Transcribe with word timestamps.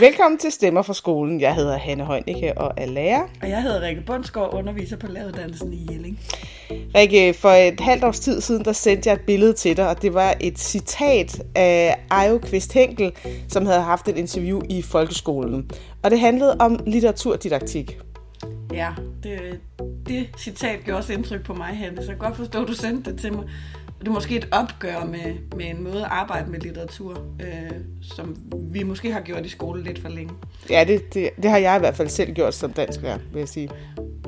Velkommen 0.00 0.38
til 0.38 0.52
Stemmer 0.52 0.82
fra 0.82 0.94
skolen. 0.94 1.40
Jeg 1.40 1.54
hedder 1.54 1.76
Hanne 1.76 2.06
Heunicke 2.06 2.58
og 2.58 2.72
er 2.76 2.86
lærer. 2.86 3.22
Og 3.42 3.50
jeg 3.50 3.62
hedder 3.62 3.80
Rikke 3.80 4.02
Bundsgaard, 4.06 4.54
underviser 4.54 4.96
på 4.96 5.06
lavedansen 5.06 5.72
i 5.72 5.86
Jelling. 5.90 6.20
Rikke, 6.70 7.34
for 7.34 7.48
et 7.48 7.80
halvt 7.80 8.04
års 8.04 8.20
tid 8.20 8.40
siden, 8.40 8.64
der 8.64 8.72
sendte 8.72 9.08
jeg 9.08 9.14
et 9.14 9.20
billede 9.20 9.52
til 9.52 9.76
dig, 9.76 9.88
og 9.88 10.02
det 10.02 10.14
var 10.14 10.34
et 10.40 10.58
citat 10.58 11.42
af 11.54 11.96
Ajo 12.10 12.38
Kvist 12.38 12.72
Henkel, 12.72 13.12
som 13.48 13.66
havde 13.66 13.80
haft 13.80 14.08
et 14.08 14.16
interview 14.16 14.60
i 14.70 14.82
folkeskolen. 14.82 15.70
Og 16.02 16.10
det 16.10 16.20
handlede 16.20 16.56
om 16.60 16.80
litteraturdidaktik. 16.86 17.98
Ja, 18.72 18.90
det, 19.22 19.60
det 20.08 20.28
citat 20.38 20.78
gjorde 20.84 20.98
også 20.98 21.12
indtryk 21.12 21.44
på 21.44 21.54
mig, 21.54 21.66
Hanne, 21.66 21.96
så 21.96 22.02
jeg 22.02 22.18
kan 22.18 22.28
godt 22.28 22.36
forstå, 22.36 22.62
at 22.62 22.68
du 22.68 22.74
sendte 22.74 23.12
det 23.12 23.20
til 23.20 23.32
mig. 23.32 23.44
Det 24.00 24.08
er 24.08 24.12
måske 24.12 24.36
et 24.36 24.48
opgør 24.52 25.04
med, 25.04 25.56
med 25.56 25.66
en 25.66 25.82
måde 25.82 26.00
at 26.04 26.10
arbejde 26.10 26.50
med 26.50 26.60
litteratur, 26.60 27.26
øh, 27.40 27.70
som 28.02 28.36
vi 28.72 28.82
måske 28.82 29.12
har 29.12 29.20
gjort 29.20 29.46
i 29.46 29.48
skole 29.48 29.84
lidt 29.84 29.98
for 29.98 30.08
længe. 30.08 30.32
Ja, 30.70 30.84
det, 30.84 31.14
det, 31.14 31.30
det 31.42 31.50
har 31.50 31.58
jeg 31.58 31.76
i 31.76 31.78
hvert 31.78 31.96
fald 31.96 32.08
selv 32.08 32.32
gjort 32.32 32.54
som 32.54 32.72
dansklærer, 32.72 33.18
vil 33.32 33.38
jeg 33.38 33.48
sige. 33.48 33.70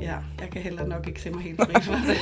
Ja, 0.01 0.15
jeg 0.41 0.49
kan 0.51 0.61
heller 0.61 0.85
nok 0.85 1.07
ikke 1.07 1.21
se 1.21 1.29
mig 1.29 1.43
helt 1.43 1.61
fri 1.61 1.81
for 1.81 1.93
det. 1.93 2.17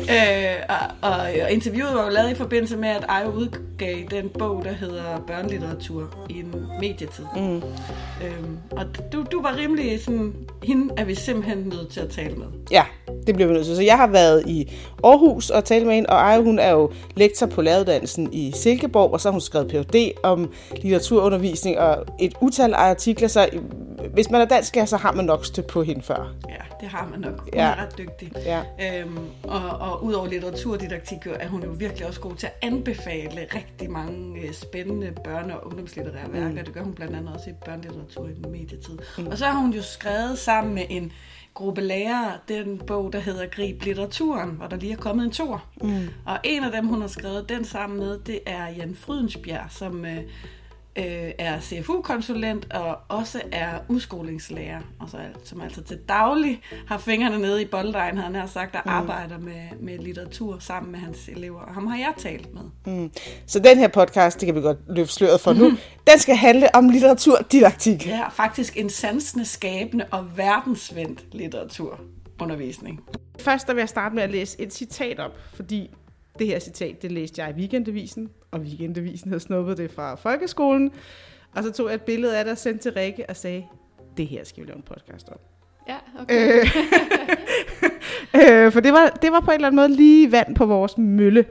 øh, 0.00 0.56
og, 0.68 1.10
og, 1.10 1.20
og 1.44 1.50
interviewet 1.50 1.94
var 1.94 2.04
jo 2.04 2.10
lavet 2.10 2.30
i 2.30 2.34
forbindelse 2.34 2.76
med, 2.76 2.88
at 2.88 3.04
Ajo 3.08 3.30
udgav 3.30 3.96
den 4.10 4.28
bog, 4.38 4.64
der 4.64 4.72
hedder 4.72 5.20
Børnelitteratur 5.26 6.26
i 6.30 6.38
en 6.38 6.54
medietid. 6.80 7.24
Mm. 7.36 7.56
Øhm, 8.24 8.58
og 8.70 8.84
du, 9.12 9.24
du 9.32 9.42
var 9.42 9.56
rimelig 9.56 10.04
sådan, 10.04 10.34
hende 10.62 10.94
er 10.96 11.04
vi 11.04 11.14
simpelthen 11.14 11.58
nødt 11.58 11.88
til 11.88 12.00
at 12.00 12.10
tale 12.10 12.34
med. 12.34 12.46
Ja, 12.70 12.84
det 13.26 13.34
bliver 13.34 13.48
vi 13.48 13.54
nødt 13.54 13.66
til. 13.66 13.76
Så 13.76 13.82
jeg 13.82 13.96
har 13.96 14.06
været 14.06 14.48
i 14.48 14.72
Aarhus 15.04 15.50
og 15.50 15.64
talt 15.64 15.86
med 15.86 15.94
hende, 15.94 16.08
og 16.08 16.32
Ajo, 16.32 16.42
hun 16.42 16.58
er 16.58 16.70
jo 16.70 16.92
lektor 17.16 17.46
på 17.46 17.62
læreruddannelsen 17.62 18.32
i 18.32 18.52
Silkeborg, 18.56 19.12
og 19.12 19.20
så 19.20 19.28
har 19.28 19.32
hun 19.32 19.40
skrevet 19.40 19.68
Ph.D. 19.68 20.12
om 20.22 20.52
litteraturundervisning 20.76 21.78
og 21.78 22.06
et 22.20 22.34
utal 22.40 22.74
af 22.74 22.78
artikler, 22.90 23.28
så 23.28 23.48
hvis 24.14 24.30
man 24.30 24.40
er 24.40 24.44
dansk, 24.44 24.76
så 24.86 24.96
har 24.96 25.12
man 25.12 25.24
nok 25.24 25.44
stødt 25.44 25.66
på 25.66 25.82
hende 25.82 26.02
før. 26.02 26.34
Ja, 26.48 26.54
det 26.82 26.90
har 26.90 27.08
man 27.10 27.20
nok. 27.20 27.40
Hun 27.40 27.48
ja. 27.52 27.66
er 27.66 27.76
ret 27.82 27.98
dygtig. 27.98 28.32
Ja. 28.36 28.62
Øhm, 29.00 29.18
og, 29.42 29.68
og 29.68 30.04
udover 30.04 30.28
litteraturdidaktik, 30.28 31.18
er 31.26 31.48
hun 31.48 31.62
jo 31.62 31.70
virkelig 31.70 32.06
også 32.06 32.20
god 32.20 32.36
til 32.36 32.46
at 32.46 32.52
anbefale 32.62 33.46
rigtig 33.54 33.90
mange 33.90 34.40
øh, 34.40 34.52
spændende 34.52 35.12
børne- 35.28 35.54
og 35.54 35.66
ungdomslitterære 35.66 36.26
mm. 36.26 36.32
værker. 36.32 36.62
Det 36.62 36.74
gør 36.74 36.82
hun 36.82 36.94
blandt 36.94 37.16
andet 37.16 37.34
også 37.34 37.50
i 37.50 37.52
børnelitteratur 37.64 38.28
i 38.28 38.48
medietid. 38.48 38.98
Mm. 39.18 39.26
Og 39.26 39.38
så 39.38 39.46
har 39.46 39.60
hun 39.60 39.72
jo 39.72 39.82
skrevet 39.82 40.38
sammen 40.38 40.74
med 40.74 40.84
en 40.90 41.12
gruppe 41.54 41.80
lærere 41.80 42.32
den 42.48 42.78
bog, 42.78 43.12
der 43.12 43.18
hedder 43.18 43.46
Grib 43.46 43.82
litteraturen, 43.82 44.50
hvor 44.50 44.66
der 44.66 44.76
lige 44.76 44.92
er 44.92 44.96
kommet 44.96 45.24
en 45.24 45.30
tor. 45.30 45.64
Mm. 45.82 46.08
Og 46.26 46.38
en 46.44 46.64
af 46.64 46.72
dem, 46.72 46.86
hun 46.86 47.00
har 47.00 47.08
skrevet 47.08 47.48
den 47.48 47.64
sammen 47.64 47.98
med, 47.98 48.18
det 48.18 48.40
er 48.46 48.68
Jan 48.68 48.94
Frydensbjerg, 48.94 49.66
som 49.70 50.04
øh, 50.04 50.22
øh, 50.96 51.32
er 51.38 51.60
CFU-konsulent 51.60 52.72
og 52.72 52.98
også 53.08 53.40
er 53.52 53.78
udskolingslærer, 53.88 54.80
og 55.00 55.08
så, 55.08 55.18
som 55.44 55.60
altså 55.60 55.82
til 55.82 55.98
daglig 56.08 56.60
har 56.86 56.98
fingrene 56.98 57.38
nede 57.38 57.62
i 57.62 57.64
bolddejen, 57.64 58.18
han 58.18 58.34
har 58.34 58.46
sagt, 58.46 58.74
og 58.74 58.82
mm. 58.84 58.90
arbejder 58.90 59.38
med, 59.38 59.62
med 59.80 59.98
litteratur 59.98 60.58
sammen 60.58 60.92
med 60.92 61.00
hans 61.00 61.28
elever. 61.28 61.60
Og 61.60 61.74
ham 61.74 61.86
har 61.86 61.96
jeg 61.96 62.12
talt 62.18 62.54
med. 62.54 62.62
Mm. 62.94 63.10
Så 63.46 63.58
den 63.58 63.78
her 63.78 63.88
podcast, 63.88 64.40
det 64.40 64.46
kan 64.46 64.54
vi 64.54 64.60
godt 64.60 64.78
løfte 64.88 65.14
sløret 65.14 65.40
for 65.40 65.52
nu, 65.52 65.70
den 66.10 66.18
skal 66.18 66.36
handle 66.36 66.74
om 66.74 66.88
litteraturdidaktik. 66.88 68.06
Ja, 68.06 68.28
faktisk 68.28 68.76
en 68.76 68.90
sansende, 68.90 69.44
skabende 69.44 70.04
og 70.10 70.36
verdensvendt 70.36 71.24
litteraturundervisning. 71.32 73.00
Først 73.40 73.66
der 73.66 73.74
vil 73.74 73.80
jeg 73.80 73.88
starte 73.88 74.14
med 74.14 74.22
at 74.22 74.30
læse 74.30 74.60
et 74.60 74.74
citat 74.74 75.20
op, 75.20 75.32
fordi 75.54 75.90
det 76.38 76.46
her 76.46 76.58
citat, 76.58 77.02
det 77.02 77.12
læste 77.12 77.42
jeg 77.42 77.50
i 77.50 77.60
weekendavisen, 77.60 78.30
og 78.50 78.60
weekendavisen 78.60 79.28
havde 79.28 79.40
snuppet 79.40 79.78
det 79.78 79.90
fra 79.90 80.14
folkeskolen. 80.14 80.90
Og 81.54 81.62
så 81.62 81.72
tog 81.72 81.86
jeg 81.88 81.94
et 81.94 82.02
billede 82.02 82.38
af 82.38 82.44
det 82.44 82.52
og 82.52 82.58
sendte 82.58 82.82
til 82.82 82.92
Rikke 82.92 83.24
og 83.28 83.36
sagde, 83.36 83.64
det 84.16 84.26
her 84.26 84.44
skal 84.44 84.62
vi 84.62 84.68
lave 84.68 84.76
en 84.76 84.82
podcast 84.82 85.28
om. 85.28 85.38
Ja, 85.88 85.96
okay. 86.22 86.60
Øh, 88.34 88.64
øh, 88.66 88.72
for 88.72 88.80
det 88.80 88.92
var, 88.92 89.18
det 89.22 89.32
var 89.32 89.40
på 89.40 89.50
en 89.50 89.54
eller 89.54 89.66
anden 89.66 89.76
måde 89.76 89.88
lige 89.88 90.32
vand 90.32 90.54
på 90.54 90.66
vores 90.66 90.98
mølle. 90.98 91.44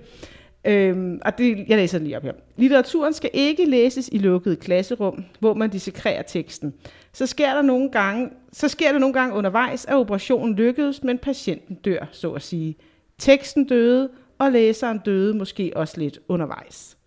Øhm, 0.65 1.19
og 1.25 1.37
det, 1.37 1.65
jeg 1.67 1.77
læser 1.77 1.97
den 1.97 2.07
lige 2.07 2.17
op 2.17 2.23
her. 2.23 2.33
Litteraturen 2.57 3.13
skal 3.13 3.29
ikke 3.33 3.65
læses 3.65 4.09
i 4.11 4.17
lukkede 4.17 4.55
klasserum, 4.55 5.23
hvor 5.39 5.53
man 5.53 5.69
dissekrerer 5.69 6.21
teksten. 6.21 6.73
Så 7.13 7.25
sker, 7.25 7.53
der 7.53 7.61
nogle 7.61 7.91
gange, 7.91 8.29
så 8.53 8.67
sker 8.67 8.91
det 8.91 9.01
nogle 9.01 9.13
gange 9.13 9.35
undervejs, 9.35 9.85
at 9.85 9.95
operationen 9.95 10.55
lykkedes, 10.55 11.03
men 11.03 11.17
patienten 11.17 11.75
dør, 11.75 12.05
så 12.11 12.31
at 12.31 12.41
sige. 12.41 12.75
Teksten 13.19 13.65
døde, 13.67 14.09
og 14.41 14.51
læseren 14.51 14.99
døde 14.99 15.33
måske 15.33 15.71
også 15.75 15.99
lidt 15.99 16.19
undervejs. 16.27 16.97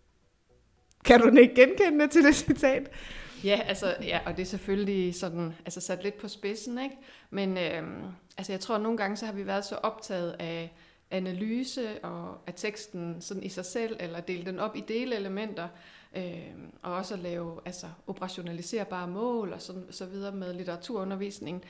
Kan 1.04 1.20
du 1.20 1.36
ikke 1.38 1.54
genkende 1.54 2.04
det 2.04 2.10
til 2.10 2.24
det 2.24 2.34
citat? 2.34 2.90
Ja, 3.44 3.60
altså, 3.66 3.96
ja, 4.02 4.20
og 4.26 4.36
det 4.36 4.42
er 4.42 4.46
selvfølgelig 4.46 5.14
sådan, 5.14 5.54
altså 5.64 5.80
sat 5.80 6.02
lidt 6.02 6.18
på 6.18 6.28
spidsen, 6.28 6.78
ikke? 6.78 6.96
Men 7.30 7.58
øhm, 7.58 8.02
altså, 8.36 8.52
jeg 8.52 8.60
tror, 8.60 8.74
at 8.74 8.80
nogle 8.82 8.98
gange 8.98 9.16
så 9.16 9.26
har 9.26 9.32
vi 9.32 9.46
været 9.46 9.64
så 9.64 9.74
optaget 9.74 10.36
af 10.38 10.72
analyse 11.10 12.04
og 12.04 12.38
af 12.46 12.54
teksten 12.56 13.20
sådan 13.20 13.42
i 13.42 13.48
sig 13.48 13.64
selv, 13.64 13.96
eller 14.00 14.20
dele 14.20 14.44
den 14.44 14.58
op 14.58 14.76
i 14.76 14.84
delelementer, 14.88 15.68
øh, 16.16 16.52
og 16.82 16.94
også 16.94 17.14
at 17.14 17.20
lave 17.20 17.60
altså, 17.64 17.86
operationaliserbare 18.06 19.08
mål 19.08 19.52
og 19.52 19.62
sådan, 19.62 19.86
så 19.90 20.06
videre 20.06 20.32
med 20.32 20.54
litteraturundervisningen, 20.54 21.62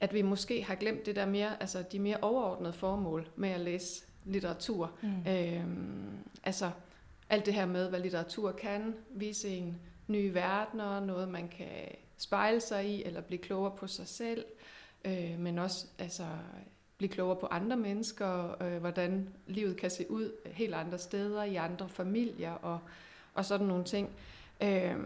at 0.00 0.14
vi 0.14 0.22
måske 0.22 0.62
har 0.62 0.74
glemt 0.74 1.06
det 1.06 1.16
der 1.16 1.26
mere, 1.26 1.50
altså 1.60 1.84
de 1.92 1.98
mere 1.98 2.16
overordnede 2.22 2.72
formål 2.72 3.28
med 3.36 3.50
at 3.50 3.60
læse 3.60 4.07
litteratur. 4.28 4.92
Mm. 5.02 5.32
Øhm, 5.32 6.18
altså 6.44 6.70
alt 7.30 7.46
det 7.46 7.54
her 7.54 7.66
med, 7.66 7.88
hvad 7.88 8.00
litteratur 8.00 8.52
kan, 8.52 8.94
vise 9.10 9.48
en 9.48 9.76
nye 10.06 10.34
verdener, 10.34 11.00
noget 11.00 11.28
man 11.28 11.48
kan 11.48 11.88
spejle 12.18 12.60
sig 12.60 12.88
i, 12.88 13.04
eller 13.04 13.20
blive 13.20 13.38
klogere 13.38 13.76
på 13.76 13.86
sig 13.86 14.08
selv, 14.08 14.44
øh, 15.04 15.38
men 15.38 15.58
også 15.58 15.86
altså, 15.98 16.26
blive 16.98 17.08
klogere 17.08 17.36
på 17.36 17.46
andre 17.46 17.76
mennesker, 17.76 18.62
øh, 18.62 18.78
hvordan 18.78 19.28
livet 19.46 19.76
kan 19.76 19.90
se 19.90 20.10
ud 20.10 20.32
helt 20.46 20.74
andre 20.74 20.98
steder, 20.98 21.42
i 21.42 21.54
andre 21.54 21.88
familier 21.88 22.52
og, 22.52 22.78
og 23.34 23.44
sådan 23.44 23.66
nogle 23.66 23.84
ting. 23.84 24.10
Øh, 24.62 24.96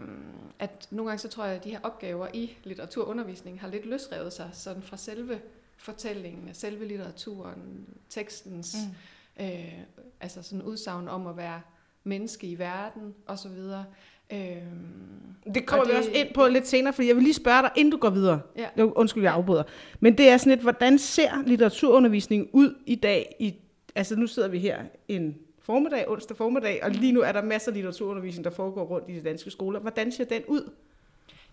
at 0.59 0.87
nogle 0.91 1.09
gange 1.09 1.19
så 1.19 1.27
tror 1.27 1.45
jeg, 1.45 1.55
at 1.55 1.63
de 1.63 1.69
her 1.69 1.79
opgaver 1.83 2.27
i 2.33 2.57
litteraturundervisning 2.63 3.61
har 3.61 3.67
lidt 3.67 3.85
løsrevet 3.85 4.33
sig 4.33 4.49
sådan 4.53 4.83
fra 4.83 4.97
selve 4.97 5.41
fortællingen, 5.77 6.53
selve 6.53 6.87
litteraturen, 6.87 7.87
tekstens, 8.09 8.75
mm. 8.87 8.95
Øh, 9.39 9.73
altså 10.21 10.43
sådan 10.43 10.61
udsagn 10.61 11.07
om 11.07 11.27
at 11.27 11.37
være 11.37 11.61
menneske 12.03 12.47
i 12.47 12.59
verden 12.59 13.13
og 13.27 13.39
så 13.39 13.49
videre. 13.49 13.85
Øhm, 14.33 15.53
det 15.53 15.65
kommer 15.65 15.85
det, 15.85 15.93
vi 15.93 15.97
også 15.97 16.11
ind 16.13 16.27
på 16.33 16.47
lidt 16.47 16.67
senere, 16.67 16.93
fordi 16.93 17.07
jeg 17.07 17.15
vil 17.15 17.23
lige 17.23 17.33
spørge 17.33 17.61
dig, 17.61 17.71
inden 17.75 17.91
du 17.91 17.97
går 17.97 18.09
videre. 18.09 18.41
Ja. 18.57 18.83
Undskyld, 18.83 19.23
jeg 19.23 19.33
afbryder. 19.33 19.63
Men 19.99 20.17
det 20.17 20.29
er 20.29 20.37
sådan 20.37 20.53
et, 20.53 20.59
hvordan 20.59 20.99
ser 20.99 21.43
litteraturundervisningen 21.45 22.49
ud 22.51 22.75
i 22.85 22.95
dag? 22.95 23.35
I, 23.39 23.55
altså 23.95 24.15
nu 24.15 24.27
sidder 24.27 24.47
vi 24.47 24.59
her 24.59 24.79
en 25.07 25.35
formiddag, 25.59 26.09
onsdag 26.09 26.37
formiddag, 26.37 26.79
og 26.83 26.91
lige 26.91 27.11
nu 27.11 27.21
er 27.21 27.31
der 27.31 27.41
masser 27.41 27.71
af 27.71 27.75
litteraturundervisning, 27.75 28.43
der 28.43 28.51
foregår 28.51 28.83
rundt 28.83 29.09
i 29.09 29.13
de 29.13 29.23
danske 29.23 29.51
skoler. 29.51 29.79
Hvordan 29.79 30.11
ser 30.11 30.23
den 30.23 30.41
ud? 30.47 30.71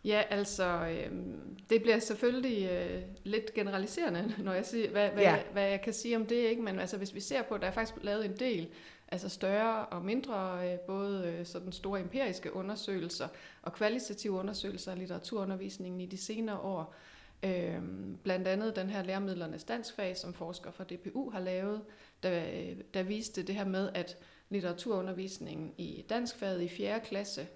Ja, 0.05 0.23
altså, 0.31 0.65
øh, 0.65 1.13
det 1.71 1.83
bliver 1.83 1.99
selvfølgelig 1.99 2.71
øh, 2.71 3.03
lidt 3.25 3.55
generaliserende, 3.55 4.35
når 4.45 4.53
jeg 4.53 4.67
siger, 4.67 4.91
hvad, 4.91 5.11
hvad, 5.11 5.23
ja. 5.23 5.31
jeg, 5.31 5.45
hvad 5.53 5.69
jeg 5.69 5.81
kan 5.81 5.93
sige 5.93 6.17
om 6.17 6.27
det, 6.27 6.37
ikke? 6.37 6.63
Men 6.63 6.79
altså, 6.79 6.97
hvis 6.97 7.15
vi 7.15 7.21
ser 7.21 7.43
på, 7.43 7.59
der 7.59 7.67
er 7.67 7.71
faktisk 7.71 8.05
lavet 8.05 8.25
en 8.25 8.37
del 8.37 8.69
altså 9.11 9.29
større 9.29 9.87
og 9.87 10.05
mindre, 10.05 10.73
øh, 10.73 10.79
både 10.79 11.27
øh, 11.27 11.47
sådan 11.47 11.73
store 11.73 12.01
empiriske 12.01 12.57
undersøgelser 12.57 13.29
og 13.63 13.73
kvalitative 13.73 14.33
undersøgelser 14.33 14.93
af 14.93 14.99
litteraturundervisningen 14.99 16.01
i 16.01 16.07
de 16.07 16.17
senere 16.17 16.59
år. 16.59 16.95
Øh, 17.43 17.83
blandt 18.23 18.49
andet 18.49 18.77
den 18.77 18.91
her 18.91 19.03
læremidlernes 19.03 19.65
danskfag, 19.65 20.17
som 20.17 20.35
forskere 20.35 20.73
fra 20.73 20.85
DPU 20.85 21.31
har 21.31 21.41
lavet, 21.41 21.83
der, 22.23 22.43
der 22.95 23.03
viste 23.03 23.43
det 23.43 23.55
her 23.55 23.65
med, 23.65 23.91
at 23.95 24.17
litteraturundervisningen 24.49 25.73
i 25.79 26.05
danskfaget 26.09 26.63
i 26.63 26.69
4. 26.69 27.01
klasse 27.01 27.47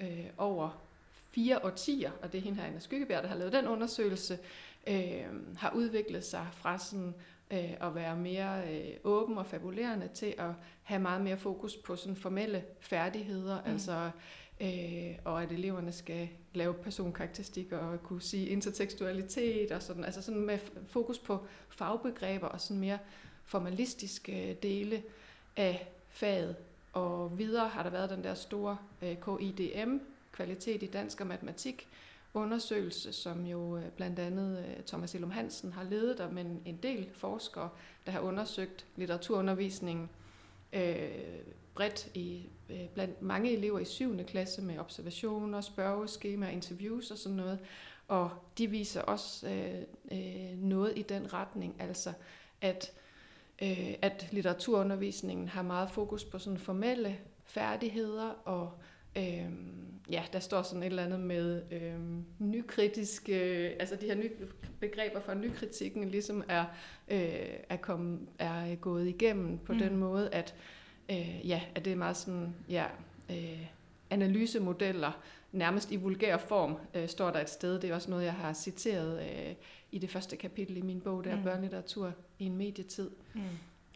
øh, 0.00 0.26
over 0.38 0.82
fire 1.30 1.64
årtier, 1.64 2.10
og 2.22 2.32
det 2.32 2.38
er 2.38 2.42
hende 2.42 2.58
her, 2.58 2.66
Anna 2.66 2.78
Skyggebjerg, 2.78 3.22
der 3.22 3.28
har 3.28 3.36
lavet 3.36 3.52
den 3.52 3.66
undersøgelse, 3.66 4.38
øh, 4.86 5.24
har 5.56 5.72
udviklet 5.74 6.24
sig 6.24 6.46
fra 6.52 6.78
sådan 6.78 7.14
øh, 7.50 7.72
at 7.80 7.94
være 7.94 8.16
mere 8.16 8.74
øh, 8.74 8.90
åben 9.04 9.38
og 9.38 9.46
fabulerende 9.46 10.08
til 10.14 10.34
at 10.38 10.50
have 10.82 11.02
meget 11.02 11.20
mere 11.20 11.36
fokus 11.36 11.76
på 11.76 11.96
sådan 11.96 12.16
formelle 12.16 12.64
færdigheder, 12.80 13.62
mm. 13.64 13.70
altså 13.70 14.10
øh, 14.60 15.18
og 15.24 15.42
at 15.42 15.52
eleverne 15.52 15.92
skal 15.92 16.28
lave 16.54 16.74
personkarakteristikker 16.74 17.78
og 17.78 18.02
kunne 18.02 18.22
sige 18.22 18.46
intertekstualitet 18.46 19.72
og 19.72 19.82
sådan, 19.82 20.04
altså 20.04 20.22
sådan 20.22 20.40
med 20.40 20.58
fokus 20.86 21.18
på 21.18 21.46
fagbegreber 21.68 22.46
og 22.46 22.60
sådan 22.60 22.80
mere 22.80 22.98
formalistiske 23.44 24.58
dele 24.62 25.02
af 25.56 25.88
faget. 26.08 26.56
Og 26.92 27.38
videre 27.38 27.68
har 27.68 27.82
der 27.82 27.90
været 27.90 28.10
den 28.10 28.24
der 28.24 28.34
store 28.34 28.76
øh, 29.02 29.16
KIDM, 29.16 29.98
kvalitet 30.32 30.82
i 30.82 30.86
dansk 30.86 31.20
og 31.20 31.26
matematik, 31.26 31.88
undersøgelse, 32.34 33.12
som 33.12 33.46
jo 33.46 33.76
øh, 33.76 33.84
blandt 33.96 34.18
andet 34.18 34.58
øh, 34.58 34.84
Thomas 34.84 35.14
Elum 35.14 35.30
Hansen 35.30 35.72
har 35.72 35.82
ledet, 35.82 36.32
men 36.32 36.62
en 36.64 36.76
del 36.76 37.08
forskere, 37.12 37.68
der 38.06 38.12
har 38.12 38.20
undersøgt 38.20 38.86
litteraturundervisningen 38.96 40.10
øh, 40.72 41.08
bredt 41.74 42.08
i, 42.14 42.48
øh, 42.70 42.88
blandt 42.94 43.22
mange 43.22 43.52
elever 43.52 43.78
i 43.78 43.84
7. 43.84 44.24
klasse 44.24 44.62
med 44.62 44.78
observationer, 44.78 45.60
spørgeskemaer, 45.60 46.50
interviews 46.50 47.10
og 47.10 47.18
sådan 47.18 47.36
noget. 47.36 47.58
Og 48.08 48.30
de 48.58 48.66
viser 48.66 49.02
også 49.02 49.48
øh, 49.48 49.82
øh, 50.12 50.58
noget 50.58 50.92
i 50.96 51.02
den 51.02 51.32
retning, 51.32 51.76
altså 51.78 52.12
at, 52.60 52.92
øh, 53.62 53.94
at 54.02 54.28
litteraturundervisningen 54.30 55.48
har 55.48 55.62
meget 55.62 55.90
fokus 55.90 56.24
på 56.24 56.38
sådan 56.38 56.58
formelle 56.58 57.18
færdigheder 57.44 58.28
og 58.44 58.72
Øhm, 59.16 59.80
ja, 60.10 60.22
der 60.32 60.38
står 60.38 60.62
sådan 60.62 60.82
et 60.82 60.86
eller 60.86 61.04
andet 61.04 61.20
med 61.20 61.62
øhm, 61.70 62.24
nykritiske, 62.38 63.34
altså 63.80 63.96
de 63.96 64.06
her 64.06 64.14
ny, 64.14 64.32
begreber 64.80 65.20
for 65.20 65.34
nykritikken 65.34 66.08
ligesom 66.08 66.44
er, 66.48 66.64
øh, 67.08 67.48
er, 67.68 67.76
kommet, 67.76 68.20
er 68.38 68.74
gået 68.74 69.08
igennem 69.08 69.58
på 69.58 69.72
mm. 69.72 69.78
den 69.78 69.96
måde, 69.96 70.28
at, 70.34 70.54
øh, 71.10 71.48
ja, 71.48 71.62
at 71.74 71.84
det 71.84 71.92
er 71.92 71.96
meget 71.96 72.16
sådan, 72.16 72.54
ja, 72.68 72.86
øh, 73.30 73.66
analysemodeller, 74.10 75.20
nærmest 75.52 75.92
i 75.92 75.96
vulgær 75.96 76.36
form, 76.36 76.76
øh, 76.94 77.08
står 77.08 77.30
der 77.30 77.40
et 77.40 77.50
sted. 77.50 77.80
Det 77.80 77.90
er 77.90 77.94
også 77.94 78.10
noget, 78.10 78.24
jeg 78.24 78.34
har 78.34 78.52
citeret 78.52 79.22
øh, 79.22 79.54
i 79.92 79.98
det 79.98 80.10
første 80.10 80.36
kapitel 80.36 80.76
i 80.76 80.82
min 80.82 81.00
bog, 81.00 81.24
der 81.24 81.30
er 81.30 81.36
mm. 81.36 81.42
børnelitteratur 81.42 82.12
i 82.38 82.44
en 82.44 82.56
medietid. 82.56 83.10
Mm. 83.34 83.40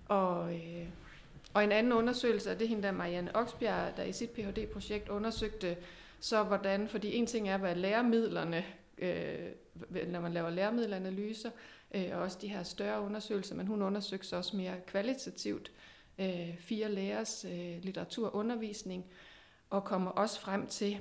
Og, 0.09 0.55
øh, 0.55 0.87
og 1.55 1.65
en 1.65 1.73
anden 1.73 1.93
undersøgelse 1.93 2.51
er 2.51 2.55
det 2.55 2.69
hende 2.69 2.83
der 2.83 2.93
Marianne 2.93 3.37
Oksbjerg, 3.37 3.97
der 3.97 4.03
i 4.03 4.13
sit 4.13 4.31
Ph.D.-projekt 4.31 5.09
undersøgte 5.09 5.77
så 6.21 6.43
hvordan, 6.43 6.89
fordi 6.89 7.15
en 7.15 7.27
ting 7.27 7.49
er, 7.49 7.57
hvad 7.57 7.75
læremidlerne, 7.75 8.65
øh, 8.99 9.49
når 10.07 10.21
man 10.21 10.33
laver 10.33 10.51
læremiddelanalyser, 10.51 11.51
øh, 11.95 12.09
og 12.13 12.19
også 12.19 12.39
de 12.41 12.49
her 12.49 12.63
større 12.63 13.01
undersøgelser, 13.01 13.55
men 13.55 13.67
hun 13.67 13.83
undersøgte 13.83 14.27
så 14.27 14.37
også 14.37 14.57
mere 14.57 14.75
kvalitativt 14.87 15.73
øh, 16.19 16.59
fire 16.59 16.93
lærers 16.93 17.45
øh, 17.45 17.83
litteraturundervisning, 17.83 19.05
og 19.71 19.85
kommer 19.85 20.11
også 20.11 20.41
frem 20.41 20.67
til 20.67 20.99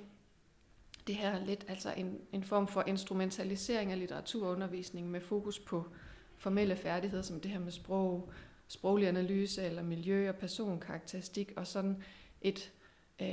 det 1.07 1.15
her 1.15 1.45
lidt, 1.45 1.65
altså 1.67 1.93
en, 1.97 2.19
en 2.31 2.43
form 2.43 2.67
for 2.67 2.83
instrumentalisering 2.87 3.91
af 3.91 3.99
litteraturundervisning 3.99 5.11
med 5.11 5.21
fokus 5.21 5.59
på 5.59 5.85
formelle 6.37 6.75
færdigheder, 6.75 7.23
som 7.23 7.39
det 7.39 7.51
her 7.51 7.59
med 7.59 7.71
sprog, 7.71 8.31
sproglig 8.67 9.07
analyse 9.07 9.63
eller 9.63 9.83
miljø- 9.83 10.29
og 10.29 10.35
personkarakteristik, 10.35 11.51
og 11.55 11.67
sådan 11.67 12.03
et, 12.41 12.71
øh, 13.21 13.27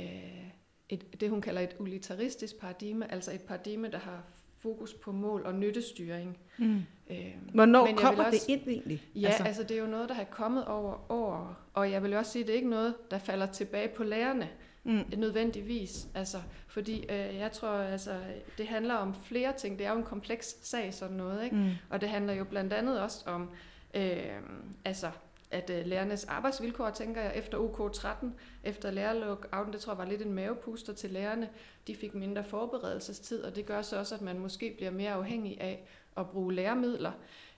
et, 0.89 1.21
det 1.21 1.29
hun 1.29 1.41
kalder 1.41 1.61
et 1.61 1.75
utilitaristisk 1.79 2.59
paradigme, 2.59 3.11
altså 3.11 3.31
et 3.31 3.41
paradigme, 3.41 3.91
der 3.91 3.99
har 3.99 4.23
fokus 4.57 4.93
på 4.93 5.11
mål 5.11 5.41
og 5.45 5.55
nyttestyring. 5.55 6.37
Mm. 6.57 6.81
Øh, 7.09 7.33
Hvornår 7.53 7.85
men 7.85 7.95
kommer 7.95 8.23
også, 8.23 8.45
det 8.47 8.53
ind 8.53 8.61
egentlig? 8.67 9.03
Ja, 9.15 9.27
altså. 9.27 9.43
altså 9.43 9.63
det 9.63 9.71
er 9.71 9.81
jo 9.81 9.87
noget, 9.87 10.09
der 10.09 10.15
har 10.15 10.23
kommet 10.23 10.65
over 10.65 11.11
år, 11.11 11.57
og 11.73 11.91
jeg 11.91 12.03
vil 12.03 12.13
også 12.13 12.31
sige, 12.31 12.41
at 12.41 12.47
det 12.47 12.53
er 12.53 12.57
ikke 12.57 12.69
noget, 12.69 12.95
der 13.11 13.17
falder 13.17 13.45
tilbage 13.45 13.87
på 13.87 14.03
lærerne 14.03 14.49
mm. 14.83 15.03
nødvendigvis. 15.17 16.07
Altså, 16.15 16.37
fordi 16.67 17.05
øh, 17.09 17.35
jeg 17.35 17.51
tror, 17.51 17.69
altså, 17.69 18.19
det 18.57 18.67
handler 18.67 18.93
om 18.93 19.15
flere 19.15 19.53
ting. 19.57 19.79
Det 19.79 19.85
er 19.85 19.91
jo 19.91 19.97
en 19.97 20.03
kompleks 20.03 20.55
sag, 20.61 20.93
sådan 20.93 21.17
noget. 21.17 21.43
Ikke? 21.43 21.55
Mm. 21.55 21.69
Og 21.89 22.01
det 22.01 22.09
handler 22.09 22.33
jo 22.33 22.43
blandt 22.43 22.73
andet 22.73 22.99
også 22.99 23.23
om, 23.25 23.49
øh, 23.93 24.41
altså, 24.85 25.11
at 25.51 25.69
øh, 25.69 25.85
lærernes 25.85 26.25
arbejdsvilkår, 26.25 26.89
tænker 26.89 27.21
jeg, 27.21 27.35
efter 27.35 27.57
UK 27.57 27.93
13, 27.93 28.35
efter 28.63 28.91
lærerlockouten, 28.91 29.73
det 29.73 29.81
tror 29.81 29.93
jeg 29.93 29.97
var 29.97 30.05
lidt 30.05 30.21
en 30.21 30.33
mavepuster 30.33 30.93
til 30.93 31.09
lærerne, 31.09 31.49
de 31.87 31.95
fik 31.95 32.15
mindre 32.15 32.43
forberedelsestid, 32.43 33.43
og 33.43 33.55
det 33.55 33.65
gør 33.65 33.81
så 33.81 33.99
også, 33.99 34.15
at 34.15 34.21
man 34.21 34.39
måske 34.39 34.73
bliver 34.77 34.91
mere 34.91 35.11
afhængig 35.11 35.61
af 35.61 35.87
at 36.17 36.29
bruge 36.29 36.53
læremidler. 36.53 37.11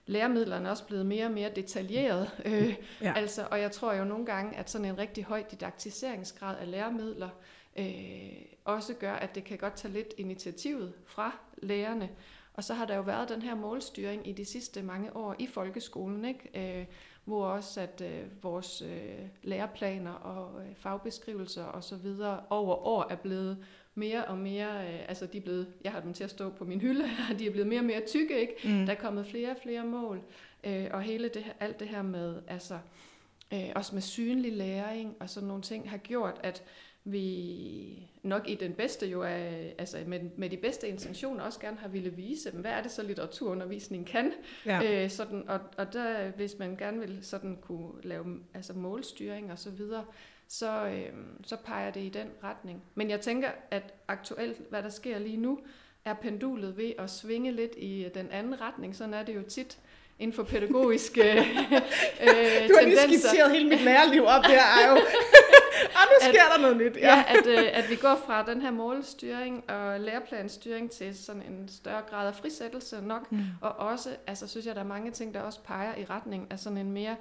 Læremidlerne 0.05 0.67
er 0.67 0.71
også 0.71 0.85
blevet 0.85 1.05
mere 1.05 1.25
og 1.25 1.31
mere 1.31 1.51
detaljeret, 1.55 2.31
øh, 2.45 2.75
ja. 3.01 3.13
altså, 3.15 3.47
og 3.51 3.59
jeg 3.59 3.71
tror 3.71 3.93
jo 3.93 4.03
nogle 4.03 4.25
gange, 4.25 4.57
at 4.57 4.69
sådan 4.69 4.87
en 4.87 4.97
rigtig 4.97 5.23
høj 5.23 5.43
didaktiseringsgrad 5.51 6.57
af 6.57 6.71
læremidler 6.71 7.29
øh, 7.77 7.85
også 8.65 8.93
gør, 8.93 9.13
at 9.13 9.35
det 9.35 9.43
kan 9.43 9.57
godt 9.57 9.75
tage 9.75 9.93
lidt 9.93 10.13
initiativet 10.17 10.93
fra 11.05 11.37
lærerne. 11.57 12.09
Og 12.53 12.63
så 12.63 12.73
har 12.73 12.85
der 12.85 12.95
jo 12.95 13.01
været 13.01 13.29
den 13.29 13.41
her 13.41 13.55
målstyring 13.55 14.27
i 14.27 14.31
de 14.31 14.45
sidste 14.45 14.83
mange 14.83 15.15
år 15.15 15.35
i 15.39 15.47
folkeskolen, 15.47 16.25
ikke? 16.25 16.79
Øh, 16.79 16.85
hvor 17.25 17.45
også 17.45 17.81
at 17.81 18.01
øh, 18.05 18.43
vores 18.43 18.81
øh, 18.81 19.19
læreplaner 19.43 20.11
og 20.11 20.61
øh, 20.61 20.75
fagbeskrivelser 20.75 21.63
og 21.63 21.83
så 21.83 21.95
videre 21.95 22.39
over 22.49 22.75
år 22.75 23.07
er 23.09 23.15
blevet 23.15 23.57
mere 23.95 24.25
og 24.25 24.37
mere, 24.37 24.87
øh, 24.87 24.99
altså 25.07 25.25
de 25.25 25.37
er 25.37 25.41
blevet, 25.41 25.67
jeg 25.83 25.91
har 25.91 25.99
dem 25.99 26.13
til 26.13 26.23
at 26.23 26.29
stå 26.29 26.49
på 26.49 26.65
min 26.65 26.81
hylde, 26.81 27.03
de 27.39 27.47
er 27.47 27.51
blevet 27.51 27.67
mere 27.67 27.79
og 27.79 27.85
mere 27.85 28.05
tykke, 28.07 28.41
ikke? 28.41 28.55
Mm. 28.63 28.85
Der 28.85 28.93
er 28.93 28.99
kommet 28.99 29.25
flere 29.25 29.51
og 29.51 29.57
flere 29.63 29.85
mål, 29.85 30.21
øh, 30.63 30.87
og 30.91 31.01
hele 31.01 31.27
det, 31.27 31.45
alt 31.59 31.79
det 31.79 31.87
her 31.87 32.01
med, 32.01 32.41
altså 32.47 32.79
øh, 33.53 33.69
også 33.75 33.95
med 33.95 34.01
synlig 34.01 34.53
læring 34.53 35.15
og 35.19 35.29
sådan 35.29 35.47
nogle 35.47 35.63
ting, 35.63 35.89
har 35.89 35.97
gjort, 35.97 36.39
at 36.43 36.63
vi 37.05 38.09
nok 38.23 38.49
i 38.49 38.55
den 38.55 38.73
bedste 38.73 39.07
jo 39.07 39.21
er, 39.21 39.49
altså 39.77 39.97
med, 40.07 40.19
med 40.37 40.49
de 40.49 40.57
bedste 40.57 40.87
intentioner 40.87 41.43
også 41.43 41.59
gerne 41.59 41.77
har 41.77 41.87
ville 41.87 42.09
vise 42.09 42.51
dem, 42.51 42.59
hvad 42.59 42.71
er 42.71 42.81
det 42.81 42.91
så 42.91 43.03
litteraturundervisning 43.03 44.07
kan. 44.07 44.31
Ja. 44.65 45.03
Øh, 45.03 45.09
sådan, 45.09 45.49
og, 45.49 45.59
og 45.77 45.93
der, 45.93 46.29
hvis 46.29 46.59
man 46.59 46.75
gerne 46.75 46.99
vil 46.99 47.19
sådan 47.21 47.57
kunne 47.61 47.91
lave 48.03 48.25
altså 48.53 48.73
målstyring 48.73 49.51
og 49.51 49.59
så 49.59 49.69
videre, 49.69 50.05
så, 50.47 50.85
øh, 50.85 51.09
så 51.45 51.57
peger 51.65 51.91
det 51.91 52.01
i 52.01 52.09
den 52.09 52.27
retning. 52.43 52.83
Men 52.95 53.09
jeg 53.09 53.21
tænker, 53.21 53.49
at 53.71 53.93
aktuelt, 54.07 54.61
hvad 54.69 54.83
der 54.83 54.89
sker 54.89 55.19
lige 55.19 55.37
nu, 55.37 55.59
er 56.05 56.13
pendulet 56.13 56.77
ved 56.77 56.91
at 56.99 57.09
svinge 57.09 57.51
lidt 57.51 57.71
i 57.77 58.07
den 58.13 58.31
anden 58.31 58.61
retning. 58.61 58.95
Sådan 58.95 59.13
er 59.13 59.23
det 59.23 59.35
jo 59.35 59.41
tit 59.41 59.77
inden 60.19 60.35
for 60.35 60.43
pædagogiske 60.43 61.21
øh, 61.31 61.45
tendenser. 61.45 62.67
Du 62.67 62.73
har 62.73 62.85
lige 62.85 63.19
skitseret 63.19 63.51
hele 63.51 63.69
mit 63.69 63.81
lærerliv 63.81 64.23
op 64.23 64.43
der, 64.43 64.59
er 64.59 64.89
jo. 64.89 64.95
ah, 64.95 65.01
nu 66.05 66.31
sker 66.31 66.43
at, 66.43 66.55
der 66.55 66.61
noget 66.61 66.77
nyt. 66.77 66.97
Ja, 66.97 67.17
ja 67.17 67.23
at, 67.27 67.47
øh, 67.47 67.77
at 67.77 67.89
vi 67.89 67.95
går 67.95 68.15
fra 68.25 68.45
den 68.45 68.61
her 68.61 68.71
målstyring 68.71 69.69
og 69.69 69.99
læreplanstyring 69.99 70.91
til 70.91 71.17
sådan 71.17 71.41
en 71.41 71.69
større 71.69 72.01
grad 72.09 72.27
af 72.27 72.35
frisættelse 72.35 73.01
nok. 73.01 73.31
Mm. 73.31 73.39
Og 73.61 73.71
også, 73.71 74.15
altså 74.27 74.47
synes 74.47 74.65
jeg, 74.65 74.75
der 74.75 74.81
er 74.81 74.85
mange 74.85 75.11
ting, 75.11 75.33
der 75.33 75.41
også 75.41 75.59
peger 75.63 75.95
i 75.95 76.05
retning 76.05 76.47
af 76.51 76.59
sådan 76.59 76.77
en 76.77 76.91
mere, 76.91 77.15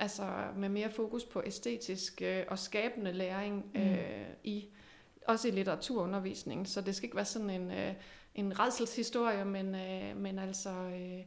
altså 0.00 0.24
med 0.56 0.68
mere 0.68 0.90
fokus 0.90 1.24
på 1.24 1.42
æstetisk 1.46 2.22
øh, 2.22 2.42
og 2.48 2.58
skabende 2.58 3.12
læring 3.12 3.64
mm. 3.74 3.80
øh, 3.80 4.26
i 4.44 4.68
også 5.26 5.48
i 5.48 5.50
litteraturundervisning. 5.50 6.68
Så 6.68 6.80
det 6.80 6.96
skal 6.96 7.06
ikke 7.06 7.16
være 7.16 7.24
sådan 7.24 7.50
en, 7.50 7.70
øh, 7.70 7.94
en 8.34 8.58
redselshistorie, 8.58 9.44
men, 9.44 9.74
øh, 9.74 10.16
men 10.16 10.38
altså, 10.38 10.70
øh, 10.70 11.20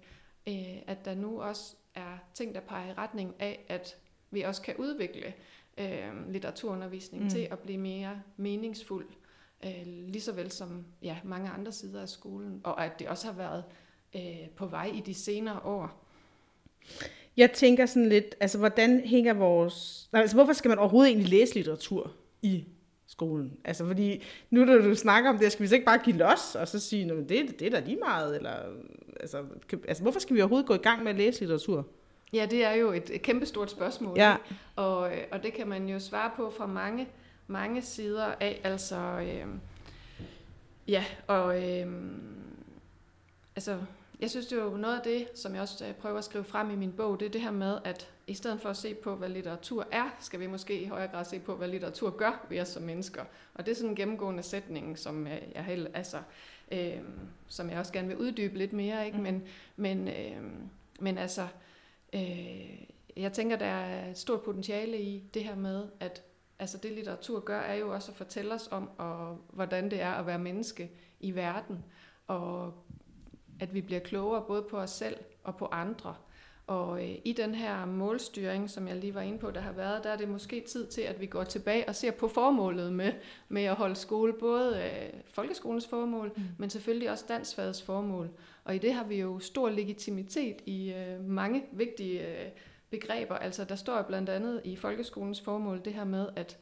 øh, 0.48 0.78
at 0.88 1.06
der 1.06 1.16
nu 1.16 1.42
også 1.42 1.76
er 1.96 2.18
ting, 2.34 2.56
der 2.56 2.62
peger 2.62 2.90
i 2.90 2.94
retning 2.94 3.36
af, 3.40 3.66
at 3.68 3.96
vi 4.32 4.42
også 4.42 4.62
kan 4.62 4.76
udvikle 4.78 5.34
øh, 5.80 6.32
litteraturundervisning 6.32 7.24
mm. 7.24 7.30
til 7.30 7.48
at 7.52 7.60
blive 7.60 7.78
mere 7.78 8.22
meningsfuld, 8.38 9.06
øh, 9.66 9.84
lige 9.86 10.22
så 10.22 10.32
vel 10.32 10.52
som 10.52 10.86
ja, 11.02 11.18
mange 11.24 11.50
andre 11.50 11.72
sider 11.72 12.02
af 12.02 12.10
skolen, 12.10 12.62
og 12.64 12.86
at 12.86 13.00
det 13.00 13.08
også 13.08 13.28
har 13.28 13.34
været 13.34 13.64
øh, 14.16 14.50
på 14.56 14.66
vej 14.66 14.92
i 14.96 15.00
de 15.00 15.14
senere 15.14 15.60
år. 15.60 16.06
Jeg 17.38 17.52
tænker 17.52 17.86
sådan 17.86 18.10
lidt, 18.10 18.36
altså 18.40 18.58
hvordan 18.58 19.00
hænger 19.00 19.34
vores... 19.34 20.10
Altså 20.14 20.36
hvorfor 20.36 20.54
skal 20.54 20.70
man 20.70 20.80
overhovedet 20.80 21.10
egentlig 21.10 21.30
læse 21.30 21.56
litteratur 21.56 22.12
i 22.42 22.66
skolen? 23.08 23.58
Altså 23.66 23.86
fordi, 23.86 24.24
nu 24.50 24.66
når 24.66 24.78
du 24.78 24.96
snakker 24.96 25.30
om 25.30 25.38
det, 25.38 25.52
skal 25.52 25.64
vi 25.64 25.68
så 25.68 25.76
ikke 25.76 25.86
bare 25.86 26.02
give 26.04 26.18
los, 26.18 26.56
og 26.56 26.68
så 26.68 26.80
sige, 26.80 27.12
at 27.12 27.30
det, 27.30 27.60
det 27.60 27.62
er 27.62 27.70
da 27.70 27.80
lige 27.80 27.98
meget, 27.98 28.36
eller... 28.36 28.54
Altså, 29.20 29.46
altså 29.88 30.04
hvorfor 30.04 30.20
skal 30.20 30.36
vi 30.36 30.42
overhovedet 30.42 30.68
gå 30.68 30.74
i 30.74 30.78
gang 30.78 31.04
med 31.04 31.12
at 31.12 31.18
læse 31.18 31.40
litteratur? 31.40 31.88
Ja, 32.34 32.46
det 32.46 32.66
er 32.66 32.74
jo 32.74 32.92
et, 32.92 33.22
kæmpestort 33.22 33.72
spørgsmål. 33.72 34.18
Ja. 34.18 34.36
Og, 34.76 35.16
øh, 35.16 35.24
og 35.32 35.44
det 35.44 35.54
kan 35.54 35.68
man 35.68 35.90
jo 35.90 36.00
svare 36.00 36.32
på 36.36 36.54
fra 36.58 36.66
mange, 36.66 37.08
mange 37.48 37.82
sider 37.82 38.26
af. 38.40 38.62
Altså, 38.64 38.98
øh, 38.98 39.48
ja, 40.88 41.06
og 41.28 41.64
øh, 41.64 41.88
altså, 43.56 43.78
jeg 44.20 44.30
synes, 44.30 44.48
det 44.48 44.60
er 44.60 44.64
jo 44.64 44.78
noget 44.78 44.98
af 44.98 45.04
det, 45.04 45.28
som 45.36 45.54
jeg 45.54 45.62
også 45.62 45.88
øh, 45.88 45.94
prøver 45.94 46.18
at 46.18 46.24
skrive 46.24 46.44
frem 46.44 46.72
i 46.72 46.76
min 46.76 46.92
bog, 46.92 47.20
det 47.20 47.26
er 47.26 47.30
det 47.30 47.42
her 47.42 47.52
med, 47.52 47.78
at 47.84 48.10
i 48.28 48.34
stedet 48.34 48.62
for 48.62 48.70
at 48.70 48.78
se 48.78 48.94
på, 48.94 49.16
hvad 49.16 49.30
litteratur 49.30 49.88
er, 49.92 50.16
skal 50.20 50.40
vi 50.40 50.48
måske 50.48 50.82
i 50.82 50.86
højere 50.86 51.08
grad 51.08 51.26
se 51.26 51.40
på, 51.40 51.56
hvad 51.56 51.68
litteratur 51.68 52.10
gør 52.10 52.46
ved 52.50 52.60
os 52.60 52.68
som 52.68 52.84
mennesker. 52.84 53.24
Og 53.54 53.66
det 53.66 53.72
er 53.72 53.76
sådan 53.76 53.90
en 53.90 53.96
gennemgående 53.96 54.44
sætning, 54.44 54.98
som 54.98 55.28
øh, 55.28 55.38
jeg, 55.56 55.64
helt, 55.64 55.88
altså, 55.94 56.18
øh, 56.72 57.00
som 57.48 57.70
jeg 57.70 57.80
også 57.80 57.94
gerne 57.94 58.08
vil 58.08 58.18
uddybe 58.18 58.58
lidt 58.58 58.74
mere, 58.74 59.06
ikke? 59.06 59.18
Mm. 59.18 59.24
Men, 59.24 59.44
men, 59.76 60.08
øh, 60.08 60.44
men 61.00 61.18
altså, 61.18 61.42
Øh, 61.42 61.48
jeg 63.18 63.34
tænker, 63.34 63.56
der 63.56 63.66
er 63.66 64.10
et 64.10 64.18
stort 64.18 64.42
potentiale 64.42 65.02
i 65.02 65.24
det 65.34 65.44
her 65.44 65.56
med, 65.56 65.88
at 66.00 66.24
altså 66.60 66.78
det 66.78 66.92
litteratur 66.92 67.40
gør, 67.40 67.60
er 67.60 67.76
jo 67.76 67.94
også 67.94 68.12
at 68.12 68.18
fortælle 68.18 68.54
os 68.54 68.68
om, 68.72 68.90
og, 68.98 69.38
hvordan 69.54 69.92
det 69.92 70.02
er 70.02 70.12
at 70.12 70.26
være 70.26 70.40
menneske 70.40 70.92
i 71.20 71.36
verden, 71.36 71.86
og 72.28 72.74
at 73.60 73.74
vi 73.74 73.82
bliver 73.82 74.00
klogere 74.00 74.44
både 74.48 74.62
på 74.62 74.78
os 74.78 74.92
selv 74.92 75.18
og 75.44 75.58
på 75.58 75.66
andre. 75.66 76.16
Og 76.68 77.04
øh, 77.04 77.16
i 77.26 77.34
den 77.34 77.56
her 77.56 77.86
målstyring, 77.86 78.70
som 78.70 78.88
jeg 78.88 78.96
lige 78.96 79.16
var 79.16 79.22
inde 79.22 79.40
på, 79.40 79.52
der 79.52 79.62
har 79.62 79.72
været, 79.72 80.04
der 80.04 80.10
er 80.10 80.18
det 80.18 80.30
måske 80.30 80.64
tid 80.68 80.88
til, 80.88 81.02
at 81.02 81.22
vi 81.22 81.26
går 81.26 81.44
tilbage 81.44 81.90
og 81.90 81.96
ser 81.96 82.12
på 82.12 82.28
formålet 82.28 82.94
med, 82.94 83.14
med 83.50 83.64
at 83.64 83.76
holde 83.76 83.96
skole. 83.96 84.34
Både 84.34 84.84
øh, 84.84 85.20
folkeskolens 85.32 85.88
formål, 85.88 86.32
mm. 86.36 86.44
men 86.58 86.70
selvfølgelig 86.70 87.12
også 87.12 87.26
dansfagets 87.28 87.82
formål. 87.82 88.30
Og 88.64 88.76
i 88.76 88.78
det 88.78 88.94
har 88.94 89.04
vi 89.04 89.20
jo 89.20 89.40
stor 89.40 89.70
legitimitet 89.70 90.62
i 90.66 90.94
øh, 90.94 91.26
mange 91.26 91.64
vigtige 91.72 92.28
øh, 92.28 92.50
begreber. 92.90 93.36
Altså 93.36 93.64
der 93.64 93.76
står 93.76 94.02
blandt 94.02 94.30
andet 94.30 94.62
i 94.64 94.76
folkeskolens 94.76 95.42
formål 95.42 95.82
det 95.86 95.94
her 95.94 96.06
med, 96.06 96.28
at 96.36 96.60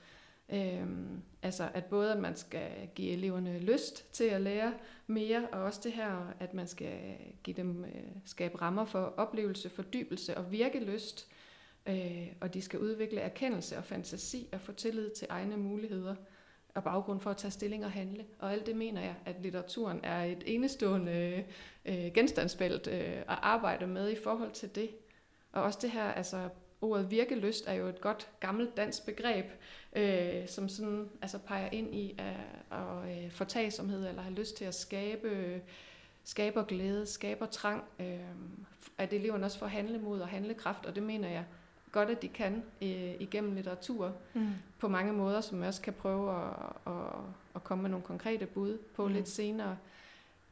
Øhm, 0.50 1.22
altså 1.42 1.70
at 1.74 1.86
både 1.86 2.12
at 2.12 2.20
man 2.20 2.36
skal 2.36 2.70
give 2.96 3.12
eleverne 3.12 3.60
lyst 3.60 4.14
til 4.14 4.24
at 4.24 4.42
lære 4.42 4.74
mere, 5.08 5.48
og 5.52 5.64
også 5.64 5.80
det 5.84 5.92
her, 5.92 6.34
at 6.40 6.54
man 6.54 6.68
skal 6.68 7.18
give 7.44 7.56
dem 7.56 7.84
øh, 7.84 7.92
skabe 8.26 8.62
rammer 8.62 8.86
for 8.86 9.14
oplevelse, 9.18 9.70
fordybelse 9.70 10.38
og 10.38 10.52
virkelyst, 10.52 11.28
øh, 11.86 12.28
og 12.42 12.54
de 12.54 12.62
skal 12.62 12.80
udvikle 12.80 13.20
erkendelse 13.20 13.78
og 13.78 13.84
fantasi 13.84 14.48
og 14.54 14.62
få 14.62 14.72
tillid 14.72 15.10
til 15.10 15.28
egne 15.30 15.58
muligheder 15.58 16.16
og 16.76 16.84
baggrund 16.84 17.20
for 17.20 17.30
at 17.30 17.38
tage 17.38 17.52
stilling 17.52 17.86
og 17.86 17.92
handle. 17.92 18.26
Og 18.40 18.52
alt 18.52 18.66
det 18.66 18.76
mener 18.76 19.02
jeg, 19.02 19.16
at 19.26 19.36
litteraturen 19.42 20.00
er 20.04 20.24
et 20.24 20.44
enestående 20.46 21.12
øh, 21.12 21.44
øh, 21.88 22.14
genstandsfelt 22.14 22.88
øh, 22.88 23.18
at 23.18 23.40
arbejde 23.42 23.88
med 23.88 24.12
i 24.12 24.16
forhold 24.24 24.52
til 24.52 24.76
det. 24.76 24.90
Og 25.52 25.64
også 25.64 25.80
det 25.82 25.92
her, 25.92 26.04
altså 26.04 26.50
ordet 26.82 27.12
virkelyst 27.12 27.68
er 27.68 27.74
jo 27.74 27.88
et 27.88 28.02
godt 28.02 28.28
gammelt 28.40 28.78
dansk 28.78 29.06
begreb, 29.06 29.46
øh, 29.96 30.48
som 30.48 30.70
sådan 30.70 31.10
altså 31.22 31.38
peger 31.38 31.70
ind 31.72 31.96
i 31.96 32.16
at, 32.18 32.78
at, 32.80 33.10
at 33.10 33.32
fortagsomhed 33.32 34.08
eller 34.08 34.22
have 34.22 34.36
lyst 34.36 34.58
til 34.58 34.66
at 34.66 34.76
skabe, 34.76 35.62
skaber 36.24 36.64
glæde, 36.64 37.06
skaber 37.06 37.46
trang, 37.46 37.84
øh, 38.00 38.20
at 38.98 39.14
eleverne 39.14 39.46
også 39.46 39.60
får 39.60 39.68
handlemod 39.68 40.20
og 40.20 40.28
handlekraft, 40.28 40.86
og 40.86 40.96
det 40.96 41.04
mener 41.04 41.30
jeg 41.30 41.46
godt, 41.92 42.10
at 42.10 42.22
de 42.22 42.28
kan 42.28 42.64
øh, 42.82 43.14
igennem 43.20 43.56
litteratur 43.56 44.14
mm. 44.34 44.48
på 44.80 44.88
mange 44.88 45.14
måder, 45.14 45.42
som 45.42 45.60
jeg 45.60 45.68
også 45.68 45.82
kan 45.82 45.94
prøve 45.94 46.32
at, 46.32 46.94
at, 46.94 47.12
at 47.56 47.64
komme 47.64 47.82
med 47.82 47.90
nogle 47.90 48.06
konkrete 48.06 48.46
bud 48.46 48.78
på 48.96 49.08
mm. 49.08 49.14
lidt 49.14 49.30
senere. 49.30 49.78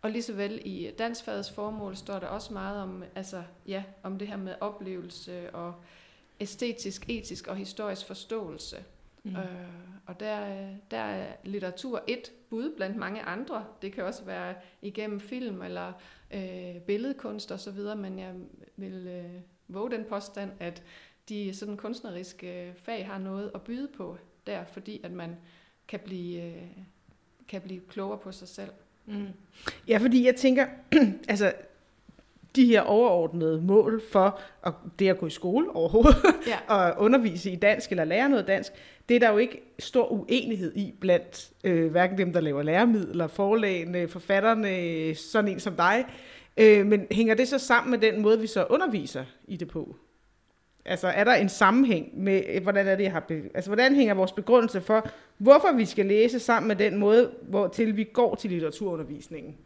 Og 0.06 0.12
lige 0.12 0.22
så 0.22 0.34
vel 0.34 0.62
i 0.66 0.92
dansfagets 0.98 1.52
formål 1.52 1.96
står 1.96 2.20
der 2.20 2.28
også 2.28 2.54
meget 2.54 2.82
om, 2.82 3.04
altså, 3.16 3.44
ja, 3.68 3.84
om 4.04 4.20
det 4.20 4.28
her 4.28 4.38
med 4.38 4.56
oplevelse 4.62 5.56
og 5.56 5.76
æstetisk, 6.40 7.10
etisk 7.10 7.48
og 7.48 7.56
historisk 7.56 8.08
forståelse. 8.08 8.84
Mm. 9.24 9.36
Øh, 9.36 9.70
og 10.06 10.20
der, 10.20 10.68
der 10.92 10.98
er 10.98 11.36
litteratur 11.44 12.04
et 12.08 12.32
bud 12.50 12.76
blandt 12.76 12.98
mange 12.98 13.22
andre. 13.22 13.66
Det 13.82 13.94
kan 13.94 14.04
også 14.04 14.24
være 14.24 14.56
igennem 14.82 15.20
film 15.20 15.62
eller 15.62 15.94
øh, 16.32 16.82
billedkunst 16.82 17.52
og 17.52 17.60
så 17.60 17.72
videre, 17.72 17.96
men 17.96 18.20
jeg 18.20 18.34
vil 18.76 19.08
øh, 19.08 19.42
våge 19.68 19.92
den 19.92 20.06
påstand, 20.10 20.52
at 20.60 20.84
de 21.30 21.54
sådan 21.54 21.78
kunstneriske 21.78 22.74
fag 22.78 23.08
har 23.08 23.18
noget 23.18 23.52
at 23.56 23.62
byde 23.62 23.88
på 23.98 24.18
der, 24.48 24.66
fordi 24.66 25.02
at 25.04 25.12
man 25.12 25.36
kan 25.88 26.00
blive, 26.00 26.44
øh, 26.44 26.68
kan 27.48 27.62
blive 27.62 27.82
klogere 27.82 28.18
på 28.18 28.32
sig 28.32 28.48
selv. 28.48 28.72
Mm. 29.06 29.28
Ja, 29.88 29.98
fordi 29.98 30.26
jeg 30.26 30.36
tænker, 30.36 30.66
altså 31.30 31.54
de 32.56 32.66
her 32.66 32.82
overordnede 32.82 33.62
mål 33.62 34.02
for 34.12 34.40
at, 34.66 34.74
det 35.00 35.10
at 35.10 35.18
gå 35.18 35.28
i 35.28 35.30
skole 35.30 35.76
overhovedet, 35.76 36.18
ja. 36.48 36.58
og 36.76 36.94
undervise 36.98 37.52
i 37.52 37.56
dansk 37.56 37.92
eller 37.92 38.04
lære 38.04 38.30
noget 38.30 38.48
dansk, 38.48 38.72
det 39.10 39.16
er 39.16 39.20
der 39.20 39.32
jo 39.32 39.38
ikke 39.38 39.62
stor 39.80 40.12
uenighed 40.12 40.76
i 40.76 40.94
blandt 41.00 41.50
øh, 41.64 41.92
hverken 41.92 42.18
dem, 42.18 42.34
der 42.34 42.42
laver 42.42 42.64
læremidler, 42.64 43.28
forlagene, 43.28 44.08
forfatterne, 44.08 45.16
sådan 45.16 45.52
en 45.52 45.60
som 45.60 45.76
dig. 45.76 46.06
Øh, 46.58 46.86
men 46.86 47.08
hænger 47.12 47.36
det 47.36 47.48
så 47.48 47.58
sammen 47.58 47.92
med 47.92 48.00
den 48.00 48.22
måde, 48.22 48.40
vi 48.40 48.48
så 48.48 48.66
underviser 48.70 49.24
i 49.48 49.58
det 49.58 49.68
på? 49.68 49.96
Altså 50.86 51.08
er 51.08 51.24
der 51.24 51.34
en 51.34 51.50
sammenhæng 51.50 52.24
med, 52.24 52.44
øh, 52.50 52.64
hvordan 52.64 52.88
er 52.88 52.96
det, 52.96 53.04
jeg 53.04 53.12
har 53.12 53.20
be- 53.20 53.50
altså 53.56 53.70
hvordan 53.70 53.96
hænger 53.96 54.14
vores 54.14 54.32
begrundelse 54.32 54.82
for, 54.82 55.10
hvorfor 55.38 55.74
vi 55.76 55.86
skal 55.86 56.06
læse 56.06 56.40
sammen 56.40 56.68
med 56.68 56.76
den 56.76 56.98
måde, 56.98 57.32
hvor 57.42 57.68
til 57.68 57.98
vi 57.98 58.04
går 58.04 58.36
til 58.36 58.50
litteraturundervisningen? 58.50 59.58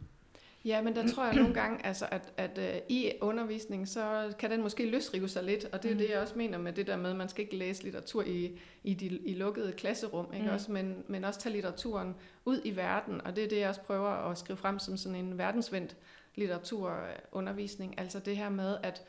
Ja, 0.64 0.82
men 0.82 0.96
der 0.96 1.08
tror 1.08 1.24
jeg 1.24 1.34
nogle 1.34 1.54
gange, 1.54 1.86
altså, 1.86 2.06
at, 2.10 2.32
at 2.36 2.58
uh, 2.58 2.64
i 2.88 3.12
undervisningen, 3.20 3.86
så 3.86 4.32
kan 4.38 4.50
den 4.50 4.62
måske 4.62 4.90
løsrive 4.90 5.28
sig 5.28 5.44
lidt, 5.44 5.66
og 5.72 5.82
det 5.82 5.90
er 5.90 5.94
mm. 5.94 5.98
det, 5.98 6.10
jeg 6.10 6.18
også 6.18 6.34
mener 6.36 6.58
med 6.58 6.72
det 6.72 6.86
der 6.86 6.96
med, 6.96 7.10
at 7.10 7.16
man 7.16 7.28
skal 7.28 7.44
ikke 7.44 7.56
læse 7.56 7.82
litteratur 7.82 8.22
i, 8.22 8.58
i 8.84 8.94
de 8.94 9.06
i 9.06 9.34
lukkede 9.34 9.72
klasserum, 9.72 10.26
ikke? 10.34 10.46
Mm. 10.46 10.52
Også, 10.52 10.72
men, 10.72 11.04
men 11.08 11.24
også 11.24 11.40
tage 11.40 11.52
litteraturen 11.52 12.14
ud 12.44 12.60
i 12.64 12.76
verden, 12.76 13.20
og 13.24 13.36
det 13.36 13.44
er 13.44 13.48
det, 13.48 13.58
jeg 13.58 13.68
også 13.68 13.80
prøver 13.80 14.30
at 14.30 14.38
skrive 14.38 14.56
frem 14.56 14.78
som 14.78 14.96
sådan 14.96 15.18
en 15.18 15.38
verdensvendt 15.38 15.96
litteraturundervisning, 16.34 17.94
altså 17.98 18.18
det 18.18 18.36
her 18.36 18.48
med, 18.48 18.76
at 18.82 19.02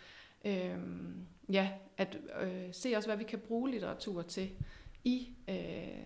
øh, 0.45 0.77
ja, 1.51 1.69
at 1.97 2.17
øh, 2.41 2.63
se 2.71 2.93
også, 2.95 3.09
hvad 3.09 3.17
vi 3.17 3.23
kan 3.23 3.39
bruge 3.39 3.71
litteratur 3.71 4.21
til 4.21 4.51
i 5.03 5.29
øh, 5.49 6.05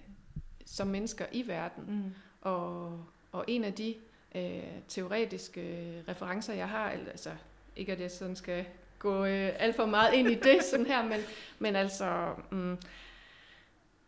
som 0.65 0.87
mennesker 0.87 1.25
i 1.31 1.47
verden. 1.47 1.83
Mm. 1.87 2.11
Og, 2.41 2.99
og 3.31 3.45
en 3.47 3.63
af 3.63 3.73
de 3.73 3.95
øh, 4.35 4.63
teoretiske 4.87 6.03
referencer, 6.07 6.53
jeg 6.53 6.69
har, 6.69 6.89
altså 6.89 7.31
ikke 7.75 7.91
at 7.91 8.01
jeg 8.01 8.11
sådan 8.11 8.35
skal 8.35 8.65
gå 8.99 9.25
øh, 9.25 9.51
alt 9.59 9.75
for 9.75 9.85
meget 9.85 10.13
ind 10.13 10.29
i 10.29 10.35
det 10.35 10.63
sådan 10.71 10.85
her, 10.85 11.03
men, 11.03 11.19
men 11.59 11.75
altså, 11.75 12.33
mm, 12.51 12.77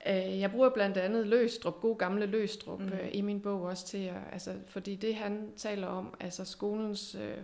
øh, 0.07 0.39
jeg 0.39 0.51
bruger 0.51 0.69
blandt 0.69 0.97
andet 0.97 1.27
Løstrup, 1.27 1.81
god 1.81 1.97
gamle 1.97 2.25
Løstrup, 2.25 2.79
mm. 2.79 2.87
øh, 2.87 3.09
i 3.11 3.21
min 3.21 3.41
bog 3.41 3.61
også 3.61 3.87
til, 3.87 4.05
at, 4.05 4.21
altså, 4.31 4.53
fordi 4.67 4.95
det 4.95 5.15
han 5.15 5.51
taler 5.57 5.87
om, 5.87 6.13
altså 6.19 6.45
skolens 6.45 7.15
øh, 7.15 7.37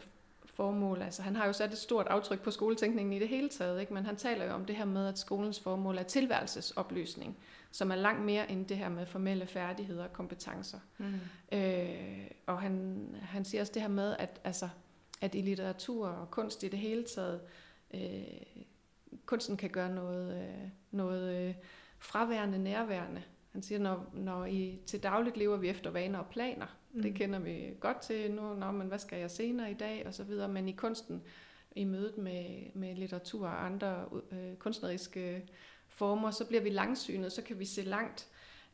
formål, 0.53 1.01
altså 1.01 1.21
han 1.21 1.35
har 1.35 1.45
jo 1.45 1.53
sat 1.53 1.71
et 1.71 1.77
stort 1.77 2.07
aftryk 2.07 2.41
på 2.41 2.51
skoletænkningen 2.51 3.13
i 3.13 3.19
det 3.19 3.27
hele 3.27 3.49
taget, 3.49 3.81
ikke? 3.81 3.93
men 3.93 4.05
han 4.05 4.15
taler 4.15 4.45
jo 4.45 4.51
om 4.51 4.65
det 4.65 4.75
her 4.75 4.85
med, 4.85 5.07
at 5.07 5.19
skolens 5.19 5.59
formål 5.59 5.97
er 5.97 6.03
tilværelsesoplysning 6.03 7.37
som 7.73 7.91
er 7.91 7.95
langt 7.95 8.25
mere 8.25 8.51
end 8.51 8.65
det 8.65 8.77
her 8.77 8.89
med 8.89 9.05
formelle 9.05 9.47
færdigheder 9.47 10.03
og 10.03 10.13
kompetencer. 10.13 10.79
Mm. 10.97 11.13
Øh, 11.51 12.27
og 12.45 12.61
han, 12.61 13.05
han 13.21 13.45
siger 13.45 13.61
også 13.61 13.73
det 13.73 13.81
her 13.81 13.89
med, 13.89 14.15
at, 14.19 14.41
altså, 14.43 14.69
at 15.21 15.35
i 15.35 15.41
litteratur 15.41 16.07
og 16.07 16.31
kunst 16.31 16.63
i 16.63 16.67
det 16.67 16.79
hele 16.79 17.03
taget, 17.03 17.41
øh, 17.93 18.23
kunsten 19.25 19.57
kan 19.57 19.69
gøre 19.69 19.89
noget, 19.89 20.43
øh, 20.43 20.69
noget 20.91 21.35
øh, 21.35 21.55
fraværende, 21.99 22.57
nærværende. 22.57 23.23
Han 23.51 23.61
siger, 23.61 23.79
når, 23.79 24.09
når 24.13 24.45
I 24.45 24.79
til 24.85 25.03
dagligt 25.03 25.37
lever 25.37 25.57
vi 25.57 25.69
efter 25.69 25.89
vaner 25.89 26.19
og 26.19 26.27
planer. 26.27 26.67
Mm. 26.93 27.01
Det 27.01 27.15
kender 27.15 27.39
vi 27.39 27.73
godt 27.79 28.01
til 28.01 28.31
nu, 28.31 28.53
når 28.53 28.71
man, 28.71 28.87
hvad 28.87 28.99
skal 28.99 29.19
jeg 29.19 29.31
senere 29.31 29.71
i 29.71 29.73
dag, 29.73 30.03
og 30.07 30.13
så 30.13 30.23
videre. 30.23 30.47
Men 30.47 30.69
i 30.69 30.71
kunsten, 30.71 31.21
i 31.75 31.83
mødet 31.83 32.17
med, 32.17 32.45
med 32.73 32.95
litteratur 32.95 33.47
og 33.47 33.65
andre 33.65 34.05
øh, 34.31 34.55
kunstneriske 34.59 35.49
former, 35.87 36.31
så 36.31 36.45
bliver 36.45 36.61
vi 36.61 36.69
langsynet, 36.69 37.31
så 37.31 37.41
kan 37.41 37.59
vi 37.59 37.65
se 37.65 37.81
langt, 37.81 38.27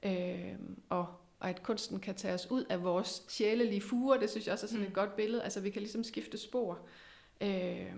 øh, 0.03 0.55
og, 0.89 1.07
og 1.39 1.49
at 1.49 1.63
kunsten 1.63 1.99
kan 1.99 2.15
tage 2.15 2.33
os 2.33 2.51
ud 2.51 2.63
af 2.69 2.83
vores 2.83 3.23
sjælelige 3.27 3.81
fure, 3.81 4.19
det 4.19 4.29
synes 4.29 4.45
jeg 4.45 4.53
også 4.53 4.65
er 4.65 4.67
sådan 4.67 4.81
mm. 4.81 4.87
et 4.87 4.93
godt 4.93 5.15
billede. 5.15 5.43
Altså 5.43 5.61
vi 5.61 5.69
kan 5.69 5.81
ligesom 5.81 6.03
skifte 6.03 6.37
spor, 6.37 6.79
øh, 7.41 7.93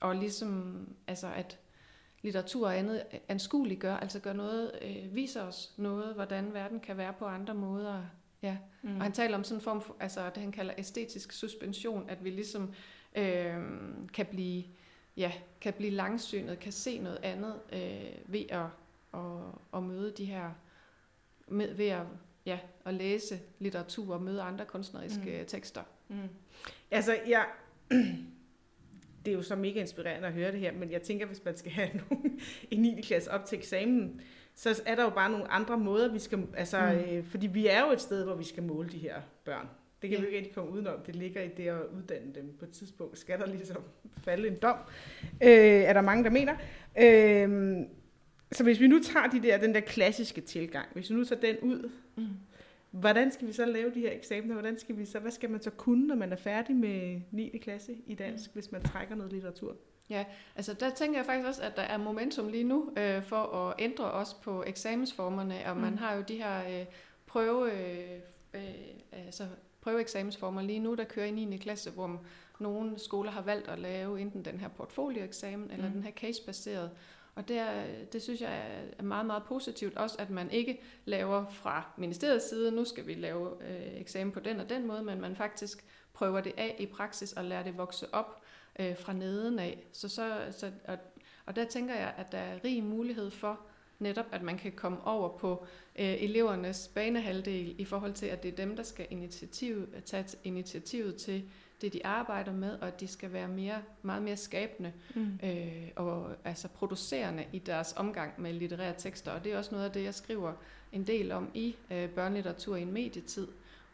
og 0.00 0.16
ligesom, 0.16 0.86
altså 1.06 1.26
at 1.36 1.58
litteratur 2.22 2.66
og 2.66 2.78
andet 2.78 3.02
anskueligt 3.28 3.80
gør, 3.80 3.96
altså 3.96 4.20
gør 4.20 4.32
noget, 4.32 4.72
øh, 4.82 5.14
viser 5.14 5.42
os 5.42 5.74
noget, 5.76 6.14
hvordan 6.14 6.54
verden 6.54 6.80
kan 6.80 6.96
være 6.96 7.12
på 7.12 7.24
andre 7.24 7.54
måder. 7.54 8.02
Ja. 8.42 8.56
Mm. 8.82 8.96
Og 8.96 9.02
han 9.02 9.12
taler 9.12 9.36
om 9.36 9.44
sådan 9.44 9.58
en 9.58 9.62
form 9.62 9.80
for, 9.80 9.96
altså 10.00 10.30
det 10.34 10.42
han 10.42 10.52
kalder 10.52 10.74
æstetisk 10.78 11.32
suspension, 11.32 12.10
at 12.10 12.24
vi 12.24 12.30
ligesom 12.30 12.74
øh, 13.16 13.56
kan 14.12 14.26
blive 14.30 14.64
ja, 15.16 15.32
kan 15.60 15.72
blive 15.72 15.90
langsynet, 15.90 16.58
kan 16.58 16.72
se 16.72 16.98
noget 16.98 17.18
andet 17.22 17.60
øh, 17.72 18.32
ved 18.32 18.44
at, 18.48 18.66
at, 19.14 19.20
at 19.74 19.82
møde 19.82 20.12
de 20.16 20.24
her, 20.24 20.50
med, 21.48 21.74
ved 21.74 21.86
at, 21.86 22.06
ja, 22.46 22.58
at 22.84 22.94
læse 22.94 23.40
litteratur 23.58 24.14
og 24.14 24.22
møde 24.22 24.42
andre 24.42 24.64
kunstneriske 24.64 25.38
mm. 25.40 25.46
tekster. 25.46 25.82
Mm. 26.08 26.28
Altså, 26.90 27.18
ja, 27.26 27.42
det 29.24 29.30
er 29.30 29.32
jo 29.32 29.42
så 29.42 29.56
mega 29.56 29.80
inspirerende 29.80 30.28
at 30.28 30.34
høre 30.34 30.52
det 30.52 30.60
her, 30.60 30.72
men 30.72 30.90
jeg 30.90 31.02
tænker, 31.02 31.26
hvis 31.26 31.44
man 31.44 31.56
skal 31.56 31.72
have 31.72 31.90
nogen, 32.10 32.40
en 32.70 32.82
9. 32.82 33.00
klasse 33.02 33.30
op 33.30 33.44
til 33.44 33.58
eksamen, 33.58 34.20
så 34.54 34.82
er 34.86 34.94
der 34.94 35.02
jo 35.02 35.10
bare 35.10 35.30
nogle 35.30 35.50
andre 35.50 35.78
måder, 35.78 36.12
vi 36.12 36.18
skal, 36.18 36.46
altså, 36.56 36.80
mm. 36.80 37.14
øh, 37.14 37.24
fordi 37.24 37.46
vi 37.46 37.66
er 37.66 37.86
jo 37.86 37.92
et 37.92 38.00
sted, 38.00 38.24
hvor 38.24 38.34
vi 38.34 38.44
skal 38.44 38.62
måle 38.62 38.88
de 38.88 38.98
her 38.98 39.20
børn. 39.44 39.68
Det 40.02 40.10
kan 40.10 40.18
ja. 40.18 40.20
vi 40.20 40.26
ikke 40.26 40.38
rigtig 40.38 40.54
komme 40.54 40.70
udenom. 40.70 41.00
Det 41.06 41.16
ligger 41.16 41.42
i 41.42 41.48
det 41.48 41.68
at 41.68 41.82
uddanne 41.96 42.34
dem 42.34 42.56
på 42.58 42.64
et 42.64 42.70
tidspunkt. 42.70 43.18
Skal 43.18 43.38
der 43.38 43.46
ligesom 43.46 43.82
falde 44.24 44.48
en 44.48 44.56
dom? 44.56 44.76
Øh, 45.42 45.48
er 45.50 45.92
der 45.92 46.00
mange, 46.00 46.24
der 46.24 46.30
mener. 46.30 46.54
Øh, 46.98 47.86
så 48.52 48.64
hvis 48.64 48.80
vi 48.80 48.86
nu 48.86 49.00
tager 49.02 49.26
de 49.26 49.42
der, 49.42 49.58
den 49.58 49.74
der 49.74 49.80
klassiske 49.80 50.40
tilgang, 50.40 50.88
hvis 50.92 51.10
vi 51.10 51.14
nu 51.14 51.24
tager 51.24 51.40
den 51.40 51.58
ud, 51.58 51.90
mm. 52.16 52.26
hvordan 52.90 53.32
skal 53.32 53.46
vi 53.46 53.52
så 53.52 53.64
lave 53.64 53.90
de 53.94 54.00
her 54.00 54.12
eksamener? 54.12 54.54
Hvordan 54.54 54.78
skal 54.78 54.98
vi 54.98 55.04
så, 55.04 55.18
hvad 55.18 55.30
skal 55.30 55.50
man 55.50 55.62
så 55.62 55.70
kunne, 55.70 56.06
når 56.06 56.14
man 56.14 56.32
er 56.32 56.36
færdig 56.36 56.76
med 56.76 57.20
9. 57.30 57.58
klasse 57.62 57.92
i 58.06 58.14
dansk, 58.14 58.50
mm. 58.50 58.52
hvis 58.52 58.72
man 58.72 58.82
trækker 58.82 59.14
noget 59.14 59.32
litteratur? 59.32 59.76
Ja, 60.10 60.24
altså 60.56 60.74
der 60.74 60.90
tænker 60.90 61.18
jeg 61.18 61.26
faktisk 61.26 61.48
også, 61.48 61.62
at 61.62 61.76
der 61.76 61.82
er 61.82 61.96
momentum 61.96 62.48
lige 62.48 62.64
nu 62.64 62.92
øh, 62.96 63.22
for 63.22 63.36
at 63.36 63.74
ændre 63.78 64.10
os 64.10 64.34
på 64.34 64.64
eksamensformerne, 64.66 65.62
og 65.66 65.74
mm. 65.74 65.82
man 65.82 65.98
har 65.98 66.14
jo 66.14 66.22
de 66.22 66.36
her 66.36 66.80
øh, 66.80 66.86
prøve, 67.26 67.72
øh, 67.72 68.20
øh, 68.54 68.62
altså 69.12 69.46
prøveeksamensformer 69.80 70.62
lige 70.62 70.78
nu, 70.78 70.94
der 70.94 71.04
kører 71.04 71.26
i 71.26 71.30
9. 71.30 71.56
klasse, 71.56 71.90
hvor 71.90 72.20
nogle 72.58 72.98
skoler 72.98 73.30
har 73.30 73.42
valgt 73.42 73.68
at 73.68 73.78
lave 73.78 74.20
enten 74.20 74.44
den 74.44 74.60
her 74.60 74.68
portfolioeksamen 74.68 75.70
eller 75.70 75.86
mm. 75.86 75.92
den 75.92 76.02
her 76.02 76.10
case-baseret. 76.10 76.90
Og 77.34 77.48
det, 77.48 77.58
er, 77.58 77.84
det 78.12 78.22
synes 78.22 78.40
jeg 78.40 78.82
er 78.98 79.02
meget, 79.02 79.26
meget 79.26 79.42
positivt. 79.42 79.96
Også 79.96 80.16
at 80.18 80.30
man 80.30 80.50
ikke 80.50 80.80
laver 81.04 81.44
fra 81.50 81.92
ministeriets 81.96 82.48
side, 82.48 82.70
nu 82.70 82.84
skal 82.84 83.06
vi 83.06 83.14
lave 83.14 83.50
øh, 83.68 84.00
eksamen 84.00 84.32
på 84.32 84.40
den 84.40 84.60
og 84.60 84.70
den 84.70 84.86
måde, 84.86 85.02
men 85.02 85.20
man 85.20 85.36
faktisk 85.36 85.84
prøver 86.12 86.40
det 86.40 86.52
af 86.56 86.76
i 86.78 86.86
praksis 86.86 87.32
og 87.32 87.44
lærer 87.44 87.62
det 87.62 87.78
vokse 87.78 88.14
op 88.14 88.41
øh, 88.78 88.96
fra 88.98 89.12
neden 89.12 89.58
af. 89.58 89.86
Så, 89.92 90.08
så, 90.08 90.38
så, 90.50 90.70
og, 90.88 90.98
Og 91.46 91.56
der 91.56 91.64
tænker 91.64 91.94
jeg, 91.94 92.14
at 92.16 92.32
der 92.32 92.38
er 92.38 92.64
rig 92.64 92.82
mulighed 92.84 93.30
for 93.30 93.60
netop, 93.98 94.26
at 94.32 94.42
man 94.42 94.58
kan 94.58 94.72
komme 94.72 95.06
over 95.06 95.38
på 95.38 95.66
øh, 95.98 96.22
elevernes 96.22 96.90
banehalvdel 96.94 97.74
i 97.78 97.84
forhold 97.84 98.12
til, 98.12 98.26
at 98.26 98.42
det 98.42 98.52
er 98.52 98.56
dem, 98.56 98.76
der 98.76 98.82
skal 98.82 99.06
initiativ, 99.10 99.88
tage 100.04 100.24
initiativet 100.44 101.16
til 101.16 101.44
det, 101.80 101.92
de 101.92 102.06
arbejder 102.06 102.52
med, 102.52 102.78
og 102.80 102.86
at 102.88 103.00
de 103.00 103.06
skal 103.06 103.32
være 103.32 103.48
mere, 103.48 103.82
meget 104.02 104.22
mere 104.22 104.36
skabende 104.36 104.92
mm. 105.14 105.38
øh, 105.42 105.88
og 105.96 106.30
altså 106.44 106.68
producerende 106.68 107.44
i 107.52 107.58
deres 107.58 107.94
omgang 107.96 108.40
med 108.40 108.52
litterære 108.52 108.94
tekster. 108.98 109.32
Og 109.32 109.44
det 109.44 109.52
er 109.52 109.58
også 109.58 109.70
noget 109.72 109.84
af 109.84 109.92
det, 109.92 110.04
jeg 110.04 110.14
skriver 110.14 110.52
en 110.92 111.06
del 111.06 111.32
om 111.32 111.50
i 111.54 111.76
øh, 111.90 112.08
børnelitteratur 112.08 112.76
i 112.76 112.82
en 112.82 112.92
medietid, 112.92 113.48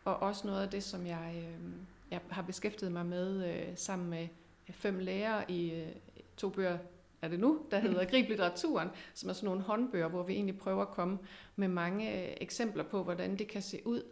og 0.05 0.17
også 0.17 0.47
noget 0.47 0.63
af 0.63 0.71
det, 0.71 0.83
som 0.83 1.07
jeg, 1.07 1.35
øh, 1.37 1.71
jeg 2.11 2.21
har 2.31 2.43
beskæftiget 2.43 2.93
mig 2.93 3.07
med 3.07 3.55
øh, 3.55 3.77
sammen 3.77 4.11
med 4.11 4.29
fem 4.73 4.99
lærere 4.99 5.51
i 5.51 5.73
øh, 5.73 5.89
to 6.37 6.49
bøger, 6.49 6.79
er 7.23 7.29
det 7.29 7.41
nu, 7.41 7.61
der 7.71 7.79
hedder 7.79 8.05
Grib 8.05 8.29
litteraturen, 8.29 8.89
som 9.15 9.29
er 9.31 9.33
sådan 9.33 9.47
nogle 9.47 9.63
håndbøger, 9.63 10.09
hvor 10.09 10.23
vi 10.23 10.33
egentlig 10.33 10.59
prøver 10.59 10.83
at 10.83 10.89
komme 10.89 11.19
med 11.57 11.69
mange 11.69 12.29
øh, 12.29 12.37
eksempler 12.41 12.85
på, 12.85 13.03
hvordan 13.03 13.37
det 13.37 13.49
kan 13.49 13.63
se 13.63 13.81
ud. 13.85 14.03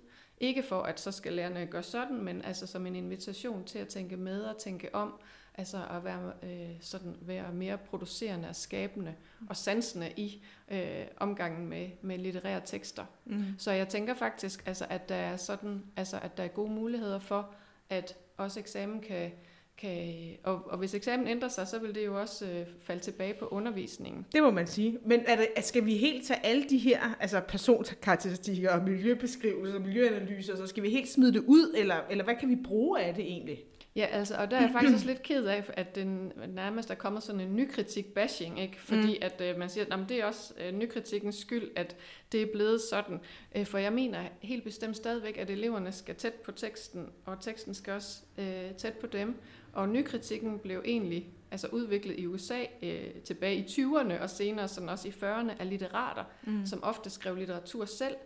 Ikke 0.40 0.62
for, 0.62 0.82
at 0.82 1.00
så 1.00 1.12
skal 1.12 1.32
lærerne 1.32 1.66
gøre 1.66 1.82
sådan, 1.82 2.24
men 2.24 2.42
altså 2.42 2.66
som 2.66 2.86
en 2.86 2.96
invitation 2.96 3.64
til 3.64 3.78
at 3.78 3.88
tænke 3.88 4.16
med 4.16 4.42
og 4.42 4.58
tænke 4.58 4.94
om, 4.94 5.20
altså 5.54 5.78
at 5.90 6.04
være, 6.04 6.32
øh, 6.42 6.76
sådan, 6.80 7.16
være 7.20 7.52
mere 7.52 7.78
producerende 7.78 8.48
og 8.48 8.56
skabende 8.56 9.14
og 9.48 9.56
sansende 9.56 10.12
i 10.16 10.44
øh, 10.68 11.04
omgangen 11.16 11.66
med, 11.66 11.88
med 12.02 12.18
litterære 12.18 12.60
tekster. 12.64 13.04
Mm. 13.24 13.44
Så 13.58 13.70
jeg 13.70 13.88
tænker 13.88 14.14
faktisk, 14.14 14.66
altså, 14.66 14.86
at 14.90 15.08
der 15.08 15.14
er 15.14 15.36
sådan, 15.36 15.82
altså, 15.96 16.18
at 16.18 16.36
der 16.36 16.44
er 16.44 16.48
gode 16.48 16.70
muligheder 16.70 17.18
for, 17.18 17.54
at 17.90 18.16
også 18.36 18.60
eksamen 18.60 19.00
kan 19.00 19.32
kan, 19.78 20.14
og, 20.44 20.70
og 20.70 20.78
hvis 20.78 20.94
eksamen 20.94 21.28
ændrer 21.28 21.48
sig, 21.48 21.68
så 21.68 21.78
vil 21.78 21.94
det 21.94 22.06
jo 22.06 22.20
også 22.20 22.46
øh, 22.46 22.66
falde 22.82 23.00
tilbage 23.00 23.34
på 23.34 23.46
undervisningen. 23.46 24.26
Det 24.34 24.42
må 24.42 24.50
man 24.50 24.66
sige. 24.66 24.98
Men 25.04 25.20
er 25.26 25.36
det, 25.36 25.64
skal 25.64 25.86
vi 25.86 25.96
helt 25.96 26.26
tage 26.26 26.46
alle 26.46 26.64
de 26.70 26.78
her 26.78 27.16
altså 27.20 27.40
personkarakteristikker 27.40 28.70
og 28.70 28.84
miljøbeskrivelser 28.84 29.74
og 29.74 29.82
miljøanalyser, 29.82 30.56
så 30.56 30.66
skal 30.66 30.82
vi 30.82 30.90
helt 30.90 31.08
smide 31.08 31.32
det 31.32 31.42
ud, 31.46 31.74
eller, 31.76 31.96
eller 32.10 32.24
hvad 32.24 32.34
kan 32.40 32.48
vi 32.48 32.56
bruge 32.64 33.00
af 33.00 33.14
det 33.14 33.24
egentlig? 33.24 33.58
Ja, 33.96 34.06
altså, 34.06 34.34
og 34.34 34.50
der 34.50 34.56
er 34.56 34.60
jeg 34.60 34.70
faktisk 34.72 35.04
lidt 35.04 35.22
ked 35.22 35.44
af, 35.44 35.64
at 35.68 35.94
den 35.94 36.32
nærmest 36.48 36.90
er 36.90 36.94
kommet 36.94 37.22
sådan 37.22 37.40
en 37.40 37.56
nykritik 37.56 38.14
bashing, 38.14 38.60
ikke? 38.60 38.80
fordi 38.80 39.08
mm. 39.08 39.22
at 39.22 39.40
øh, 39.40 39.58
man 39.58 39.68
siger, 39.68 39.84
at 39.90 40.08
det 40.08 40.20
er 40.20 40.24
også 40.24 40.54
øh, 40.60 40.74
nykritikkens 40.74 41.36
skyld, 41.36 41.70
at 41.76 41.96
det 42.32 42.42
er 42.42 42.46
blevet 42.52 42.80
sådan. 42.80 43.20
Øh, 43.56 43.66
for 43.66 43.78
jeg 43.78 43.92
mener 43.92 44.18
helt 44.40 44.64
bestemt 44.64 44.96
stadigvæk, 44.96 45.38
at 45.38 45.50
eleverne 45.50 45.92
skal 45.92 46.14
tæt 46.14 46.34
på 46.34 46.52
teksten, 46.52 47.06
og 47.24 47.40
teksten 47.40 47.74
skal 47.74 47.92
også 47.92 48.18
øh, 48.38 48.74
tæt 48.78 48.94
på 48.94 49.06
dem. 49.06 49.36
Og 49.76 49.88
nykritikken 49.88 50.58
blev 50.58 50.82
egentlig 50.84 51.28
altså 51.50 51.68
udviklet 51.72 52.18
i 52.18 52.26
USA 52.26 52.64
øh, 52.82 53.10
tilbage 53.24 53.56
i 53.56 53.64
20'erne 53.64 54.22
og 54.22 54.30
senere 54.30 54.68
sådan 54.68 54.88
også 54.88 55.08
i 55.08 55.10
40'erne 55.10 55.60
af 55.60 55.68
litterater, 55.70 56.24
mm. 56.46 56.66
som 56.66 56.82
ofte 56.82 57.10
skrev 57.10 57.36
litteratur 57.36 57.84
selv. 57.84 58.16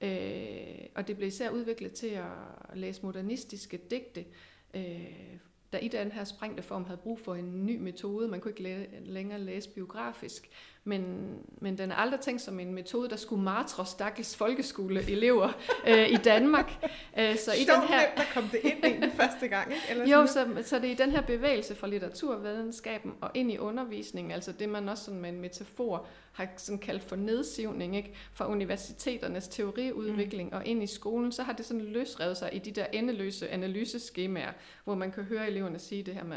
Øh, 0.00 0.86
og 0.94 1.08
det 1.08 1.16
blev 1.16 1.28
især 1.28 1.50
udviklet 1.50 1.92
til 1.92 2.06
at 2.06 2.24
læse 2.74 3.02
modernistiske 3.02 3.76
digte, 3.90 4.24
øh, 4.74 5.36
der 5.72 5.78
i 5.78 5.88
den 5.88 6.12
her 6.12 6.24
sprængte 6.24 6.62
form 6.62 6.84
havde 6.84 6.98
brug 6.98 7.20
for 7.20 7.34
en 7.34 7.66
ny 7.66 7.76
metode. 7.76 8.28
Man 8.28 8.40
kunne 8.40 8.50
ikke 8.50 8.62
læ- 8.62 8.86
længere 9.04 9.38
læse 9.40 9.70
biografisk. 9.70 10.50
Men, 10.84 11.34
men 11.60 11.78
den 11.78 11.90
er 11.90 11.94
aldrig 11.94 12.20
tænkt 12.20 12.42
som 12.42 12.60
en 12.60 12.74
metode, 12.74 13.08
der 13.08 13.16
skulle 13.16 13.42
martre 13.42 13.86
stakkels 13.86 14.36
folkeskoleelever 14.36 15.48
øh, 15.88 16.10
i 16.10 16.16
Danmark. 16.16 16.86
Øh, 17.18 17.36
så 17.36 17.52
i 17.52 17.64
den 17.64 17.88
her... 17.88 18.00
der 18.16 18.22
kom 18.34 18.44
det 18.52 18.60
ind 18.64 18.84
egentlig 18.84 19.12
første 19.12 19.48
gang, 19.48 19.72
ikke? 19.72 19.82
Eller 19.90 20.06
jo, 20.06 20.26
så, 20.26 20.46
så 20.64 20.78
det 20.78 20.84
er 20.84 20.90
i 20.90 20.94
den 20.94 21.10
her 21.10 21.20
bevægelse 21.20 21.74
fra 21.74 21.86
litteraturvidenskaben 21.86 23.14
og 23.20 23.30
ind 23.34 23.52
i 23.52 23.58
undervisningen, 23.58 24.32
altså 24.32 24.52
det 24.52 24.68
man 24.68 24.88
også 24.88 25.04
sådan 25.04 25.20
med 25.20 25.30
en 25.30 25.40
metafor 25.40 26.06
har 26.32 26.48
sådan 26.56 26.78
kaldt 26.78 27.02
for 27.02 27.16
nedsivning, 27.16 27.96
ikke? 27.96 28.14
fra 28.32 28.50
universiteternes 28.50 29.48
teoriudvikling 29.48 30.48
mm. 30.48 30.56
og 30.56 30.66
ind 30.66 30.82
i 30.82 30.86
skolen, 30.86 31.32
så 31.32 31.42
har 31.42 31.52
det 31.52 31.66
sådan 31.66 31.84
løsrevet 31.84 32.36
sig 32.36 32.54
i 32.54 32.58
de 32.58 32.70
der 32.70 32.86
endeløse 32.92 33.48
analyseskemaer, 33.48 34.52
hvor 34.84 34.94
man 34.94 35.12
kan 35.12 35.24
høre 35.24 35.48
eleverne 35.48 35.78
sige 35.78 36.02
det 36.02 36.14
her 36.14 36.24
med, 36.24 36.36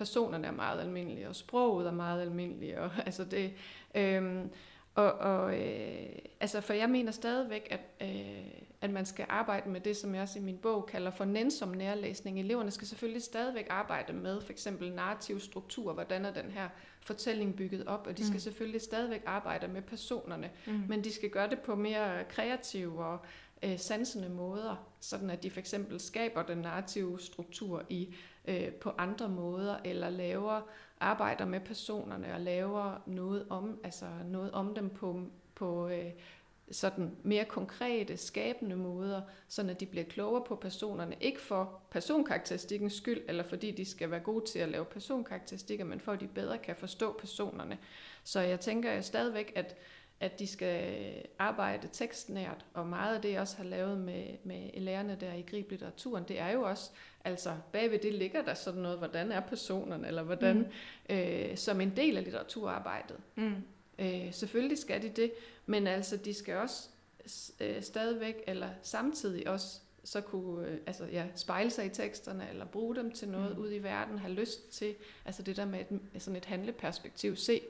personerne 0.00 0.46
er 0.46 0.52
meget 0.52 0.80
almindelige, 0.80 1.28
og 1.28 1.36
sproget 1.36 1.86
er 1.86 1.92
meget 1.92 2.22
almindeligt, 2.22 2.76
og 2.76 2.90
altså 3.06 3.24
det... 3.24 3.52
Øhm, 3.94 4.50
og, 4.94 5.12
og 5.12 5.58
øh, 5.60 6.08
altså 6.40 6.60
for 6.60 6.72
jeg 6.72 6.90
mener 6.90 7.12
stadigvæk, 7.12 7.68
at, 7.70 8.08
øh, 8.08 8.44
at 8.80 8.90
man 8.90 9.06
skal 9.06 9.26
arbejde 9.28 9.68
med 9.68 9.80
det, 9.80 9.96
som 9.96 10.14
jeg 10.14 10.22
også 10.22 10.38
i 10.38 10.42
min 10.42 10.58
bog 10.58 10.86
kalder 10.86 11.10
for 11.10 11.24
nænsom 11.24 11.68
nærlæsning. 11.68 12.40
Eleverne 12.40 12.70
skal 12.70 12.86
selvfølgelig 12.86 13.22
stadigvæk 13.22 13.66
arbejde 13.70 14.12
med 14.12 14.40
for 14.40 14.52
eksempel 14.52 14.92
narrativ 14.92 15.40
struktur, 15.40 15.92
hvordan 15.92 16.24
er 16.24 16.32
den 16.32 16.50
her 16.50 16.68
fortælling 17.00 17.56
bygget 17.56 17.86
op, 17.86 18.06
og 18.06 18.18
de 18.18 18.24
skal 18.24 18.36
mm. 18.36 18.40
selvfølgelig 18.40 18.80
stadigvæk 18.80 19.22
arbejde 19.26 19.68
med 19.68 19.82
personerne, 19.82 20.50
mm. 20.66 20.82
men 20.88 21.04
de 21.04 21.12
skal 21.12 21.30
gøre 21.30 21.50
det 21.50 21.58
på 21.58 21.74
mere 21.74 22.24
kreative 22.28 23.04
og 23.04 23.18
øh, 23.62 23.78
sansende 23.78 24.28
måder, 24.28 24.86
sådan 25.00 25.30
at 25.30 25.42
de 25.42 25.50
for 25.50 25.60
eksempel 25.60 26.00
skaber 26.00 26.42
den 26.42 26.58
narrative 26.58 27.20
struktur 27.20 27.84
i 27.88 28.14
øh, 28.44 28.72
på 28.72 28.90
andre 28.98 29.28
måder, 29.28 29.76
eller 29.84 30.10
laver 30.10 30.60
arbejder 31.00 31.44
med 31.44 31.60
personerne 31.60 32.34
og 32.34 32.40
laver 32.40 33.02
noget 33.06 33.46
om, 33.50 33.80
altså 33.84 34.06
noget 34.24 34.52
om 34.52 34.74
dem 34.74 34.90
på, 34.90 35.22
på 35.54 35.88
øh, 35.88 36.10
sådan 36.70 37.16
mere 37.22 37.44
konkrete, 37.44 38.16
skabende 38.16 38.76
måder, 38.76 39.22
så 39.48 39.62
at 39.70 39.80
de 39.80 39.86
bliver 39.86 40.04
klogere 40.04 40.44
på 40.44 40.56
personerne. 40.56 41.16
Ikke 41.20 41.40
for 41.40 41.80
personkarakteristikkens 41.90 42.92
skyld, 42.92 43.20
eller 43.28 43.44
fordi 43.44 43.70
de 43.70 43.84
skal 43.84 44.10
være 44.10 44.20
gode 44.20 44.44
til 44.44 44.58
at 44.58 44.68
lave 44.68 44.84
personkarakteristikker, 44.84 45.84
men 45.84 46.00
for 46.00 46.12
at 46.12 46.20
de 46.20 46.28
bedre 46.28 46.58
kan 46.58 46.76
forstå 46.76 47.12
personerne. 47.12 47.78
Så 48.24 48.40
jeg 48.40 48.60
tænker 48.60 49.00
stadigvæk, 49.00 49.52
at 49.56 49.76
at 50.20 50.38
de 50.38 50.46
skal 50.46 51.12
arbejde 51.38 51.88
tekstnært, 51.92 52.64
og 52.74 52.86
meget 52.86 53.14
af 53.14 53.22
det, 53.22 53.32
jeg 53.32 53.40
også 53.40 53.56
har 53.56 53.64
lavet 53.64 53.98
med, 53.98 54.24
med 54.44 54.80
lærerne 54.80 55.16
der 55.20 55.32
i 55.32 55.42
Grib 55.42 55.70
Litteraturen, 55.70 56.24
det 56.28 56.40
er 56.40 56.50
jo 56.50 56.62
også, 56.62 56.90
altså 57.24 57.56
bagved 57.72 57.98
det 57.98 58.14
ligger 58.14 58.42
der 58.42 58.54
sådan 58.54 58.82
noget, 58.82 58.98
hvordan 58.98 59.32
er 59.32 59.40
personerne, 59.40 60.08
eller 60.08 60.22
hvordan, 60.22 60.56
mm. 60.56 61.16
øh, 61.16 61.56
som 61.56 61.80
en 61.80 61.96
del 61.96 62.16
af 62.16 62.24
litteraturarbejdet. 62.24 63.16
Mm. 63.34 63.54
Øh, 63.98 64.32
selvfølgelig 64.32 64.78
skal 64.78 65.02
de 65.02 65.08
det, 65.08 65.32
men 65.66 65.86
altså 65.86 66.16
de 66.16 66.34
skal 66.34 66.56
også 66.56 66.88
øh, 67.60 67.82
stadigvæk, 67.82 68.34
eller 68.46 68.68
samtidig 68.82 69.48
også 69.48 69.80
så 70.04 70.20
kunne 70.20 70.66
øh, 70.68 70.78
altså, 70.86 71.04
ja, 71.04 71.26
spejle 71.36 71.70
sig 71.70 71.86
i 71.86 71.88
teksterne, 71.88 72.48
eller 72.50 72.64
bruge 72.64 72.96
dem 72.96 73.10
til 73.10 73.28
noget 73.28 73.56
mm. 73.56 73.62
ud 73.62 73.72
i 73.72 73.78
verden, 73.78 74.18
have 74.18 74.34
lyst 74.34 74.72
til, 74.72 74.94
altså 75.24 75.42
det 75.42 75.56
der 75.56 75.64
med 75.64 75.80
et, 75.80 76.22
sådan 76.22 76.36
et 76.36 76.44
handleperspektiv, 76.44 77.36
se, 77.36 77.60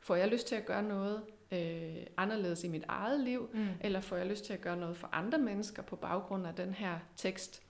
får 0.00 0.14
jeg 0.14 0.28
lyst 0.28 0.46
til 0.46 0.54
at 0.54 0.66
gøre 0.66 0.82
noget 0.82 1.22
øh, 1.52 2.06
anderledes 2.16 2.64
i 2.64 2.68
mit 2.68 2.84
eget 2.88 3.20
liv, 3.20 3.50
mm. 3.52 3.66
eller 3.80 4.00
får 4.00 4.16
jeg 4.16 4.26
lyst 4.26 4.44
til 4.44 4.52
at 4.52 4.60
gøre 4.60 4.76
noget 4.76 4.96
for 4.96 5.08
andre 5.12 5.38
mennesker 5.38 5.82
på 5.82 5.96
baggrund 5.96 6.46
af 6.46 6.54
den 6.54 6.74
her 6.74 6.98
tekst. 7.16 7.62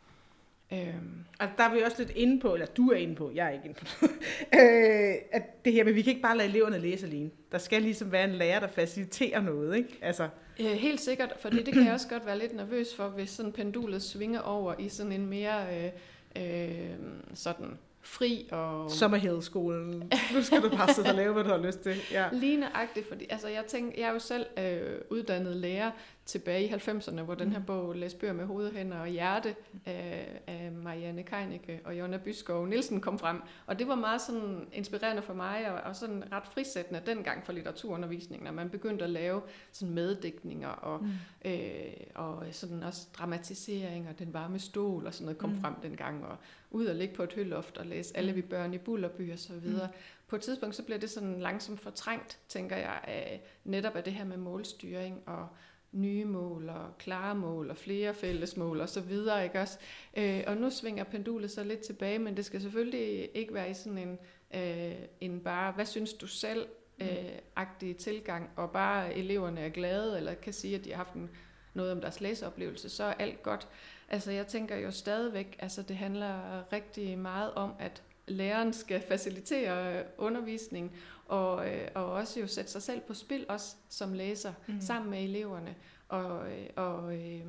Øhm. 0.73 1.25
Altså, 1.41 1.55
der 1.59 1.65
er 1.65 1.75
vi 1.75 1.81
også 1.81 1.97
lidt 1.99 2.11
inde 2.11 2.41
på, 2.41 2.55
eller 2.55 2.67
du 2.67 2.91
er 2.91 2.97
inde 2.97 3.15
på, 3.15 3.31
jeg 3.35 3.47
er 3.47 3.51
ikke 3.51 3.65
inde 3.65 3.79
på, 3.81 3.87
øh, 4.61 5.15
at 5.33 5.65
det 5.65 5.73
her, 5.73 5.85
men 5.85 5.95
vi 5.95 6.03
kan 6.03 6.11
ikke 6.11 6.23
bare 6.23 6.37
lade 6.37 6.49
eleverne 6.49 6.79
læse 6.79 7.07
alene. 7.07 7.31
Der 7.53 7.59
skal 7.59 7.83
ligesom 7.83 8.13
være 8.13 8.25
en 8.25 8.35
lærer, 8.35 8.61
der 8.61 8.69
faciliterer 8.69 9.41
noget, 9.41 9.77
ikke? 9.77 9.99
Altså. 10.03 10.29
Øh, 10.61 10.67
helt 10.67 11.01
sikkert, 11.01 11.35
for 11.41 11.51
det 11.51 11.75
kan 11.75 11.85
jeg 11.85 11.93
også 11.93 12.09
godt 12.09 12.27
være 12.27 12.39
lidt 12.39 12.57
nervøs 12.57 12.95
for, 12.95 13.09
hvis 13.09 13.31
sådan 13.31 13.53
pendulet 13.53 14.03
svinger 14.03 14.41
over 14.41 14.75
i 14.79 14.89
sådan 14.89 15.13
en 15.13 15.27
mere 15.27 15.67
øh, 15.77 15.91
øh, 16.37 16.91
sådan 17.35 17.79
fri 18.01 18.49
og... 18.53 18.91
Sommerhedskolen. 18.91 20.13
Nu 20.35 20.43
skal 20.43 20.63
du 20.63 20.69
bare 20.69 20.95
sidde 20.95 21.09
og 21.09 21.15
lave, 21.15 21.33
hvad 21.33 21.45
du 21.45 21.51
har 21.51 21.59
lyst 21.59 21.81
til. 21.81 21.97
Ja. 22.13 22.29
Ligneagtigt, 22.43 23.09
fordi 23.09 23.27
altså, 23.31 23.49
jeg, 23.49 23.65
tænker, 23.69 24.01
jeg 24.01 24.09
er 24.09 24.13
jo 24.13 24.19
selv 24.19 24.47
øh, 24.59 25.01
uddannet 25.11 25.57
lærer 25.57 25.91
tilbage 26.29 26.65
i 26.65 26.73
90'erne, 26.73 27.21
hvor 27.23 27.35
den 27.35 27.53
her 27.53 27.59
mm. 27.59 27.65
bog, 27.65 27.95
Læs 27.95 28.15
bøger 28.15 28.33
med 28.33 28.47
hoved, 28.47 28.73
hænder 28.73 28.99
og 28.99 29.09
hjerte, 29.09 29.57
af, 29.87 30.41
af 30.47 30.73
Marianne 30.73 31.23
Keinicke 31.23 31.81
og 31.85 31.99
Jonna 31.99 32.17
Byskov 32.17 32.67
Nielsen 32.67 33.01
kom 33.01 33.19
frem. 33.19 33.43
Og 33.67 33.79
det 33.79 33.89
var 33.89 33.95
meget 33.95 34.21
sådan 34.21 34.69
inspirerende 34.73 35.23
for 35.23 35.35
mig, 35.35 35.73
og, 35.73 35.81
og 35.81 35.97
sådan 35.97 36.33
ret 36.33 36.47
frisættende 36.47 37.03
dengang 37.07 37.45
for 37.45 37.53
litteraturundervisningen, 37.53 38.45
når 38.45 38.53
man 38.53 38.71
begyndte 38.71 39.05
at 39.05 39.11
lave 39.11 39.43
sådan 39.73 39.95
meddækninger 39.95 40.69
og, 40.69 41.05
mm. 41.05 41.11
øh, 41.51 41.93
og 42.15 42.45
sådan 42.51 42.83
også 42.83 43.07
dramatisering 43.19 44.09
og 44.09 44.19
den 44.19 44.33
varme 44.33 44.59
stol 44.59 45.07
og 45.07 45.15
sådan 45.15 45.25
noget 45.25 45.39
kom 45.39 45.51
mm. 45.51 45.61
frem 45.61 45.75
dengang, 45.83 46.25
og 46.25 46.37
ud 46.71 46.87
og 46.87 46.95
ligge 46.95 47.15
på 47.15 47.23
et 47.23 47.33
hølloft 47.33 47.79
og 47.79 47.87
læse 47.87 48.17
alle 48.17 48.31
mm. 48.31 48.37
vi 48.37 48.43
børn 48.43 48.75
i 48.75 48.79
bullerby 48.79 49.33
og 49.33 49.39
så 49.39 49.53
videre. 49.53 49.87
Mm. 49.87 49.93
På 50.29 50.37
et 50.37 50.43
tidspunkt 50.43 50.77
så 50.77 50.83
bliver 50.83 50.99
det 50.99 51.11
sådan 51.11 51.41
langsomt 51.41 51.81
fortrængt, 51.81 52.39
tænker 52.49 52.77
jeg, 52.77 53.01
af 53.05 53.43
netop 53.65 53.97
af 53.97 54.05
det 54.05 54.13
her 54.13 54.25
med 54.25 54.37
målstyring 54.37 55.23
og 55.27 55.49
nye 55.93 56.25
mål 56.25 56.69
og 56.69 56.99
klare 56.99 57.35
mål 57.35 57.71
og 57.71 57.77
flere 57.77 58.15
fælles 58.15 58.57
mål 58.57 58.81
og 58.81 58.89
så 58.89 59.01
videre, 59.01 59.45
ikke 59.45 59.61
også? 59.61 59.79
Øh, 60.17 60.45
og 60.47 60.57
nu 60.57 60.71
svinger 60.71 61.05
pendulet 61.05 61.51
så 61.51 61.65
lidt 61.65 61.81
tilbage, 61.81 62.19
men 62.19 62.37
det 62.37 62.45
skal 62.45 62.61
selvfølgelig 62.61 63.29
ikke 63.35 63.55
være 63.55 63.71
i 63.71 63.75
sådan 63.75 63.99
en, 63.99 64.19
øh, 64.55 64.95
en 65.21 65.41
bare, 65.41 65.73
hvad 65.73 65.87
synes 65.87 66.13
du 66.13 66.27
selv, 66.27 66.67
mm. 66.99 67.07
øh, 67.07 67.33
agtig 67.57 67.97
tilgang, 67.97 68.51
og 68.57 68.71
bare 68.71 69.15
eleverne 69.15 69.61
er 69.61 69.69
glade, 69.69 70.17
eller 70.17 70.35
kan 70.35 70.53
sige, 70.53 70.77
at 70.77 70.85
de 70.85 70.91
har 70.91 70.97
haft 70.97 71.15
en, 71.15 71.31
noget 71.75 71.93
om 71.93 72.01
deres 72.01 72.21
læseoplevelse, 72.21 72.89
så 72.89 73.05
er 73.05 73.15
alt 73.15 73.43
godt. 73.43 73.69
Altså 74.09 74.33
jeg 74.33 74.47
tænker 74.47 74.77
jo 74.77 74.91
stadigvæk, 74.91 75.57
altså 75.59 75.83
det 75.83 75.97
handler 75.97 76.63
rigtig 76.73 77.19
meget 77.19 77.55
om, 77.55 77.73
at 77.79 78.03
læreren 78.27 78.73
skal 78.73 79.01
facilitere 79.01 80.03
undervisning, 80.19 80.93
og, 81.29 81.69
øh, 81.71 81.89
og 81.95 82.13
også 82.13 82.41
jo 82.41 82.47
sætte 82.47 82.71
sig 82.71 82.83
selv 82.83 83.01
på 83.01 83.15
spil, 83.15 83.47
også 83.49 83.77
som 83.89 84.13
læser, 84.13 84.53
mm. 84.69 84.81
sammen 84.81 85.11
med 85.11 85.25
eleverne, 85.25 85.75
og, 86.09 86.53
øh, 86.53 86.67
og, 86.77 87.17
øh, 87.17 87.47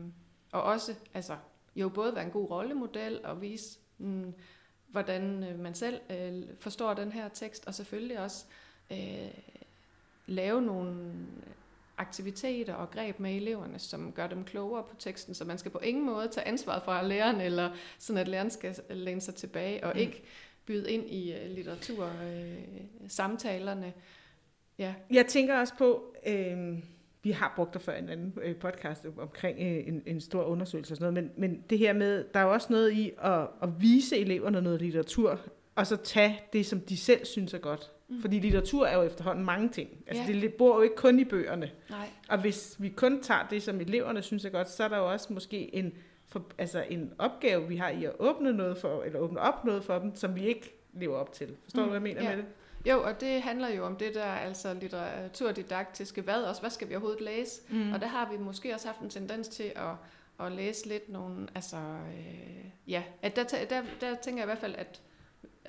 og 0.51 0.63
også 0.63 0.95
altså, 1.13 1.35
jo 1.75 1.89
både 1.89 2.15
være 2.15 2.25
en 2.25 2.31
god 2.31 2.49
rollemodel 2.49 3.19
og 3.23 3.41
vise, 3.41 3.79
mm, 3.97 4.33
hvordan 4.87 5.43
øh, 5.43 5.59
man 5.59 5.75
selv 5.75 5.99
øh, 6.09 6.43
forstår 6.59 6.93
den 6.93 7.11
her 7.11 7.29
tekst, 7.29 7.67
og 7.67 7.75
selvfølgelig 7.75 8.19
også 8.19 8.45
øh, 8.91 9.31
lave 10.25 10.61
nogle 10.61 11.13
aktiviteter 11.97 12.73
og 12.73 12.91
greb 12.91 13.19
med 13.19 13.35
eleverne, 13.35 13.79
som 13.79 14.11
gør 14.11 14.27
dem 14.27 14.43
klogere 14.43 14.83
på 14.83 14.95
teksten, 14.99 15.33
så 15.33 15.45
man 15.45 15.57
skal 15.57 15.71
på 15.71 15.79
ingen 15.79 16.05
måde 16.05 16.27
tage 16.27 16.47
ansvaret 16.47 16.83
fra 16.83 17.03
læreren, 17.03 17.41
eller 17.41 17.71
sådan 17.97 18.17
at 18.17 18.27
læreren 18.27 18.51
skal 18.51 18.75
læne 18.89 19.21
sig 19.21 19.35
tilbage 19.35 19.83
og 19.83 19.91
mm. 19.95 19.99
ikke 19.99 20.23
byde 20.69 20.91
ind 20.91 21.09
i 21.09 21.33
uh, 21.33 21.39
litteratursamtalerne. 21.55 23.87
Uh, 23.87 23.93
ja. 24.79 24.93
Jeg 25.11 25.25
tænker 25.25 25.59
også 25.59 25.73
på, 25.77 26.15
øh, 26.27 26.77
vi 27.23 27.31
har 27.31 27.53
brugt 27.55 27.73
det 27.73 27.81
før 27.81 27.95
en 27.95 28.09
anden 28.09 28.33
øh, 28.43 28.55
podcast 28.55 29.05
omkring 29.17 29.59
øh, 29.59 29.87
en, 29.87 30.03
en 30.05 30.21
stor 30.21 30.43
undersøgelse 30.43 30.93
og 30.93 30.97
sådan 30.97 31.13
noget, 31.13 31.31
men, 31.37 31.49
men 31.49 31.63
det 31.69 31.77
her 31.77 31.93
med, 31.93 32.25
der 32.33 32.39
er 32.39 32.43
jo 32.43 32.53
også 32.53 32.67
noget 32.69 32.91
i 32.91 33.11
at, 33.21 33.47
at 33.61 33.81
vise 33.81 34.17
eleverne 34.17 34.61
noget 34.61 34.81
litteratur, 34.81 35.39
og 35.75 35.87
så 35.87 35.95
tage 35.95 36.39
det, 36.53 36.65
som 36.65 36.79
de 36.79 36.97
selv 36.97 37.25
synes 37.25 37.53
er 37.53 37.57
godt. 37.57 37.91
Mm. 38.09 38.21
Fordi 38.21 38.39
litteratur 38.39 38.85
er 38.85 38.97
jo 38.97 39.03
efterhånden 39.03 39.45
mange 39.45 39.69
ting. 39.69 39.89
Altså 40.07 40.23
ja. 40.23 40.29
det 40.39 40.53
bor 40.53 40.75
jo 40.75 40.81
ikke 40.81 40.95
kun 40.95 41.19
i 41.19 41.25
bøgerne. 41.25 41.71
Nej. 41.89 42.09
Og 42.29 42.41
hvis 42.41 42.75
vi 42.79 42.89
kun 42.89 43.21
tager 43.21 43.47
det, 43.49 43.63
som 43.63 43.81
eleverne 43.81 44.21
synes 44.21 44.45
er 44.45 44.49
godt, 44.49 44.69
så 44.69 44.83
er 44.83 44.87
der 44.87 44.97
jo 44.97 45.11
også 45.11 45.33
måske 45.33 45.75
en, 45.75 45.93
for, 46.29 46.43
altså 46.57 46.85
en 46.89 47.13
opgave, 47.17 47.67
vi 47.67 47.75
har 47.75 47.89
i 47.89 48.05
at 48.05 48.13
åbne 48.19 48.53
noget 48.53 48.77
for, 48.77 49.03
eller 49.03 49.19
åbne 49.19 49.39
op 49.39 49.65
noget 49.65 49.83
for 49.83 49.99
dem, 49.99 50.15
som 50.15 50.35
vi 50.35 50.47
ikke 50.47 50.75
lever 50.93 51.17
op 51.17 51.31
til. 51.31 51.55
Forstår 51.63 51.81
mm. 51.81 51.85
du, 51.85 51.89
hvad 51.89 52.09
jeg 52.09 52.15
mener 52.15 52.29
ja. 52.29 52.35
med 52.35 52.43
det? 52.43 52.51
Jo, 52.85 53.03
og 53.03 53.21
det 53.21 53.41
handler 53.41 53.69
jo 53.69 53.85
om 53.85 53.95
det 53.95 54.15
der 54.15 54.23
altså 54.23 54.73
litteraturdidaktiske, 54.73 56.21
hvad 56.21 56.43
også, 56.43 56.61
hvad 56.61 56.69
skal 56.69 56.89
vi 56.89 56.93
overhovedet 56.95 57.21
læse? 57.21 57.61
Mm. 57.69 57.93
Og 57.93 58.01
der 58.01 58.07
har 58.07 58.31
vi 58.31 58.37
måske 58.37 58.73
også 58.73 58.87
haft 58.87 58.99
en 58.99 59.09
tendens 59.09 59.47
til 59.47 59.71
at, 59.75 60.45
at 60.45 60.51
læse 60.51 60.87
lidt 60.87 61.09
nogle, 61.09 61.47
altså, 61.55 61.77
øh, 61.77 62.65
ja, 62.87 63.03
at 63.21 63.35
der, 63.35 63.43
der, 63.43 63.81
der 64.01 64.15
tænker 64.21 64.41
jeg 64.41 64.45
i 64.45 64.51
hvert 64.51 64.57
fald, 64.57 64.75
at 64.75 65.01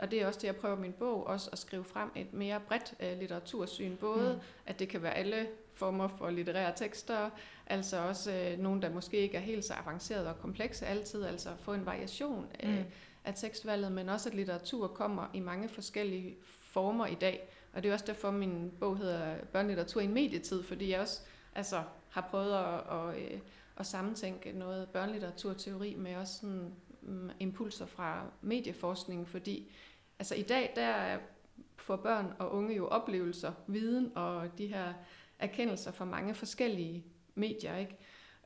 og 0.00 0.10
det 0.10 0.22
er 0.22 0.26
også 0.26 0.40
det, 0.40 0.46
jeg 0.46 0.56
prøver 0.56 0.76
min 0.76 0.92
bog, 0.92 1.26
også 1.26 1.48
at 1.52 1.58
skrive 1.58 1.84
frem 1.84 2.10
et 2.14 2.32
mere 2.32 2.60
bredt 2.60 2.94
uh, 3.00 3.18
litteratursyn. 3.18 3.96
Både 3.96 4.32
mm. 4.32 4.40
at 4.66 4.78
det 4.78 4.88
kan 4.88 5.02
være 5.02 5.14
alle 5.14 5.46
former 5.72 6.08
for 6.08 6.30
litterære 6.30 6.72
tekster, 6.76 7.30
altså 7.70 7.96
også 7.96 8.52
uh, 8.52 8.62
nogle, 8.62 8.82
der 8.82 8.90
måske 8.90 9.16
ikke 9.16 9.36
er 9.36 9.40
helt 9.40 9.64
så 9.64 9.74
avancerede 9.74 10.28
og 10.28 10.38
komplekse 10.38 10.86
altid, 10.86 11.24
altså 11.24 11.50
få 11.60 11.72
en 11.72 11.86
variation 11.86 12.46
mm. 12.64 12.84
af 13.24 13.34
tekstvalget, 13.34 13.92
men 13.92 14.08
også 14.08 14.28
at 14.28 14.34
litteratur 14.34 14.86
kommer 14.86 15.26
i 15.34 15.40
mange 15.40 15.68
forskellige 15.68 16.36
former 16.44 17.06
i 17.06 17.14
dag. 17.14 17.48
Og 17.72 17.82
det 17.82 17.88
er 17.88 17.92
også 17.92 18.06
derfor, 18.06 18.30
min 18.30 18.72
bog 18.80 18.98
hedder 18.98 19.36
Børnelitteratur 19.52 20.00
i 20.00 20.04
en 20.04 20.14
medietid, 20.14 20.62
fordi 20.62 20.90
jeg 20.90 21.00
også 21.00 21.20
altså, 21.54 21.82
har 22.08 22.28
prøvet 22.30 22.54
at, 22.54 22.74
at, 22.74 23.32
at, 23.32 23.40
at 23.76 23.86
sammentænke 23.86 24.52
noget 24.52 24.88
børnelitteraturteori 24.88 25.94
med 25.94 26.16
også 26.16 26.34
sådan, 26.34 26.72
um, 27.02 27.30
impulser 27.40 27.86
fra 27.86 28.22
medieforskningen, 28.42 29.26
fordi 29.26 29.72
Altså 30.20 30.34
i 30.34 30.42
dag, 30.42 30.72
der 30.76 31.18
får 31.76 31.96
børn 31.96 32.34
og 32.38 32.52
unge 32.52 32.76
jo 32.76 32.86
oplevelser, 32.86 33.52
viden 33.66 34.12
og 34.14 34.58
de 34.58 34.66
her 34.66 34.92
erkendelser 35.38 35.92
fra 35.92 36.04
mange 36.04 36.34
forskellige 36.34 37.04
medier. 37.34 37.76
Ikke? 37.76 37.96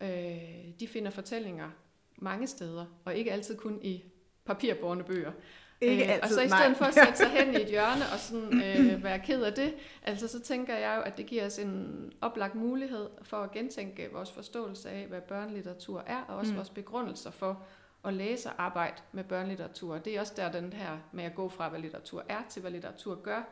Øh, 0.00 0.74
de 0.80 0.88
finder 0.88 1.10
fortællinger 1.10 1.70
mange 2.16 2.46
steder, 2.46 2.86
og 3.04 3.14
ikke 3.14 3.32
altid 3.32 3.56
kun 3.56 3.78
i 3.82 4.04
papirbårne 4.44 5.04
bøger. 5.04 5.32
Ikke 5.80 6.04
altid, 6.04 6.14
øh, 6.14 6.20
og 6.22 6.28
så 6.28 6.40
i 6.40 6.48
stedet 6.48 6.68
nej. 6.68 6.74
for 6.74 6.84
at 6.84 6.94
sætte 6.94 7.16
sig 7.16 7.28
hen 7.28 7.54
i 7.54 7.56
et 7.56 7.68
hjørne 7.68 8.04
og 8.12 8.18
sådan, 8.18 8.62
øh, 8.64 9.04
være 9.04 9.18
ked 9.18 9.42
af 9.42 9.52
det, 9.52 9.74
altså 10.02 10.28
så 10.28 10.40
tænker 10.40 10.76
jeg 10.76 10.96
jo, 10.96 11.02
at 11.02 11.16
det 11.16 11.26
giver 11.26 11.46
os 11.46 11.58
en 11.58 12.12
oplagt 12.20 12.54
mulighed 12.54 13.08
for 13.22 13.36
at 13.36 13.52
gentænke 13.52 14.08
vores 14.12 14.32
forståelse 14.32 14.90
af, 14.90 15.06
hvad 15.06 15.20
børnelitteratur 15.20 16.04
er, 16.06 16.20
og 16.28 16.36
også 16.36 16.52
mm. 16.52 16.56
vores 16.56 16.70
begrundelser 16.70 17.30
for, 17.30 17.62
at 18.04 18.14
læse 18.14 18.48
og 18.48 18.62
arbejde 18.62 19.02
med 19.12 19.24
børnelitteratur. 19.24 19.98
Det 19.98 20.16
er 20.16 20.20
også 20.20 20.32
der 20.36 20.52
den 20.52 20.72
her 20.72 20.98
med 21.12 21.24
at 21.24 21.34
gå 21.34 21.48
fra, 21.48 21.68
hvad 21.68 21.80
litteratur 21.80 22.24
er, 22.28 22.42
til 22.48 22.60
hvad 22.60 22.70
litteratur 22.70 23.14
gør 23.14 23.42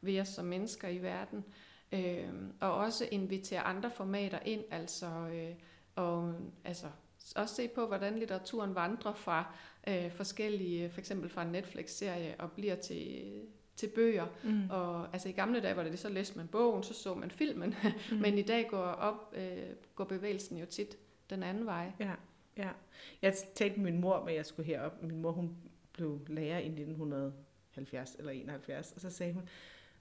ved 0.00 0.20
os 0.20 0.28
som 0.28 0.44
mennesker 0.44 0.88
i 0.88 0.98
verden. 0.98 1.38
Øh, 1.38 1.71
og 2.60 2.74
også 2.74 3.08
invitere 3.10 3.60
andre 3.60 3.90
formater 3.90 4.38
ind, 4.44 4.64
altså, 4.70 5.06
øh, 5.06 5.54
og, 5.94 6.34
altså 6.64 6.86
også 7.36 7.54
se 7.54 7.68
på, 7.68 7.86
hvordan 7.86 8.18
litteraturen 8.18 8.74
vandrer 8.74 9.14
fra 9.14 9.54
øh, 9.88 10.10
forskellige, 10.10 10.90
for 10.90 10.98
eksempel 10.98 11.30
fra 11.30 11.42
en 11.42 11.52
Netflix-serie, 11.52 12.34
og 12.38 12.52
bliver 12.52 12.74
til, 12.74 13.32
til 13.76 13.86
bøger. 13.94 14.26
Mm. 14.44 14.70
Og 14.70 15.08
altså 15.12 15.28
i 15.28 15.32
gamle 15.32 15.60
dage 15.60 15.76
var 15.76 15.82
det 15.82 15.98
så 15.98 16.08
læste 16.08 16.38
man 16.38 16.48
bogen, 16.48 16.82
så 16.82 16.94
så 16.94 17.14
man 17.14 17.30
filmen, 17.30 17.74
mm. 18.10 18.16
men 18.16 18.38
i 18.38 18.42
dag 18.42 18.68
går, 18.68 18.78
op, 18.78 19.34
øh, 19.36 19.58
går 19.94 20.04
bevægelsen 20.04 20.58
jo 20.58 20.66
tit 20.66 20.96
den 21.30 21.42
anden 21.42 21.66
vej. 21.66 21.92
Ja. 22.00 22.12
Ja. 22.56 22.70
Jeg 23.22 23.34
talte 23.54 23.80
med 23.80 23.90
min 23.92 24.00
mor, 24.00 24.14
at 24.14 24.34
jeg 24.34 24.46
skulle 24.46 24.66
herop. 24.66 25.02
Min 25.02 25.22
mor, 25.22 25.32
hun 25.32 25.56
blev 25.92 26.20
lærer 26.28 26.58
i 26.58 26.66
1970 26.66 28.14
eller 28.18 28.32
71, 28.32 28.92
og 28.92 29.00
så 29.00 29.10
sagde 29.10 29.32
hun, 29.32 29.48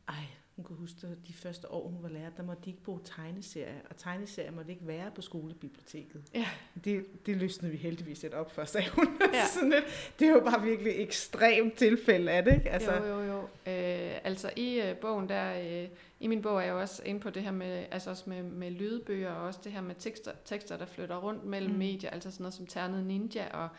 ej, 0.08 0.26
hun 0.62 0.68
kunne 0.68 0.80
huske, 0.80 1.08
at 1.08 1.28
de 1.28 1.34
første 1.34 1.72
år, 1.72 1.90
hun 1.90 2.04
var 2.04 2.10
lærer, 2.10 2.30
der 2.38 2.44
måtte 2.44 2.62
de 2.66 2.70
ikke 2.70 2.84
bruge 2.84 3.00
tegneserier, 3.04 3.74
og 3.90 3.98
tegneserier 3.98 4.52
måtte 4.52 4.72
ikke 4.72 4.88
være 4.88 5.12
på 5.16 5.22
skolebiblioteket. 5.22 6.24
Ja. 6.34 6.48
Det, 6.84 7.26
det 7.26 7.38
løsnede 7.38 7.72
vi 7.72 7.78
heldigvis 7.78 8.22
lidt 8.22 8.34
op 8.34 8.52
for, 8.52 8.66
sagde 8.66 8.90
hun. 8.90 9.08
Ja. 9.34 9.46
Sådan 9.46 9.70
lidt, 9.70 10.14
det 10.20 10.28
er 10.28 10.32
jo 10.32 10.40
bare 10.40 10.62
virkelig 10.62 10.94
ekstremt 10.96 11.74
tilfælde 11.74 12.32
af 12.32 12.44
det, 12.44 12.54
ikke? 12.54 12.70
Altså. 12.70 12.94
Jo, 12.94 13.06
jo, 13.06 13.22
jo. 13.22 13.42
Øh, 13.42 14.12
altså 14.24 14.52
i 14.56 14.82
øh, 14.82 14.96
bogen, 14.96 15.30
der, 15.30 15.60
øh, 15.60 15.90
i 16.20 16.28
min 16.28 16.42
bog 16.42 16.58
er 16.58 16.62
jeg 16.62 16.72
jo 16.72 16.80
også 16.80 17.02
inde 17.06 17.20
på 17.20 17.30
det 17.30 17.44
her 17.44 17.52
med, 17.52 17.86
altså 17.92 18.10
også 18.10 18.24
med, 18.26 18.44
med 18.44 18.72
lydbøger, 18.72 19.32
og 19.32 19.48
også 19.48 19.60
det 19.64 19.72
her 19.72 19.82
med 19.82 19.96
tekster, 20.00 20.32
tekster 20.46 20.78
der 20.78 20.86
flytter 20.86 21.18
rundt 21.18 21.46
mellem 21.46 21.72
mm. 21.72 21.80
medier, 21.80 22.10
altså 22.10 22.32
sådan 22.32 22.44
noget 22.44 22.54
som 22.54 22.68
Ternet 22.68 23.06
Ninja, 23.06 23.48
og 23.54 23.70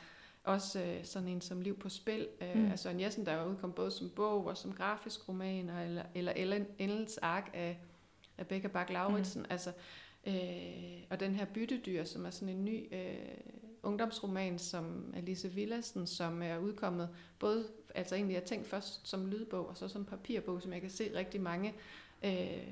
også 0.44 0.82
øh, 0.82 1.04
sådan 1.04 1.28
en 1.28 1.40
som 1.40 1.60
Liv 1.60 1.78
på 1.78 1.88
Spil, 1.88 2.28
øh, 2.40 2.56
mm. 2.56 2.70
altså 2.70 2.88
en 2.88 3.00
Jessen, 3.00 3.26
der 3.26 3.32
er 3.32 3.46
udkommet 3.46 3.74
både 3.74 3.90
som 3.90 4.10
bog 4.10 4.46
og 4.46 4.56
som 4.56 4.72
grafisk 4.72 5.28
roman, 5.28 5.70
eller, 5.70 6.02
eller 6.14 6.32
Ellen, 6.78 7.08
ark 7.22 7.50
af 7.54 7.80
Rebecca 8.38 8.68
bak 8.68 8.90
lauritsen 8.90 9.40
mm. 9.42 9.46
altså, 9.50 9.72
øh, 10.26 11.02
og 11.10 11.20
den 11.20 11.34
her 11.34 11.44
Byttedyr, 11.44 12.04
som 12.04 12.26
er 12.26 12.30
sådan 12.30 12.54
en 12.54 12.64
ny 12.64 12.94
øh, 12.94 13.16
ungdomsroman, 13.82 14.58
som 14.58 15.14
Alice 15.16 15.48
Villassen, 15.48 16.06
som 16.06 16.42
er 16.42 16.58
udkommet 16.58 17.08
både, 17.38 17.68
altså 17.94 18.14
egentlig 18.14 18.34
jeg 18.34 18.44
tænkt 18.44 18.66
først 18.66 19.08
som 19.08 19.26
lydbog, 19.26 19.68
og 19.68 19.76
så 19.76 19.88
som 19.88 20.04
papirbog, 20.04 20.62
som 20.62 20.72
jeg 20.72 20.80
kan 20.80 20.90
se 20.90 21.18
rigtig 21.18 21.40
mange 21.40 21.74
øh, 22.24 22.66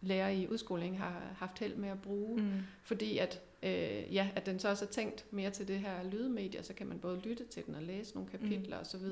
lærere 0.00 0.36
i 0.36 0.48
udskoling 0.48 0.98
har 0.98 1.22
haft 1.36 1.58
held 1.58 1.76
med 1.76 1.88
at 1.88 2.02
bruge, 2.02 2.42
mm. 2.42 2.52
fordi 2.82 3.18
at, 3.18 3.42
øh, 3.62 4.14
ja, 4.14 4.28
at 4.36 4.46
den 4.46 4.58
så 4.58 4.68
også 4.68 4.84
er 4.84 4.88
tænkt 4.88 5.26
mere 5.30 5.50
til 5.50 5.68
det 5.68 5.78
her 5.78 6.02
lydmedie, 6.02 6.62
så 6.62 6.74
kan 6.74 6.86
man 6.86 6.98
både 6.98 7.20
lytte 7.20 7.44
til 7.44 7.66
den 7.66 7.74
og 7.74 7.82
læse 7.82 8.14
nogle 8.14 8.30
kapitler 8.30 8.76
mm. 8.76 8.82
osv. 8.82 9.02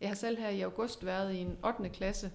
Jeg 0.00 0.08
har 0.08 0.14
selv 0.14 0.38
her 0.38 0.48
i 0.48 0.60
august 0.60 1.06
været 1.06 1.34
i 1.34 1.38
en 1.38 1.58
8. 1.64 1.88
klasse 1.88 2.32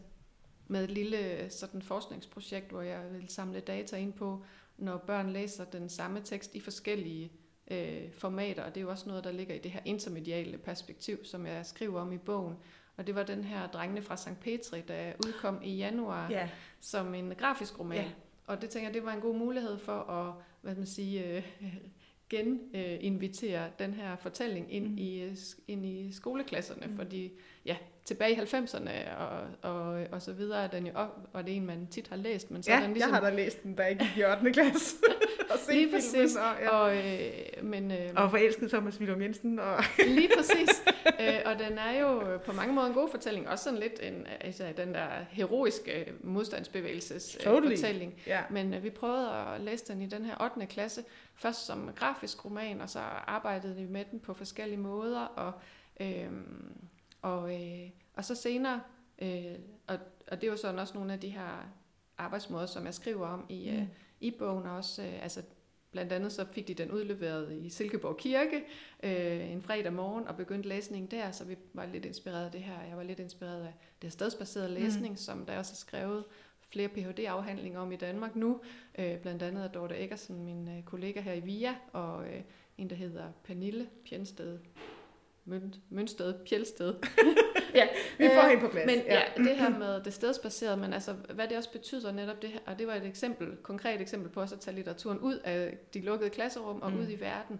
med 0.67 0.83
et 0.83 0.91
lille 0.91 1.49
sådan 1.49 1.81
forskningsprojekt, 1.81 2.69
hvor 2.69 2.81
jeg 2.81 3.01
vil 3.11 3.29
samle 3.29 3.59
data 3.59 3.97
ind 3.97 4.13
på, 4.13 4.43
når 4.77 4.97
børn 4.97 5.29
læser 5.29 5.65
den 5.65 5.89
samme 5.89 6.21
tekst 6.23 6.55
i 6.55 6.59
forskellige 6.59 7.31
øh, 7.71 8.11
formater, 8.11 8.63
og 8.63 8.75
det 8.75 8.81
er 8.81 8.85
jo 8.85 8.89
også 8.89 9.09
noget, 9.09 9.23
der 9.23 9.31
ligger 9.31 9.55
i 9.55 9.59
det 9.59 9.71
her 9.71 9.81
intermediale 9.85 10.57
perspektiv, 10.57 11.25
som 11.25 11.45
jeg 11.45 11.65
skriver 11.65 12.01
om 12.01 12.11
i 12.11 12.17
bogen, 12.17 12.55
og 12.97 13.07
det 13.07 13.15
var 13.15 13.23
den 13.23 13.43
her 13.43 13.67
Drengene 13.67 14.01
fra 14.01 14.17
St. 14.17 14.39
Petri, 14.41 14.81
der 14.81 15.13
udkom 15.27 15.61
i 15.63 15.75
januar 15.75 16.29
ja. 16.29 16.49
som 16.79 17.13
en 17.13 17.35
grafisk 17.35 17.79
roman. 17.79 17.97
Ja. 17.97 18.11
Og 18.47 18.61
det 18.61 18.69
tænker 18.69 18.87
jeg, 18.87 18.93
det 18.93 19.05
var 19.05 19.13
en 19.13 19.21
god 19.21 19.35
mulighed 19.35 19.77
for 19.77 19.93
at 19.93 20.33
hvad 20.61 20.75
man 20.75 20.85
sige, 20.85 21.37
øh, 21.37 21.43
geninvitere 22.29 23.69
den 23.79 23.93
her 23.93 24.15
fortælling 24.15 24.73
ind, 24.73 24.87
mm. 24.87 24.97
i, 24.97 25.21
øh, 25.21 25.35
ind 25.67 25.85
i 25.85 26.11
skoleklasserne, 26.11 26.87
mm. 26.87 26.95
fordi 26.95 27.31
ja, 27.65 27.77
tilbage 28.05 28.31
i 28.31 28.39
90'erne 28.39 29.15
og, 29.17 29.47
og, 29.61 30.07
og 30.11 30.21
så 30.21 30.33
videre 30.33 30.63
er 30.63 30.67
den 30.67 30.87
jo 30.87 30.91
op, 30.95 31.29
og 31.33 31.45
det 31.45 31.51
er 31.51 31.57
en, 31.57 31.65
man 31.65 31.87
tit 31.87 32.07
har 32.07 32.15
læst. 32.15 32.51
Men 32.51 32.63
så 32.63 32.71
ja, 32.71 32.77
er 32.77 32.81
den 32.81 32.93
ligesom... 32.93 33.11
jeg 33.11 33.19
har 33.19 33.29
da 33.29 33.35
læst 33.35 33.63
den, 33.63 33.77
der 33.77 33.85
ikke 33.85 34.05
i 34.17 34.23
8. 34.23 34.51
klasse. 34.53 34.95
og 35.53 35.59
se 35.59 35.73
lige 35.73 35.91
præcis. 35.91 36.35
Og, 36.35 36.55
ja. 36.61 36.69
og, 36.69 36.97
øh, 36.97 37.63
men, 37.63 37.91
øh, 37.91 38.09
og 38.15 38.29
forelsket 38.29 38.69
Thomas 38.69 38.99
Willum 38.99 39.21
Jensen. 39.21 39.59
Og 39.59 39.83
lige 40.17 40.29
præcis. 40.37 40.83
øh, 41.21 41.39
og 41.45 41.59
den 41.59 41.77
er 41.77 41.99
jo 41.99 42.37
på 42.45 42.51
mange 42.51 42.73
måder 42.73 42.87
en 42.87 42.93
god 42.93 43.09
fortælling. 43.09 43.49
Også 43.49 43.63
sådan 43.63 43.79
lidt 43.79 43.99
en, 44.01 44.27
altså, 44.41 44.73
den 44.77 44.93
der 44.93 45.07
heroiske 45.29 46.13
modstandsbevægelses 46.23 47.35
øh, 47.39 47.43
totally. 47.43 47.75
fortælling. 47.75 48.13
Yeah. 48.27 48.43
Men 48.53 48.73
øh, 48.73 48.83
vi 48.83 48.89
prøvede 48.89 49.29
at 49.31 49.61
læse 49.61 49.85
den 49.87 50.01
i 50.01 50.05
den 50.05 50.25
her 50.25 50.43
8. 50.55 50.65
klasse. 50.65 51.03
Først 51.35 51.65
som 51.65 51.89
grafisk 51.95 52.45
roman, 52.45 52.81
og 52.81 52.89
så 52.89 52.99
arbejdede 53.27 53.75
vi 53.75 53.85
med 53.85 54.05
den 54.11 54.19
på 54.19 54.33
forskellige 54.33 54.79
måder. 54.79 55.21
Og, 55.21 55.53
øh, 55.99 56.31
og, 57.21 57.55
øh, 57.55 57.89
og 58.13 58.25
så 58.25 58.35
senere, 58.35 58.81
øh, 59.21 59.55
og, 59.87 59.97
og 60.31 60.41
det 60.41 60.47
er 60.47 60.51
jo 60.51 60.57
sådan 60.57 60.79
også 60.79 60.93
nogle 60.93 61.13
af 61.13 61.19
de 61.19 61.29
her 61.29 61.69
arbejdsmåder, 62.17 62.65
som 62.65 62.85
jeg 62.85 62.93
skriver 62.93 63.27
om 63.27 63.45
i, 63.49 63.71
mm. 63.71 63.77
øh, 63.77 63.87
i 64.23 64.31
bogen 64.31 64.65
også, 64.65 65.01
øh, 65.01 65.23
altså 65.23 65.41
blandt 65.91 66.11
andet 66.11 66.31
så 66.31 66.45
fik 66.51 66.67
de 66.67 66.73
den 66.73 66.91
udleveret 66.91 67.51
i 67.51 67.69
Silkeborg 67.69 68.17
Kirke 68.17 68.63
øh, 69.03 69.51
en 69.51 69.61
fredag 69.61 69.93
morgen 69.93 70.27
og 70.27 70.37
begyndte 70.37 70.69
læsningen 70.69 71.11
der, 71.11 71.31
så 71.31 71.43
vi 71.45 71.55
var 71.73 71.85
lidt 71.85 72.05
inspireret 72.05 72.45
af 72.45 72.51
det 72.51 72.61
her. 72.61 72.83
Jeg 72.89 72.97
var 72.97 73.03
lidt 73.03 73.19
inspireret 73.19 73.61
af 73.61 73.73
det 74.01 74.11
stedsbaserede 74.11 74.69
mm. 74.69 74.73
læsning, 74.83 75.11
mm. 75.11 75.17
som 75.17 75.45
der 75.45 75.57
også 75.57 75.73
er 75.73 75.75
skrevet 75.75 76.23
flere 76.69 76.87
Ph.D.-afhandlinger 76.87 77.79
om 77.79 77.91
i 77.91 77.95
Danmark 77.95 78.35
nu, 78.35 78.61
øh, 78.99 79.19
blandt 79.19 79.43
andet 79.43 79.63
af 79.63 79.69
Dorte 79.69 79.95
Eggersen, 79.95 80.45
min 80.45 80.77
øh, 80.77 80.83
kollega 80.83 81.21
her 81.21 81.33
i 81.33 81.39
VIA, 81.39 81.75
og 81.93 82.27
øh, 82.27 82.41
en, 82.77 82.89
der 82.89 82.95
hedder 82.95 83.31
Pernille 83.43 83.89
Pjensted 84.09 84.59
Mønsted, 85.89 86.33
Pjelsted. 86.49 86.93
ja, 87.79 87.87
vi 88.17 88.27
får 88.27 88.43
øh, 88.43 88.49
hende 88.49 88.61
på 88.61 88.67
plads. 88.67 88.85
Men 88.85 88.99
ja. 88.99 89.13
ja, 89.13 89.43
det 89.43 89.55
her 89.57 89.69
med 89.69 90.03
det 90.03 90.13
stedsbaserede, 90.13 90.77
men 90.77 90.93
altså, 90.93 91.13
hvad 91.13 91.47
det 91.47 91.57
også 91.57 91.71
betyder 91.71 92.11
netop 92.11 92.41
det 92.41 92.49
her, 92.49 92.59
og 92.65 92.79
det 92.79 92.87
var 92.87 92.93
et 92.93 93.05
eksempel, 93.05 93.55
konkret 93.63 94.01
eksempel 94.01 94.29
på 94.29 94.41
også 94.41 94.55
at 94.55 94.61
tage 94.61 94.75
litteraturen 94.75 95.19
ud 95.19 95.35
af 95.43 95.77
de 95.93 96.01
lukkede 96.01 96.29
klasserum 96.29 96.81
og 96.81 96.91
mm. 96.91 96.99
ud 96.99 97.09
i 97.09 97.19
verden. 97.19 97.59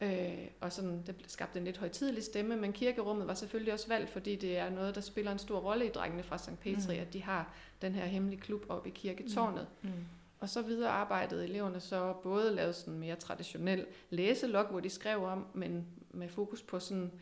Øh, 0.00 0.48
og 0.60 0.72
sådan, 0.72 1.02
det 1.06 1.14
skabte 1.26 1.58
en 1.58 1.64
lidt 1.64 1.76
højtidelig 1.76 2.22
stemme, 2.22 2.56
men 2.56 2.72
kirkerummet 2.72 3.26
var 3.26 3.34
selvfølgelig 3.34 3.72
også 3.72 3.88
valgt, 3.88 4.10
fordi 4.10 4.36
det 4.36 4.58
er 4.58 4.70
noget, 4.70 4.94
der 4.94 5.00
spiller 5.00 5.32
en 5.32 5.38
stor 5.38 5.58
rolle 5.58 5.86
i 5.86 5.88
drengene 5.88 6.22
fra 6.22 6.38
St. 6.38 6.60
Petri, 6.60 6.94
mm. 6.96 7.02
at 7.02 7.12
de 7.12 7.22
har 7.22 7.54
den 7.82 7.94
her 7.94 8.04
hemmelige 8.04 8.40
klub 8.40 8.66
oppe 8.68 8.88
i 8.88 8.92
kirketårnet. 8.92 9.66
Mm. 9.82 9.88
Mm. 9.88 9.94
Og 10.40 10.48
så 10.48 10.62
videre 10.62 10.90
arbejdede 10.90 11.44
eleverne 11.44 11.80
så 11.80 12.14
både 12.22 12.54
lavet 12.54 12.74
sådan 12.74 12.98
mere 12.98 13.16
traditionel 13.16 13.86
læselog, 14.10 14.66
hvor 14.66 14.80
de 14.80 14.90
skrev 14.90 15.24
om, 15.24 15.46
men 15.54 15.86
med 16.10 16.28
fokus 16.28 16.62
på 16.62 16.80
sådan, 16.80 17.12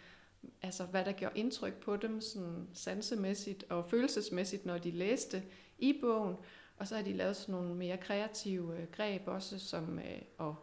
altså 0.63 0.85
hvad 0.85 1.05
der 1.05 1.13
gjorde 1.13 1.39
indtryk 1.39 1.75
på 1.75 1.97
dem 1.97 2.21
sådan 2.21 2.69
sansemæssigt 2.75 3.65
og 3.69 3.85
følelsesmæssigt, 3.85 4.67
når 4.67 4.79
de 4.79 4.91
læste 4.91 5.43
i 5.79 5.99
bogen. 6.01 6.37
Og 6.77 6.89
så 6.89 6.97
har 6.97 7.03
de 7.03 7.13
lavet 7.13 7.37
sådan 7.37 7.55
nogle 7.55 7.75
mere 7.75 7.97
kreative 7.97 8.79
øh, 8.79 8.87
greb 8.93 9.23
også, 9.27 9.59
som 9.59 9.99
øh, 9.99 10.49
at 10.49 10.55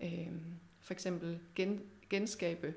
øh, 0.00 0.32
for 0.80 0.92
eksempel 0.92 1.38
gen, 1.54 1.82
genskabe, 2.10 2.74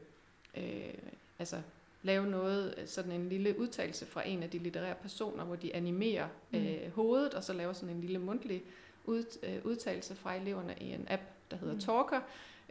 øh, 0.57 0.93
altså 1.39 1.61
lave 2.01 2.25
noget, 2.27 2.83
sådan 2.85 3.11
en 3.11 3.29
lille 3.29 3.59
udtalelse 3.59 4.05
fra 4.05 4.27
en 4.27 4.43
af 4.43 4.49
de 4.49 4.57
litterære 4.57 4.95
personer, 4.95 5.43
hvor 5.43 5.55
de 5.55 5.75
animerer 5.75 6.27
mm. 6.51 6.59
øh, 6.59 6.91
hovedet, 6.91 7.33
og 7.33 7.43
så 7.43 7.53
laver 7.53 7.73
sådan 7.73 7.95
en 7.95 8.01
lille 8.01 8.19
mundtlig 8.19 8.63
ud, 9.05 9.23
øh, 9.43 9.65
udtalelse 9.65 10.15
fra 10.15 10.35
eleverne 10.35 10.75
i 10.81 10.93
en 10.93 11.05
app, 11.09 11.21
der 11.51 11.57
hedder 11.57 11.73
mm. 11.73 11.79
Talker. 11.79 12.21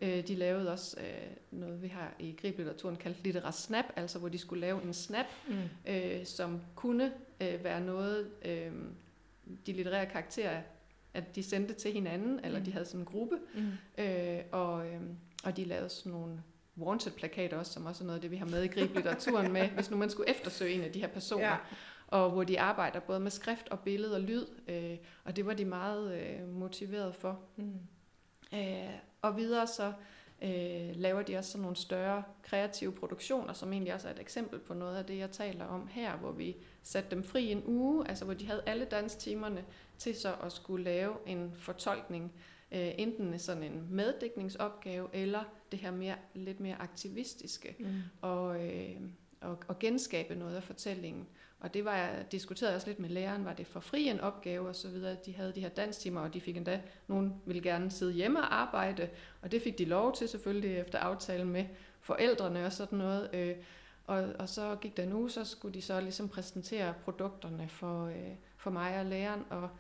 Øh, 0.03 0.29
de 0.29 0.35
lavede 0.35 0.73
også 0.73 0.97
øh, 1.01 1.31
noget, 1.51 1.83
vi 1.83 1.89
har 1.89 2.15
i 2.19 2.37
griblitteraturen 2.43 2.97
kaldt 2.97 3.25
litterær 3.25 3.51
snap, 3.51 3.85
altså 3.97 4.19
hvor 4.19 4.29
de 4.29 4.39
skulle 4.39 4.61
lave 4.61 4.83
en 4.83 4.95
snap, 4.95 5.27
mm. 5.49 5.93
øh, 5.93 6.27
som 6.27 6.61
kunne 6.75 7.13
øh, 7.41 7.65
være 7.65 7.81
noget, 7.81 8.31
øh, 8.45 8.73
de 9.67 9.73
litterære 9.73 10.07
karakterer, 10.07 10.63
at 11.15 11.37
de 11.37 11.43
sendte 11.43 11.75
til 11.75 11.93
hinanden, 11.93 12.41
eller 12.45 12.59
mm. 12.59 12.65
de 12.65 12.73
havde 12.73 12.85
sådan 12.85 13.01
en 13.01 13.07
gruppe, 13.07 13.37
mm. 13.55 14.05
øh, 14.05 14.39
og, 14.53 14.87
øh, 14.87 15.01
og 15.45 15.57
de 15.57 15.65
lavede 15.65 15.89
sådan 15.89 16.13
nogle 16.13 16.43
wanted-plakater 16.81 17.57
også, 17.57 17.73
som 17.73 17.87
også 17.87 18.05
er 18.05 18.07
noget 18.07 18.19
af 18.19 18.23
det, 18.23 18.31
vi 18.31 18.37
har 18.37 18.47
med 18.47 18.63
i 18.63 18.69
griblitteraturen 18.69 19.53
med, 19.53 19.69
hvis 19.75 19.91
nu 19.91 19.97
man 19.97 20.11
skulle 20.11 20.31
eftersøge 20.31 20.73
en 20.73 20.81
af 20.81 20.93
de 20.93 21.01
her 21.01 21.09
personer. 21.09 21.47
Ja 21.47 21.57
og 22.09 22.31
hvor 22.31 22.45
de 22.45 22.61
arbejder 22.61 23.01
både 23.01 23.21
med 23.21 23.31
skrift 23.31 23.69
og 23.69 23.81
billede 23.81 24.15
og 24.15 24.21
lyd, 24.21 24.47
øh, 24.69 24.97
og 25.25 25.37
det 25.37 25.47
var 25.47 25.55
de 25.55 25.65
meget 25.65 26.21
øh, 26.21 26.49
motiveret 26.49 27.15
for. 27.15 27.41
Mm. 27.57 27.73
Øh, 28.55 28.91
og 29.23 29.37
videre 29.37 29.67
så 29.67 29.93
øh, 30.43 30.91
laver 30.95 31.23
de 31.23 31.37
også 31.37 31.51
sådan 31.51 31.63
nogle 31.63 31.77
større 31.77 32.23
kreative 32.43 32.93
produktioner, 32.93 33.53
som 33.53 33.73
egentlig 33.73 33.95
også 33.95 34.09
er 34.09 34.13
et 34.13 34.21
eksempel 34.21 34.59
på 34.59 34.75
noget 34.75 34.97
af 34.97 35.05
det, 35.05 35.19
jeg 35.19 35.31
taler 35.31 35.65
om 35.65 35.89
her, 35.91 36.17
hvor 36.17 36.33
vi 36.33 36.57
satte 36.83 37.11
dem 37.11 37.25
fri 37.25 37.53
en 37.53 37.63
uge, 37.67 38.09
altså 38.09 38.25
hvor 38.25 38.35
de 38.35 38.47
havde 38.47 38.63
alle 38.67 38.85
danstimerne 38.85 39.65
til 39.99 40.15
så 40.17 40.35
at 40.43 40.53
skulle 40.53 40.85
lave 40.85 41.15
en 41.27 41.53
fortolkning, 41.55 42.33
øh, 42.73 42.91
enten 42.99 43.39
sådan 43.39 43.63
en 43.63 43.87
meddækningsopgave, 43.91 45.09
eller 45.13 45.45
det 45.73 45.79
her 45.79 45.91
mere, 45.91 46.17
lidt 46.35 46.61
mere 46.61 46.77
aktivistiske, 46.77 47.77
mm. 47.79 47.87
og, 48.21 48.67
øh, 48.67 49.01
og, 49.41 49.59
og 49.69 49.79
genskabe 49.79 50.35
noget 50.35 50.57
af 50.57 50.63
fortællingen. 50.63 51.27
Og 51.61 51.75
det 51.75 51.85
var 51.85 51.97
jeg 51.97 52.27
diskuterede 52.33 52.75
også 52.75 52.87
lidt 52.87 52.99
med 52.99 53.09
læreren, 53.09 53.45
var 53.45 53.53
det 53.53 53.67
for 53.67 53.81
fri 53.81 54.09
en 54.09 54.21
opgave 54.21 54.69
og 54.69 54.77
så 54.77 54.89
videre. 54.89 55.17
De 55.27 55.35
havde 55.35 55.53
de 55.55 55.61
her 55.61 55.69
danstimer, 55.69 56.21
og 56.21 56.35
de 56.35 56.41
fik 56.41 56.57
endda, 56.57 56.81
nogen 57.07 57.43
ville 57.47 57.63
gerne 57.63 57.91
sidde 57.91 58.13
hjemme 58.13 58.41
og 58.41 58.55
arbejde, 58.55 59.09
og 59.43 59.53
det 59.53 59.63
fik 59.63 59.79
de 59.79 59.85
lov 59.85 60.15
til 60.15 60.29
selvfølgelig 60.29 60.79
efter 60.79 60.99
aftale 60.99 61.45
med 61.45 61.65
forældrene 62.01 62.67
og 62.67 62.73
sådan 62.73 62.99
noget. 62.99 63.31
Øh, 63.35 63.57
og, 64.07 64.27
og 64.39 64.49
så 64.49 64.77
gik 64.81 64.97
der 64.97 65.07
nu, 65.07 65.29
så 65.29 65.45
skulle 65.45 65.75
de 65.75 65.83
så 65.83 66.01
ligesom 66.01 66.29
præsentere 66.29 66.95
produkterne 67.05 67.69
for, 67.69 68.07
øh, 68.07 68.35
for 68.57 68.71
mig 68.71 69.01
og 69.01 69.07
læreren. 69.07 69.45
Og, 69.51 69.71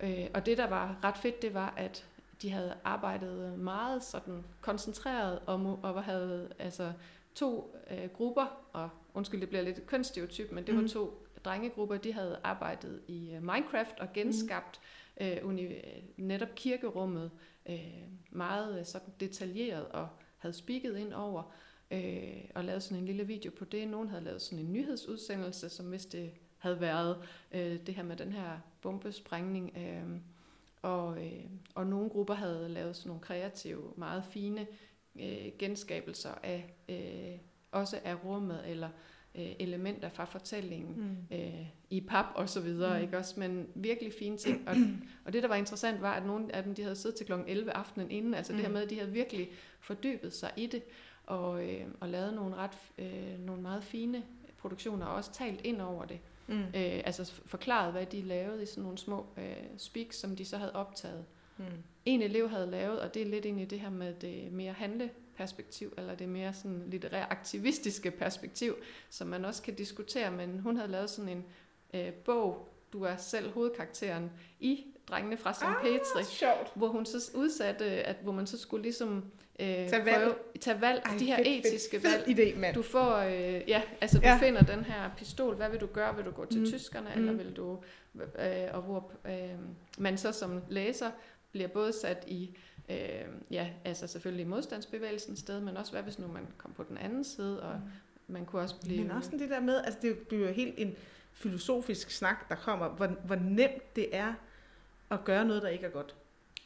øh, 0.00 0.26
og 0.34 0.46
det, 0.46 0.58
der 0.58 0.68
var 0.68 0.96
ret 1.04 1.18
fedt, 1.18 1.42
det 1.42 1.54
var, 1.54 1.74
at 1.76 2.06
de 2.42 2.50
havde 2.50 2.74
arbejdet 2.84 3.58
meget 3.58 4.04
sådan 4.04 4.44
koncentreret 4.60 5.38
og, 5.46 5.78
og 5.82 6.04
havde 6.04 6.48
altså 6.58 6.92
to 7.40 7.76
øh, 7.90 8.08
grupper, 8.08 8.68
og 8.72 8.90
undskyld, 9.14 9.40
det 9.40 9.48
bliver 9.48 9.62
lidt 9.62 9.86
kønsstereotyp, 9.86 10.52
men 10.52 10.66
det 10.66 10.74
mm. 10.74 10.82
var 10.82 10.88
to 10.88 11.26
drengegrupper, 11.44 11.96
de 11.96 12.12
havde 12.12 12.40
arbejdet 12.44 13.02
i 13.08 13.36
uh, 13.36 13.42
Minecraft 13.42 14.00
og 14.00 14.12
genskabt 14.14 14.80
mm. 15.20 15.26
øh, 15.26 15.36
uni- 15.42 16.02
netop 16.16 16.54
kirkerummet 16.54 17.30
øh, 17.68 18.02
meget 18.30 18.78
øh, 18.78 18.84
sådan 18.84 19.12
detaljeret 19.20 19.86
og 19.88 20.08
havde 20.38 20.54
spikket 20.54 20.98
ind 20.98 21.12
over 21.12 21.54
øh, 21.90 22.44
og 22.54 22.64
lavet 22.64 22.82
sådan 22.82 22.98
en 22.98 23.06
lille 23.06 23.26
video 23.26 23.52
på 23.58 23.64
det. 23.64 23.88
Nogen 23.88 24.08
havde 24.08 24.24
lavet 24.24 24.42
sådan 24.42 24.58
en 24.58 24.72
nyhedsudsendelse, 24.72 25.68
som 25.68 25.86
hvis 25.86 26.06
det 26.06 26.30
havde 26.58 26.80
været 26.80 27.16
øh, 27.52 27.86
det 27.86 27.94
her 27.94 28.02
med 28.02 28.16
den 28.16 28.32
her 28.32 28.58
bombesprængning. 28.82 29.76
Øh, 29.76 30.20
og, 30.82 31.26
øh, 31.26 31.44
og 31.74 31.86
nogle 31.86 32.10
grupper 32.10 32.34
havde 32.34 32.68
lavet 32.68 32.96
sådan 32.96 33.08
nogle 33.08 33.22
kreative, 33.22 33.92
meget 33.96 34.24
fine 34.24 34.60
øh, 34.60 34.66
genskabelser 35.58 36.34
af 36.42 36.74
øh, 36.88 37.38
også 37.72 38.00
af 38.04 38.24
rummet 38.24 38.62
eller 38.66 38.88
øh, 39.34 39.52
elementer 39.58 40.08
fra 40.08 40.24
fortællingen 40.24 40.94
mm. 40.96 41.36
øh, 41.36 41.66
i 41.90 42.00
pap 42.00 42.26
og 42.34 42.48
så 42.48 42.60
videre, 42.60 42.96
mm. 42.98 43.04
ikke 43.04 43.18
også? 43.18 43.40
Men 43.40 43.66
virkelig 43.74 44.12
fine 44.18 44.36
ting. 44.36 44.68
Og, 44.68 44.76
og 45.24 45.32
det, 45.32 45.42
der 45.42 45.48
var 45.48 45.56
interessant, 45.56 46.02
var, 46.02 46.12
at 46.12 46.26
nogle 46.26 46.54
af 46.54 46.62
dem, 46.62 46.74
de 46.74 46.82
havde 46.82 46.96
siddet 46.96 47.16
til 47.16 47.26
kl. 47.26 47.32
11 47.46 47.72
aftenen 47.72 48.10
inden, 48.10 48.34
altså 48.34 48.52
mm. 48.52 48.56
det 48.56 48.62
her 48.62 48.68
mm. 48.68 48.72
med, 48.72 48.82
at 48.82 48.90
de 48.90 48.98
havde 48.98 49.12
virkelig 49.12 49.48
fordybet 49.80 50.32
sig 50.32 50.50
i 50.56 50.66
det, 50.66 50.82
og, 51.26 51.68
øh, 51.68 51.86
og 52.00 52.08
lavet 52.08 52.34
nogle, 52.34 52.56
ret, 52.56 52.78
øh, 52.98 53.38
nogle 53.38 53.62
meget 53.62 53.84
fine 53.84 54.22
produktioner, 54.58 55.06
og 55.06 55.14
også 55.14 55.32
talt 55.32 55.60
ind 55.64 55.80
over 55.80 56.04
det. 56.04 56.20
Mm. 56.46 56.60
Øh, 56.60 57.00
altså 57.04 57.32
forklaret, 57.46 57.92
hvad 57.92 58.06
de 58.06 58.22
lavede 58.22 58.62
i 58.62 58.66
sådan 58.66 58.82
nogle 58.82 58.98
små 58.98 59.26
øh, 59.36 59.56
speaks, 59.78 60.16
som 60.16 60.36
de 60.36 60.44
så 60.44 60.56
havde 60.56 60.74
optaget. 60.74 61.24
Mm. 61.58 61.64
En 62.04 62.22
elev 62.22 62.48
havde 62.48 62.70
lavet, 62.70 63.00
og 63.00 63.14
det 63.14 63.22
er 63.22 63.26
lidt 63.26 63.44
ind 63.44 63.60
i 63.60 63.64
det 63.64 63.80
her 63.80 63.90
med 63.90 64.14
det 64.14 64.52
mere 64.52 64.72
handle 64.72 65.10
perspektiv, 65.36 65.94
eller 65.98 66.14
det 66.14 66.28
mere 66.28 66.54
sådan 66.54 66.82
litterær 66.86 67.26
aktivistiske 67.30 68.10
perspektiv, 68.10 68.76
som 69.10 69.28
man 69.28 69.44
også 69.44 69.62
kan 69.62 69.74
diskutere, 69.74 70.30
men 70.30 70.58
hun 70.58 70.76
havde 70.76 70.90
lavet 70.90 71.10
sådan 71.10 71.28
en 71.28 71.44
øh, 71.94 72.12
bog, 72.12 72.68
du 72.92 73.02
er 73.02 73.16
selv 73.16 73.52
hovedkarakteren 73.52 74.30
i 74.60 74.84
Drengene 75.08 75.36
fra 75.36 75.54
St. 75.54 75.62
Ah, 75.62 75.82
Petri, 75.82 76.24
sjovt. 76.24 76.72
hvor 76.74 76.88
hun 76.88 77.06
så 77.06 77.30
udsatte, 77.34 77.84
at 77.84 78.16
hvor 78.22 78.32
man 78.32 78.46
så 78.46 78.58
skulle 78.58 78.82
ligesom 78.82 79.24
øh, 79.60 79.66
tage 79.66 80.04
valg, 80.04 80.22
prøve, 80.22 80.34
tage 80.60 80.80
valg 80.80 81.02
Ej, 81.04 81.16
de 81.18 81.24
her 81.24 81.36
fedt, 81.36 81.66
etiske 81.66 82.00
fedt, 82.00 82.26
valg. 82.26 82.38
idé, 82.38 82.58
mand. 82.58 82.74
Du 82.74 82.82
får, 82.82 83.16
øh, 83.16 83.62
ja, 83.68 83.82
altså 84.00 84.18
du 84.18 84.26
ja. 84.26 84.38
finder 84.38 84.62
den 84.62 84.84
her 84.84 85.10
pistol, 85.16 85.54
hvad 85.54 85.70
vil 85.70 85.80
du 85.80 85.86
gøre? 85.86 86.16
Vil 86.16 86.24
du 86.24 86.30
gå 86.30 86.44
til 86.44 86.60
mm. 86.60 86.66
tyskerne, 86.66 87.10
mm. 87.14 87.20
eller 87.20 87.32
vil 87.32 87.56
du, 87.56 87.78
øh, 88.14 88.68
og 88.72 88.82
hvor 88.82 89.12
øh, 89.24 89.32
man 89.98 90.18
så 90.18 90.32
som 90.32 90.62
læser 90.68 91.10
bliver 91.52 91.68
både 91.68 91.92
sat 91.92 92.24
i 92.26 92.56
øh, 92.90 92.96
ja, 93.50 93.70
altså 93.84 94.06
selvfølgelig 94.06 94.46
modstandsbevægelsen 94.46 95.36
sted, 95.36 95.60
men 95.60 95.76
også 95.76 95.92
hvad 95.92 96.02
hvis 96.02 96.18
nu 96.18 96.26
man 96.26 96.46
kom 96.58 96.72
på 96.72 96.84
den 96.88 96.98
anden 96.98 97.24
side, 97.24 97.62
og 97.62 97.74
mm. 97.74 98.34
man 98.34 98.46
kunne 98.46 98.62
også 98.62 98.80
blive... 98.80 99.02
Men 99.02 99.10
også 99.10 99.30
det 99.30 99.50
der 99.50 99.60
med, 99.60 99.82
altså 99.84 99.98
det 100.02 100.18
bliver 100.18 100.48
jo 100.48 100.54
helt 100.54 100.74
en 100.78 100.94
filosofisk 101.32 102.10
snak, 102.10 102.48
der 102.48 102.54
kommer, 102.54 102.88
hvor, 102.88 103.06
hvor 103.06 103.36
nemt 103.36 103.96
det 103.96 104.16
er 104.16 104.34
at 105.10 105.24
gøre 105.24 105.44
noget, 105.44 105.62
der 105.62 105.68
ikke 105.68 105.86
er 105.86 105.90
godt. 105.90 106.14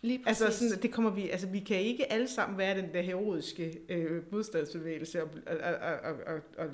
Lige 0.02 0.22
altså 0.26 0.52
sådan, 0.52 0.82
det 0.82 0.92
kommer 0.92 1.10
vi, 1.10 1.30
altså 1.30 1.46
vi 1.46 1.60
kan 1.60 1.80
ikke 1.80 2.12
alle 2.12 2.28
sammen 2.28 2.58
være 2.58 2.76
den 2.76 2.92
der 2.92 3.02
heroiske 3.02 3.80
øh, 3.88 4.32
modstandsbevægelse 4.32 5.22
og, 5.22 5.30
og, 5.46 5.56
og, 5.56 6.14
og, 6.26 6.40
og, 6.58 6.70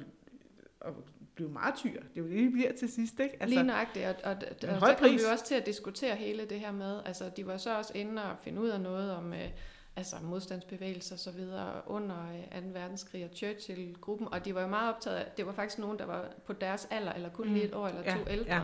og 0.81 0.95
blive 1.35 1.51
martyr. 1.51 2.01
Det 2.01 2.17
er 2.17 2.21
jo 2.21 2.29
det, 2.29 2.37
vi 2.37 2.49
bliver 2.49 2.73
til 2.73 2.93
sidst, 2.93 3.21
ikke? 3.21 3.35
Altså, 3.41 3.49
Lige 3.49 3.63
nøjagtigt, 3.63 4.07
og, 4.07 4.15
og, 4.25 4.31
og, 4.31 4.69
og 4.75 4.81
så 4.81 4.97
kom 4.99 5.11
vi 5.11 5.21
også 5.33 5.45
til 5.45 5.55
at 5.55 5.67
diskutere 5.67 6.17
hele 6.17 6.45
det 6.45 6.61
her 6.61 6.73
med, 6.73 7.01
altså 7.05 7.31
de 7.37 7.47
var 7.47 7.57
så 7.57 7.79
også 7.79 7.93
inde 7.95 8.25
og 8.25 8.37
finde 8.43 8.61
ud 8.61 8.69
af 8.69 8.81
noget 8.81 9.13
om 9.13 9.33
øh, 9.33 9.49
altså 9.97 10.17
modstandsbevægelser 10.23 11.15
og 11.15 11.19
så 11.19 11.31
videre 11.31 11.83
under 11.87 12.17
øh, 12.55 12.63
2. 12.63 12.69
verdenskrig 12.73 13.25
og 13.25 13.31
Churchill-gruppen, 13.37 14.29
og 14.33 14.45
de 14.45 14.55
var 14.55 14.61
jo 14.61 14.69
meget 14.69 14.95
optaget 14.95 15.17
af, 15.17 15.27
det 15.37 15.47
var 15.47 15.53
faktisk 15.53 15.79
nogen, 15.79 15.99
der 15.99 16.07
var 16.07 16.29
på 16.47 16.53
deres 16.53 16.89
alder, 16.91 17.13
eller 17.13 17.29
kun 17.29 17.49
mm. 17.49 17.55
lige 17.55 17.65
et 17.65 17.75
år 17.75 17.89
eller 17.89 18.03
to 18.03 18.19
ja, 18.27 18.33
ældre, 18.33 18.55
ja. 18.55 18.63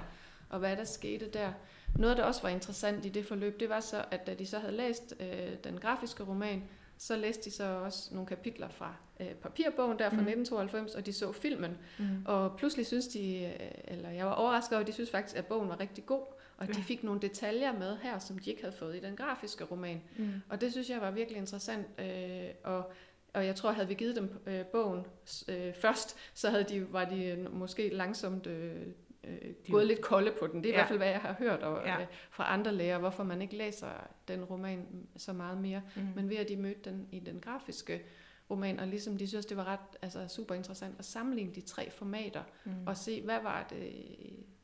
og 0.50 0.58
hvad 0.58 0.76
der 0.76 0.84
skete 0.84 1.28
der. 1.28 1.52
Noget, 1.98 2.16
der 2.16 2.24
også 2.24 2.42
var 2.42 2.48
interessant 2.48 3.06
i 3.06 3.08
det 3.08 3.26
forløb, 3.26 3.60
det 3.60 3.68
var 3.68 3.80
så, 3.80 4.04
at 4.10 4.26
da 4.26 4.34
de 4.34 4.46
så 4.46 4.58
havde 4.58 4.76
læst 4.76 5.14
øh, 5.20 5.56
den 5.64 5.80
grafiske 5.80 6.22
roman, 6.22 6.62
så 6.98 7.16
læste 7.16 7.44
de 7.44 7.50
så 7.50 7.64
også 7.64 8.14
nogle 8.14 8.26
kapitler 8.26 8.68
fra 8.68 8.94
øh, 9.20 9.34
papirbogen 9.34 9.98
der 9.98 10.10
fra 10.10 10.20
mm. 10.20 10.28
1992, 10.28 10.94
og 10.94 11.06
de 11.06 11.12
så 11.12 11.32
filmen. 11.32 11.78
Mm. 11.98 12.04
Og 12.24 12.56
pludselig 12.56 12.86
synes 12.86 13.08
de, 13.08 13.44
øh, 13.44 13.68
eller 13.84 14.10
jeg 14.10 14.26
var 14.26 14.32
overrasket 14.32 14.72
over, 14.72 14.80
at 14.80 14.86
de 14.86 14.92
synes 14.92 15.10
faktisk, 15.10 15.36
at 15.36 15.46
bogen 15.46 15.68
var 15.68 15.80
rigtig 15.80 16.06
god, 16.06 16.22
og 16.56 16.68
de 16.68 16.82
fik 16.82 17.04
nogle 17.04 17.20
detaljer 17.20 17.72
med 17.72 17.96
her, 18.02 18.18
som 18.18 18.38
de 18.38 18.50
ikke 18.50 18.62
havde 18.62 18.76
fået 18.76 18.96
i 18.96 19.00
den 19.00 19.16
grafiske 19.16 19.64
roman. 19.64 20.02
Mm. 20.16 20.32
Og 20.48 20.60
det 20.60 20.72
synes 20.72 20.90
jeg 20.90 21.00
var 21.00 21.10
virkelig 21.10 21.38
interessant, 21.38 21.86
øh, 21.98 22.48
og 22.64 22.92
og 23.36 23.46
jeg 23.46 23.56
tror, 23.56 23.72
havde 23.72 23.88
vi 23.88 23.94
givet 23.94 24.16
dem 24.16 24.40
øh, 24.46 24.64
bogen 24.64 25.06
øh, 25.48 25.74
først, 25.74 26.16
så 26.34 26.50
havde 26.50 26.64
de, 26.64 26.92
var 26.92 27.04
de 27.04 27.48
måske 27.52 27.88
langsomt 27.88 28.46
øh, 28.46 28.82
øh, 29.26 29.54
gået 29.70 29.86
lidt 29.86 30.00
kolde 30.00 30.32
på 30.38 30.46
den. 30.46 30.64
Det 30.64 30.70
er 30.70 30.74
ja. 30.74 30.74
i 30.74 30.78
hvert 30.78 30.88
fald, 30.88 30.98
hvad 30.98 31.08
jeg 31.08 31.20
har 31.20 31.32
hørt 31.38 31.62
og, 31.62 31.86
ja. 31.86 32.00
øh, 32.00 32.06
fra 32.30 32.52
andre 32.52 32.72
læger, 32.72 32.98
hvorfor 32.98 33.24
man 33.24 33.42
ikke 33.42 33.56
læser 33.56 33.88
den 34.28 34.44
roman 34.44 34.86
så 35.16 35.32
meget 35.32 35.58
mere. 35.58 35.82
Mm. 35.96 36.02
Men 36.14 36.28
ved 36.28 36.36
at 36.36 36.48
de 36.48 36.56
mødte 36.56 36.90
den 36.90 37.08
i 37.12 37.18
den 37.18 37.40
grafiske 37.40 38.02
roman, 38.50 38.80
og 38.80 38.86
ligesom 38.86 39.18
de 39.18 39.28
synes, 39.28 39.46
det 39.46 39.56
var 39.56 39.64
ret 39.64 39.96
altså, 40.02 40.28
super 40.28 40.54
interessant 40.54 40.98
at 40.98 41.04
sammenligne 41.04 41.54
de 41.54 41.60
tre 41.60 41.90
formater, 41.90 42.42
mm. 42.64 42.72
og 42.86 42.96
se, 42.96 43.22
hvad 43.22 43.38
var 43.42 43.66
det, 43.70 43.92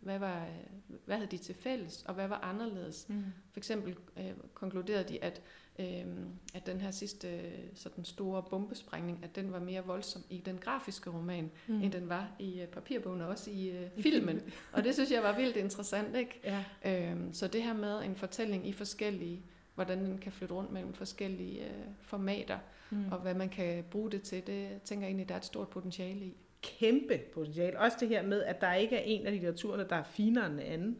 hvad, 0.01 0.19
var, 0.19 0.47
hvad 1.05 1.17
havde 1.17 1.31
de 1.31 1.39
til 1.39 1.55
fælles, 1.55 2.03
og 2.03 2.15
hvad 2.15 2.29
var 2.29 2.39
anderledes. 2.39 3.09
Mm. 3.09 3.25
For 3.53 3.61
eksempel 3.61 3.97
øh, 4.17 4.33
konkluderede 4.55 5.09
de, 5.09 5.25
at 5.25 5.43
øh, 5.79 6.05
at 6.55 6.67
den 6.67 6.81
her 6.81 6.91
sidste 6.91 7.41
sådan 7.75 8.05
store 8.05 8.43
bombesprængning, 8.51 9.19
at 9.23 9.37
den 9.37 9.53
var 9.53 9.61
mere 9.61 9.85
voldsom 9.87 10.23
i 10.31 10.39
den 10.39 10.59
grafiske 10.59 11.11
roman, 11.11 11.51
mm. 11.67 11.83
end 11.83 11.93
den 11.93 12.09
var 12.09 12.29
i 12.39 12.63
uh, 12.63 12.69
papirbogen 12.69 13.21
og 13.21 13.29
også 13.29 13.51
i 13.51 13.71
uh, 13.71 14.03
filmen. 14.03 14.41
og 14.73 14.85
det 14.85 14.95
synes 14.95 15.11
jeg 15.11 15.23
var 15.23 15.37
vildt 15.37 15.57
interessant. 15.57 16.17
Ikke? 16.17 16.41
Ja. 16.45 16.65
Øhm, 17.11 17.33
så 17.33 17.49
det 17.49 17.63
her 17.63 17.75
med 17.75 18.05
en 18.05 18.17
fortælling 18.17 18.69
i 18.69 18.73
forskellige, 18.73 19.43
hvordan 19.75 20.05
den 20.05 20.19
kan 20.19 20.33
flytte 20.33 20.55
rundt 20.55 20.73
mellem 20.73 20.95
forskellige 20.95 21.61
uh, 21.61 21.93
formater, 22.01 22.59
mm. 22.91 23.13
og 23.13 23.19
hvad 23.19 23.35
man 23.35 23.49
kan 23.49 23.85
bruge 23.91 24.11
det 24.11 24.23
til, 24.23 24.47
det 24.47 24.69
tænker 24.85 25.07
jeg 25.07 25.09
egentlig, 25.09 25.29
der 25.29 25.35
er 25.35 25.39
et 25.39 25.45
stort 25.45 25.69
potentiale 25.69 26.25
i. 26.25 26.37
Kæmpe 26.63 27.19
potentiale. 27.35 27.81
Også 27.81 27.97
det 28.01 28.09
her 28.09 28.23
med, 28.23 28.43
at 28.43 28.61
der 28.61 28.75
ikke 28.75 28.97
er 28.97 29.03
en 29.05 29.27
af 29.27 29.33
litteraturerne, 29.33 29.87
der 29.89 29.97
er 29.97 30.03
finere 30.03 30.47
end 30.47 30.61
anden. 30.61 30.99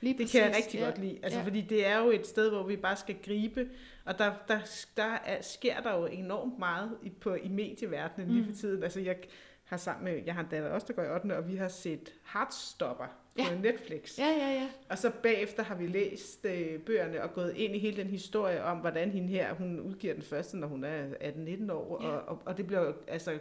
Lige 0.00 0.18
det 0.18 0.30
kan 0.30 0.40
jeg 0.40 0.54
rigtig 0.56 0.80
ja. 0.80 0.84
godt 0.84 0.98
lide. 0.98 1.18
Altså, 1.22 1.38
ja. 1.38 1.44
Fordi 1.44 1.60
det 1.60 1.86
er 1.86 1.98
jo 1.98 2.10
et 2.10 2.26
sted, 2.26 2.50
hvor 2.50 2.62
vi 2.62 2.76
bare 2.76 2.96
skal 2.96 3.16
gribe, 3.24 3.68
og 4.10 4.18
der, 4.18 4.32
der, 4.48 4.58
der 4.96 5.18
er, 5.24 5.42
sker 5.42 5.80
der 5.80 5.98
jo 5.98 6.06
enormt 6.06 6.58
meget 6.58 6.98
i, 7.02 7.10
på, 7.10 7.34
i 7.34 7.48
medieverdenen 7.48 8.28
mm. 8.28 8.34
lige 8.34 8.46
for 8.46 8.52
tiden. 8.52 8.82
Altså, 8.82 9.00
jeg 9.00 9.16
har 9.64 9.76
sammen 9.76 10.04
med, 10.04 10.22
jeg 10.26 10.34
har 10.34 10.40
en 10.42 10.48
datter 10.50 10.70
også, 10.70 10.86
der 10.86 10.92
går 10.92 11.02
i 11.02 11.10
8. 11.10 11.36
og 11.36 11.48
vi 11.48 11.56
har 11.56 11.68
set 11.68 12.12
Heartstopper 12.32 13.06
på 13.38 13.44
ja. 13.50 13.60
Netflix. 13.60 14.18
Ja, 14.18 14.28
ja, 14.28 14.52
ja. 14.52 14.68
Og 14.88 14.98
så 14.98 15.10
bagefter 15.22 15.62
har 15.62 15.74
vi 15.74 15.86
læst 15.86 16.44
øh, 16.44 16.80
bøgerne 16.80 17.22
og 17.22 17.34
gået 17.34 17.56
ind 17.56 17.76
i 17.76 17.78
hele 17.78 17.96
den 17.96 18.06
historie 18.06 18.64
om, 18.64 18.78
hvordan 18.78 19.10
hende 19.10 19.28
her, 19.28 19.54
hun 19.54 19.80
udgiver 19.80 20.14
den 20.14 20.22
første, 20.22 20.56
når 20.56 20.68
hun 20.68 20.84
er 20.84 21.04
18-19 21.04 21.72
år, 21.72 22.02
ja. 22.02 22.08
og, 22.08 22.28
og, 22.28 22.42
og 22.46 22.56
det 22.56 22.66
bliver 22.66 22.92
altså 23.08 23.38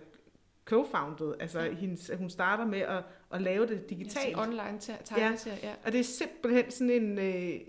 co-founded. 0.65 1.33
Altså, 1.39 1.59
ja. 1.59 1.73
hendes, 1.73 2.11
hun 2.17 2.29
starter 2.29 2.65
med 2.65 2.79
at, 2.79 3.03
at 3.31 3.41
lave 3.41 3.67
det 3.67 3.89
digitalt. 3.89 4.37
Ja, 4.37 4.41
online 4.41 4.79
tegneserie, 4.79 5.57
ja. 5.63 5.67
ja. 5.67 5.73
Og 5.85 5.91
det 5.91 5.99
er 5.99 6.03
simpelthen 6.03 6.71
sådan 6.71 6.89
en, 6.89 7.19
øh, 7.19 7.59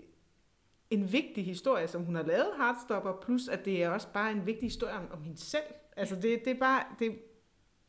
en 0.91 1.11
vigtig 1.11 1.45
historie, 1.45 1.87
som 1.87 2.03
hun 2.03 2.15
har 2.15 2.23
lavet, 2.23 2.47
Heartstopper, 2.57 3.13
plus 3.21 3.47
at 3.47 3.65
det 3.65 3.83
er 3.83 3.89
også 3.89 4.07
bare 4.13 4.31
en 4.31 4.45
vigtig 4.45 4.65
historie 4.65 4.93
om, 4.93 5.11
om 5.11 5.23
hende 5.23 5.39
selv. 5.39 5.63
Altså, 5.97 6.15
det, 6.15 6.45
det 6.45 6.51
er 6.51 6.59
bare... 6.59 6.83
Det, 6.99 7.19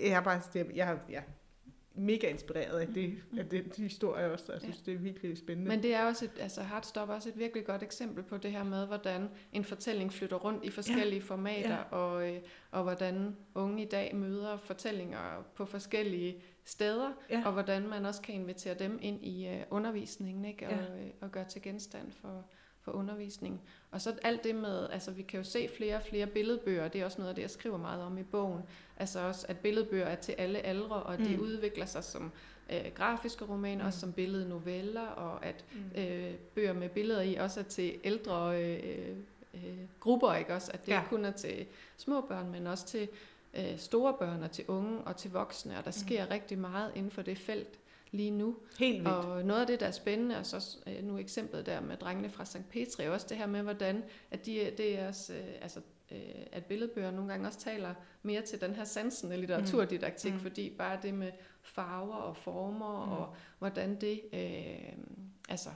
jeg 0.01 0.15
har 0.15 0.23
bare... 0.23 0.41
Det, 0.53 0.67
jeg 0.75 0.87
har, 0.87 0.99
ja, 1.09 1.23
mega 1.95 2.29
inspireret 2.29 2.79
af 2.79 2.87
det, 2.87 3.23
af 3.39 3.49
det 3.49 3.77
de 3.77 3.83
historier 3.83 4.29
også. 4.29 4.53
Jeg 4.53 4.61
synes, 4.61 4.83
ja. 4.87 4.93
det 4.93 4.99
er 4.99 5.03
virkelig 5.03 5.39
spændende. 5.39 5.69
Men 5.69 5.83
det 5.83 5.95
er 5.95 6.05
også 6.05 6.25
et, 6.25 6.31
altså 6.41 6.63
Heartstop 6.63 7.09
er 7.09 7.15
også 7.15 7.29
et 7.29 7.39
virkelig 7.39 7.67
godt 7.67 7.83
eksempel 7.83 8.23
på 8.23 8.37
det 8.37 8.53
her 8.53 8.65
med, 8.65 8.87
hvordan 8.87 9.29
en 9.53 9.65
fortælling 9.65 10.13
flytter 10.13 10.37
rundt 10.37 10.65
i 10.65 10.71
forskellige 10.71 11.21
ja. 11.21 11.25
formater, 11.25 11.77
ja. 11.77 11.97
Og, 11.97 12.31
øh, 12.31 12.41
og 12.71 12.83
hvordan 12.83 13.37
unge 13.55 13.83
i 13.83 13.89
dag 13.89 14.17
møder 14.17 14.57
fortællinger 14.57 15.47
på 15.55 15.65
forskellige 15.65 16.43
steder, 16.65 17.13
ja. 17.31 17.43
og 17.47 17.53
hvordan 17.53 17.89
man 17.89 18.07
også 18.07 18.23
kan 18.23 18.35
invitere 18.35 18.75
dem 18.75 18.99
ind 19.03 19.25
i 19.25 19.49
uh, 19.49 19.77
undervisningen, 19.77 20.45
ikke? 20.45 20.67
Og, 20.67 20.73
ja. 20.73 21.03
øh, 21.03 21.11
og 21.21 21.33
gøre 21.33 21.45
til 21.45 21.63
genstand 21.63 22.13
for, 22.13 22.45
for 22.83 22.93
undervisning. 22.93 23.61
Og 23.91 24.01
så 24.01 24.15
alt 24.23 24.45
det 24.45 24.55
med, 24.55 24.89
altså 24.91 25.11
vi 25.11 25.23
kan 25.23 25.39
jo 25.41 25.45
se 25.45 25.69
flere 25.77 25.97
og 25.97 26.03
flere 26.03 26.27
billedbøger, 26.27 26.89
det 26.89 27.01
er 27.01 27.05
også 27.05 27.19
noget 27.19 27.29
af 27.29 27.35
det, 27.35 27.43
jeg 27.43 27.51
skriver 27.51 27.77
meget 27.77 28.03
om 28.03 28.19
i 28.19 28.23
bogen. 28.23 28.63
Altså 28.97 29.21
også, 29.21 29.47
at 29.49 29.59
billedbøger 29.59 30.07
er 30.07 30.15
til 30.15 30.33
alle 30.33 30.59
aldre, 30.59 31.03
og 31.03 31.19
mm. 31.19 31.41
udvikler 31.41 31.87
sig 31.87 32.05
som 32.05 32.33
øh, 32.73 32.85
grafiske 32.95 33.45
romaner, 33.45 33.83
mm. 33.83 33.87
også 33.87 34.01
som 34.01 34.13
billednoveller, 34.13 35.07
og 35.07 35.47
at 35.47 35.65
mm. 35.73 36.01
øh, 36.01 36.35
bøger 36.55 36.73
med 36.73 36.89
billeder 36.89 37.23
i 37.23 37.35
også 37.35 37.61
er 37.61 37.65
til 37.65 37.95
ældre 38.05 38.63
øh, 38.63 39.17
øh, 39.55 39.61
grupper, 40.01 40.35
ikke 40.35 40.55
også? 40.55 40.71
At 40.75 40.87
det 40.87 40.93
ja. 40.93 41.01
ikke 41.01 41.09
kun 41.09 41.25
er 41.25 41.31
til 41.31 41.67
små 41.97 42.21
børn, 42.21 42.51
men 42.51 42.67
også 42.67 42.87
til 42.87 43.09
øh, 43.55 43.79
store 43.79 44.15
børn 44.19 44.43
og 44.43 44.51
til 44.51 44.65
unge 44.69 44.99
og 44.99 45.17
til 45.17 45.31
voksne, 45.31 45.79
og 45.79 45.85
der 45.85 45.91
mm. 45.91 46.07
sker 46.07 46.31
rigtig 46.31 46.59
meget 46.59 46.93
inden 46.95 47.11
for 47.11 47.23
det 47.23 47.39
felt 47.39 47.79
lige 48.13 48.31
nu. 48.31 48.57
Helt 48.79 48.99
vildt. 48.99 49.09
Og 49.09 49.45
noget 49.45 49.61
af 49.61 49.67
det, 49.67 49.81
der 49.81 49.87
er 49.87 49.91
spændende, 49.91 50.39
og 50.39 50.47
så 50.47 50.79
øh, 50.87 51.05
nu 51.05 51.19
eksemplet 51.19 51.67
der 51.67 51.81
med 51.81 51.97
drengene 51.97 52.31
fra 52.31 52.45
St. 52.45 52.69
Petri, 52.71 53.09
også 53.09 53.27
det 53.29 53.37
her 53.37 53.47
med, 53.47 53.63
hvordan 53.63 54.03
at 54.31 54.47
de, 54.47 54.73
det 54.77 54.99
er 54.99 55.09
også, 55.09 55.35
øh, 55.35 55.63
altså, 55.63 55.81
øh, 56.13 56.19
at 56.53 56.65
billedbøger 56.65 57.11
nogle 57.11 57.31
gange 57.31 57.47
også 57.47 57.59
taler 57.59 57.95
mere 58.23 58.43
til 58.43 58.61
den 58.61 58.75
her 58.75 58.85
sansende 58.85 59.37
litteraturdidaktik, 59.37 60.33
mm. 60.33 60.41
fordi 60.41 60.71
bare 60.79 60.99
det 61.03 61.15
med 61.15 61.31
farver 61.63 62.15
og 62.15 62.37
former, 62.37 63.07
mm. 63.07 63.13
og 63.13 63.35
hvordan 63.59 64.01
det, 64.01 64.21
øh, 64.33 64.93
altså, 65.49 65.71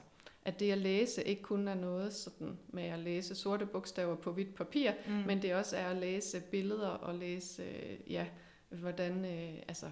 at 0.45 0.59
det 0.59 0.71
at 0.71 0.77
læse 0.77 1.23
ikke 1.23 1.41
kun 1.41 1.67
er 1.67 1.75
noget 1.75 2.13
sådan 2.13 2.57
med 2.67 2.83
at 2.83 2.99
læse 2.99 3.35
sorte 3.35 3.65
bogstaver 3.65 4.15
på 4.15 4.31
hvidt 4.31 4.55
papir, 4.55 4.91
mm. 5.07 5.13
men 5.13 5.41
det 5.41 5.55
også 5.55 5.77
er 5.77 5.87
at 5.87 5.97
læse 5.97 6.41
billeder 6.41 6.89
og 6.89 7.15
læse, 7.15 7.63
ja, 8.09 8.27
hvordan, 8.69 9.25
øh, 9.25 9.63
altså, 9.67 9.85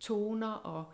toner 0.00 0.52
og 0.52 0.92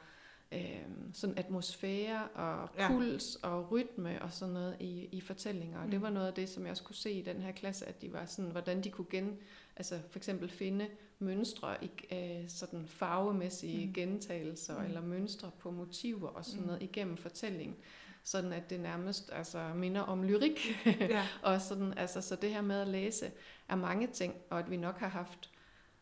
øh, 0.54 0.80
sådan 1.12 1.38
atmosfære 1.38 2.28
og 2.28 2.68
puls 2.88 3.38
ja. 3.42 3.48
og 3.48 3.72
rytme 3.72 4.22
og 4.22 4.32
sådan 4.32 4.54
noget 4.54 4.76
i, 4.80 5.08
i 5.12 5.20
fortællinger. 5.20 5.78
Og 5.78 5.84
mm. 5.84 5.90
det 5.90 6.02
var 6.02 6.10
noget 6.10 6.26
af 6.26 6.34
det, 6.34 6.48
som 6.48 6.62
jeg 6.62 6.70
også 6.70 6.82
kunne 6.84 6.94
se 6.94 7.12
i 7.12 7.22
den 7.22 7.42
her 7.42 7.52
klasse, 7.52 7.86
at 7.86 8.02
de 8.02 8.12
var 8.12 8.24
sådan, 8.26 8.50
hvordan 8.50 8.84
de 8.84 8.90
kunne 8.90 9.06
gen, 9.10 9.36
altså 9.76 9.98
for 10.10 10.18
eksempel 10.18 10.50
finde 10.50 10.88
mønstre 11.18 11.84
i 11.84 11.90
øh, 12.12 12.48
sådan 12.48 12.86
farvemæssige 12.86 13.86
mm. 13.86 13.92
gentagelser 13.92 14.78
mm. 14.78 14.84
eller 14.84 15.00
mønstre 15.00 15.50
på 15.58 15.70
motiver 15.70 16.28
og 16.28 16.44
sådan 16.44 16.60
mm. 16.60 16.66
noget 16.66 16.82
igennem 16.82 17.16
fortællingen 17.16 17.76
sådan 18.24 18.52
at 18.52 18.70
det 18.70 18.80
nærmest 18.80 19.30
altså, 19.32 19.72
minder 19.74 20.00
om 20.00 20.22
lyrik. 20.22 20.86
Ja. 21.00 21.26
og 21.42 21.60
sådan, 21.60 21.98
altså, 21.98 22.20
så 22.20 22.36
det 22.36 22.50
her 22.50 22.62
med 22.62 22.80
at 22.80 22.88
læse 22.88 23.30
er 23.68 23.76
mange 23.76 24.06
ting, 24.06 24.34
og 24.50 24.58
at 24.58 24.70
vi 24.70 24.76
nok 24.76 24.98
har 24.98 25.08
haft 25.08 25.50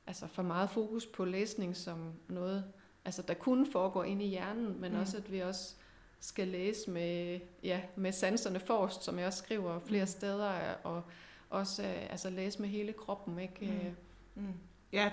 altså, 0.07 0.27
for 0.27 0.43
meget 0.43 0.71
fokus 0.71 1.07
på 1.07 1.25
læsning 1.25 1.77
som 1.77 2.13
noget, 2.29 2.65
altså 3.05 3.23
der 3.23 3.35
kunne 3.35 3.67
foregå 3.73 4.03
ind 4.03 4.23
i 4.23 4.27
hjernen, 4.27 4.81
men 4.81 4.93
mm. 4.93 5.01
også 5.01 5.17
at 5.17 5.33
vi 5.33 5.41
også 5.41 5.75
skal 6.21 6.49
læse 6.49 6.91
med, 6.91 7.41
ja, 7.63 7.81
med 7.97 8.13
sanserne 8.13 8.61
forrest, 8.61 9.05
som 9.05 9.19
jeg 9.19 9.27
også 9.27 9.39
skriver 9.39 9.81
flere 9.87 10.03
mm. 10.03 10.09
steder, 10.09 10.53
og 10.83 11.03
også 11.51 11.83
øh, 11.83 12.11
altså 12.11 12.31
læse 12.31 12.61
med 12.61 12.69
hele 12.69 12.93
kroppen. 12.93 13.39
Ikke? 13.39 13.55
Mm. 13.61 13.67
Øh. 13.67 13.93
Mm. 14.35 14.53
Ja, 14.93 15.11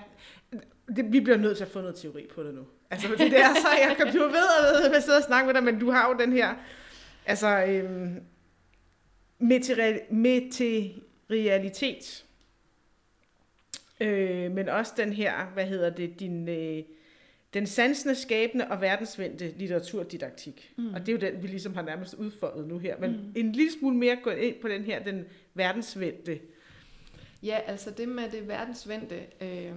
det, 0.96 1.12
vi 1.12 1.20
bliver 1.20 1.36
nødt 1.36 1.56
til 1.56 1.64
at 1.64 1.70
få 1.70 1.80
noget 1.80 1.96
teori 1.96 2.26
på 2.34 2.42
det 2.42 2.54
nu. 2.54 2.66
Altså, 2.90 3.08
det 3.18 3.40
er 3.40 3.54
så, 3.54 3.68
jeg 3.88 3.96
kan 3.96 4.06
blive 4.10 4.24
ved 4.24 4.84
at, 4.84 4.94
at 4.94 5.02
sidde 5.02 5.18
og 5.18 5.24
snakke 5.24 5.46
med 5.46 5.54
dig, 5.54 5.64
men 5.64 5.78
du 5.78 5.90
har 5.90 6.08
jo 6.08 6.18
den 6.18 6.32
her, 6.32 6.54
altså, 7.26 7.64
øhm, 7.64 8.24
materialitet, 10.10 12.24
øh, 14.00 14.50
men 14.50 14.68
også 14.68 14.92
den 14.96 15.12
her, 15.12 15.46
hvad 15.46 15.66
hedder 15.66 15.90
det, 15.90 16.20
din, 16.20 16.48
øh, 16.48 16.82
den 17.54 17.66
sansende, 17.66 18.14
skabende 18.14 18.66
og 18.68 18.80
verdensvendte 18.80 19.54
litteraturdidaktik. 19.56 20.74
Mm. 20.78 20.94
Og 20.94 21.00
det 21.00 21.08
er 21.08 21.12
jo 21.12 21.18
den, 21.18 21.42
vi 21.42 21.48
ligesom 21.48 21.74
har 21.74 21.82
nærmest 21.82 22.14
udfoldet 22.14 22.68
nu 22.68 22.78
her. 22.78 22.98
Men 22.98 23.10
mm. 23.10 23.32
en 23.36 23.52
lille 23.52 23.72
smule 23.72 23.96
mere 23.96 24.16
gå 24.16 24.30
ind 24.30 24.54
på 24.60 24.68
den 24.68 24.84
her, 24.84 25.04
den 25.04 25.24
verdensvendte. 25.54 26.40
Ja, 27.42 27.58
altså 27.66 27.90
det 27.90 28.08
med 28.08 28.30
det 28.30 28.48
verdensvendte 28.48 29.26
øh, 29.40 29.72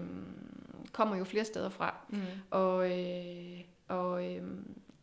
kommer 0.92 1.18
jo 1.18 1.24
flere 1.24 1.46
steder 1.46 1.70
fra. 1.70 2.06
Mm. 2.10 2.20
Og, 2.50 2.92
øh, 2.92 3.62
og 3.88 4.32
øh, 4.32 4.44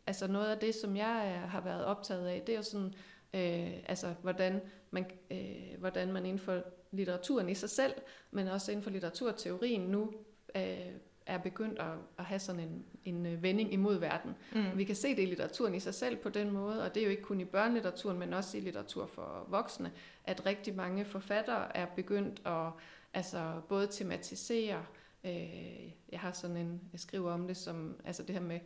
altså 0.07 0.27
noget 0.27 0.47
af 0.47 0.57
det, 0.57 0.75
som 0.75 0.97
jeg 0.97 1.43
har 1.47 1.61
været 1.61 1.85
optaget 1.85 2.27
af, 2.27 2.41
det 2.47 2.53
er 2.53 2.57
jo 2.57 2.63
sådan, 2.63 2.93
øh, 3.33 3.73
altså 3.85 4.13
hvordan 4.21 4.61
man, 4.91 5.05
øh, 5.31 5.79
hvordan 5.79 6.11
man 6.11 6.25
inden 6.25 6.39
for 6.39 6.63
litteraturen 6.91 7.49
i 7.49 7.55
sig 7.55 7.69
selv, 7.69 7.93
men 8.31 8.47
også 8.47 8.71
inden 8.71 8.83
for 8.83 8.89
litteraturteorien 8.89 9.81
nu 9.81 10.13
øh, 10.55 10.91
er 11.31 11.37
begyndt 11.37 11.79
at, 11.79 11.93
at 12.17 12.25
have 12.25 12.39
sådan 12.39 12.61
en, 12.61 12.85
en 13.05 13.25
øh, 13.25 13.43
vending 13.43 13.73
imod 13.73 13.97
verden. 13.99 14.35
Mm. 14.55 14.77
Vi 14.77 14.83
kan 14.83 14.95
se 14.95 15.15
det 15.15 15.21
i 15.21 15.25
litteraturen 15.25 15.75
i 15.75 15.79
sig 15.79 15.93
selv 15.93 16.15
på 16.17 16.29
den 16.29 16.51
måde, 16.51 16.83
og 16.83 16.95
det 16.95 17.01
er 17.01 17.05
jo 17.05 17.11
ikke 17.11 17.23
kun 17.23 17.41
i 17.41 17.45
børnelitteraturen, 17.45 18.19
men 18.19 18.33
også 18.33 18.57
i 18.57 18.59
litteratur 18.59 19.05
for 19.05 19.45
voksne, 19.49 19.91
at 20.23 20.45
rigtig 20.45 20.75
mange 20.75 21.05
forfattere 21.05 21.77
er 21.77 21.85
begyndt 21.85 22.41
at 22.45 22.71
altså, 23.13 23.61
både 23.69 23.87
tematisere, 23.87 24.85
øh, 25.23 25.91
jeg 26.11 26.19
har 26.19 26.31
sådan 26.31 26.57
en, 26.57 26.81
jeg 26.91 26.99
skriver 26.99 27.31
om 27.31 27.47
det 27.47 27.57
som, 27.57 27.95
altså 28.05 28.23
det 28.23 28.35
her 28.35 28.41
med 28.41 28.59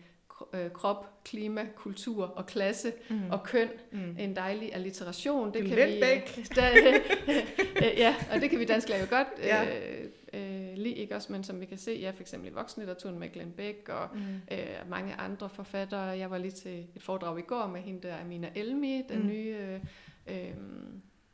krop, 0.73 1.23
klima, 1.23 1.67
kultur 1.75 2.23
og 2.25 2.45
klasse 2.45 2.93
mm. 3.09 3.31
og 3.31 3.43
køn. 3.43 3.69
Mm. 3.91 4.15
En 4.19 4.35
dejlig 4.35 4.75
alliteration. 4.75 5.53
Det 5.53 5.65
kan 5.65 5.77
vi, 5.77 5.99
da, 6.55 6.71
øh, 6.77 7.97
ja, 7.97 8.15
og 8.33 8.41
det 8.41 8.49
kan 8.49 8.59
vi 8.59 8.65
dansk 8.65 8.89
jo 8.89 8.95
godt 9.09 9.27
ja. 9.43 9.63
øh, 9.63 10.09
øh, 10.33 10.77
lide, 10.77 10.95
ikke 10.95 11.15
også? 11.15 11.31
Men 11.31 11.43
som 11.43 11.61
vi 11.61 11.65
kan 11.65 11.77
se, 11.77 11.91
ja, 11.91 12.09
for 12.09 12.21
eksempel 12.21 12.49
i 12.49 12.53
voksenlitteraturen 12.53 13.19
med 13.19 13.29
Glenn 13.29 13.51
Beck 13.51 13.89
og 13.89 14.09
mm. 14.13 14.21
øh, 14.51 14.89
mange 14.89 15.13
andre 15.13 15.49
forfattere. 15.49 16.01
Jeg 16.01 16.31
var 16.31 16.37
lige 16.37 16.51
til 16.51 16.87
et 16.95 17.03
foredrag 17.03 17.39
i 17.39 17.41
går 17.41 17.67
med 17.67 17.81
hende 17.81 18.07
der, 18.07 18.21
Amina 18.21 18.49
Elmi, 18.55 19.01
den 19.09 19.19
mm. 19.19 19.27
nye 19.27 19.57
øh, 19.59 19.79
øh, 20.27 20.53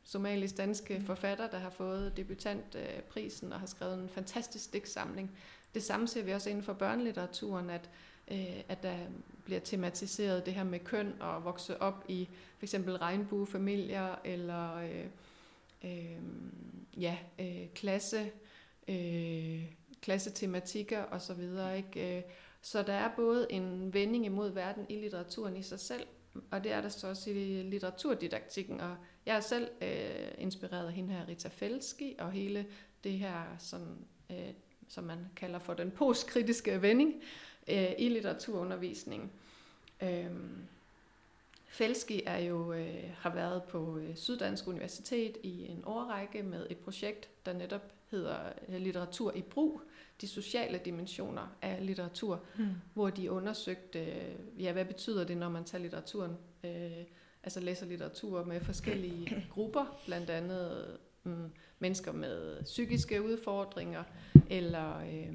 somalisk-danske 0.04 0.98
mm. 0.98 1.04
forfatter, 1.04 1.48
der 1.50 1.58
har 1.58 1.70
fået 1.70 2.16
debutantprisen 2.16 3.52
og 3.52 3.60
har 3.60 3.66
skrevet 3.66 3.94
en 3.94 4.08
fantastisk 4.08 4.72
digtsamling. 4.72 5.30
Det 5.74 5.82
samme 5.82 6.08
ser 6.08 6.22
vi 6.22 6.32
også 6.32 6.50
inden 6.50 6.64
for 6.64 6.72
børnelitteraturen, 6.72 7.70
at 7.70 7.90
øh, 8.32 8.60
at 8.68 8.82
der 8.82 8.96
bliver 9.44 9.60
tematiseret 9.60 10.46
det 10.46 10.54
her 10.54 10.64
med 10.64 10.78
køn 10.78 11.12
og 11.20 11.44
vokse 11.44 11.82
op 11.82 12.04
i 12.08 12.28
for 12.58 12.64
eksempel 12.64 12.96
regnbuefamilier 12.96 14.14
eller 14.24 14.76
øh, 14.76 15.06
øh, 15.84 16.22
ja, 17.00 17.18
øh, 17.38 17.68
klasse, 17.74 18.30
øh, 18.88 19.72
klassetematikker 20.00 21.02
og 21.02 21.20
så 21.20 21.34
videre. 21.34 21.76
Ikke? 21.76 22.16
Øh, 22.16 22.22
så 22.62 22.82
der 22.82 22.92
er 22.92 23.10
både 23.16 23.46
en 23.50 23.94
vending 23.94 24.26
imod 24.26 24.50
verden 24.50 24.86
i 24.88 24.96
litteraturen 24.96 25.56
i 25.56 25.62
sig 25.62 25.80
selv, 25.80 26.06
og 26.50 26.64
det 26.64 26.72
er 26.72 26.80
der 26.80 26.88
så 26.88 27.08
også 27.08 27.30
i 27.30 27.62
litteraturdidaktikken. 27.62 28.80
Og 28.80 28.96
jeg 29.26 29.36
er 29.36 29.40
selv 29.40 29.68
øh, 29.82 30.28
inspireret 30.38 30.86
af 30.86 30.92
hende 30.92 31.14
her, 31.14 31.28
Rita 31.28 31.48
Felski, 31.48 32.16
og 32.18 32.32
hele 32.32 32.66
det 33.04 33.12
her, 33.12 33.56
sådan, 33.58 33.96
øh, 34.30 34.50
som 34.88 35.04
man 35.04 35.18
kalder 35.36 35.58
for 35.58 35.74
den 35.74 35.90
postkritiske 35.90 36.82
vending, 36.82 37.14
øh, 37.68 37.92
i 37.98 38.08
litteraturundervisningen. 38.08 39.30
Øh, 40.02 40.30
Felski 41.72 42.22
er 42.26 42.38
jo, 42.38 42.72
øh, 42.72 43.10
har 43.16 43.34
været 43.34 43.62
på 43.62 43.98
øh, 43.98 44.16
Syddansk 44.16 44.68
Universitet 44.68 45.36
i 45.42 45.66
en 45.68 45.82
årrække 45.86 46.42
med 46.42 46.66
et 46.70 46.78
projekt, 46.78 47.28
der 47.46 47.52
netop 47.52 47.92
hedder 48.10 48.38
øh, 48.68 48.80
Litteratur 48.80 49.32
i 49.34 49.42
brug, 49.42 49.80
de 50.20 50.28
sociale 50.28 50.80
dimensioner 50.84 51.56
af 51.62 51.86
litteratur, 51.86 52.40
mm. 52.58 52.66
hvor 52.94 53.10
de 53.10 53.30
undersøgte, 53.30 53.98
øh, 53.98 54.62
ja, 54.62 54.72
hvad 54.72 54.84
betyder 54.84 55.24
det, 55.24 55.36
når 55.36 55.48
man 55.48 55.64
tager 55.64 55.82
litteraturen, 55.82 56.36
øh, 56.64 57.04
altså 57.42 57.60
læser 57.60 57.86
litteratur 57.86 58.44
med 58.44 58.60
forskellige 58.60 59.36
grupper, 59.54 60.00
blandt 60.06 60.30
andet 60.30 60.98
mm, 61.24 61.50
mennesker 61.78 62.12
med 62.12 62.62
psykiske 62.64 63.22
udfordringer, 63.22 64.04
eller 64.50 64.98
øh, 64.98 65.32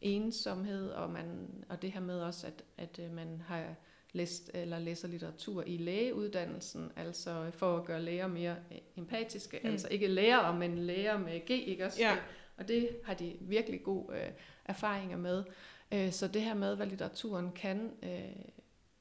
ensomhed, 0.00 0.90
og, 0.90 1.10
man, 1.10 1.48
og 1.68 1.82
det 1.82 1.92
her 1.92 2.00
med 2.00 2.20
også, 2.20 2.46
at, 2.46 2.64
at 2.76 3.00
øh, 3.04 3.14
man 3.14 3.42
har 3.46 3.74
læst 4.12 4.50
eller 4.54 4.78
læser 4.78 5.08
litteratur 5.08 5.62
i 5.62 5.76
lægeuddannelsen, 5.76 6.92
altså 6.96 7.50
for 7.54 7.76
at 7.76 7.84
gøre 7.84 8.02
læger 8.02 8.26
mere 8.26 8.56
øh, 8.72 8.78
empatiske, 8.96 9.60
mm. 9.64 9.70
altså 9.70 9.88
ikke 9.90 10.06
læger, 10.06 10.52
men 10.52 10.78
læger 10.78 11.18
med 11.18 11.40
G, 11.46 11.50
ikke 11.50 11.86
også? 11.86 12.00
Ja. 12.00 12.16
Og 12.56 12.68
det 12.68 12.88
har 13.04 13.14
de 13.14 13.36
virkelig 13.40 13.82
gode 13.82 14.16
øh, 14.16 14.30
erfaringer 14.64 15.16
med. 15.16 15.44
Øh, 15.92 16.12
så 16.12 16.28
det 16.28 16.42
her 16.42 16.54
med, 16.54 16.76
hvad 16.76 16.86
litteraturen 16.86 17.52
kan 17.52 17.90
øh, 18.02 18.20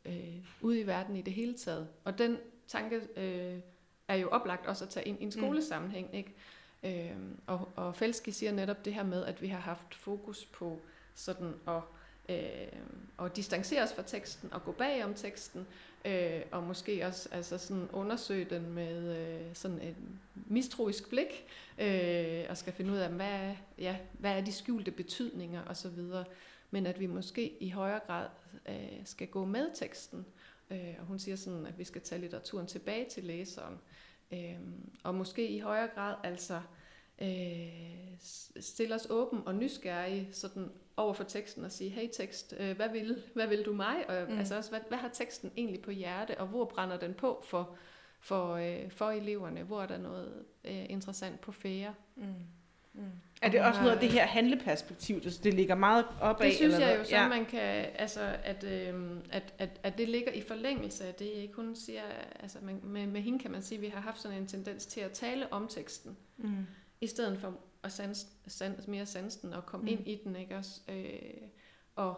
øh, 0.05 0.45
ude 0.61 0.79
i 0.79 0.87
verden 0.87 1.15
i 1.15 1.21
det 1.21 1.33
hele 1.33 1.53
taget. 1.53 1.87
Og 2.03 2.17
den 2.17 2.37
tanke 2.67 3.01
øh, 3.15 3.59
er 4.07 4.15
jo 4.15 4.29
oplagt 4.29 4.67
også 4.67 4.85
at 4.85 4.89
tage 4.89 5.07
ind 5.07 5.19
i 5.19 5.23
en 5.23 5.27
mm. 5.27 5.31
skolesammenhæng, 5.31 6.15
ikke? 6.15 6.35
Øh, 6.83 7.11
og, 7.47 7.69
og 7.75 7.95
Felski 7.95 8.31
siger 8.31 8.51
netop 8.51 8.85
det 8.85 8.93
her 8.93 9.03
med, 9.03 9.25
at 9.25 9.41
vi 9.41 9.47
har 9.47 9.59
haft 9.59 9.95
fokus 9.95 10.45
på 10.45 10.81
sådan 11.15 11.53
at, 11.67 11.81
øh, 12.29 13.25
at 13.25 13.35
distancere 13.35 13.83
os 13.83 13.93
fra 13.93 14.01
teksten 14.01 14.53
og 14.53 14.63
gå 14.63 14.71
bag 14.71 15.03
om 15.03 15.13
teksten, 15.13 15.67
øh, 16.05 16.41
og 16.51 16.63
måske 16.63 17.05
også 17.07 17.29
altså 17.31 17.57
sådan 17.57 17.87
undersøge 17.93 18.45
den 18.45 18.73
med 18.73 19.17
øh, 19.17 19.55
sådan 19.55 19.81
et 19.81 19.95
mistroisk 20.47 21.09
blik, 21.09 21.45
øh, 21.79 22.45
og 22.49 22.57
skal 22.57 22.73
finde 22.73 22.91
ud 22.91 22.97
af, 22.97 23.09
hvad 23.09 23.31
er, 23.31 23.55
ja, 23.77 23.97
hvad 24.13 24.37
er 24.37 24.41
de 24.41 24.51
skjulte 24.51 24.91
betydninger 24.91 25.63
osv., 25.67 26.03
men 26.71 26.85
at 26.85 26.99
vi 26.99 27.05
måske 27.05 27.57
i 27.59 27.69
højere 27.69 27.99
grad 28.07 28.27
øh, 28.69 29.05
skal 29.05 29.27
gå 29.27 29.45
med 29.45 29.67
teksten. 29.75 30.25
Øh, 30.71 30.95
og 30.99 31.05
hun 31.05 31.19
siger 31.19 31.35
sådan, 31.35 31.65
at 31.65 31.79
vi 31.79 31.83
skal 31.83 32.01
tage 32.01 32.21
litteraturen 32.21 32.67
tilbage 32.67 33.09
til 33.09 33.23
læseren, 33.23 33.73
øh, 33.73 33.94
og 35.03 35.15
måske 35.15 35.47
i 35.47 35.59
højere 35.59 35.87
grad 35.87 36.15
altså 36.23 36.61
øh, 37.21 38.17
stille 38.59 38.95
os 38.95 39.07
åben 39.09 39.41
og 39.45 39.55
nysgerrige 39.55 40.29
sådan 40.31 40.71
over 40.97 41.13
for 41.13 41.23
teksten 41.23 41.65
og 41.65 41.71
sige, 41.71 41.89
hey 41.89 42.07
tekst, 42.13 42.53
øh, 42.59 42.75
hvad, 42.75 42.89
vil, 42.89 43.23
hvad 43.33 43.47
vil 43.47 43.65
du 43.65 43.73
mig? 43.73 44.09
Og, 44.09 44.31
mm. 44.31 44.37
Altså 44.37 44.57
også, 44.57 44.69
hvad, 44.69 44.79
hvad 44.87 44.97
har 44.97 45.09
teksten 45.09 45.51
egentlig 45.57 45.81
på 45.81 45.91
hjerte, 45.91 46.37
og 46.37 46.47
hvor 46.47 46.65
brænder 46.65 46.97
den 46.97 47.13
på 47.13 47.43
for, 47.45 47.75
for, 48.19 48.53
øh, 48.53 48.91
for 48.91 49.11
eleverne? 49.11 49.63
Hvor 49.63 49.81
er 49.81 49.87
der 49.87 49.97
noget 49.97 50.45
øh, 50.65 50.85
interessant 50.89 51.41
på 51.41 51.51
fære? 51.51 51.95
Mm. 52.15 52.23
Mm. 52.93 53.11
Er 53.41 53.49
det 53.49 53.61
også 53.61 53.81
noget 53.81 53.93
af 53.93 53.99
det 53.99 54.09
her 54.09 54.25
handleperspektiv, 54.25 55.21
det, 55.21 55.43
det 55.43 55.53
ligger 55.53 55.75
meget 55.75 56.05
op 56.21 56.41
af? 56.41 56.45
Det 56.45 56.55
synes 56.55 56.73
eller 56.73 56.87
jeg 56.87 56.99
jo 56.99 57.03
så, 57.03 57.15
ja. 57.15 57.27
man 57.27 57.45
kan, 57.45 57.85
altså, 57.95 58.35
at, 58.43 58.63
øh, 58.63 58.93
at, 59.29 59.53
at, 59.57 59.69
at 59.83 59.97
det 59.97 60.09
ligger 60.09 60.31
i 60.31 60.41
forlængelse 60.41 61.05
af 61.05 61.13
det, 61.13 61.25
ikke? 61.25 61.53
Hun 61.53 61.75
siger, 61.75 62.01
altså 62.39 62.57
man, 62.61 62.79
med, 62.83 63.07
med 63.07 63.21
hende 63.21 63.39
kan 63.39 63.51
man 63.51 63.61
sige, 63.61 63.77
at 63.77 63.81
vi 63.81 63.87
har 63.87 64.01
haft 64.01 64.21
sådan 64.21 64.37
en 64.37 64.47
tendens 64.47 64.85
til 64.85 64.99
at 64.99 65.11
tale 65.11 65.53
om 65.53 65.67
teksten. 65.67 66.17
Mm 66.37 66.65
i 67.01 67.07
stedet 67.07 67.39
for 67.39 67.53
at 67.83 67.91
sans, 67.91 68.27
sans, 68.47 68.87
mere 68.87 69.05
sansen 69.05 69.53
og 69.53 69.65
komme 69.65 69.83
mm. 69.83 69.87
ind 69.87 70.07
i 70.07 70.21
den, 70.23 70.35
ikke 70.35 70.57
også? 70.57 70.81
Øh, 70.89 71.47
og, 71.95 72.17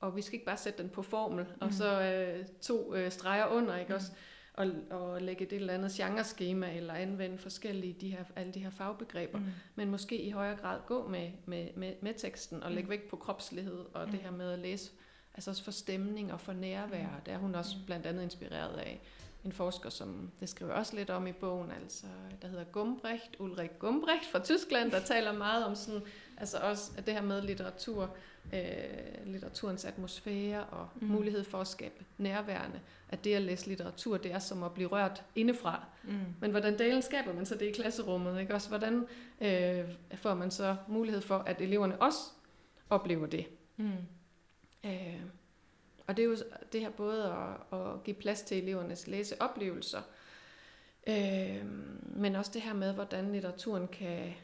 og 0.00 0.16
vi 0.16 0.22
skal 0.22 0.34
ikke 0.34 0.46
bare 0.46 0.56
sætte 0.56 0.82
den 0.82 0.90
på 0.90 1.02
formel, 1.02 1.44
mm. 1.44 1.50
og 1.60 1.72
så 1.72 2.02
øh, 2.02 2.46
to 2.60 2.94
øh, 2.94 3.10
streger 3.10 3.46
under, 3.46 3.76
ikke 3.76 3.88
mm. 3.88 3.94
også? 3.94 4.12
Og, 4.54 4.66
og 4.90 5.22
lægge 5.22 5.44
et 5.44 5.52
eller 5.52 5.74
andet 5.74 5.92
genreskema, 5.92 6.76
eller 6.76 6.94
anvende 6.94 7.38
forskellige 7.38 7.96
de 8.00 8.10
her, 8.10 8.24
alle 8.36 8.52
de 8.52 8.60
her 8.60 8.70
fagbegreber, 8.70 9.38
mm. 9.38 9.44
men 9.74 9.90
måske 9.90 10.22
i 10.22 10.30
højere 10.30 10.56
grad 10.56 10.80
gå 10.86 11.08
med, 11.08 11.30
med, 11.46 11.68
med, 11.76 11.94
med 12.00 12.14
teksten, 12.14 12.62
og 12.62 12.70
lægge 12.70 12.86
mm. 12.86 12.90
vægt 12.90 13.08
på 13.08 13.16
kropslighed, 13.16 13.84
og 13.94 14.06
mm. 14.06 14.10
det 14.10 14.20
her 14.20 14.30
med 14.30 14.52
at 14.52 14.58
læse, 14.58 14.90
altså 15.34 15.50
også 15.50 15.64
for 15.64 15.70
stemning 15.70 16.32
og 16.32 16.40
for 16.40 16.52
nærvær, 16.52 17.02
mm. 17.02 17.22
der 17.26 17.32
er 17.32 17.38
hun 17.38 17.54
også 17.54 17.76
mm. 17.78 17.86
blandt 17.86 18.06
andet 18.06 18.22
inspireret 18.22 18.76
af 18.76 19.00
en 19.44 19.52
forsker, 19.52 19.90
som 19.90 20.30
det 20.40 20.48
skriver 20.48 20.72
også 20.72 20.96
lidt 20.96 21.10
om 21.10 21.26
i 21.26 21.32
bogen, 21.32 21.70
altså, 21.70 22.06
der 22.42 22.48
hedder 22.48 22.64
Gumbrecht, 22.64 23.36
Ulrik 23.38 23.78
Gumbrecht 23.78 24.26
fra 24.32 24.38
Tyskland, 24.38 24.90
der 24.90 25.00
taler 25.00 25.32
meget 25.32 25.64
om 25.64 25.74
sådan, 25.74 26.02
altså 26.36 26.58
også 26.58 26.90
det 27.06 27.14
her 27.14 27.22
med 27.22 27.42
litteratur, 27.42 28.16
øh, 28.52 29.26
litteraturens 29.26 29.84
atmosfære 29.84 30.64
og 30.64 30.88
mm. 31.00 31.06
mulighed 31.06 31.44
for 31.44 31.60
at 31.60 31.66
skabe 31.66 32.04
nærværende. 32.18 32.80
At 33.08 33.24
det 33.24 33.34
at 33.34 33.42
læse 33.42 33.66
litteratur, 33.66 34.16
det 34.16 34.32
er 34.32 34.38
som 34.38 34.62
at 34.62 34.72
blive 34.72 34.88
rørt 34.88 35.22
indefra. 35.34 35.84
Mm. 36.04 36.18
Men 36.40 36.50
hvordan 36.50 36.78
delen 36.78 37.02
skaber 37.02 37.34
man 37.34 37.46
så 37.46 37.54
det 37.54 37.66
i 37.66 37.72
klasserummet? 37.72 38.40
Ikke? 38.40 38.54
Også 38.54 38.68
hvordan 38.68 39.06
øh, 39.40 39.84
får 40.14 40.34
man 40.34 40.50
så 40.50 40.76
mulighed 40.88 41.20
for, 41.20 41.38
at 41.38 41.60
eleverne 41.60 42.02
også 42.02 42.20
oplever 42.90 43.26
det? 43.26 43.46
Mm. 43.76 43.90
Øh, 44.84 45.20
og 46.06 46.16
det 46.16 46.22
er 46.22 46.26
jo 46.26 46.36
det 46.72 46.80
her 46.80 46.90
både 46.90 47.24
at, 47.72 47.78
at 47.78 48.04
give 48.04 48.16
plads 48.16 48.42
til 48.42 48.62
elevernes 48.62 49.06
læseoplevelser, 49.06 50.02
øh, 51.06 51.64
men 52.02 52.36
også 52.36 52.50
det 52.54 52.62
her 52.62 52.72
med, 52.72 52.92
hvordan 52.92 53.32
litteraturen 53.32 53.88
kan, 53.88 54.34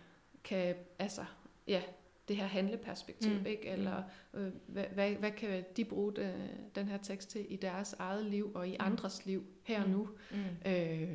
kan 0.44 0.74
altså, 0.98 1.24
ja, 1.70 1.82
det 2.28 2.36
her 2.36 2.46
handleperspektiv, 2.46 3.32
mm. 3.32 3.46
ikke? 3.46 3.68
Eller 3.68 4.02
øh, 4.34 4.52
hvad, 4.66 4.84
hvad, 4.94 5.10
hvad 5.10 5.30
kan 5.30 5.64
de 5.76 5.84
bruge 5.84 6.12
det, 6.16 6.34
den 6.74 6.88
her 6.88 6.98
tekst 6.98 7.30
til 7.30 7.46
i 7.48 7.56
deres 7.56 7.92
eget 7.98 8.26
liv 8.26 8.52
og 8.54 8.68
i 8.68 8.70
mm. 8.70 8.86
andres 8.86 9.26
liv 9.26 9.44
her 9.62 9.82
og 9.82 9.88
mm. 9.88 9.92
nu? 9.92 10.08
Mm. 10.30 10.70
Øh, 10.70 11.08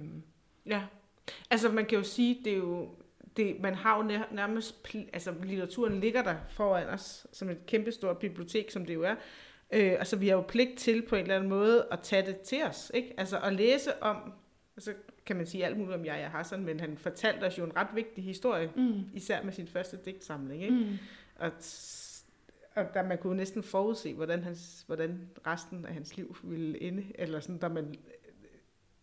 ja, 0.66 0.84
altså 1.50 1.72
man 1.72 1.86
kan 1.86 1.98
jo 1.98 2.04
sige, 2.04 2.42
det 2.44 2.54
er 2.54 2.58
jo 2.58 2.90
det, 3.38 3.60
man 3.60 3.76
har 3.76 3.98
jo 3.98 4.04
nærmest, 4.32 4.76
altså 5.14 5.34
litteraturen 5.44 6.00
ligger 6.00 6.24
der 6.24 6.36
foran 6.50 6.88
os 6.88 7.28
som 7.32 7.50
et 7.50 7.66
kæmpestort 7.66 8.18
bibliotek, 8.18 8.72
som 8.72 8.86
det 8.86 8.94
jo 8.94 9.04
er. 9.04 9.16
Øh, 9.74 9.92
altså 9.92 10.16
vi 10.16 10.28
har 10.28 10.36
jo 10.36 10.42
pligt 10.42 10.78
til 10.78 11.02
på 11.02 11.16
en 11.16 11.22
eller 11.22 11.36
anden 11.36 11.50
måde 11.50 11.88
at 11.92 12.00
tage 12.00 12.26
det 12.26 12.40
til 12.40 12.64
os, 12.64 12.92
ikke? 12.94 13.14
Altså 13.18 13.40
at 13.40 13.54
læse 13.54 14.04
om, 14.04 14.34
altså 14.78 14.94
kan 15.26 15.36
man 15.36 15.46
sige 15.46 15.66
alt 15.66 15.78
muligt 15.78 15.96
om 15.96 16.06
jeg 16.06 16.30
Hassan, 16.32 16.66
men 16.66 16.80
han 16.80 16.98
fortalte 16.98 17.44
os 17.44 17.58
jo 17.58 17.64
en 17.64 17.76
ret 17.76 17.88
vigtig 17.94 18.24
historie, 18.24 18.72
mm. 18.76 19.04
især 19.14 19.44
med 19.44 19.54
sin 19.54 19.68
første 19.68 19.98
digtsamling, 20.06 20.64
ikke? 20.64 20.76
Mm. 20.76 20.98
Og, 21.36 21.52
og 22.76 22.86
der 22.94 23.04
man 23.04 23.18
kunne 23.18 23.38
næsten 23.38 23.64
forudse, 23.64 24.14
hvordan, 24.14 24.44
hans, 24.44 24.84
hvordan 24.88 25.30
resten 25.48 25.86
af 25.86 25.94
hans 25.94 26.18
liv 26.18 26.38
ville 26.44 26.82
ende, 26.82 27.04
eller 27.16 27.40
sådan, 27.40 27.58
da 27.58 27.68
man 27.68 27.96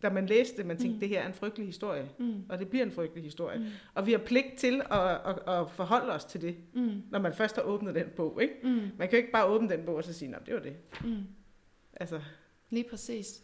da 0.03 0.09
man 0.09 0.25
læste 0.25 0.57
det, 0.57 0.65
man 0.65 0.77
tænkte, 0.77 0.93
mm. 0.93 0.99
det 0.99 1.09
her 1.09 1.21
er 1.21 1.27
en 1.27 1.33
frygtelig 1.33 1.67
historie, 1.67 2.09
mm. 2.19 2.43
og 2.49 2.59
det 2.59 2.69
bliver 2.69 2.85
en 2.85 2.91
frygtelig 2.91 3.23
historie. 3.23 3.59
Mm. 3.59 3.65
Og 3.93 4.05
vi 4.05 4.11
har 4.11 4.19
pligt 4.19 4.57
til 4.57 4.81
at, 4.91 5.09
at, 5.25 5.39
at 5.47 5.71
forholde 5.71 6.13
os 6.13 6.25
til 6.25 6.41
det, 6.41 6.55
mm. 6.73 7.01
når 7.11 7.19
man 7.19 7.33
først 7.33 7.55
har 7.55 7.63
åbnet 7.63 7.95
den 7.95 8.05
bog. 8.15 8.41
Ikke? 8.41 8.53
Mm. 8.63 8.69
Man 8.69 8.91
kan 8.97 9.11
jo 9.11 9.17
ikke 9.17 9.31
bare 9.31 9.45
åbne 9.45 9.69
den 9.69 9.85
bog 9.85 9.95
og 9.95 10.03
så 10.03 10.13
sige, 10.13 10.31
nej, 10.31 10.39
det 10.39 10.53
var 10.53 10.59
det. 10.59 10.75
Mm. 11.03 11.23
Altså. 11.93 12.21
Lige 12.69 12.89
præcis. 12.89 13.43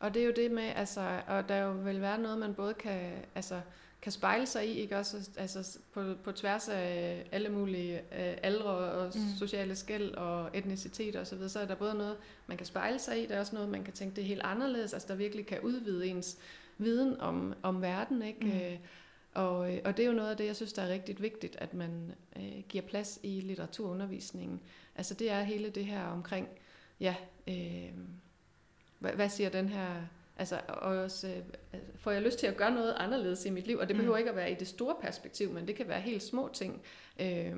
Og 0.00 0.14
det 0.14 0.22
er 0.22 0.26
jo 0.26 0.32
det 0.36 0.50
med, 0.50 0.72
altså, 0.76 1.20
og 1.26 1.48
der 1.48 1.56
jo 1.56 1.72
vil 1.72 2.00
være 2.00 2.18
noget, 2.18 2.38
man 2.38 2.54
både 2.54 2.74
kan, 2.74 3.12
altså, 3.34 3.60
kan 4.02 4.12
spejle 4.12 4.46
sig 4.46 4.68
i, 4.68 4.72
ikke 4.72 4.98
også 4.98 5.30
altså 5.36 5.78
på, 5.92 6.14
på 6.24 6.32
tværs 6.32 6.68
af 6.68 7.26
alle 7.32 7.48
mulige 7.48 7.98
øh, 7.98 8.36
aldre 8.42 8.70
og 8.70 9.06
mm. 9.14 9.20
sociale 9.38 9.76
skæld 9.76 10.14
og 10.14 10.50
etnicitet 10.54 11.16
og 11.16 11.26
så 11.26 11.34
videre, 11.34 11.48
så 11.48 11.60
er 11.60 11.66
der 11.66 11.74
både 11.74 11.94
noget, 11.94 12.16
man 12.46 12.56
kan 12.56 12.66
spejle 12.66 12.98
sig 12.98 13.22
i, 13.22 13.26
der 13.26 13.34
er 13.34 13.40
også 13.40 13.54
noget, 13.54 13.68
man 13.68 13.84
kan 13.84 13.92
tænke, 13.92 14.16
det 14.16 14.24
helt 14.24 14.42
anderledes, 14.44 14.92
altså 14.92 15.08
der 15.08 15.14
virkelig 15.14 15.46
kan 15.46 15.60
udvide 15.60 16.06
ens 16.06 16.38
viden 16.78 17.20
om, 17.20 17.54
om 17.62 17.82
verden, 17.82 18.22
ikke? 18.22 18.46
Mm. 18.46 18.50
Øh, 18.50 18.78
og, 19.34 19.74
øh, 19.74 19.80
og 19.84 19.96
det 19.96 20.02
er 20.02 20.06
jo 20.06 20.14
noget 20.14 20.30
af 20.30 20.36
det, 20.36 20.46
jeg 20.46 20.56
synes, 20.56 20.72
der 20.72 20.82
er 20.82 20.88
rigtig 20.88 21.22
vigtigt, 21.22 21.56
at 21.56 21.74
man 21.74 22.14
øh, 22.36 22.62
giver 22.68 22.84
plads 22.84 23.20
i 23.22 23.40
litteraturundervisningen. 23.40 24.60
Altså 24.96 25.14
det 25.14 25.30
er 25.30 25.42
hele 25.42 25.70
det 25.70 25.84
her 25.84 26.04
omkring, 26.04 26.48
ja, 27.00 27.14
øh, 27.48 27.92
hvad, 28.98 29.12
hvad 29.12 29.28
siger 29.28 29.50
den 29.50 29.68
her 29.68 30.02
Altså, 30.40 30.60
også, 30.68 31.28
øh, 31.74 31.80
får 31.96 32.10
jeg 32.10 32.22
lyst 32.22 32.38
til 32.38 32.46
at 32.46 32.56
gøre 32.56 32.70
noget 32.70 32.94
anderledes 32.96 33.44
i 33.44 33.50
mit 33.50 33.66
liv, 33.66 33.78
og 33.78 33.88
det 33.88 33.96
behøver 33.96 34.16
mm. 34.16 34.18
ikke 34.18 34.30
at 34.30 34.36
være 34.36 34.50
i 34.50 34.54
det 34.54 34.68
store 34.68 34.94
perspektiv, 35.00 35.50
men 35.52 35.66
det 35.66 35.74
kan 35.74 35.88
være 35.88 36.00
helt 36.00 36.22
små 36.22 36.50
ting, 36.52 36.82
øh, 37.20 37.52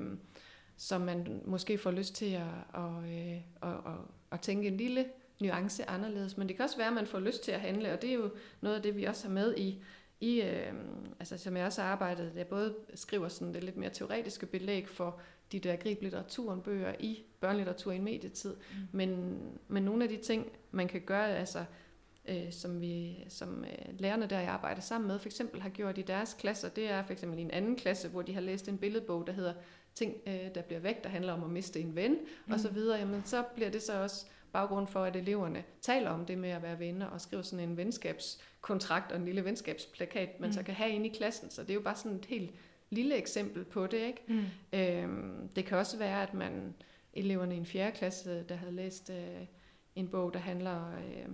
som 0.77 1.01
man 1.01 1.41
måske 1.45 1.77
får 1.77 1.91
lyst 1.91 2.15
til 2.15 2.33
at, 2.33 2.47
og, 2.73 3.03
øh, 3.03 3.37
og, 3.61 3.73
og, 3.73 3.97
at 4.31 4.41
tænke 4.41 4.67
en 4.67 4.77
lille 4.77 5.05
nuance 5.41 5.89
anderledes. 5.89 6.37
Men 6.37 6.47
det 6.47 6.55
kan 6.55 6.63
også 6.63 6.77
være, 6.77 6.87
at 6.87 6.93
man 6.93 7.07
får 7.07 7.19
lyst 7.19 7.43
til 7.43 7.51
at 7.51 7.59
handle, 7.59 7.93
og 7.93 8.01
det 8.01 8.09
er 8.09 8.13
jo 8.13 8.29
noget 8.61 8.75
af 8.75 8.81
det, 8.81 8.95
vi 8.95 9.03
også 9.03 9.27
har 9.27 9.33
med 9.33 9.55
i, 9.57 9.83
i 10.21 10.41
øh, 10.41 10.73
altså 11.19 11.37
som 11.37 11.57
jeg 11.57 11.65
også 11.65 11.81
har 11.81 11.89
arbejdet, 11.89 12.31
jeg 12.35 12.47
både 12.47 12.75
skriver 12.95 13.27
sådan 13.27 13.53
det 13.53 13.63
lidt 13.63 13.77
mere 13.77 13.89
teoretiske 13.89 14.45
belæg 14.45 14.89
for 14.89 15.19
de 15.51 15.59
der 15.59 15.75
grib 15.75 16.01
litteraturen 16.01 16.61
bøger 16.61 16.93
i 16.99 17.23
børnelitteratur 17.39 17.91
i 17.91 17.95
en 17.95 18.03
medietid, 18.03 18.55
mm. 18.55 18.87
men, 18.91 19.39
men 19.67 19.83
nogle 19.83 20.03
af 20.03 20.09
de 20.09 20.17
ting, 20.17 20.47
man 20.71 20.87
kan 20.87 21.01
gøre, 21.01 21.37
altså 21.37 21.65
øh, 22.29 22.51
som, 22.51 22.81
vi, 22.81 23.23
som 23.29 23.63
øh, 23.63 23.99
lærerne 23.99 24.27
der, 24.27 24.39
jeg 24.39 24.49
arbejder 24.49 24.81
sammen 24.81 25.07
med, 25.07 25.19
for 25.19 25.27
eksempel 25.27 25.61
har 25.61 25.69
gjort 25.69 25.97
i 25.97 26.01
deres 26.01 26.33
klasser, 26.39 26.69
det 26.69 26.89
er 26.89 27.03
for 27.03 27.13
eksempel 27.13 27.39
i 27.39 27.41
en 27.41 27.51
anden 27.51 27.75
klasse, 27.75 28.09
hvor 28.09 28.21
de 28.21 28.33
har 28.33 28.41
læst 28.41 28.67
en 28.67 28.77
billedbog, 28.77 29.27
der 29.27 29.33
hedder 29.33 29.53
Ting, 29.95 30.15
øh, 30.27 30.55
der 30.55 30.61
bliver 30.61 30.79
væk, 30.79 31.03
der 31.03 31.09
handler 31.09 31.33
om 31.33 31.43
at 31.43 31.49
miste 31.49 31.79
en 31.79 31.95
ven, 31.95 32.11
mm. 32.11 32.53
og 32.53 32.59
så 32.59 32.69
videre, 32.69 32.99
jamen 32.99 33.21
så 33.25 33.43
bliver 33.55 33.69
det 33.69 33.81
så 33.81 34.01
også 34.01 34.25
baggrund 34.53 34.87
for, 34.87 35.03
at 35.03 35.15
eleverne 35.15 35.63
taler 35.81 36.09
om 36.09 36.25
det 36.25 36.37
med 36.37 36.49
at 36.49 36.61
være 36.61 36.79
venner, 36.79 37.05
og 37.05 37.21
skriver 37.21 37.43
sådan 37.43 37.69
en 37.69 37.77
venskabskontrakt 37.77 39.11
og 39.11 39.17
en 39.17 39.25
lille 39.25 39.45
venskabsplakat, 39.45 40.39
man 40.39 40.49
mm. 40.49 40.53
så 40.53 40.63
kan 40.63 40.73
have 40.73 40.91
inde 40.91 41.05
i 41.05 41.09
klassen. 41.09 41.49
Så 41.49 41.61
det 41.61 41.69
er 41.69 41.73
jo 41.73 41.81
bare 41.81 41.95
sådan 41.95 42.17
et 42.17 42.25
helt 42.25 42.51
lille 42.89 43.15
eksempel 43.15 43.63
på 43.63 43.87
det. 43.87 43.97
Ikke? 43.97 44.23
Mm. 44.27 44.45
Øhm, 44.79 45.49
det 45.55 45.65
kan 45.65 45.77
også 45.77 45.97
være, 45.97 46.23
at 46.23 46.33
man 46.33 46.73
eleverne 47.13 47.55
i 47.55 47.57
en 47.57 47.65
fjerde 47.65 47.97
klasse, 47.97 48.43
der 48.49 48.55
havde 48.55 48.73
læst 48.73 49.09
øh, 49.09 49.45
en 49.95 50.07
bog, 50.07 50.33
der 50.33 50.39
handler 50.39 50.97
øh, 50.97 51.27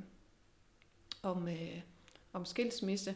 om, 1.24 1.48
øh, 1.48 1.82
om 2.34 2.46
skilsmisse, 2.46 3.16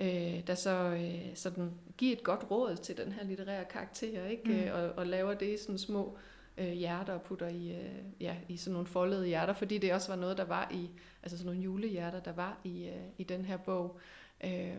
øh, 0.00 0.46
der 0.46 0.54
så 0.54 0.70
øh, 0.70 1.36
sådan 1.36 1.70
giver 1.96 2.12
et 2.12 2.22
godt 2.22 2.50
råd 2.50 2.76
til 2.76 2.96
den 2.96 3.12
her 3.12 3.24
litterære 3.24 3.64
karakter, 3.64 4.26
ikke? 4.26 4.44
Mm. 4.44 4.50
Øh, 4.50 4.74
og, 4.74 4.90
og 4.90 5.06
laver 5.06 5.34
det 5.34 5.54
i 5.54 5.56
sådan 5.56 5.78
små 5.78 6.16
øh, 6.16 6.22
øh, 6.58 6.72
hjerter 6.72 7.12
og 7.12 7.22
putter 7.22 7.48
i, 7.48 7.70
øh, 7.70 8.04
ja, 8.20 8.36
i 8.48 8.56
sådan 8.56 8.72
nogle 8.72 8.86
foldede 8.86 9.26
hjerter, 9.26 9.52
fordi 9.52 9.78
det 9.78 9.94
også 9.94 10.08
var 10.08 10.16
noget, 10.16 10.36
der 10.36 10.44
var 10.44 10.70
i, 10.74 10.90
altså 11.22 11.38
sådan 11.38 11.46
nogle 11.46 11.62
julehjerter, 11.62 12.20
der 12.20 12.32
var 12.32 12.60
i, 12.64 12.88
øh, 12.88 13.06
i 13.18 13.24
den 13.24 13.44
her 13.44 13.56
bog. 13.56 13.98
Øh, 14.44 14.76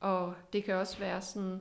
og 0.00 0.34
det 0.52 0.64
kan 0.64 0.74
også 0.74 0.98
være 0.98 1.22
sådan 1.22 1.60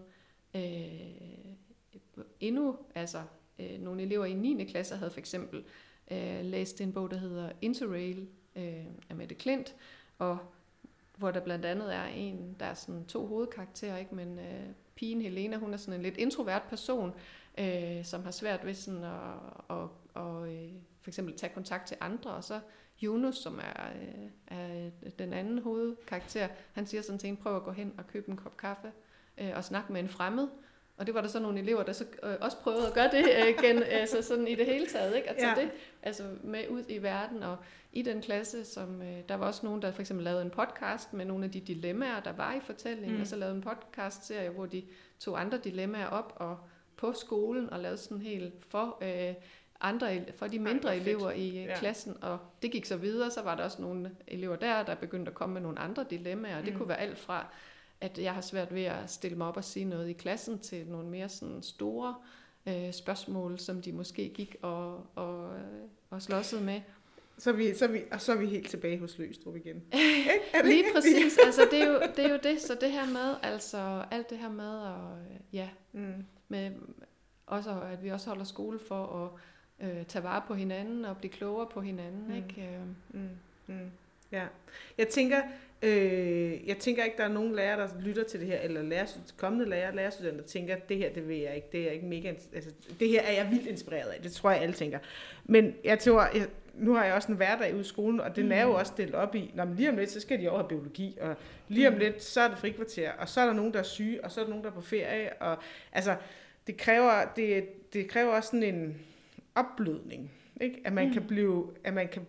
øh, 0.56 2.22
endnu, 2.40 2.78
altså 2.96 3.22
øh, 3.60 3.80
nogle 3.80 4.02
elever 4.02 4.26
i 4.26 4.34
9. 4.34 4.66
klasse 4.66 4.96
havde 4.96 5.12
for 5.12 5.20
eksempel 5.20 5.64
øh, 6.12 6.46
læst 6.46 6.82
en 6.82 6.94
bog, 6.94 7.12
der 7.12 7.18
hedder 7.18 7.52
Interrail 7.62 8.28
øh, 8.56 8.86
af 9.10 9.16
Mette 9.16 9.36
Klint, 9.36 9.76
og 10.18 10.38
hvor 11.18 11.32
der 11.32 11.40
blandt 11.40 11.66
andet 11.66 11.96
er 11.96 12.06
en, 12.06 12.56
der 12.60 12.66
er 12.66 12.74
sådan 12.74 13.06
to 13.06 13.26
hovedkarakterer, 13.26 13.98
ikke? 13.98 14.16
men 14.16 14.40
øh, 14.40 14.70
pigen 14.96 15.22
Helena, 15.22 15.58
hun 15.58 15.74
er 15.74 15.78
sådan 15.78 16.00
en 16.00 16.04
lidt 16.04 16.18
introvert 16.18 16.64
person, 16.70 17.14
øh, 17.58 18.06
som 18.06 18.24
har 18.24 18.32
svært 18.32 18.66
ved 18.66 18.74
sådan 18.74 19.04
at, 19.04 19.12
at, 19.70 19.88
at 20.16 20.50
øh, 20.50 20.72
for 21.02 21.10
eksempel 21.10 21.38
tage 21.38 21.54
kontakt 21.54 21.88
til 21.88 21.98
andre, 22.00 22.32
og 22.32 22.44
så 22.44 22.60
Jonas, 23.02 23.36
som 23.36 23.60
er, 23.60 23.90
øh, 24.52 24.92
er 25.06 25.10
den 25.20 25.34
anden 25.34 25.60
hovedkarakter, 25.60 26.48
han 26.74 26.88
siger 26.88 27.02
sådan 27.02 27.20
til 27.20 27.30
en, 27.30 27.38
prøv 27.38 27.56
at 27.56 27.64
gå 27.64 27.72
hen 27.72 27.94
og 27.98 28.08
købe 28.08 28.30
en 28.30 28.38
kop 28.38 28.58
kaffe 28.58 28.92
øh, 29.38 29.52
og 29.56 29.64
snakke 29.64 29.94
med 29.94 30.02
en 30.02 30.10
fremmed, 30.10 30.48
og 31.02 31.08
det 31.08 31.16
var 31.16 31.22
der 31.22 31.28
så 31.28 31.40
nogle 31.40 31.60
elever, 31.60 31.84
der 31.84 31.94
så 31.94 32.06
øh, 32.24 32.36
også 32.42 32.58
prøvede 32.58 32.88
at 32.88 32.94
gøre 32.94 33.12
det 33.12 33.26
øh, 33.48 33.64
gen, 33.64 33.84
altså 33.84 34.22
sådan 34.22 34.48
i 34.48 34.56
det 34.56 34.66
hele 34.66 34.88
taget, 34.88 35.16
ikke? 35.16 35.30
at 35.30 35.36
tage 35.36 35.60
ja. 35.60 35.62
det 35.62 35.72
altså 36.04 36.24
med 36.44 36.64
ud 36.70 36.84
i 36.90 36.98
verden. 36.98 37.44
Og 37.44 37.58
i 37.94 38.02
den 38.02 38.22
klasse, 38.22 38.66
som, 38.66 39.02
øh, 39.02 39.20
der 39.30 39.36
var 39.36 39.48
også 39.48 39.66
nogen, 39.66 39.82
der 39.82 39.92
for 39.92 40.02
eksempel 40.02 40.24
lavede 40.24 40.42
en 40.42 40.50
podcast 40.50 41.14
med 41.14 41.26
nogle 41.26 41.46
af 41.46 41.52
de 41.52 41.60
dilemmaer, 41.60 42.20
der 42.20 42.32
var 42.32 42.54
i 42.54 42.60
fortællingen, 42.60 43.16
mm. 43.16 43.22
og 43.22 43.28
så 43.28 43.36
lavede 43.36 43.56
en 43.56 43.62
podcast-serie, 43.62 44.50
hvor 44.50 44.66
de 44.66 44.84
tog 45.20 45.42
andre 45.42 45.58
dilemmaer 45.58 46.08
op 46.08 46.34
og 46.36 46.58
på 47.02 47.14
skolen 47.14 47.70
og 47.70 47.80
lavede 47.80 47.98
sådan 47.98 48.22
helt 48.22 48.54
for 48.70 48.98
øh, 49.02 49.34
andre 49.82 50.26
for 50.36 50.48
de 50.48 50.60
mindre 50.60 50.90
Ej, 50.90 50.96
elever 50.96 51.32
i 51.32 51.48
øh, 51.48 51.56
ja. 51.56 51.80
klassen, 51.80 52.18
og 52.22 52.40
det 52.62 52.72
gik 52.72 52.86
så 52.86 52.98
videre, 52.98 53.32
så 53.32 53.42
var 53.42 53.56
der 53.56 53.64
også 53.64 53.82
nogle 53.82 54.12
elever 54.28 54.56
der, 54.56 54.84
der 54.84 54.96
begyndte 54.96 55.30
at 55.30 55.36
komme 55.36 55.54
med 55.54 55.62
nogle 55.62 55.80
andre 55.80 56.06
dilemmaer, 56.10 56.58
og 56.58 56.66
det 56.66 56.74
mm. 56.74 56.80
kunne 56.80 56.90
være 56.90 57.00
alt 57.00 57.18
fra 57.18 57.48
at 58.02 58.20
jeg 58.20 58.34
har 58.34 58.42
svært 58.42 58.74
ved 58.74 58.84
at 58.84 59.12
stille 59.12 59.38
mig 59.38 59.48
op 59.48 59.58
og 59.58 59.64
sige 59.64 59.86
noget 59.86 60.10
i 60.10 60.14
klassen 60.14 60.60
til 60.60 60.88
nogle 60.88 61.08
mere 61.10 61.30
sådan 61.30 61.64
store 61.64 62.16
øh, 62.66 62.94
spørgsmål, 62.94 63.60
som 63.60 63.82
de 63.82 63.92
måske 63.92 64.30
gik 64.30 64.56
og, 64.62 65.08
og, 65.16 65.50
og 66.10 66.22
slåsede 66.22 66.62
med. 66.62 66.82
Så 67.38 67.50
er, 67.50 67.54
vi, 67.54 67.74
så, 67.74 67.86
er 67.86 67.90
vi, 67.90 68.02
og 68.12 68.22
så 68.22 68.32
er 68.32 68.38
vi 68.38 68.46
helt 68.46 68.70
tilbage 68.70 69.00
hos 69.00 69.18
Løstrup 69.18 69.56
igen. 69.56 69.84
Er 70.54 70.62
det 70.62 70.66
Lige 70.66 70.84
præcis. 70.94 71.38
altså, 71.46 71.68
det, 71.72 71.82
er 71.82 71.88
jo, 71.88 72.00
det 72.16 72.26
er 72.26 72.30
jo 72.30 72.40
det. 72.44 72.62
Så 72.62 72.78
det 72.82 72.92
her 72.92 73.06
med, 73.08 73.36
altså 73.42 74.06
alt 74.12 74.30
det 74.30 74.38
her 74.38 74.50
med, 74.50 74.70
og, 74.70 75.18
ja, 75.54 75.70
mm. 75.92 76.26
Med, 76.52 76.72
også, 77.46 77.82
at 77.92 78.04
vi 78.04 78.10
også 78.10 78.30
holder 78.30 78.44
skole 78.44 78.80
for 78.88 79.32
at 79.82 79.88
øh, 79.90 80.06
tage 80.06 80.24
vare 80.24 80.42
på 80.48 80.54
hinanden 80.54 81.06
og 81.06 81.18
blive 81.18 81.32
klogere 81.32 81.68
på 81.74 81.82
hinanden. 81.82 82.28
Mm. 82.28 82.36
Ikke? 82.36 82.70
Øh. 82.74 83.22
Mm. 83.22 83.30
Mm. 83.68 83.92
Ja. 84.32 84.46
Jeg 84.98 85.08
tænker, 85.08 85.42
øh, 85.82 86.68
jeg 86.68 86.78
tænker 86.78 87.04
ikke, 87.04 87.18
der 87.18 87.24
er 87.24 87.34
nogen 87.34 87.56
lærer, 87.56 87.76
der 87.76 88.02
lytter 88.02 88.24
til 88.24 88.40
det 88.40 88.48
her, 88.48 88.60
eller 88.60 88.82
lærer, 88.82 89.06
kommende 89.38 89.70
lærer, 89.70 89.94
lærerstudenter, 89.94 90.42
der 90.42 90.48
tænker, 90.48 90.76
det 90.76 90.98
her, 90.98 91.14
det 91.14 91.28
vil 91.28 91.38
jeg 91.38 91.56
ikke, 91.56 91.68
det 91.72 91.80
er 91.80 91.84
jeg 91.84 91.94
ikke 91.94 92.06
mega, 92.06 92.34
altså, 92.54 92.72
det 93.00 93.10
her 93.10 93.22
er 93.22 93.32
jeg 93.32 93.52
vildt 93.52 93.68
inspireret 93.68 94.10
af, 94.10 94.22
det 94.22 94.32
tror 94.32 94.52
jeg 94.52 94.62
alle 94.62 94.76
tænker. 94.76 95.00
Men 95.44 95.76
jeg 95.84 96.00
tror, 96.00 96.22
jeg, 96.22 96.48
nu 96.74 96.94
har 96.94 97.06
jeg 97.06 97.14
også 97.14 97.32
en 97.32 97.38
hverdag 97.38 97.74
ude 97.74 97.82
i 97.82 97.84
skolen, 97.84 98.20
og 98.20 98.36
den 98.36 98.46
mm. 98.46 98.52
er 98.52 98.62
jo 98.62 98.74
også 98.74 98.94
delt 98.98 99.16
op 99.16 99.36
i, 99.36 99.52
når 99.56 99.66
lige 99.66 99.90
om 99.90 99.98
lidt, 99.98 100.12
så 100.12 100.20
skal 100.20 100.42
de 100.42 100.50
over 100.50 100.60
have 100.60 100.70
biologi, 100.70 101.18
og 101.22 101.36
lige 101.68 101.88
om 101.88 101.94
mm. 101.94 102.00
lidt, 102.00 102.24
så 102.24 102.42
er 102.42 102.48
det 102.48 102.58
frikvarter, 102.58 103.12
og 103.12 103.30
så 103.30 103.42
er 103.42 103.46
der 103.46 103.54
nogen, 103.54 103.74
der 103.74 103.80
er 103.80 103.84
syge, 103.84 104.24
og 104.24 104.32
så 104.32 104.40
er 104.40 104.44
der 104.44 104.50
nogen, 104.50 104.64
der 104.64 104.70
er 104.70 104.76
på 104.76 104.82
ferie, 104.82 105.34
og 105.34 105.58
altså, 105.92 106.16
det 106.68 106.78
kræver, 106.78 107.26
det, 107.36 107.66
det 107.94 108.08
kræver 108.08 108.32
også 108.32 108.50
sådan 108.50 108.64
en 108.64 109.02
opblødning, 109.56 110.32
ikke? 110.62 110.82
At 110.86 110.94
man 110.94 111.08
mm. 111.08 111.14
kan 111.14 111.28
blive, 111.28 111.68
at 111.84 111.94
man 111.94 112.08
kan 112.08 112.26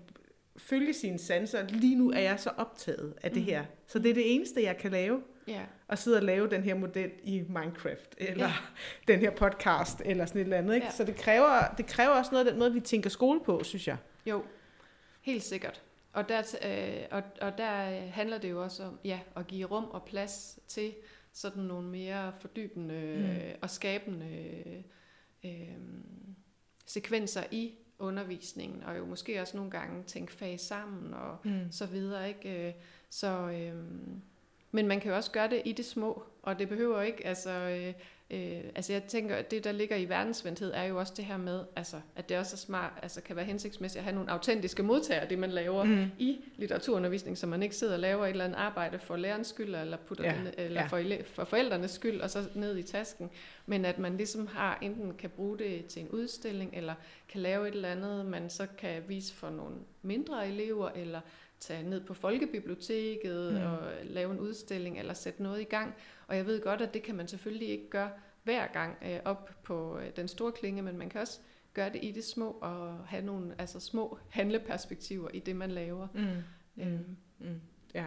følge 0.57 0.93
sine 0.93 1.18
sanser. 1.18 1.66
Lige 1.68 1.97
nu 1.97 2.11
er 2.11 2.20
jeg 2.20 2.40
så 2.40 2.51
optaget 2.57 3.14
af 3.22 3.30
det 3.30 3.43
mm. 3.43 3.49
her. 3.49 3.64
Så 3.86 3.99
det 3.99 4.11
er 4.11 4.14
det 4.14 4.34
eneste, 4.34 4.62
jeg 4.62 4.76
kan 4.76 4.90
lave. 4.90 5.22
Ja. 5.49 5.61
At 5.88 5.99
sidde 5.99 6.16
og 6.16 6.22
lave 6.22 6.51
den 6.51 6.62
her 6.62 6.74
model 6.74 7.11
i 7.22 7.45
Minecraft, 7.49 8.14
eller 8.18 8.47
ja. 8.47 8.53
den 9.09 9.20
her 9.20 9.30
podcast, 9.30 10.03
eller 10.05 10.26
sådan 10.26 10.40
et 10.40 10.45
eller 10.45 10.57
andet. 10.57 10.74
Ikke? 10.74 10.86
Ja. 10.86 10.93
Så 10.93 11.05
det 11.05 11.16
kræver, 11.16 11.74
det 11.78 11.86
kræver 11.86 12.11
også 12.11 12.30
noget 12.32 12.47
af 12.47 12.53
den 12.53 12.59
måde, 12.59 12.72
vi 12.72 12.80
tænker 12.80 13.11
skole 13.11 13.40
på, 13.40 13.64
synes 13.64 13.88
jeg. 13.88 13.97
Jo, 14.27 14.45
helt 15.20 15.43
sikkert. 15.43 15.83
Og 16.12 16.29
der, 16.29 16.43
øh, 16.64 17.07
og, 17.11 17.23
og 17.41 17.59
der 17.59 18.01
handler 18.07 18.39
det 18.39 18.51
jo 18.51 18.62
også 18.62 18.85
om 18.85 18.99
ja, 19.05 19.20
at 19.37 19.47
give 19.47 19.66
rum 19.66 19.85
og 19.85 20.05
plads 20.05 20.59
til 20.68 20.95
sådan 21.33 21.62
nogle 21.62 21.89
mere 21.89 22.33
fordybende 22.41 23.16
mm. 23.18 23.59
og 23.62 23.70
skabende 23.70 24.85
øh, 25.45 25.79
sekvenser 26.87 27.43
i 27.51 27.75
undervisningen, 27.99 28.83
og 28.83 28.99
jo 28.99 29.07
måske 29.07 29.41
også 29.41 29.57
nogle 29.57 29.70
gange 29.70 30.03
tænke 30.03 30.33
fag 30.33 30.61
sammen 30.61 31.14
og 31.14 31.39
mm. 31.45 31.66
så 31.70 31.87
videre. 31.87 32.29
Ikke? 32.29 32.68
Øh, 32.68 32.75
så, 33.11 33.29
øhm, 33.29 34.23
men 34.70 34.87
man 34.87 35.01
kan 35.01 35.11
jo 35.11 35.16
også 35.16 35.31
gøre 35.31 35.51
det 35.51 35.62
i 35.64 35.73
det 35.73 35.85
små, 35.85 36.23
og 36.43 36.59
det 36.59 36.68
behøver 36.68 37.03
ikke, 37.03 37.27
altså, 37.27 37.51
øh, 37.51 37.95
øh, 38.33 38.61
altså 38.74 38.93
jeg 38.93 39.03
tænker, 39.03 39.37
at 39.37 39.51
det 39.51 39.64
der 39.64 39.72
ligger 39.72 39.97
i 39.97 40.09
verdensvendthed, 40.09 40.72
er 40.74 40.83
jo 40.83 40.99
også 40.99 41.12
det 41.16 41.24
her 41.24 41.37
med, 41.37 41.64
altså, 41.76 41.97
at 42.16 42.28
det 42.28 42.39
også 42.39 42.55
er 42.55 42.59
smart, 42.59 42.93
altså 43.03 43.20
kan 43.20 43.37
være 43.37 43.45
hensigtsmæssigt 43.45 43.99
at 43.99 44.05
have 44.05 44.14
nogle 44.14 44.30
autentiske 44.30 44.83
modtagere, 44.83 45.28
det 45.28 45.39
man 45.39 45.51
laver 45.51 45.85
mm. 45.85 46.07
i 46.18 46.39
litteraturundervisning, 46.57 47.39
så 47.39 47.47
man 47.47 47.62
ikke 47.62 47.76
sidder 47.76 47.93
og 47.93 48.01
laver 48.01 48.26
et 48.26 48.30
eller 48.30 48.45
andet 48.45 48.57
arbejde 48.57 48.99
for 48.99 49.16
lærernes 49.16 49.47
skyld, 49.47 49.74
eller, 49.74 49.97
putter 49.97 50.24
ja. 50.24 50.35
den, 50.39 50.49
eller 50.59 50.80
ja. 50.80 50.87
for, 50.87 51.24
for 51.35 51.45
forældrenes 51.45 51.91
skyld, 51.91 52.20
og 52.20 52.30
så 52.30 52.45
ned 52.55 52.76
i 52.76 52.83
tasken, 52.83 53.30
men 53.66 53.85
at 53.85 53.99
man 53.99 54.16
ligesom 54.16 54.47
har, 54.47 54.78
enten 54.83 55.14
kan 55.14 55.30
bruge 55.30 55.59
det 55.59 55.87
til 55.87 56.03
en 56.03 56.09
udstilling, 56.09 56.70
eller 56.74 56.95
kan 57.28 57.41
lave 57.41 57.68
et 57.68 57.74
eller 57.74 57.89
andet, 57.89 58.26
man 58.26 58.51
så 58.51 58.66
kan 58.78 59.03
vise 59.09 59.35
for 59.35 59.51
nogle 59.51 59.74
mindre 60.03 60.49
elever, 60.49 60.89
eller 60.89 61.20
tage 61.63 61.83
ned 61.83 62.01
på 62.01 62.15
folkebiblioteket 62.15 63.53
mm. 63.53 63.63
og 63.63 63.79
lave 64.05 64.33
en 64.33 64.41
udstilling 64.41 64.99
eller 64.99 65.15
sætte 65.15 65.43
noget 65.43 65.61
i 65.61 65.65
gang. 65.65 65.95
Og 66.27 66.37
jeg 66.37 66.47
ved 66.47 66.61
godt, 66.61 66.81
at 66.81 66.95
det 66.95 67.03
kan 67.03 67.15
man 67.15 67.29
selvfølgelig 67.29 67.69
ikke 67.69 67.91
gøre 67.91 68.11
hver 68.43 68.67
gang 68.67 68.97
øh, 69.03 69.19
op 69.25 69.51
på 69.63 69.99
øh, 69.99 70.07
den 70.17 70.29
store 70.29 70.53
klinge, 70.53 70.83
men 70.83 70.99
man 70.99 71.09
kan 71.09 71.21
også 71.21 71.39
gøre 71.75 71.91
det 71.93 72.05
i 72.05 72.11
det 72.11 72.25
små 72.25 72.51
og 72.51 72.99
have 73.07 73.25
nogle 73.25 73.55
altså 73.59 73.81
små 73.81 74.19
handleperspektiver 74.29 75.29
i 75.35 75.39
det, 75.39 75.57
man 75.57 75.71
laver. 75.71 76.09
Mm. 76.15 76.21
Mm. 76.75 76.83
Øhm. 76.83 77.17
Mm. 77.39 77.61
Ja, 77.95 78.07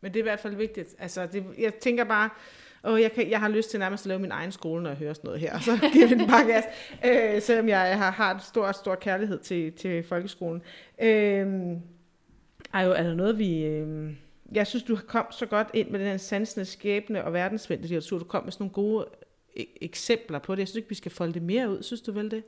men 0.00 0.14
det 0.14 0.20
er 0.20 0.22
i 0.22 0.28
hvert 0.28 0.40
fald 0.40 0.54
vigtigt. 0.54 0.94
Altså, 0.98 1.26
det, 1.26 1.44
jeg 1.58 1.74
tænker 1.74 2.04
bare, 2.04 2.30
og 2.82 3.02
jeg, 3.02 3.12
kan, 3.12 3.30
jeg 3.30 3.40
har 3.40 3.48
lyst 3.48 3.70
til 3.70 3.80
nærmest 3.80 4.04
at 4.04 4.08
lave 4.08 4.20
min 4.20 4.30
egen 4.30 4.52
skole, 4.52 4.82
når 4.82 4.90
jeg 4.90 4.98
hører 4.98 5.12
sådan 5.12 5.28
noget 5.28 5.40
her, 5.40 5.58
så 5.58 5.90
giver 5.92 6.06
vi 6.06 6.14
den 6.14 6.26
bare 6.26 6.46
gas, 6.46 6.64
øh, 7.06 7.42
selvom 7.42 7.68
jeg 7.68 7.98
har, 7.98 8.10
har 8.10 8.34
en 8.34 8.40
stor, 8.40 8.72
stor 8.72 8.94
kærlighed 8.94 9.38
til, 9.38 9.72
til 9.72 10.02
folkeskolen. 10.02 10.62
Øh, 11.02 11.76
er, 12.74 12.80
jo, 12.80 12.92
er 12.92 13.02
der 13.02 13.14
noget, 13.14 13.38
vi... 13.38 13.64
Øh, 13.64 14.14
jeg 14.52 14.66
synes, 14.66 14.84
du 14.84 14.98
kom 15.06 15.26
så 15.30 15.46
godt 15.46 15.68
ind 15.74 15.90
med 15.90 15.98
den 15.98 16.08
her 16.08 16.16
sansende 16.16 16.64
skæbne 16.64 17.24
og 17.24 17.32
verdensvendte 17.32 17.82
litteratur. 17.82 18.18
Du 18.18 18.24
kom 18.24 18.44
med 18.44 18.52
sådan 18.52 18.64
nogle 18.64 18.72
gode 18.74 19.06
e- 19.58 19.78
eksempler 19.80 20.38
på 20.38 20.54
det. 20.54 20.58
Jeg 20.58 20.68
synes 20.68 20.76
ikke, 20.76 20.88
vi 20.88 20.94
skal 20.94 21.12
folde 21.12 21.34
det 21.34 21.42
mere 21.42 21.70
ud. 21.70 21.82
Synes 21.82 22.00
du 22.00 22.12
vel 22.12 22.30
det? 22.30 22.42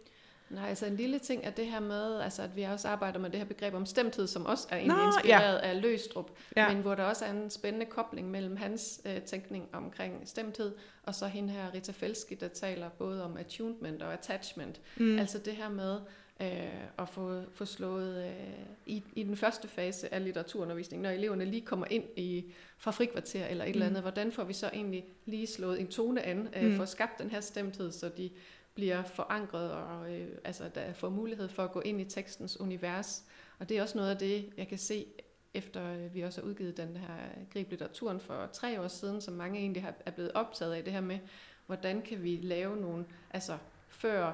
Nej, 0.53 0.69
altså 0.69 0.87
en 0.87 0.97
lille 0.97 1.19
ting 1.19 1.45
er 1.45 1.51
det 1.51 1.67
her 1.67 1.81
med, 1.81 2.21
altså 2.21 2.43
at 2.43 2.57
vi 2.57 2.63
også 2.63 2.89
arbejder 2.89 3.19
med 3.19 3.31
det 3.31 3.39
her 3.39 3.47
begreb 3.47 3.75
om 3.75 3.87
stemtid, 3.87 4.27
som 4.27 4.47
også 4.47 4.67
er 4.71 4.77
egentlig 4.77 4.97
Nå, 4.97 5.07
inspireret 5.07 5.61
ja. 5.63 5.69
af 5.69 5.83
Løstrup, 5.83 6.31
ja. 6.57 6.73
men 6.73 6.83
hvor 6.83 6.95
der 6.95 7.03
også 7.03 7.25
er 7.25 7.31
en 7.31 7.51
spændende 7.51 7.87
kobling 7.87 8.31
mellem 8.31 8.57
hans 8.57 9.01
øh, 9.07 9.23
tænkning 9.23 9.69
omkring 9.73 10.29
stemtid, 10.29 10.73
og 11.03 11.15
så 11.15 11.27
hende 11.27 11.53
her 11.53 11.75
Rita 11.75 11.93
Felski, 11.93 12.35
der 12.35 12.49
taler 12.49 12.89
både 12.89 13.25
om 13.25 13.37
attunement 13.37 14.03
og 14.03 14.13
attachment. 14.13 14.81
Mm. 14.97 15.19
Altså 15.19 15.39
det 15.39 15.53
her 15.53 15.69
med 15.69 15.99
øh, 16.43 16.85
at 16.99 17.09
få, 17.09 17.43
få 17.53 17.65
slået 17.65 18.25
øh, 18.25 18.67
i, 18.87 19.03
i 19.15 19.23
den 19.23 19.37
første 19.37 19.69
fase 19.69 20.15
af 20.15 20.25
litteraturundervisningen, 20.25 21.03
når 21.03 21.11
eleverne 21.11 21.45
lige 21.45 21.63
kommer 21.63 21.87
ind 21.91 22.05
i 22.17 22.53
fra 22.79 22.91
frikvarter 22.91 23.47
eller 23.47 23.65
et 23.65 23.69
mm. 23.69 23.73
eller 23.75 23.87
andet, 23.87 24.03
hvordan 24.03 24.33
får 24.33 24.45
vi 24.45 24.53
så 24.53 24.71
egentlig 24.73 25.05
lige 25.27 25.47
slået 25.47 25.81
en 25.81 25.87
tone 25.87 26.23
an, 26.23 26.49
øh, 26.57 26.71
mm. 26.71 26.77
for 26.77 26.85
skabt 26.85 27.19
den 27.19 27.31
her 27.31 27.41
stemtid, 27.41 27.93
så 27.93 28.09
de 28.09 28.31
bliver 28.75 29.03
forankret 29.03 29.71
og 29.73 30.15
øh, 30.15 30.29
altså, 30.45 30.65
der 30.75 30.93
får 30.93 31.09
mulighed 31.09 31.49
for 31.49 31.65
at 31.65 31.73
gå 31.73 31.81
ind 31.81 32.01
i 32.01 32.05
tekstens 32.05 32.61
univers. 32.61 33.25
Og 33.59 33.69
det 33.69 33.79
er 33.79 33.83
også 33.83 33.99
noget 33.99 34.11
af 34.11 34.17
det, 34.17 34.53
jeg 34.57 34.69
kan 34.69 34.79
se, 34.79 35.07
efter 35.55 35.93
øh, 35.93 36.15
vi 36.15 36.23
også 36.23 36.41
har 36.41 36.49
udgivet 36.49 36.77
den 36.77 36.97
her 36.97 37.17
Grib 37.53 37.71
Litteraturen 37.71 38.21
for 38.21 38.49
tre 38.53 38.81
år 38.81 38.89
siden, 38.89 39.21
som 39.21 39.35
mange 39.35 39.61
egentlig 39.61 39.95
er 40.07 40.11
blevet 40.11 40.33
optaget 40.33 40.73
af 40.75 40.85
det 40.85 40.93
her 40.93 41.01
med, 41.01 41.19
hvordan 41.67 42.03
kan 42.03 42.23
vi 42.23 42.37
lave 42.43 42.77
nogle, 42.77 43.05
altså 43.31 43.59
før 43.89 44.33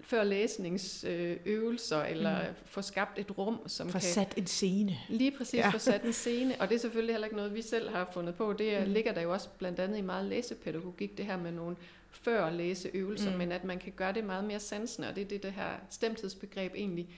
før 0.00 0.24
læsningsøvelser, 0.24 2.02
eller 2.02 2.48
mm. 2.48 2.54
få 2.64 2.82
skabt 2.82 3.18
et 3.18 3.38
rum, 3.38 3.58
som 3.66 3.88
for 3.88 3.98
kan... 3.98 4.08
sat 4.08 4.34
en 4.36 4.46
scene. 4.46 4.96
Lige 5.08 5.30
præcis, 5.30 5.54
ja. 5.54 5.68
få 5.68 5.78
sat 5.78 6.02
en 6.02 6.12
scene. 6.12 6.56
Og 6.60 6.68
det 6.68 6.74
er 6.74 6.78
selvfølgelig 6.78 7.14
heller 7.14 7.26
ikke 7.26 7.36
noget, 7.36 7.54
vi 7.54 7.62
selv 7.62 7.88
har 7.88 8.10
fundet 8.12 8.34
på. 8.34 8.52
Det 8.52 8.86
mm. 8.86 8.92
ligger 8.92 9.12
der 9.12 9.20
jo 9.20 9.32
også 9.32 9.48
blandt 9.58 9.80
andet 9.80 9.98
i 9.98 10.00
meget 10.00 10.24
læsepædagogik, 10.24 11.18
det 11.18 11.26
her 11.26 11.36
med 11.36 11.52
nogle 11.52 11.76
før 12.10 12.50
læseøvelser, 12.50 13.30
mm. 13.30 13.38
men 13.38 13.52
at 13.52 13.64
man 13.64 13.78
kan 13.78 13.92
gøre 13.96 14.12
det 14.12 14.24
meget 14.24 14.44
mere 14.44 14.60
sansende, 14.60 15.08
og 15.08 15.16
det 15.16 15.22
er 15.22 15.28
det, 15.28 15.42
det 15.42 15.52
her 15.52 15.70
stemtidsbegreb 15.90 16.72
egentlig, 16.74 17.08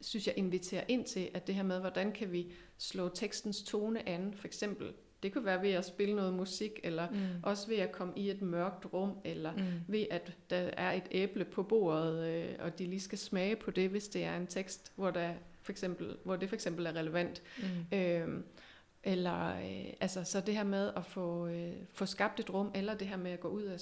synes 0.00 0.26
jeg, 0.26 0.34
inviterer 0.36 0.84
ind 0.88 1.04
til, 1.04 1.28
at 1.34 1.46
det 1.46 1.54
her 1.54 1.62
med, 1.62 1.80
hvordan 1.80 2.12
kan 2.12 2.32
vi 2.32 2.46
slå 2.78 3.08
tekstens 3.08 3.62
tone 3.62 4.08
an, 4.08 4.34
for 4.36 4.46
eksempel 4.46 4.92
det 5.22 5.32
kunne 5.32 5.44
være 5.44 5.62
ved 5.62 5.70
at 5.70 5.84
spille 5.84 6.16
noget 6.16 6.34
musik, 6.34 6.80
eller 6.84 7.10
mm. 7.10 7.18
også 7.42 7.68
ved 7.68 7.76
at 7.76 7.92
komme 7.92 8.12
i 8.16 8.30
et 8.30 8.42
mørkt 8.42 8.86
rum, 8.92 9.12
eller 9.24 9.52
mm. 9.52 9.62
ved 9.86 10.06
at 10.10 10.36
der 10.50 10.56
er 10.56 10.92
et 10.92 11.08
æble 11.10 11.44
på 11.44 11.62
bordet, 11.62 12.26
øh, 12.26 12.54
og 12.58 12.78
de 12.78 12.86
lige 12.86 13.00
skal 13.00 13.18
smage 13.18 13.56
på 13.56 13.70
det, 13.70 13.90
hvis 13.90 14.08
det 14.08 14.24
er 14.24 14.36
en 14.36 14.46
tekst, 14.46 14.92
hvor, 14.96 15.10
der 15.10 15.32
for 15.62 15.72
eksempel, 15.72 16.16
hvor 16.24 16.36
det 16.36 16.48
for 16.48 16.56
eksempel 16.56 16.86
er 16.86 16.92
relevant. 16.92 17.42
Mm. 17.58 17.98
Øhm, 17.98 18.44
eller 19.02 19.56
øh, 19.56 19.92
altså 20.00 20.24
så 20.24 20.40
det 20.40 20.54
her 20.54 20.64
med 20.64 20.90
at 20.96 21.06
få, 21.06 21.46
øh, 21.46 21.72
få 21.92 22.06
skabt 22.06 22.40
et 22.40 22.54
rum, 22.54 22.70
eller 22.74 22.94
det 22.94 23.06
her 23.06 23.16
med 23.16 23.30
at 23.30 23.40
gå 23.40 23.48
ud 23.48 23.62
af, 23.62 23.78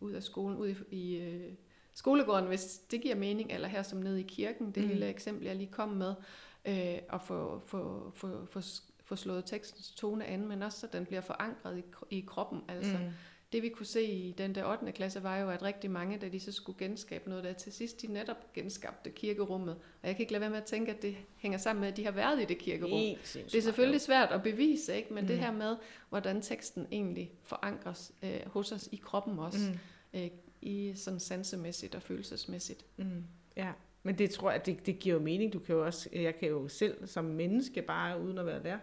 ud 0.00 0.12
af 0.12 0.22
skolen, 0.22 0.58
ud 0.58 0.68
i, 0.68 0.76
i 0.90 1.16
øh, 1.16 1.52
skolegården, 1.92 2.48
hvis 2.48 2.78
det 2.90 3.00
giver 3.00 3.14
mening, 3.14 3.52
eller 3.52 3.68
her 3.68 3.82
som 3.82 3.98
ned 3.98 4.16
i 4.16 4.22
kirken, 4.22 4.70
det 4.70 4.82
mm. 4.82 4.88
lille 4.88 5.08
eksempel, 5.08 5.46
jeg 5.46 5.56
lige 5.56 5.70
kom 5.70 5.88
med, 5.88 6.14
øh, 6.64 6.98
at 7.12 7.22
få, 7.22 7.62
få, 7.66 8.12
få, 8.14 8.46
få, 8.46 8.60
få 9.10 9.16
slået 9.16 9.44
tekstens 9.44 9.90
tone 9.90 10.24
an, 10.24 10.48
men 10.48 10.62
også 10.62 10.80
så 10.80 10.86
den 10.92 11.06
bliver 11.06 11.20
forankret 11.20 11.78
i, 11.78 11.84
i 12.10 12.24
kroppen. 12.26 12.60
Altså, 12.68 12.98
mm 12.98 13.12
det 13.52 13.62
vi 13.62 13.68
kunne 13.68 13.86
se 13.86 14.04
i 14.04 14.32
den 14.38 14.54
der 14.54 14.64
8. 14.64 14.92
klasse, 14.92 15.22
var 15.22 15.38
jo, 15.38 15.50
at 15.50 15.62
rigtig 15.62 15.90
mange, 15.90 16.18
da 16.18 16.28
de 16.28 16.40
så 16.40 16.52
skulle 16.52 16.78
genskabe 16.78 17.28
noget 17.28 17.44
der 17.44 17.52
til 17.52 17.72
sidst, 17.72 18.02
de 18.02 18.06
netop 18.06 18.52
genskabte 18.52 19.10
kirkerummet. 19.10 19.74
Og 19.74 20.08
jeg 20.08 20.16
kan 20.16 20.22
ikke 20.22 20.32
lade 20.32 20.40
være 20.40 20.50
med 20.50 20.58
at 20.58 20.64
tænke, 20.64 20.92
at 20.92 21.02
det 21.02 21.16
hænger 21.36 21.58
sammen 21.58 21.80
med, 21.80 21.88
at 21.88 21.96
de 21.96 22.04
har 22.04 22.10
været 22.10 22.42
i 22.42 22.44
det 22.44 22.58
kirkerum. 22.58 23.00
Det 23.34 23.54
er 23.54 23.60
selvfølgelig 23.60 24.00
svært 24.00 24.30
at 24.30 24.42
bevise, 24.42 24.96
ikke? 24.96 25.14
men 25.14 25.24
mm. 25.24 25.28
det 25.28 25.38
her 25.38 25.52
med, 25.52 25.76
hvordan 26.08 26.42
teksten 26.42 26.86
egentlig 26.90 27.32
forankres 27.42 28.12
øh, 28.22 28.40
hos 28.46 28.72
os 28.72 28.88
i 28.92 28.96
kroppen 28.96 29.38
også, 29.38 29.70
mm. 30.12 30.20
øh, 30.20 30.30
i 30.62 30.92
sådan 30.94 31.20
sansemæssigt 31.20 31.94
og 31.94 32.02
følelsesmæssigt. 32.02 32.84
Mm. 32.96 33.24
Ja, 33.56 33.72
men 34.02 34.18
det 34.18 34.30
tror 34.30 34.50
jeg, 34.50 34.66
det, 34.66 34.86
det 34.86 34.98
giver 34.98 35.14
jo 35.14 35.22
mening. 35.22 35.52
Du 35.52 35.58
kan 35.58 35.74
jo 35.74 35.86
også, 35.86 36.08
jeg 36.12 36.36
kan 36.36 36.48
jo 36.48 36.68
selv 36.68 37.06
som 37.06 37.24
menneske, 37.24 37.82
bare 37.82 38.20
uden 38.20 38.38
at 38.38 38.46
være 38.46 38.62
der, 38.62 38.78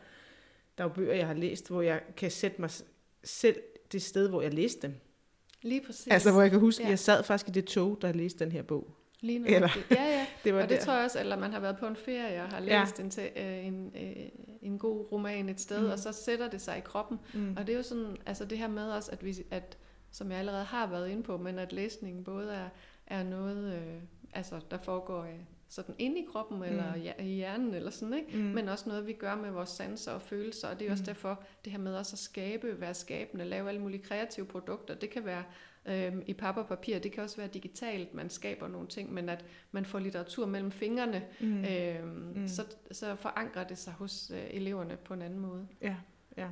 der 0.78 0.84
er 0.84 0.88
jo 0.88 0.94
bøger, 0.94 1.14
jeg 1.14 1.28
har 1.28 1.34
læst, 1.34 1.68
hvor 1.68 1.82
jeg 1.82 2.02
kan 2.18 2.32
sætte 2.32 2.62
mig 2.62 2.70
selv 3.24 3.62
det 3.92 4.02
sted, 4.02 4.30
hvor 4.30 4.42
jeg 4.42 4.54
læste 4.54 4.82
dem. 4.82 4.96
Lige 5.62 5.82
præcis. 5.86 6.08
Altså, 6.08 6.32
hvor 6.32 6.42
jeg 6.42 6.52
kan 6.52 6.60
huske, 6.60 6.82
ja. 6.82 6.88
at 6.88 6.90
jeg 6.90 7.00
sad 7.00 7.24
faktisk 7.24 7.50
i 7.50 7.52
det 7.52 7.66
tog, 7.66 7.98
der 8.02 8.12
læste 8.12 8.44
den 8.44 8.52
her 8.52 8.62
bog. 8.62 8.94
Lige 9.20 9.40
nu. 9.40 9.46
Eller, 9.46 9.70
ja, 9.92 10.04
ja. 10.04 10.26
det 10.44 10.54
var 10.54 10.62
og 10.62 10.70
det 10.70 10.80
der. 10.80 10.86
tror 10.86 10.94
jeg 10.94 11.04
også, 11.06 11.20
eller 11.20 11.38
man 11.38 11.54
har 11.54 11.60
været 11.60 11.78
på 11.78 11.88
en 11.88 11.96
ferie 11.96 12.44
og 12.44 12.50
har 12.50 12.60
læst 12.60 13.00
ja. 13.00 13.04
en, 13.04 13.10
til, 13.10 13.30
øh, 13.36 13.66
en, 13.66 13.92
øh, 13.96 14.30
en 14.62 14.80
god 14.80 15.12
roman 15.12 15.50
et 15.50 15.62
sted, 15.62 15.82
mm. 15.82 15.92
og 15.92 16.00
så 16.00 16.12
sætter 16.12 16.50
det 16.50 16.62
sig 16.62 16.78
i 16.78 16.82
kroppen. 16.82 17.20
Mm. 17.34 17.56
Og 17.58 17.68
det 17.68 17.74
er 17.74 17.78
jo 17.78 17.84
sådan, 17.84 18.18
altså 18.26 18.46
det 18.46 18.58
her 18.58 18.68
med 18.68 18.92
os, 18.92 19.10
at, 19.10 19.26
vi, 19.26 19.36
at 19.52 19.78
som 20.12 20.32
jeg 20.32 20.40
allerede 20.40 20.64
har 20.64 20.88
været 20.88 21.10
inde 21.10 21.24
på, 21.24 21.38
men 21.38 21.60
at 21.60 21.74
læsningen 21.74 22.24
både 22.24 22.54
er, 22.54 22.70
er 23.08 23.24
noget, 23.24 23.74
øh, 23.74 24.02
altså 24.34 24.60
der 24.72 24.78
foregår 24.78 25.24
øh, 25.24 25.40
sådan 25.70 25.96
inde 25.98 26.20
i 26.20 26.26
kroppen 26.32 26.64
eller 26.64 26.96
mm. 26.96 27.26
i 27.26 27.36
hjernen 27.36 27.74
eller 27.74 27.92
sådan, 27.92 28.14
ikke? 28.14 28.38
Mm. 28.38 28.44
men 28.44 28.70
også 28.70 28.90
noget, 28.90 29.08
vi 29.08 29.14
gør 29.14 29.36
med 29.36 29.52
vores 29.52 29.70
sanser 29.70 30.12
og 30.12 30.22
følelser, 30.22 30.68
og 30.68 30.80
det 30.80 30.88
er 30.88 30.92
også 30.92 31.02
mm. 31.02 31.06
derfor, 31.06 31.44
det 31.66 31.72
her 31.72 31.80
med 31.80 31.96
også 31.96 32.14
at 32.14 32.20
skabe, 32.20 32.82
være 32.82 32.94
skabende, 32.94 33.46
lave 33.46 33.70
alle 33.70 33.82
mulige 33.82 34.04
kreative 34.04 34.46
produkter, 34.46 34.96
det 34.96 35.10
kan 35.10 35.26
være 35.26 35.44
øhm, 35.86 36.24
i 36.28 36.34
papir 36.34 36.62
og 36.62 36.68
papir, 36.68 37.00
det 37.00 37.12
kan 37.12 37.24
også 37.24 37.38
være 37.38 37.48
digitalt, 37.48 38.14
man 38.14 38.30
skaber 38.30 38.68
nogle 38.68 38.88
ting, 38.88 39.14
men 39.14 39.30
at 39.30 39.46
man 39.72 39.86
får 39.86 40.00
litteratur 40.00 40.46
mellem 40.46 40.72
fingrene, 40.72 41.24
mm. 41.40 41.66
Øhm, 41.66 42.34
mm. 42.36 42.48
Så, 42.48 42.66
så 42.92 43.16
forankrer 43.16 43.64
det 43.64 43.78
sig 43.78 43.94
hos 43.94 44.32
øh, 44.34 44.44
eleverne 44.50 44.98
på 44.98 45.14
en 45.14 45.22
anden 45.22 45.40
måde. 45.40 45.68
Ja, 45.82 45.96
ja. 46.38 46.48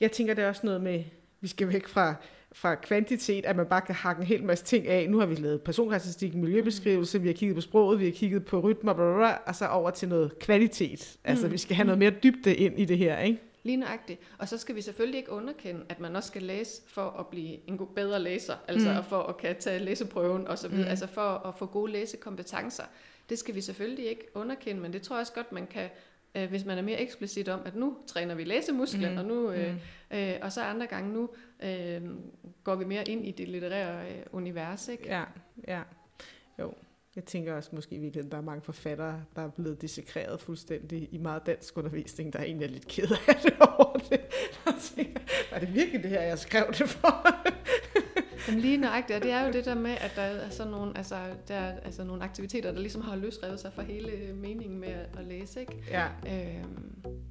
Jeg 0.00 0.12
tænker, 0.12 0.34
det 0.34 0.44
er 0.44 0.48
også 0.48 0.66
noget 0.66 0.80
med, 0.80 1.04
vi 1.40 1.48
skal 1.48 1.68
væk 1.68 1.88
fra 1.88 2.14
fra 2.56 2.74
kvantitet, 2.74 3.46
at 3.46 3.56
man 3.56 3.66
bare 3.66 3.80
kan 3.80 3.94
hakke 3.94 4.20
en 4.20 4.26
hel 4.26 4.44
masse 4.44 4.64
ting 4.64 4.86
af. 4.86 5.10
Nu 5.10 5.18
har 5.18 5.26
vi 5.26 5.34
lavet 5.34 5.62
personkarakteristik, 5.62 6.34
miljøbeskrivelse, 6.34 7.20
vi 7.20 7.28
har 7.28 7.34
kigget 7.34 7.54
på 7.54 7.60
sproget, 7.60 8.00
vi 8.00 8.04
har 8.04 8.12
kigget 8.12 8.44
på 8.44 8.60
rytmer, 8.60 8.92
bla, 8.92 9.04
bla, 9.04 9.16
bla, 9.16 9.38
og 9.46 9.54
så 9.54 9.66
over 9.66 9.90
til 9.90 10.08
noget 10.08 10.38
kvalitet. 10.38 11.16
Altså, 11.24 11.46
mm. 11.46 11.52
vi 11.52 11.58
skal 11.58 11.76
have 11.76 11.86
noget 11.86 11.98
mere 11.98 12.10
dybde 12.10 12.54
ind 12.54 12.78
i 12.78 12.84
det 12.84 12.98
her, 12.98 13.18
ikke? 13.18 13.40
Lige 13.62 13.76
nøjagtigt. 13.76 14.20
Og 14.38 14.48
så 14.48 14.58
skal 14.58 14.74
vi 14.76 14.80
selvfølgelig 14.80 15.18
ikke 15.18 15.32
underkende, 15.32 15.80
at 15.88 16.00
man 16.00 16.16
også 16.16 16.26
skal 16.26 16.42
læse 16.42 16.82
for 16.88 17.16
at 17.18 17.26
blive 17.26 17.68
en 17.68 17.78
god, 17.78 17.86
bedre 17.94 18.22
læser, 18.22 18.54
altså 18.68 18.92
mm. 18.92 19.08
for 19.08 19.22
at 19.22 19.36
kan 19.36 19.56
tage 19.58 19.84
læseprøven 19.84 20.48
og 20.48 20.58
så 20.58 20.68
videre, 20.68 20.84
mm. 20.84 20.90
altså 20.90 21.06
for 21.06 21.48
at 21.48 21.54
få 21.58 21.66
gode 21.66 21.92
læsekompetencer. 21.92 22.84
Det 23.30 23.38
skal 23.38 23.54
vi 23.54 23.60
selvfølgelig 23.60 24.06
ikke 24.06 24.26
underkende, 24.34 24.80
men 24.80 24.92
det 24.92 25.02
tror 25.02 25.16
jeg 25.16 25.20
også 25.20 25.32
godt, 25.32 25.52
man 25.52 25.66
kan 25.66 25.88
øh, 26.36 26.48
hvis 26.50 26.64
man 26.64 26.78
er 26.78 26.82
mere 26.82 27.00
eksplicit 27.00 27.48
om, 27.48 27.60
at 27.64 27.76
nu 27.76 27.96
træner 28.06 28.34
vi 28.34 28.44
læsemusklen, 28.44 29.12
mm. 29.12 29.18
og 29.18 29.24
nu 29.24 29.50
øh, 29.50 29.72
mm. 30.10 30.16
øh, 30.16 30.34
og 30.42 30.52
så 30.52 30.60
andre 30.62 30.86
gange 30.86 31.12
nu 31.12 31.28
øh, 31.62 32.02
går 32.64 32.74
vi 32.74 32.84
mere 32.84 33.08
ind 33.08 33.26
i 33.26 33.30
det 33.30 33.48
litterære 33.48 34.10
øh, 34.10 34.22
univers, 34.32 34.88
ikke? 34.88 35.04
Ja, 35.06 35.24
ja. 35.68 35.82
Jo. 36.58 36.72
Jeg 37.16 37.24
tænker 37.24 37.54
også 37.54 37.70
måske 37.72 37.94
i 37.94 37.98
virkeligheden, 37.98 38.30
der 38.30 38.38
er 38.38 38.42
mange 38.42 38.62
forfattere, 38.62 39.24
der 39.36 39.42
er 39.42 39.48
blevet 39.48 39.82
dissekreret 39.82 40.40
fuldstændig 40.40 41.08
i 41.12 41.18
meget 41.18 41.46
dansk 41.46 41.78
undervisning, 41.78 42.32
der 42.32 42.38
er 42.38 42.44
egentlig 42.44 42.70
lidt 42.70 42.88
ked 42.88 43.08
af 43.28 43.34
det 43.42 43.54
over 43.78 43.98
det. 43.98 44.20
Tænker, 44.94 45.20
var 45.52 45.58
det 45.58 45.74
virkelig 45.74 46.02
det 46.02 46.10
her, 46.10 46.22
jeg 46.22 46.38
skrev 46.38 46.66
det 46.78 46.88
for? 46.88 47.26
Men 48.50 48.60
lige 48.60 48.76
nøjagtigt, 48.76 49.16
og 49.16 49.22
det 49.22 49.32
er 49.32 49.46
jo 49.46 49.52
det 49.52 49.64
der 49.64 49.74
med, 49.74 49.90
at 49.90 50.12
der 50.16 50.22
er 50.22 50.50
sådan 50.50 50.72
nogle, 50.72 50.96
altså, 50.96 51.16
der 51.48 51.54
er, 51.54 51.80
altså 51.80 52.04
nogle 52.04 52.22
aktiviteter, 52.22 52.72
der 52.72 52.80
ligesom 52.80 53.02
har 53.02 53.16
løsrevet 53.16 53.60
sig 53.60 53.72
fra 53.72 53.82
hele 53.82 54.32
meningen 54.34 54.80
med 54.80 54.88
at, 54.88 55.08
at 55.18 55.24
læse, 55.24 55.60
ikke? 55.60 55.82
Ja. 55.90 56.06
Øhm. 56.26 57.25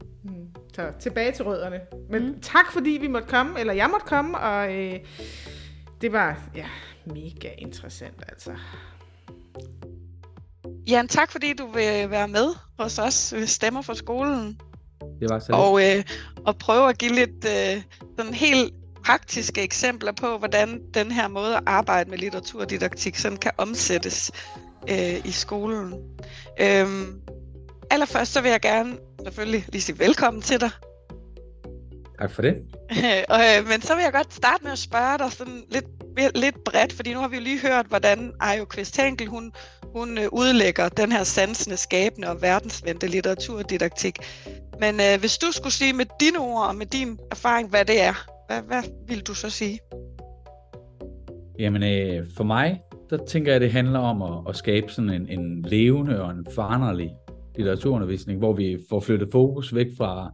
Så 0.76 0.92
tilbage 1.00 1.32
til 1.32 1.46
rødderne. 1.46 1.82
Men 2.10 2.28
mm. 2.28 2.42
tak 2.42 2.72
fordi 2.72 2.90
vi 2.90 3.08
måtte 3.08 3.28
komme, 3.28 3.60
eller 3.60 3.74
jeg 3.74 3.90
måtte 3.90 4.06
komme, 4.06 4.38
og 4.38 4.74
øh, 4.74 5.00
det 6.02 6.12
var 6.12 6.50
ja, 6.56 6.66
mega 7.06 7.50
interessant 7.58 8.24
altså. 8.28 8.56
Jan, 10.90 11.08
tak 11.08 11.32
fordi 11.32 11.54
du 11.54 11.68
vil 11.68 12.10
være 12.10 12.28
med 12.28 12.48
hos 12.80 13.00
os 13.00 13.34
ved 13.34 13.48
Stemmer 13.48 13.82
for 13.82 13.94
skolen. 13.94 14.62
Det 15.20 15.30
var 15.30 15.40
så 15.40 15.54
og, 15.54 15.84
øh, 15.84 16.04
og 16.46 16.58
prøve 16.58 16.90
at 16.90 16.98
give 16.98 17.14
lidt 17.14 17.46
øh, 17.46 17.84
sådan 18.18 18.34
helt 18.34 18.74
praktiske 19.06 19.64
eksempler 19.64 20.12
på, 20.12 20.38
hvordan 20.38 20.82
den 20.94 21.12
her 21.12 21.28
måde 21.28 21.56
at 21.56 21.64
arbejde 21.66 22.10
med 22.10 22.18
litteraturdidaktik 22.18 23.16
sådan 23.16 23.38
kan 23.38 23.52
omsættes 23.58 24.32
øh, 24.90 25.26
i 25.26 25.32
skolen. 25.32 25.94
Øhm, 26.62 27.22
allerførst 27.90 28.34
så 28.34 28.42
vil 28.42 28.52
jeg 28.52 28.62
gerne 28.62 28.98
selvfølgelig 29.26 29.66
lige 29.72 29.82
sige 29.82 30.00
velkommen 30.00 30.42
til 30.42 30.60
dig. 30.60 30.70
Tak 32.20 32.32
for 32.32 32.42
det. 32.42 32.56
og, 33.34 33.40
øh, 33.50 33.68
men 33.70 33.82
så 33.82 33.96
vil 33.96 34.04
jeg 34.04 34.14
godt 34.14 34.34
starte 34.34 34.64
med 34.64 34.72
at 34.72 34.78
spørge 34.80 35.18
dig 35.18 35.32
sådan 35.32 35.64
lidt, 35.70 35.86
lidt 36.38 36.64
bredt, 36.66 36.94
fordi 36.94 37.14
nu 37.14 37.20
har 37.20 37.28
vi 37.28 37.36
jo 37.36 37.42
lige 37.42 37.60
hørt, 37.60 37.86
hvordan 37.86 38.34
Ajo 38.40 38.66
Kvist 38.66 39.00
hun 39.28 39.52
hun 39.96 40.18
øh, 40.18 40.28
udlægger 40.32 40.90
den 40.90 41.12
her 41.12 41.24
sansende, 41.24 41.78
skabende 41.78 42.28
og 42.30 42.42
verdensvendte 42.42 43.08
litteraturdidaktik. 43.08 44.16
Men 44.80 44.96
øh, 44.96 45.20
hvis 45.20 45.38
du 45.38 45.52
skulle 45.52 45.74
sige 45.74 45.94
med 45.94 46.06
dine 46.20 46.40
ord 46.40 46.68
og 46.68 46.76
med 46.76 46.86
din 46.86 47.20
erfaring, 47.32 47.70
hvad 47.70 47.86
det 47.86 48.02
er, 48.02 48.28
hvad, 48.48 48.62
hvad 48.62 48.84
vil 49.08 49.22
du 49.22 49.34
så 49.34 49.50
sige? 49.50 49.80
Jamen, 51.60 51.84
øh, 51.84 52.28
for 52.38 52.44
mig, 52.44 52.82
der 53.10 53.18
tænker 53.28 53.52
jeg, 53.52 53.56
at 53.56 53.62
det 53.62 53.72
handler 53.72 54.00
om 54.00 54.22
at, 54.22 54.50
at 54.50 54.56
skabe 54.56 54.92
sådan 54.92 55.10
en, 55.10 55.40
en 55.40 55.62
levende 55.62 56.22
og 56.22 56.32
en 56.32 56.48
foranderlig 56.56 57.10
litteraturundervisning, 57.58 58.40
hvor 58.40 58.54
vi 58.54 58.78
får 58.90 59.00
flyttet 59.00 59.30
fokus 59.32 59.76
væk 59.76 59.88
fra 59.98 60.32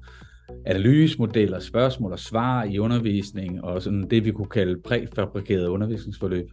analysemodeller, 0.65 1.59
spørgsmål 1.59 2.11
og 2.11 2.19
svar 2.19 2.63
i 2.63 2.79
undervisning, 2.79 3.63
og 3.63 3.81
sådan 3.81 4.09
det, 4.09 4.25
vi 4.25 4.31
kunne 4.31 4.49
kalde 4.49 4.81
præfabrikerede 4.85 5.69
undervisningsforløb. 5.69 6.49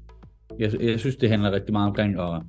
Jeg, 0.59 0.83
jeg 0.83 0.99
synes, 0.99 1.17
det 1.17 1.29
handler 1.29 1.53
rigtig 1.53 1.73
meget 1.73 1.89
omkring 1.89 2.21
at 2.21 2.43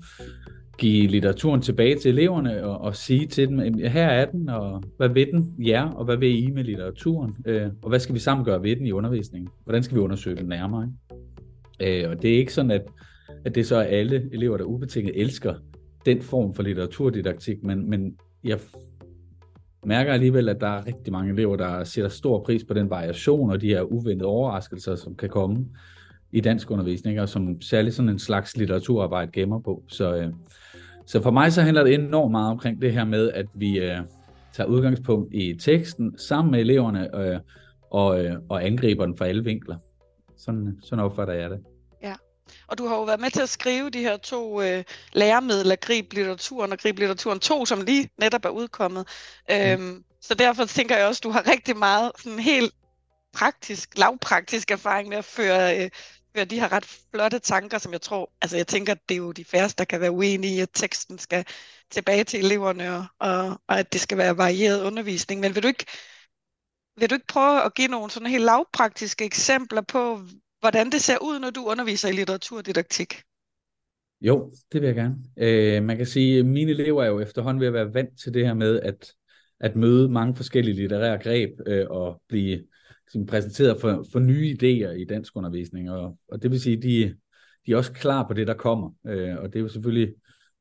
give 0.77 1.07
litteraturen 1.07 1.61
tilbage 1.61 1.95
til 1.95 2.11
eleverne 2.11 2.65
og, 2.65 2.81
og 2.81 2.95
sige 2.95 3.27
til 3.27 3.47
dem, 3.47 3.59
her 3.77 4.05
er 4.05 4.25
den, 4.25 4.49
og 4.49 4.83
hvad 4.97 5.09
ved 5.09 5.25
den 5.25 5.53
ja, 5.65 5.89
og 5.93 6.05
hvad 6.05 6.17
vil 6.17 6.43
I 6.43 6.51
med 6.51 6.63
litteraturen, 6.63 7.35
øh, 7.45 7.67
og 7.81 7.89
hvad 7.89 7.99
skal 7.99 8.15
vi 8.15 8.19
sammen 8.19 8.45
gøre 8.45 8.63
ved 8.63 8.75
den 8.75 8.87
i 8.87 8.91
undervisningen? 8.91 9.49
Hvordan 9.63 9.83
skal 9.83 9.95
vi 9.95 10.01
undersøge 10.01 10.35
den 10.35 10.45
nærmere? 10.45 10.83
Ikke? 11.81 12.03
Øh, 12.03 12.09
og 12.09 12.21
det 12.21 12.33
er 12.33 12.37
ikke 12.37 12.53
sådan, 12.53 12.71
at, 12.71 12.81
at 13.45 13.55
det 13.55 13.67
så 13.67 13.75
er 13.75 13.83
alle 13.83 14.29
elever, 14.31 14.57
der 14.57 14.63
ubetinget 14.63 15.21
elsker 15.21 15.53
den 16.05 16.21
form 16.21 16.53
for 16.53 16.63
litteraturdidaktik, 16.63 17.63
men, 17.63 17.89
men 17.89 18.17
jeg 18.43 18.59
mærker 19.85 20.13
alligevel, 20.13 20.49
at 20.49 20.61
der 20.61 20.67
er 20.67 20.85
rigtig 20.85 21.13
mange 21.13 21.33
elever, 21.33 21.55
der 21.55 21.83
sætter 21.83 22.09
stor 22.09 22.43
pris 22.43 22.63
på 22.63 22.73
den 22.73 22.89
variation 22.89 23.51
og 23.51 23.61
de 23.61 23.67
her 23.67 23.81
uventede 23.81 24.29
overraskelser, 24.29 24.95
som 24.95 25.15
kan 25.15 25.29
komme 25.29 25.65
i 26.31 26.41
dansk 26.41 26.71
undervisning, 26.71 27.21
og 27.21 27.29
som 27.29 27.61
særligt 27.61 27.95
sådan 27.95 28.09
en 28.09 28.19
slags 28.19 28.57
litteraturarbejde 28.57 29.31
gemmer 29.31 29.59
på. 29.59 29.83
Så, 29.87 30.15
øh, 30.15 30.33
så 31.05 31.21
for 31.21 31.31
mig 31.31 31.53
så 31.53 31.61
handler 31.61 31.83
det 31.83 31.93
enormt 31.93 32.31
meget 32.31 32.51
omkring 32.51 32.81
det 32.81 32.93
her 32.93 33.05
med, 33.05 33.31
at 33.31 33.45
vi 33.53 33.79
øh, 33.79 33.97
tager 34.53 34.67
udgangspunkt 34.67 35.33
i 35.33 35.55
teksten 35.59 36.17
sammen 36.17 36.51
med 36.51 36.59
eleverne 36.59 37.17
øh, 37.17 37.39
og, 37.91 38.25
øh, 38.25 38.35
og 38.49 38.65
angriber 38.65 39.05
den 39.05 39.17
fra 39.17 39.25
alle 39.25 39.43
vinkler. 39.43 39.77
Sådan, 40.37 40.79
sådan 40.83 41.05
opfatter 41.05 41.33
jeg 41.33 41.49
det. 41.49 41.59
Og 42.69 42.77
du 42.77 42.87
har 42.87 42.95
jo 42.95 43.03
været 43.03 43.19
med 43.19 43.31
til 43.31 43.41
at 43.41 43.49
skrive 43.49 43.89
de 43.89 43.99
her 43.99 44.17
to 44.17 44.61
øh, 44.61 44.83
læremidler, 45.13 45.75
Grib 45.75 46.13
Litteraturen 46.13 46.71
og 46.71 46.79
Grib 46.79 46.99
Litteraturen 46.99 47.39
2, 47.39 47.65
som 47.65 47.81
lige 47.81 48.09
netop 48.17 48.45
er 48.45 48.49
udkommet. 48.49 49.07
Mm. 49.49 49.55
Øhm, 49.55 50.03
så 50.21 50.33
derfor 50.33 50.65
tænker 50.65 50.97
jeg 50.97 51.07
også, 51.07 51.19
at 51.19 51.23
du 51.23 51.29
har 51.29 51.47
rigtig 51.47 51.77
meget 51.77 52.11
sådan 52.17 52.39
helt 52.39 52.73
praktisk, 53.33 53.97
lavpraktisk 53.97 54.71
erfaring 54.71 55.09
med 55.09 55.17
at 55.17 55.25
føre, 55.25 55.83
øh, 55.83 55.89
føre 56.35 56.45
de 56.45 56.59
her 56.59 56.71
ret 56.71 56.85
flotte 57.11 57.39
tanker, 57.39 57.77
som 57.77 57.91
jeg 57.91 58.01
tror, 58.01 58.31
altså 58.41 58.57
jeg 58.57 58.67
tænker, 58.67 58.93
det 58.93 59.15
er 59.15 59.17
jo 59.17 59.31
de 59.31 59.45
færreste, 59.45 59.77
der 59.77 59.85
kan 59.85 60.01
være 60.01 60.11
uenige 60.11 60.55
i, 60.55 60.59
at 60.59 60.69
teksten 60.73 61.19
skal 61.19 61.45
tilbage 61.91 62.23
til 62.23 62.45
eleverne, 62.45 62.95
og, 62.95 63.05
og, 63.19 63.61
og 63.67 63.79
at 63.79 63.93
det 63.93 64.01
skal 64.01 64.17
være 64.17 64.37
varieret 64.37 64.83
undervisning. 64.83 65.41
Men 65.41 65.55
vil 65.55 65.63
du 65.63 65.67
ikke, 65.67 65.85
vil 66.97 67.09
du 67.09 67.15
ikke 67.15 67.27
prøve 67.27 67.63
at 67.63 67.73
give 67.73 67.87
nogle 67.87 68.11
sådan 68.11 68.29
helt 68.29 68.43
lavpraktiske 68.43 69.25
eksempler 69.25 69.81
på, 69.81 70.21
hvordan 70.59 70.91
det 70.91 71.01
ser 71.01 71.17
ud, 71.21 71.39
når 71.39 71.49
du 71.49 71.65
underviser 71.65 72.09
i 72.09 72.11
litteraturdidaktik? 72.11 73.21
Jo, 74.21 74.51
det 74.71 74.81
vil 74.81 74.87
jeg 74.87 74.95
gerne. 74.95 75.15
Øh, 75.37 75.83
man 75.83 75.97
kan 75.97 76.05
sige, 76.05 76.39
at 76.39 76.45
mine 76.45 76.71
elever 76.71 77.03
er 77.03 77.07
jo 77.07 77.19
efterhånden 77.19 77.61
ved 77.61 77.67
at 77.67 77.73
være 77.73 77.93
vant 77.93 78.19
til 78.19 78.33
det 78.33 78.45
her 78.45 78.53
med 78.53 78.79
at, 78.79 79.13
at 79.59 79.75
møde 79.75 80.09
mange 80.09 80.35
forskellige 80.35 80.75
litterære 80.75 81.17
greb 81.17 81.49
øh, 81.67 81.85
og 81.89 82.21
blive 82.27 82.63
sådan, 83.09 83.25
præsenteret 83.25 83.81
for, 83.81 84.05
for 84.11 84.19
nye 84.19 84.57
idéer 84.61 84.91
i 84.91 85.05
dansk 85.05 85.35
undervisning. 85.35 85.91
Og, 85.91 86.17
og 86.27 86.43
det 86.43 86.51
vil 86.51 86.61
sige, 86.61 86.77
at 86.77 86.83
de, 86.83 87.15
de 87.65 87.71
er 87.71 87.77
også 87.77 87.91
klar 87.91 88.27
på 88.27 88.33
det, 88.33 88.47
der 88.47 88.53
kommer. 88.53 88.91
Øh, 89.07 89.37
og 89.37 89.47
det 89.47 89.55
er 89.55 89.63
jo 89.63 89.67
selvfølgelig 89.67 90.13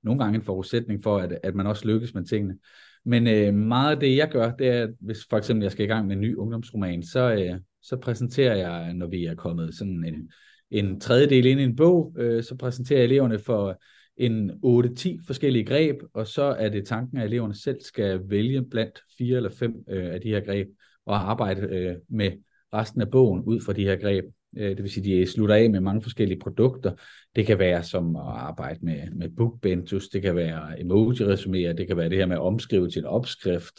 nogle 0.02 0.24
gange 0.24 0.36
en 0.36 0.44
forudsætning 0.44 1.02
for, 1.02 1.18
at, 1.18 1.38
at 1.42 1.54
man 1.54 1.66
også 1.66 1.86
lykkes 1.86 2.14
med 2.14 2.24
tingene. 2.24 2.58
Men 3.04 3.26
øh, 3.26 3.54
meget 3.54 3.94
af 3.94 4.00
det, 4.00 4.16
jeg 4.16 4.28
gør, 4.30 4.54
det 4.54 4.68
er, 4.68 4.82
at 4.82 4.90
hvis 5.00 5.18
for 5.30 5.38
eksempel 5.38 5.62
jeg 5.62 5.72
skal 5.72 5.84
i 5.84 5.88
gang 5.88 6.06
med 6.06 6.16
en 6.16 6.22
ny 6.22 6.36
ungdomsroman, 6.36 7.02
så, 7.02 7.32
øh, 7.32 7.60
så 7.82 7.96
præsenterer 7.96 8.56
jeg, 8.56 8.94
når 8.94 9.06
vi 9.06 9.24
er 9.24 9.34
kommet 9.34 9.74
sådan 9.74 10.04
en, 10.04 10.30
en 10.70 11.00
tredjedel 11.00 11.46
ind 11.46 11.60
i 11.60 11.64
en 11.64 11.76
bog, 11.76 12.14
øh, 12.18 12.44
så 12.44 12.54
præsenterer 12.56 12.98
jeg 12.98 13.04
eleverne 13.04 13.38
for 13.38 13.80
en 14.16 14.50
8-10 14.50 15.26
forskellige 15.26 15.64
greb, 15.64 15.96
og 16.14 16.26
så 16.26 16.42
er 16.42 16.68
det 16.68 16.86
tanken, 16.86 17.18
at 17.18 17.24
eleverne 17.24 17.54
selv 17.54 17.80
skal 17.80 18.20
vælge 18.24 18.64
blandt 18.64 19.02
fire 19.18 19.36
eller 19.36 19.50
fem 19.50 19.74
øh, 19.88 20.14
af 20.14 20.20
de 20.20 20.28
her 20.28 20.40
greb, 20.40 20.68
og 21.06 21.30
arbejde 21.30 21.60
øh, 21.60 21.96
med 22.08 22.32
resten 22.74 23.00
af 23.00 23.10
bogen 23.10 23.42
ud 23.42 23.60
fra 23.60 23.72
de 23.72 23.84
her 23.84 23.96
greb. 23.96 24.24
Øh, 24.56 24.70
det 24.70 24.82
vil 24.82 24.90
sige, 24.90 25.20
de 25.20 25.26
slutter 25.26 25.54
af 25.54 25.70
med 25.70 25.80
mange 25.80 26.02
forskellige 26.02 26.40
produkter. 26.40 26.92
Det 27.36 27.46
kan 27.46 27.58
være 27.58 27.82
som 27.82 28.16
at 28.16 28.22
arbejde 28.22 28.78
med, 28.82 29.10
med 29.10 29.28
bookbentus, 29.36 30.08
det 30.08 30.22
kan 30.22 30.36
være 30.36 30.80
emoji-resuméer, 30.80 31.72
det 31.72 31.86
kan 31.86 31.96
være 31.96 32.08
det 32.08 32.18
her 32.18 32.26
med 32.26 32.36
at 32.36 32.42
omskrive 32.42 32.90
til 32.90 33.00
en 33.00 33.06
opskrift, 33.06 33.78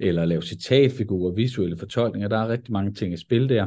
eller 0.00 0.24
lave 0.24 0.42
citatfigurer, 0.42 1.34
visuelle 1.34 1.78
fortolkninger. 1.78 2.28
Der 2.28 2.38
er 2.38 2.48
rigtig 2.48 2.72
mange 2.72 2.92
ting 2.92 3.12
i 3.12 3.16
spil 3.16 3.48
der. 3.48 3.66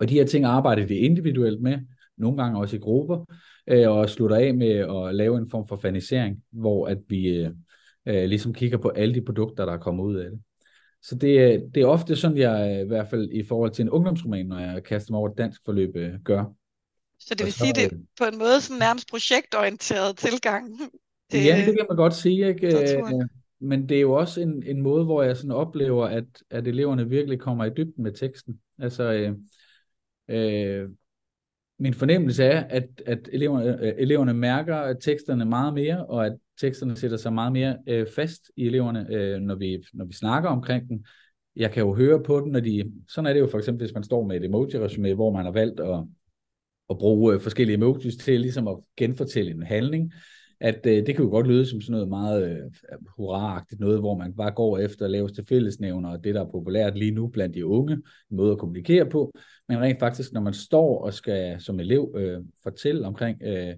Og 0.00 0.08
de 0.08 0.14
her 0.14 0.26
ting 0.26 0.44
arbejder 0.44 0.86
de 0.86 0.96
individuelt 0.96 1.62
med, 1.62 1.78
nogle 2.16 2.42
gange 2.42 2.58
også 2.58 2.76
i 2.76 2.78
grupper, 2.78 3.24
øh, 3.66 3.90
og 3.90 4.10
slutter 4.10 4.36
af 4.36 4.54
med 4.54 4.70
at 4.70 5.14
lave 5.14 5.38
en 5.38 5.50
form 5.50 5.68
for 5.68 5.76
fanisering, 5.76 6.42
hvor 6.50 6.86
at 6.86 6.98
vi 7.08 7.28
øh, 7.28 7.50
øh, 8.06 8.24
ligesom 8.24 8.54
kigger 8.54 8.78
på 8.78 8.88
alle 8.88 9.14
de 9.14 9.22
produkter, 9.22 9.64
der 9.64 9.72
er 9.72 9.78
kommet 9.78 10.04
ud 10.04 10.16
af 10.16 10.30
det. 10.30 10.40
Så 11.02 11.14
det, 11.14 11.62
det 11.74 11.82
er 11.82 11.86
ofte 11.86 12.16
sådan, 12.16 12.38
jeg 12.38 12.82
i 12.84 12.86
hvert 12.86 13.08
fald 13.08 13.28
i 13.32 13.44
forhold 13.44 13.70
til 13.70 13.82
en 13.82 13.90
ungdomsroman, 13.90 14.46
når 14.46 14.58
jeg 14.58 14.82
kaster 14.82 15.12
mig 15.12 15.18
over 15.18 15.28
et 15.28 15.38
dansk 15.38 15.60
forløb, 15.64 15.94
gør. 16.24 16.44
Så 17.18 17.34
det 17.34 17.44
vil 17.44 17.52
så, 17.52 17.58
sige, 17.58 17.72
det 17.72 18.06
på 18.18 18.24
en 18.24 18.38
måde 18.38 18.60
sådan 18.60 18.78
nærmest 18.78 19.10
projektorienteret 19.10 20.16
tilgang? 20.16 20.78
Det, 21.32 21.44
ja, 21.44 21.56
det 21.56 21.64
kan 21.64 21.86
man 21.88 21.96
godt 21.96 22.14
sige. 22.14 22.48
Ikke? 22.48 23.28
Men 23.62 23.88
det 23.88 23.96
er 23.96 24.00
jo 24.00 24.12
også 24.12 24.40
en, 24.40 24.62
en 24.66 24.82
måde, 24.82 25.04
hvor 25.04 25.22
jeg 25.22 25.36
sådan 25.36 25.50
oplever, 25.50 26.06
at, 26.06 26.24
at 26.50 26.66
eleverne 26.66 27.08
virkelig 27.08 27.40
kommer 27.40 27.64
i 27.64 27.70
dybden 27.76 28.02
med 28.02 28.12
teksten. 28.12 28.60
Altså, 28.78 29.12
øh, 29.12 29.32
øh, 30.28 30.88
min 31.78 31.94
fornemmelse 31.94 32.44
er, 32.44 32.64
at, 32.64 33.02
at 33.06 33.28
eleverne, 33.32 33.86
øh, 33.86 33.94
eleverne 33.98 34.34
mærker 34.34 34.92
teksterne 34.92 35.44
meget 35.44 35.74
mere, 35.74 36.06
og 36.06 36.26
at 36.26 36.36
teksterne 36.60 36.96
sætter 36.96 37.16
sig 37.16 37.32
meget 37.32 37.52
mere 37.52 37.78
øh, 37.86 38.06
fast 38.16 38.50
i 38.56 38.66
eleverne, 38.66 39.06
øh, 39.10 39.40
når, 39.40 39.54
vi, 39.54 39.84
når 39.92 40.04
vi 40.04 40.14
snakker 40.14 40.48
omkring 40.48 40.88
den. 40.88 41.06
Jeg 41.56 41.70
kan 41.70 41.82
jo 41.82 41.94
høre 41.94 42.22
på 42.22 42.40
den, 42.40 42.52
når 42.52 42.60
de... 42.60 42.92
Sådan 43.08 43.26
er 43.26 43.32
det 43.32 43.40
jo 43.40 43.46
for 43.46 43.58
eksempel, 43.58 43.86
hvis 43.86 43.94
man 43.94 44.04
står 44.04 44.24
med 44.24 44.36
et 44.36 44.44
emoji-resume, 44.44 45.14
hvor 45.14 45.32
man 45.32 45.44
har 45.44 45.52
valgt 45.52 45.80
at, 45.80 46.04
at 46.90 46.98
bruge 46.98 47.34
øh, 47.34 47.40
forskellige 47.40 47.76
emojis 47.76 48.16
til 48.16 48.40
ligesom 48.40 48.68
at 48.68 48.78
genfortælle 48.96 49.50
en 49.50 49.62
handling 49.62 50.12
at 50.62 50.86
øh, 50.86 51.06
det 51.06 51.16
kan 51.16 51.24
jo 51.24 51.30
godt 51.30 51.46
lyde 51.46 51.66
som 51.66 51.80
sådan 51.80 51.92
noget 51.92 52.08
meget 52.08 52.50
øh, 52.50 52.70
hurraagtigt, 53.16 53.80
noget, 53.80 53.98
hvor 53.98 54.18
man 54.18 54.32
bare 54.36 54.50
går 54.50 54.78
efter 54.78 55.08
laveste 55.08 55.44
fællesnævner, 55.48 56.10
og 56.10 56.24
det, 56.24 56.34
der 56.34 56.40
er 56.40 56.50
populært 56.50 56.98
lige 56.98 57.10
nu 57.10 57.28
blandt 57.28 57.54
de 57.54 57.66
unge, 57.66 57.94
en 57.94 58.36
måde 58.36 58.52
at 58.52 58.58
kommunikere 58.58 59.06
på, 59.06 59.32
men 59.68 59.80
rent 59.80 59.98
faktisk, 59.98 60.32
når 60.32 60.40
man 60.40 60.52
står 60.52 61.04
og 61.04 61.14
skal 61.14 61.60
som 61.60 61.80
elev 61.80 62.14
øh, 62.16 62.40
fortælle 62.62 63.06
omkring 63.06 63.42
øh, 63.42 63.74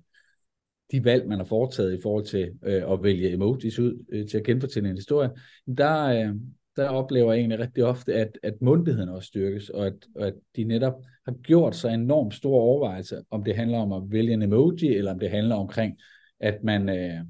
de 0.92 1.04
valg, 1.04 1.28
man 1.28 1.38
har 1.38 1.44
foretaget 1.44 1.98
i 1.98 2.00
forhold 2.02 2.24
til 2.24 2.52
øh, 2.64 2.92
at 2.92 3.02
vælge 3.02 3.32
emojis 3.32 3.78
ud 3.78 4.04
øh, 4.12 4.26
til 4.26 4.38
at 4.38 4.44
genfortælle 4.44 4.88
en 4.88 4.96
historie, 4.96 5.30
der, 5.78 6.04
øh, 6.04 6.34
der 6.76 6.88
oplever 6.88 7.32
jeg 7.32 7.40
egentlig 7.40 7.58
rigtig 7.58 7.84
ofte, 7.84 8.14
at, 8.14 8.38
at 8.42 8.54
mundtigheden 8.60 9.08
også 9.08 9.26
styrkes, 9.26 9.68
og 9.68 9.86
at, 9.86 9.94
og 10.16 10.26
at 10.26 10.34
de 10.56 10.64
netop 10.64 10.94
har 11.24 11.32
gjort 11.42 11.76
sig 11.76 11.94
enormt 11.94 12.34
store 12.34 12.60
overvejelser, 12.60 13.20
om 13.30 13.44
det 13.44 13.56
handler 13.56 13.78
om 13.78 13.92
at 13.92 14.02
vælge 14.06 14.32
en 14.32 14.42
emoji, 14.42 14.86
eller 14.86 15.12
om 15.12 15.18
det 15.18 15.30
handler 15.30 15.54
omkring 15.54 15.98
at 16.40 16.64
man 16.64 16.88
øh, 16.88 17.20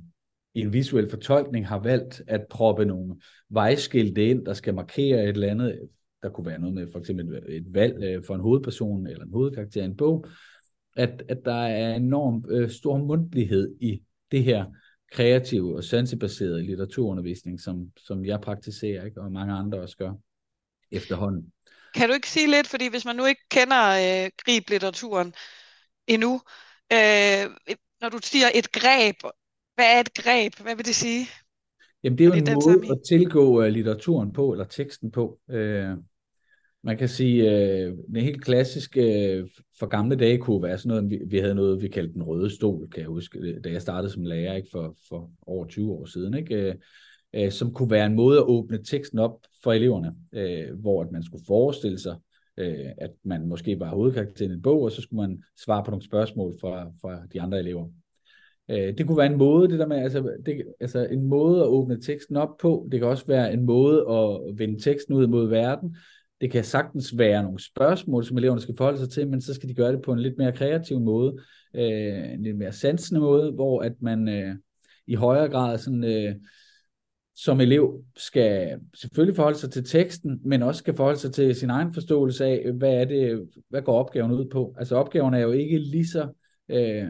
i 0.55 0.61
en 0.61 0.73
visuel 0.73 1.11
fortolkning 1.11 1.69
har 1.69 1.79
valgt 1.79 2.23
at 2.27 2.47
proppe 2.51 2.85
nogle 2.85 3.17
vejskilte 3.49 4.31
ind, 4.31 4.47
der 4.47 4.55
skal 4.55 4.75
markere 4.75 5.23
et 5.23 5.29
eller 5.29 5.51
andet. 5.51 5.89
Der 6.23 6.29
kunne 6.31 6.47
være 6.47 6.59
noget 6.59 6.75
med 6.75 6.93
for 6.93 6.99
eksempel 6.99 7.43
et, 7.49 7.75
valg 7.75 8.03
øh, 8.03 8.25
for 8.27 8.35
en 8.35 8.41
hovedperson 8.41 9.07
eller 9.07 9.25
en 9.25 9.33
hovedkarakter 9.33 9.83
i 9.83 9.85
en 9.85 9.97
bog. 9.97 10.27
At, 10.97 11.23
at 11.29 11.39
der 11.45 11.65
er 11.67 11.95
enorm 11.95 12.45
øh, 12.49 12.71
stor 12.71 12.99
mundtlighed 12.99 13.77
i 13.81 14.03
det 14.31 14.45
her 14.45 14.65
kreative 15.13 15.77
og 15.77 15.85
sansebaserede 15.85 16.63
litteraturundervisning, 16.63 17.61
som, 17.61 17.91
som 17.97 18.25
jeg 18.25 18.41
praktiserer, 18.41 19.05
ikke? 19.05 19.21
og 19.21 19.33
mange 19.33 19.55
andre 19.55 19.81
også 19.81 19.97
gør 19.97 20.13
efterhånden. 20.93 21.53
Kan 21.95 22.09
du 22.09 22.15
ikke 22.15 22.29
sige 22.29 22.51
lidt, 22.51 22.67
fordi 22.67 22.89
hvis 22.89 23.05
man 23.05 23.17
nu 23.17 23.25
ikke 23.25 23.43
kender 23.51 23.91
øh, 23.91 24.31
griblitteraturen 24.45 25.35
endnu, 26.07 26.41
øh, 26.93 27.77
når 28.05 28.11
du 28.11 28.19
siger 28.23 28.47
et 28.55 28.73
greb, 28.73 29.17
hvad 29.75 29.85
er 29.97 30.01
et 30.01 30.15
greb? 30.15 30.55
Hvad 30.63 30.77
vil 30.77 30.85
det 30.85 30.95
sige? 30.95 31.27
Jamen 32.03 32.19
det 32.19 32.25
er 32.25 32.29
jo 32.29 32.33
er 32.33 32.37
en 32.37 32.81
måde 32.83 32.93
at 32.93 33.01
tilgå 33.09 33.65
uh, 33.65 33.67
litteraturen 33.67 34.33
på, 34.33 34.53
eller 34.53 34.65
teksten 34.65 35.11
på. 35.11 35.39
Uh, 35.49 35.99
man 36.83 36.99
kan 36.99 37.09
sige, 37.09 37.43
uh, 37.45 38.15
det 38.15 38.23
helt 38.23 38.45
klassiske 38.45 39.03
uh, 39.43 39.49
for 39.79 39.87
gamle 39.87 40.17
dage 40.17 40.39
kunne 40.39 40.63
være 40.63 40.79
sådan 40.79 40.89
noget, 40.89 41.11
vi, 41.11 41.21
vi 41.27 41.39
havde 41.39 41.55
noget, 41.55 41.83
vi 41.83 41.89
kaldte 41.89 42.15
den 42.15 42.23
røde 42.23 42.51
stol, 42.51 42.89
kan 42.91 43.01
jeg 43.01 43.09
huske, 43.09 43.61
da 43.61 43.71
jeg 43.71 43.83
startede 43.83 44.13
som 44.13 44.25
lærer 44.25 44.55
ikke, 44.55 44.69
for, 44.73 44.97
for 45.09 45.31
over 45.47 45.67
20 45.67 45.93
år 45.93 46.05
siden, 46.05 46.35
ikke? 46.35 46.77
Uh, 47.35 47.43
uh, 47.43 47.51
som 47.51 47.75
kunne 47.75 47.91
være 47.91 48.07
en 48.07 48.15
måde 48.15 48.39
at 48.39 48.45
åbne 48.45 48.85
teksten 48.85 49.19
op 49.19 49.39
for 49.63 49.73
eleverne, 49.73 50.15
uh, 50.33 50.81
hvor 50.81 51.03
at 51.03 51.13
man 51.13 51.23
skulle 51.23 51.45
forestille 51.47 51.99
sig, 51.99 52.17
øh, 52.57 52.91
at 52.99 53.11
man 53.25 53.47
måske 53.47 53.81
var 53.81 53.89
hovedkarakteren 53.89 54.51
i 54.51 54.55
en 54.55 54.63
bog, 54.63 54.83
og 54.83 54.93
så 54.93 55.03
skulle 55.03 55.29
man 55.29 55.43
svare 55.65 55.85
på 55.85 55.91
nogle 55.91 56.05
spørgsmål 56.05 56.55
fra, 56.61 56.91
fra 57.03 57.27
de 57.33 57.41
andre 57.41 57.59
elever. 57.59 57.89
Øh, 58.71 58.99
det 58.99 59.07
kunne 59.07 59.19
være 59.19 59.33
en 59.33 59.39
måde, 59.39 59.69
det 59.69 59.79
der 59.79 59.87
med, 59.87 59.97
altså, 59.97 60.37
det, 60.47 60.63
altså 60.81 61.07
en 61.07 61.23
måde 61.23 61.61
at 61.61 61.67
åbne 61.67 62.01
teksten 62.01 62.37
op 62.37 62.57
på. 62.61 62.89
Det 62.93 63.01
kan 63.01 63.09
også 63.09 63.27
være 63.27 63.53
en 63.53 63.67
måde 63.67 64.07
at 64.11 64.59
vende 64.59 64.81
teksten 64.81 65.15
ud 65.15 65.27
mod 65.27 65.49
verden. 65.49 65.97
Det 66.41 66.51
kan 66.51 66.65
sagtens 66.65 67.19
være 67.19 67.43
nogle 67.43 67.65
spørgsmål, 67.65 68.25
som 68.25 68.39
eleverne 68.39 68.61
skal 68.61 68.77
forholde 68.77 68.99
sig 68.99 69.11
til, 69.11 69.29
men 69.29 69.41
så 69.41 69.55
skal 69.55 69.69
de 69.69 69.75
gøre 69.75 69.93
det 69.93 70.03
på 70.03 70.13
en 70.13 70.21
lidt 70.21 70.39
mere 70.39 70.53
kreativ 70.53 71.01
måde, 71.01 71.37
øh, 71.75 72.33
en 72.33 72.43
lidt 72.43 72.57
mere 72.57 72.73
sansende 72.73 73.21
måde, 73.21 73.53
hvor 73.53 73.83
at 73.83 73.93
man 74.01 74.29
øh, 74.29 74.55
i 75.07 75.15
højere 75.15 75.49
grad 75.49 75.79
sådan, 75.79 76.05
øh, 76.05 76.35
som 77.37 77.61
elev 77.61 78.05
skal 78.17 78.81
selvfølgelig 78.95 79.37
forholde 79.37 79.59
sig 79.59 79.71
til 79.71 79.85
teksten, 79.85 80.41
men 80.45 80.63
også 80.63 80.79
skal 80.79 80.97
forholde 80.97 81.19
sig 81.19 81.33
til 81.33 81.55
sin 81.55 81.71
egen 81.71 81.95
forståelse 81.95 82.45
af, 82.45 82.73
hvad 82.73 82.95
er 82.95 83.05
det, 83.05 83.49
hvad 83.69 83.83
går 83.83 83.99
opgaven 83.99 84.33
ud 84.33 84.45
på. 84.45 84.75
Altså 84.79 84.97
opgaven 84.97 85.35
er 85.35 85.39
jo 85.39 85.53
ikke 85.53 85.79
lige 85.79 86.07
så 86.07 86.29
øh, 86.69 87.09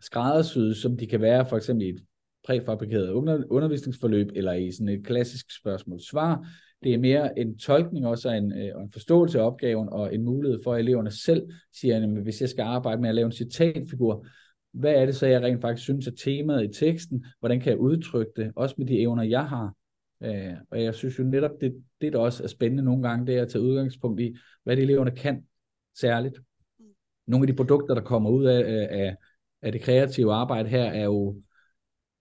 skræddersyet, 0.00 0.76
som 0.76 0.96
de 0.96 1.06
kan 1.06 1.20
være 1.20 1.46
for 1.46 1.56
eksempel 1.56 1.86
i 1.86 1.88
et 1.88 2.04
præfabrikeret 2.46 3.10
undervisningsforløb, 3.50 4.28
eller 4.34 4.52
i 4.52 4.72
sådan 4.72 4.88
et 4.88 5.06
klassisk 5.06 5.46
spørgsmål-svar. 5.60 6.46
Det 6.82 6.94
er 6.94 6.98
mere 6.98 7.38
en 7.38 7.58
tolkning 7.58 8.06
også 8.06 8.28
og 8.28 8.36
en, 8.36 8.52
øh, 8.52 8.82
en 8.82 8.92
forståelse 8.92 9.40
af 9.40 9.46
opgaven, 9.46 9.88
og 9.88 10.14
en 10.14 10.24
mulighed 10.24 10.60
for, 10.64 10.74
at 10.74 10.80
eleverne 10.80 11.10
selv 11.10 11.42
siger, 11.74 11.96
at 11.96 12.22
hvis 12.22 12.40
jeg 12.40 12.48
skal 12.48 12.62
arbejde 12.62 13.00
med 13.00 13.08
at 13.08 13.14
lave 13.14 13.26
en 13.26 13.32
citatfigur, 13.32 14.26
hvad 14.74 14.94
er 14.94 15.06
det 15.06 15.16
så, 15.16 15.26
jeg 15.26 15.42
rent 15.42 15.60
faktisk 15.60 15.84
synes 15.84 16.06
er 16.06 16.12
temaet 16.24 16.64
i 16.64 16.84
teksten? 16.84 17.24
Hvordan 17.40 17.60
kan 17.60 17.70
jeg 17.70 17.78
udtrykke 17.78 18.32
det? 18.36 18.52
Også 18.56 18.74
med 18.78 18.86
de 18.86 19.00
evner, 19.00 19.22
jeg 19.22 19.48
har. 19.48 19.74
Øh, 20.22 20.52
og 20.70 20.82
jeg 20.82 20.94
synes 20.94 21.18
jo 21.18 21.24
netop, 21.24 21.50
det, 21.60 21.82
det 22.00 22.12
der 22.12 22.18
også 22.18 22.42
er 22.42 22.48
spændende 22.48 22.82
nogle 22.82 23.08
gange, 23.08 23.26
det 23.26 23.36
er 23.36 23.42
at 23.42 23.48
tage 23.48 23.62
udgangspunkt 23.62 24.20
i, 24.20 24.36
hvad 24.64 24.76
de 24.76 24.82
eleverne 24.82 25.10
kan 25.10 25.44
særligt. 25.96 26.40
Nogle 27.26 27.42
af 27.42 27.46
de 27.46 27.56
produkter, 27.56 27.94
der 27.94 28.02
kommer 28.02 28.30
ud 28.30 28.44
af, 28.44 28.60
øh, 28.60 28.86
af, 28.90 29.16
af 29.62 29.72
det 29.72 29.80
kreative 29.80 30.32
arbejde 30.32 30.68
her, 30.68 30.84
er 30.84 31.04
jo 31.04 31.36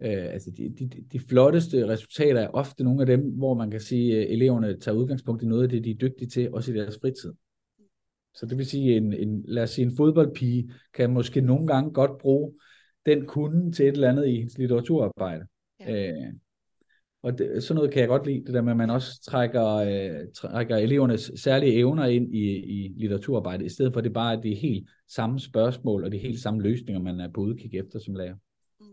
øh, 0.02 0.34
altså 0.34 0.52
de, 0.58 0.76
de, 0.80 0.90
de 1.12 1.20
flotteste 1.20 1.88
resultater 1.88 2.42
er 2.42 2.48
ofte 2.48 2.84
nogle 2.84 3.02
af 3.02 3.08
dem, 3.08 3.22
hvor 3.22 3.54
man 3.54 3.72
kan 3.72 3.80
sige, 3.80 4.18
at 4.18 4.34
eleverne 4.34 4.80
tager 4.80 4.98
udgangspunkt 4.98 5.44
i 5.44 5.46
noget 5.46 5.64
af 5.64 5.70
det, 5.70 5.84
de 5.84 5.92
er 5.92 5.96
dygtige 5.96 6.30
til, 6.30 6.54
også 6.54 6.72
i 6.72 6.76
deres 6.76 6.98
fritid. 7.02 7.34
Så 8.36 8.46
det 8.46 8.58
vil 8.58 8.66
sige, 8.66 8.98
en, 8.98 9.14
en, 9.14 9.44
lad 9.48 9.64
os 9.64 9.70
sige, 9.70 9.86
en 9.86 9.96
fodboldpige 9.98 10.74
kan 10.94 11.10
måske 11.10 11.42
nogle 11.42 11.68
gange 11.68 11.92
godt 11.94 12.18
bruge 12.18 12.54
den 13.06 13.26
kunde 13.26 13.72
til 13.72 13.88
et 13.88 13.94
eller 13.94 14.10
andet 14.10 14.28
i 14.28 14.36
hendes 14.36 14.58
litteraturarbejde. 14.58 15.46
Ja. 15.80 16.10
Øh, 16.10 16.34
og 17.24 17.38
det, 17.38 17.64
sådan 17.64 17.76
noget 17.76 17.92
kan 17.92 18.00
jeg 18.00 18.08
godt 18.08 18.26
lide, 18.26 18.46
det 18.46 18.54
der 18.54 18.62
med, 18.62 18.72
at 18.72 18.78
man 18.78 18.90
også 18.90 19.22
trækker, 19.22 19.66
øh, 19.76 20.28
trækker 20.36 20.78
elevernes 20.78 21.32
særlige 21.36 21.74
evner 21.74 22.06
ind 22.06 22.36
i, 22.36 22.56
i 22.56 22.94
litteraturarbejdet, 22.98 23.66
i 23.66 23.70
stedet 23.70 23.94
for 23.94 23.98
at 24.00 24.04
det 24.04 24.14
bare 24.14 24.36
er 24.38 24.42
de 24.42 24.56
helt 24.56 24.90
samme 25.08 25.40
spørgsmål 25.40 26.04
og 26.04 26.12
de 26.12 26.18
helt 26.18 26.40
samme 26.40 26.62
løsninger, 26.62 27.02
man 27.02 27.20
er 27.20 27.30
på 27.36 27.42
udkig 27.42 27.76
efter 27.76 28.00
som 28.00 28.16
lærer. 28.16 28.36
Mm. 28.80 28.86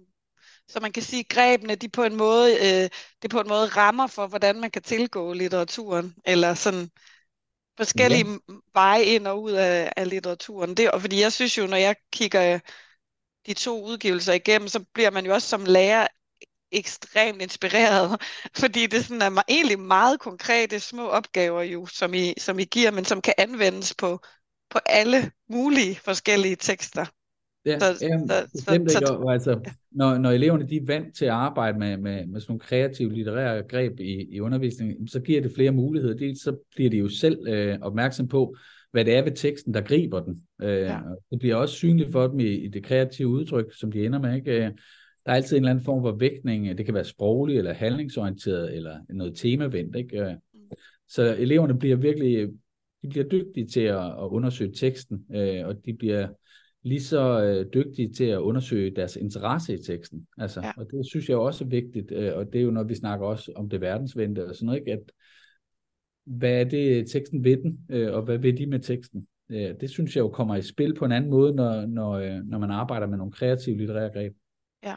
Så 0.69 0.81
man 0.81 0.93
kan 0.93 1.03
sige, 1.03 1.21
at 1.21 1.29
grebene 1.29 1.75
de 1.75 1.89
på 1.89 2.03
en 2.03 2.17
måde, 2.17 2.51
øh, 2.51 2.89
det 3.23 3.31
på 3.31 3.41
en 3.41 3.49
måde 3.49 3.67
rammer 3.67 4.07
for, 4.07 4.27
hvordan 4.27 4.61
man 4.61 4.71
kan 4.71 4.83
tilgå 4.83 5.33
litteraturen, 5.33 6.15
eller 6.25 6.55
sådan 6.55 6.89
forskellige 7.81 8.27
ja. 8.31 8.55
veje 8.75 9.05
ind 9.05 9.27
og 9.27 9.43
ud 9.43 9.53
af, 9.53 9.93
af 9.97 10.09
litteraturen. 10.09 10.75
Det, 10.77 10.91
og 10.91 11.01
fordi 11.01 11.21
jeg 11.21 11.33
synes 11.33 11.59
jo, 11.59 11.67
når 11.67 11.77
jeg 11.77 11.97
kigger 12.13 12.59
de 13.47 13.55
to 13.55 13.85
udgivelser 13.85 14.33
igennem, 14.33 14.69
så 14.69 14.85
bliver 14.95 15.11
man 15.11 15.27
jo 15.27 15.35
også 15.35 15.49
som 15.49 15.65
lærer 15.65 16.07
ekstremt 16.73 17.43
inspireret, 17.43 18.23
fordi 18.61 18.87
det 18.87 19.05
sådan 19.05 19.23
er 19.23 19.43
egentlig 19.49 19.79
meget 19.79 20.21
konkrete 20.21 20.81
små 20.81 21.09
opgaver 21.09 21.63
jo, 21.63 21.87
som 21.87 22.15
I, 22.15 22.35
som 22.39 22.59
I 22.59 22.65
giver, 22.65 22.91
men 22.91 23.05
som 23.05 23.23
kan 23.23 23.35
anvendes 23.39 23.95
på, 23.95 24.21
på 24.71 24.79
alle 24.87 25.33
mulige 25.49 25.97
forskellige 25.97 26.57
tekster. 26.57 27.07
Ja, 27.67 27.79
så, 27.79 28.07
jamen, 28.07 28.29
så, 28.29 28.35
så, 28.55 28.85
så, 28.89 28.99
så, 29.07 29.29
altså, 29.31 29.61
når, 29.91 30.19
når 30.19 30.31
eleverne 30.31 30.69
de 30.69 30.77
er 30.77 30.87
vant 30.87 31.17
til 31.17 31.25
at 31.25 31.31
arbejde 31.31 31.79
med, 31.79 31.97
med, 31.97 32.27
med 32.27 32.41
sådan 32.41 32.53
nogle 32.53 32.61
kreative 32.61 33.13
litterære 33.13 33.63
greb 33.63 34.01
i, 34.01 34.27
i 34.35 34.41
undervisningen, 34.41 35.09
så 35.09 35.21
giver 35.21 35.41
det 35.41 35.53
flere 35.55 35.71
muligheder. 35.71 36.17
Dels 36.17 36.43
så 36.43 36.57
bliver 36.75 36.91
de 36.91 36.97
jo 36.97 37.09
selv 37.09 37.49
øh, 37.49 37.79
opmærksom 37.81 38.29
på, 38.29 38.57
hvad 38.93 39.05
det 39.05 39.15
er 39.15 39.23
ved 39.23 39.33
teksten, 39.33 39.75
der 39.75 39.81
griber 39.81 40.21
den. 40.21 40.43
Øh, 40.63 40.81
ja. 40.81 40.99
Det 41.31 41.39
bliver 41.39 41.55
også 41.55 41.75
synligt 41.75 42.13
for 42.13 42.27
dem 42.27 42.41
i, 42.41 42.49
i 42.49 42.69
det 42.69 42.85
kreative 42.85 43.29
udtryk, 43.29 43.75
som 43.81 43.93
de 43.93 44.05
ender 44.05 44.19
med. 44.19 44.37
Ikke? 44.37 44.61
Der 45.27 45.33
er 45.33 45.37
altid 45.37 45.57
en 45.57 45.63
eller 45.63 45.71
anden 45.71 45.85
form 45.85 46.03
for 46.03 46.13
vægtning. 46.13 46.79
Det 46.79 46.87
kan 46.87 46.95
være 46.95 47.05
sproglig 47.05 47.59
eller 47.59 47.73
handlingsorienteret 47.73 48.77
eller 48.77 48.97
noget 49.09 49.37
temavendt. 49.37 49.97
Ikke? 49.97 50.21
Øh, 50.21 50.35
så 51.09 51.37
eleverne 51.39 51.79
bliver 51.79 51.97
virkelig 51.97 52.49
de 53.03 53.09
bliver 53.09 53.29
dygtige 53.29 53.67
til 53.67 53.81
at, 53.81 54.07
at 54.07 54.29
undersøge 54.31 54.73
teksten, 54.77 55.25
øh, 55.35 55.67
og 55.67 55.85
de 55.85 55.97
bliver 55.99 56.29
lige 56.83 57.03
så 57.03 57.43
øh, 57.43 57.67
dygtige 57.75 58.13
til 58.13 58.25
at 58.25 58.39
undersøge 58.39 58.97
deres 58.97 59.17
interesse 59.17 59.75
i 59.75 59.83
teksten. 59.83 60.27
Altså, 60.39 60.61
ja. 60.61 60.73
Og 60.77 60.87
det 60.91 61.07
synes 61.07 61.29
jeg 61.29 61.37
også 61.37 61.65
er 61.65 61.69
vigtigt, 61.69 62.13
øh, 62.13 62.37
og 62.37 62.47
det 62.53 62.59
er 62.59 62.63
jo 62.63 62.71
når 62.71 62.85
vi 62.85 62.95
snakker 62.95 63.27
også 63.27 63.53
om 63.57 63.69
det 63.69 63.81
verdensvendte 63.81 64.49
og 64.49 64.55
sådan 64.55 64.67
noget, 64.67 64.79
ikke? 64.81 64.93
at 64.93 65.13
hvad 66.25 66.61
er 66.61 66.65
det 66.65 67.11
teksten 67.11 67.45
ved 67.45 67.57
den, 67.57 67.79
øh, 67.91 68.15
og 68.15 68.23
hvad 68.23 68.39
vil 68.39 68.59
de 68.59 68.67
med 68.67 68.81
teksten? 68.81 69.27
Øh, 69.51 69.75
det 69.81 69.91
synes 69.91 70.17
jeg 70.17 70.23
jo 70.23 70.29
kommer 70.29 70.57
i 70.57 70.63
spil 70.63 70.95
på 70.95 71.05
en 71.05 71.13
anden 71.13 71.31
måde, 71.31 71.55
når, 71.55 71.87
når, 71.87 72.13
øh, 72.13 72.41
når 72.45 72.59
man 72.59 72.71
arbejder 72.71 73.07
med 73.07 73.19
nogle 73.19 73.33
kreative 73.33 73.77
litterære 73.77 74.11
greb. 74.13 74.33
Ja. 74.83 74.95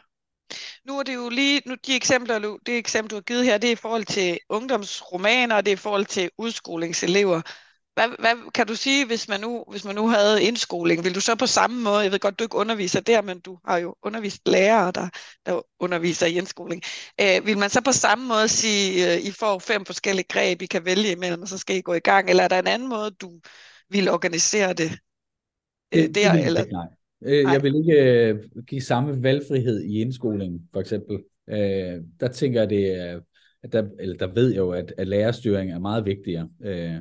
Nu 0.86 0.98
er 0.98 1.02
det 1.02 1.14
jo 1.14 1.28
lige, 1.28 1.62
nu 1.66 1.74
de 1.86 1.96
eksempler, 1.96 2.58
det 2.66 2.78
eksempel, 2.78 3.10
du 3.10 3.16
har 3.16 3.22
givet 3.22 3.44
her, 3.44 3.58
det 3.58 3.68
er 3.68 3.72
i 3.72 3.84
forhold 3.86 4.04
til 4.04 4.38
ungdomsromaner, 4.48 5.56
og 5.56 5.64
det 5.64 5.72
er 5.72 5.76
i 5.76 5.86
forhold 5.86 6.06
til 6.06 6.30
udskolingselever. 6.38 7.42
Hvad, 7.94 8.08
hvad 8.18 8.52
kan 8.52 8.66
du 8.66 8.74
sige, 8.74 9.06
hvis 9.06 9.28
man, 9.28 9.40
nu, 9.40 9.64
hvis 9.70 9.84
man 9.84 9.94
nu 9.94 10.06
havde 10.06 10.42
indskoling? 10.42 11.04
Vil 11.04 11.14
du 11.14 11.20
så 11.20 11.36
på 11.36 11.46
samme 11.46 11.82
måde, 11.82 11.98
jeg 11.98 12.12
ved 12.12 12.18
godt, 12.18 12.38
du 12.38 12.44
ikke 12.44 12.56
underviser 12.56 13.00
der, 13.00 13.22
men 13.22 13.40
du 13.40 13.58
har 13.64 13.78
jo 13.78 13.94
undervist 14.02 14.48
lærere, 14.48 14.92
der, 14.94 15.08
der 15.46 15.66
underviser 15.80 16.26
i 16.26 16.32
indskoling. 16.32 16.82
Øh, 17.20 17.46
vil 17.46 17.58
man 17.58 17.70
så 17.70 17.80
på 17.84 17.92
samme 17.92 18.28
måde 18.28 18.48
sige, 18.48 19.14
øh, 19.14 19.26
I 19.26 19.30
får 19.30 19.58
fem 19.58 19.84
forskellige 19.84 20.26
greb, 20.28 20.62
I 20.62 20.66
kan 20.66 20.84
vælge 20.84 21.12
imellem, 21.12 21.42
og 21.42 21.48
så 21.48 21.58
skal 21.58 21.76
I 21.76 21.80
gå 21.80 21.94
i 21.94 21.98
gang? 21.98 22.30
Eller 22.30 22.42
er 22.42 22.48
der 22.48 22.58
en 22.58 22.66
anden 22.66 22.88
måde, 22.88 23.10
du 23.10 23.40
vil 23.90 24.10
organisere 24.10 24.72
det, 24.72 24.90
øh, 25.94 26.02
det 26.02 26.14
der? 26.14 26.32
Det 26.32 26.46
eller? 26.46 26.64
Nej. 26.64 26.86
Øh, 27.22 27.42
jeg 27.52 27.62
vil 27.62 27.74
ikke 27.76 28.02
øh, 28.02 28.38
give 28.66 28.82
samme 28.82 29.22
valgfrihed 29.22 29.82
i 29.82 30.00
indskolingen, 30.00 30.60
for 30.72 30.80
eksempel. 30.80 31.18
Øh, 31.50 32.00
der 32.20 32.28
tænker 32.32 32.60
jeg, 32.60 32.70
det 32.70 33.00
er, 33.00 33.20
at 33.62 33.72
der, 33.72 33.84
eller 34.00 34.16
der 34.16 34.26
ved 34.26 34.48
jeg 34.48 34.58
jo, 34.58 34.70
at, 34.70 34.94
at 34.98 35.08
lærerstyring 35.08 35.72
er 35.72 35.78
meget 35.78 36.04
vigtigere. 36.04 36.48
Øh, 36.64 36.94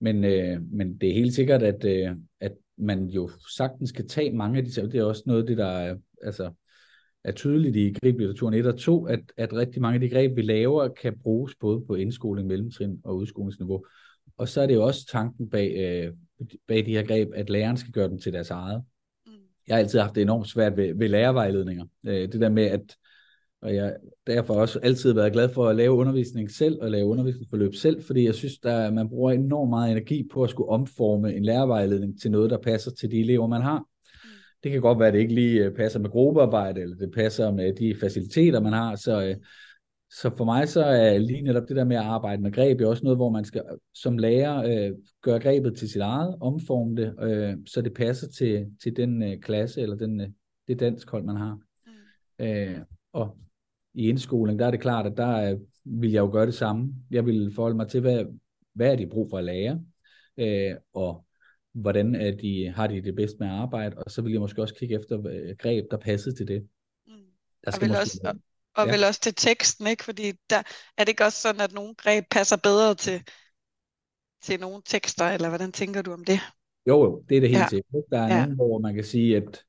men, 0.00 0.24
øh, 0.24 0.72
men 0.72 0.98
det 0.98 1.08
er 1.08 1.14
helt 1.14 1.34
sikkert, 1.34 1.62
at, 1.62 1.84
øh, 1.84 2.16
at 2.40 2.52
man 2.76 3.06
jo 3.06 3.30
sagtens 3.56 3.92
kan 3.92 4.08
tage 4.08 4.32
mange 4.32 4.58
af 4.58 4.64
de 4.64 4.70
Det 4.70 4.94
er 4.94 5.04
også 5.04 5.22
noget 5.26 5.40
af 5.40 5.46
det, 5.46 5.56
der 5.56 5.66
er, 5.66 5.96
altså, 6.22 6.52
er 7.24 7.32
tydeligt 7.32 7.76
i 7.76 7.92
griblitteraturen 8.02 8.54
1 8.54 8.66
og 8.66 8.78
2, 8.78 9.06
at, 9.06 9.20
at 9.36 9.52
rigtig 9.52 9.82
mange 9.82 9.94
af 9.94 10.00
de 10.00 10.08
greb, 10.08 10.36
vi 10.36 10.42
laver, 10.42 10.88
kan 10.88 11.18
bruges 11.22 11.54
både 11.60 11.84
på 11.86 11.94
indskoling, 11.94 12.48
mellemtrin 12.48 13.00
og 13.04 13.16
udskolingsniveau. 13.16 13.84
Og 14.36 14.48
så 14.48 14.60
er 14.60 14.66
det 14.66 14.74
jo 14.74 14.84
også 14.84 15.06
tanken 15.06 15.50
bag, 15.50 15.74
øh, 15.76 16.12
bag 16.66 16.86
de 16.86 16.90
her 16.90 17.06
greb, 17.06 17.28
at 17.34 17.50
læreren 17.50 17.76
skal 17.76 17.92
gøre 17.92 18.08
dem 18.08 18.18
til 18.18 18.32
deres 18.32 18.50
eget. 18.50 18.82
Mm. 19.26 19.32
Jeg 19.68 19.76
har 19.76 19.80
altid 19.80 19.98
haft 19.98 20.14
det 20.14 20.22
enormt 20.22 20.48
svært 20.48 20.76
ved, 20.76 20.94
ved 20.94 21.08
lærervejledninger. 21.08 21.84
Øh, 22.06 22.32
det 22.32 22.40
der 22.40 22.48
med, 22.48 22.64
at 22.64 22.96
og 23.64 23.74
jeg 23.74 23.96
derfor 24.26 24.54
også 24.54 24.78
altid 24.82 25.12
været 25.12 25.32
glad 25.32 25.48
for 25.48 25.68
at 25.68 25.76
lave 25.76 25.92
undervisning 25.92 26.50
selv, 26.50 26.78
og 26.82 26.90
lave 26.90 27.06
undervisningsforløb 27.06 27.74
selv, 27.74 28.02
fordi 28.02 28.24
jeg 28.26 28.34
synes, 28.34 28.58
at 28.62 28.94
man 28.94 29.08
bruger 29.08 29.32
enormt 29.32 29.70
meget 29.70 29.90
energi 29.90 30.28
på 30.32 30.42
at 30.42 30.50
skulle 30.50 30.68
omforme 30.68 31.34
en 31.34 31.44
lærervejledning 31.44 32.20
til 32.20 32.30
noget, 32.30 32.50
der 32.50 32.58
passer 32.58 32.90
til 32.90 33.10
de 33.10 33.20
elever, 33.20 33.46
man 33.46 33.62
har. 33.62 33.78
Mm. 33.78 34.30
Det 34.62 34.72
kan 34.72 34.80
godt 34.80 34.98
være, 34.98 35.08
at 35.08 35.14
det 35.14 35.20
ikke 35.20 35.34
lige 35.34 35.64
øh, 35.64 35.74
passer 35.74 36.00
med 36.00 36.10
gruppearbejde, 36.10 36.80
eller 36.80 36.96
det 36.96 37.10
passer 37.14 37.52
med 37.52 37.74
de 37.74 37.94
faciliteter, 38.00 38.60
man 38.60 38.72
har, 38.72 38.96
så, 38.96 39.22
øh, 39.22 39.36
så 40.10 40.30
for 40.36 40.44
mig 40.44 40.68
så 40.68 40.84
er 40.84 41.18
lige 41.18 41.42
netop 41.42 41.68
det 41.68 41.76
der 41.76 41.84
med 41.84 41.96
at 41.96 42.02
arbejde 42.02 42.42
med 42.42 42.52
greb 42.52 42.80
jo 42.80 42.90
også 42.90 43.04
noget, 43.04 43.18
hvor 43.18 43.30
man 43.30 43.44
skal 43.44 43.62
som 43.94 44.18
lærer 44.18 44.86
øh, 44.88 44.96
gøre 45.22 45.40
grebet 45.40 45.76
til 45.76 45.88
sit 45.88 46.00
eget, 46.00 46.36
omforme 46.40 46.96
det, 46.96 47.14
øh, 47.22 47.56
så 47.66 47.82
det 47.82 47.94
passer 47.94 48.28
til, 48.28 48.66
til 48.82 48.96
den 48.96 49.22
øh, 49.22 49.40
klasse 49.40 49.80
eller 49.80 49.96
den, 49.96 50.20
øh, 50.20 50.28
det 50.68 50.80
dansk 50.80 51.10
hold, 51.10 51.24
man 51.24 51.36
har. 51.36 51.58
Mm. 52.38 52.44
Øh, 52.44 52.80
og 53.12 53.36
i 53.94 54.08
indskoling, 54.08 54.58
der 54.58 54.66
er 54.66 54.70
det 54.70 54.80
klart, 54.80 55.06
at 55.06 55.16
der 55.16 55.58
vil 55.84 56.12
jeg 56.12 56.20
jo 56.20 56.30
gøre 56.32 56.46
det 56.46 56.54
samme. 56.54 56.94
Jeg 57.10 57.26
vil 57.26 57.52
forholde 57.54 57.76
mig 57.76 57.88
til, 57.88 58.00
hvad, 58.00 58.24
hvad 58.74 58.92
er 58.92 58.96
de 58.96 59.06
brug 59.06 59.30
for 59.30 59.38
at 59.38 59.44
lære, 59.44 59.80
øh, 60.38 60.76
og 60.94 61.26
hvordan 61.72 62.14
er 62.14 62.30
de, 62.30 62.72
har 62.76 62.86
de 62.86 63.02
det 63.02 63.14
bedst 63.14 63.36
med 63.40 63.48
at 63.48 63.54
arbejde, 63.54 63.96
og 63.96 64.10
så 64.10 64.22
vil 64.22 64.32
jeg 64.32 64.40
måske 64.40 64.62
også 64.62 64.74
kigge 64.74 64.94
efter 64.94 65.26
øh, 65.26 65.56
greb, 65.58 65.84
der 65.90 65.96
passer 65.96 66.32
til 66.32 66.48
det. 66.48 66.68
Mm. 67.06 67.12
Der 67.64 67.70
skal 67.70 67.84
og 67.84 67.88
vel 67.88 68.00
også, 68.00 68.20
og, 68.24 68.34
og 68.74 68.86
ja. 68.86 68.92
vel 68.92 69.04
også 69.04 69.20
til 69.20 69.34
teksten, 69.34 69.86
ikke? 69.86 70.04
Fordi 70.04 70.32
der 70.50 70.62
er 70.98 71.04
det 71.04 71.08
ikke 71.08 71.24
også 71.24 71.40
sådan, 71.40 71.60
at 71.60 71.72
nogle 71.72 71.94
greb 71.94 72.24
passer 72.30 72.56
bedre 72.56 72.94
til, 72.94 73.22
til 74.42 74.60
nogle 74.60 74.82
tekster, 74.86 75.24
eller 75.24 75.48
hvordan 75.48 75.72
tænker 75.72 76.02
du 76.02 76.12
om 76.12 76.24
det? 76.24 76.40
Jo, 76.88 77.04
jo, 77.04 77.24
det 77.28 77.36
er 77.36 77.40
det 77.40 77.50
helt 77.50 77.60
ja. 77.60 77.68
sikkert. 77.68 78.04
Der 78.10 78.20
er 78.20 78.36
ja. 78.36 78.40
nogle, 78.40 78.54
hvor 78.54 78.78
man 78.78 78.94
kan 78.94 79.04
sige, 79.04 79.36
at 79.36 79.64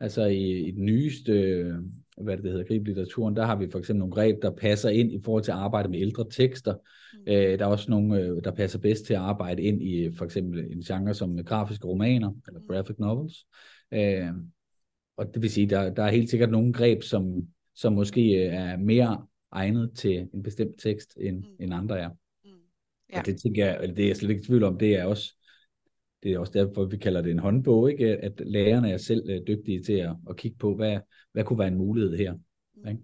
altså 0.00 0.24
i, 0.24 0.68
i 0.68 0.70
den 0.70 0.84
nyeste 0.84 1.64
hvad 2.20 2.36
det 2.36 2.50
hedder, 2.50 2.64
griblitteraturen, 2.64 3.36
der 3.36 3.46
har 3.46 3.56
vi 3.56 3.68
for 3.70 3.78
eksempel 3.78 3.98
nogle 3.98 4.14
greb, 4.14 4.42
der 4.42 4.50
passer 4.50 4.88
ind 4.88 5.12
i 5.12 5.20
forhold 5.24 5.44
til 5.44 5.50
at 5.50 5.58
arbejde 5.58 5.88
med 5.88 6.00
ældre 6.00 6.26
tekster. 6.30 6.74
Mm. 6.74 7.32
Øh, 7.32 7.58
der 7.58 7.64
er 7.64 7.68
også 7.68 7.90
nogle, 7.90 8.20
øh, 8.20 8.44
der 8.44 8.50
passer 8.50 8.78
bedst 8.78 9.04
til 9.04 9.14
at 9.14 9.20
arbejde 9.20 9.62
ind 9.62 9.82
i 9.82 10.10
for 10.16 10.24
eksempel 10.24 10.72
en 10.72 10.80
genre 10.80 11.14
som 11.14 11.44
grafiske 11.44 11.86
romaner, 11.86 12.32
eller 12.48 12.60
mm. 12.60 12.66
graphic 12.68 12.96
novels. 12.98 13.46
Øh, 13.92 14.28
og 15.16 15.34
det 15.34 15.42
vil 15.42 15.50
sige, 15.50 15.66
der, 15.66 15.94
der 15.94 16.02
er 16.02 16.10
helt 16.10 16.30
sikkert 16.30 16.50
nogle 16.50 16.72
greb, 16.72 17.02
som, 17.02 17.48
som 17.74 17.92
måske 17.92 18.46
øh, 18.46 18.54
er 18.54 18.76
mere 18.76 19.26
egnet 19.52 19.90
til 19.94 20.28
en 20.34 20.42
bestemt 20.42 20.78
tekst, 20.78 21.16
end, 21.20 21.36
mm. 21.36 21.44
end 21.60 21.74
andre 21.74 22.00
er. 22.00 22.08
Mm. 22.08 22.50
Ja. 23.12 23.18
Og 23.18 23.26
det 23.26 23.40
tænker 23.40 23.66
jeg, 23.66 23.78
eller 23.82 23.94
det 23.94 24.04
er 24.04 24.08
jeg 24.08 24.16
slet 24.16 24.30
ikke 24.30 24.42
i 24.42 24.44
tvivl 24.44 24.64
om, 24.64 24.78
det 24.78 24.96
er 24.96 25.04
også 25.04 25.34
det 26.22 26.32
er 26.32 26.38
også 26.38 26.52
derfor, 26.52 26.84
vi 26.84 26.96
kalder 26.96 27.22
det 27.22 27.30
en 27.30 27.38
håndbog, 27.38 27.90
ikke? 27.90 28.16
at 28.16 28.32
lærerne 28.46 28.90
er 28.90 28.96
selv 28.96 29.22
øh, 29.30 29.40
dygtige 29.46 29.82
til 29.82 29.92
at, 29.92 30.10
at 30.30 30.36
kigge 30.36 30.56
på, 30.58 30.74
hvad, 30.74 30.98
hvad 31.32 31.44
kunne 31.44 31.58
være 31.58 31.68
en 31.68 31.78
mulighed 31.78 32.16
her. 32.16 32.32
Mm. 32.32 32.88
Ikke? 32.88 33.00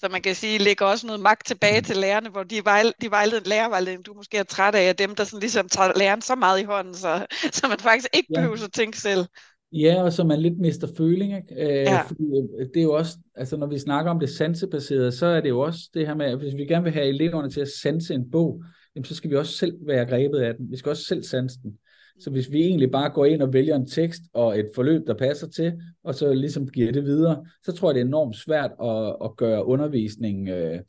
Så 0.00 0.08
man 0.08 0.22
kan 0.22 0.34
sige, 0.34 0.58
lægger 0.58 0.84
også 0.84 1.06
noget 1.06 1.20
magt 1.20 1.46
tilbage 1.46 1.80
mm. 1.80 1.84
til 1.84 1.96
lærerne, 1.96 2.28
hvor 2.30 2.42
de, 2.42 2.60
vejl, 2.64 2.92
de 3.02 3.10
vejleder 3.10 3.40
lærervejledning, 3.48 4.06
du 4.06 4.14
måske 4.14 4.38
er 4.38 4.42
træt 4.42 4.74
af, 4.74 4.96
dem, 4.96 5.14
der 5.14 5.24
sådan 5.24 5.40
ligesom 5.40 5.68
tager 5.68 5.92
læreren 5.98 6.20
så 6.20 6.34
meget 6.34 6.60
i 6.60 6.64
hånden, 6.64 6.94
så, 6.94 7.26
så 7.52 7.66
man 7.68 7.78
faktisk 7.78 8.08
ikke 8.16 8.28
ja. 8.30 8.40
behøver 8.40 8.64
at 8.64 8.72
tænke 8.72 8.98
selv. 8.98 9.24
Ja, 9.72 10.02
og 10.02 10.12
så 10.12 10.24
man 10.24 10.40
lidt 10.40 10.58
mister 10.58 10.88
føling. 10.96 11.36
Ikke? 11.36 11.54
Øh, 11.64 11.82
ja. 11.82 12.02
fordi 12.02 12.22
øh, 12.60 12.66
det 12.74 12.80
er 12.80 12.82
jo 12.82 12.92
også, 12.92 13.18
altså 13.34 13.56
når 13.56 13.66
vi 13.66 13.78
snakker 13.78 14.10
om 14.10 14.20
det 14.20 14.30
sansebaserede, 14.30 15.12
så 15.12 15.26
er 15.26 15.40
det 15.40 15.48
jo 15.48 15.60
også 15.60 15.80
det 15.94 16.06
her 16.06 16.14
med, 16.14 16.26
at 16.26 16.38
hvis 16.38 16.56
vi 16.56 16.66
gerne 16.66 16.84
vil 16.84 16.92
have 16.92 17.06
eleverne 17.06 17.50
til 17.50 17.60
at 17.60 17.68
sanse 17.82 18.14
en 18.14 18.30
bog, 18.30 18.62
jamen 18.94 19.04
så 19.04 19.14
skal 19.14 19.30
vi 19.30 19.36
også 19.36 19.52
selv 19.52 19.74
være 19.86 20.06
grebet 20.06 20.38
af 20.38 20.54
den. 20.54 20.70
Vi 20.70 20.76
skal 20.76 20.90
også 20.90 21.04
selv 21.04 21.22
sanse 21.22 21.58
den. 21.62 21.78
Så 22.20 22.30
hvis 22.30 22.52
vi 22.52 22.60
egentlig 22.60 22.90
bare 22.90 23.10
går 23.10 23.24
ind 23.24 23.42
og 23.42 23.52
vælger 23.52 23.76
en 23.76 23.86
tekst 23.86 24.22
og 24.32 24.58
et 24.58 24.70
forløb, 24.74 25.06
der 25.06 25.14
passer 25.14 25.48
til, 25.48 25.72
og 26.02 26.14
så 26.14 26.34
ligesom 26.34 26.68
giver 26.68 26.92
det 26.92 27.04
videre, 27.04 27.46
så 27.64 27.72
tror 27.72 27.88
jeg, 27.88 27.94
det 27.94 28.00
er 28.00 28.06
enormt 28.06 28.36
svært 28.36 28.70
at, 28.82 29.16
at 29.24 29.36
gøre 29.36 29.64
undervisningen, 29.64 30.48
øh, 30.48 30.80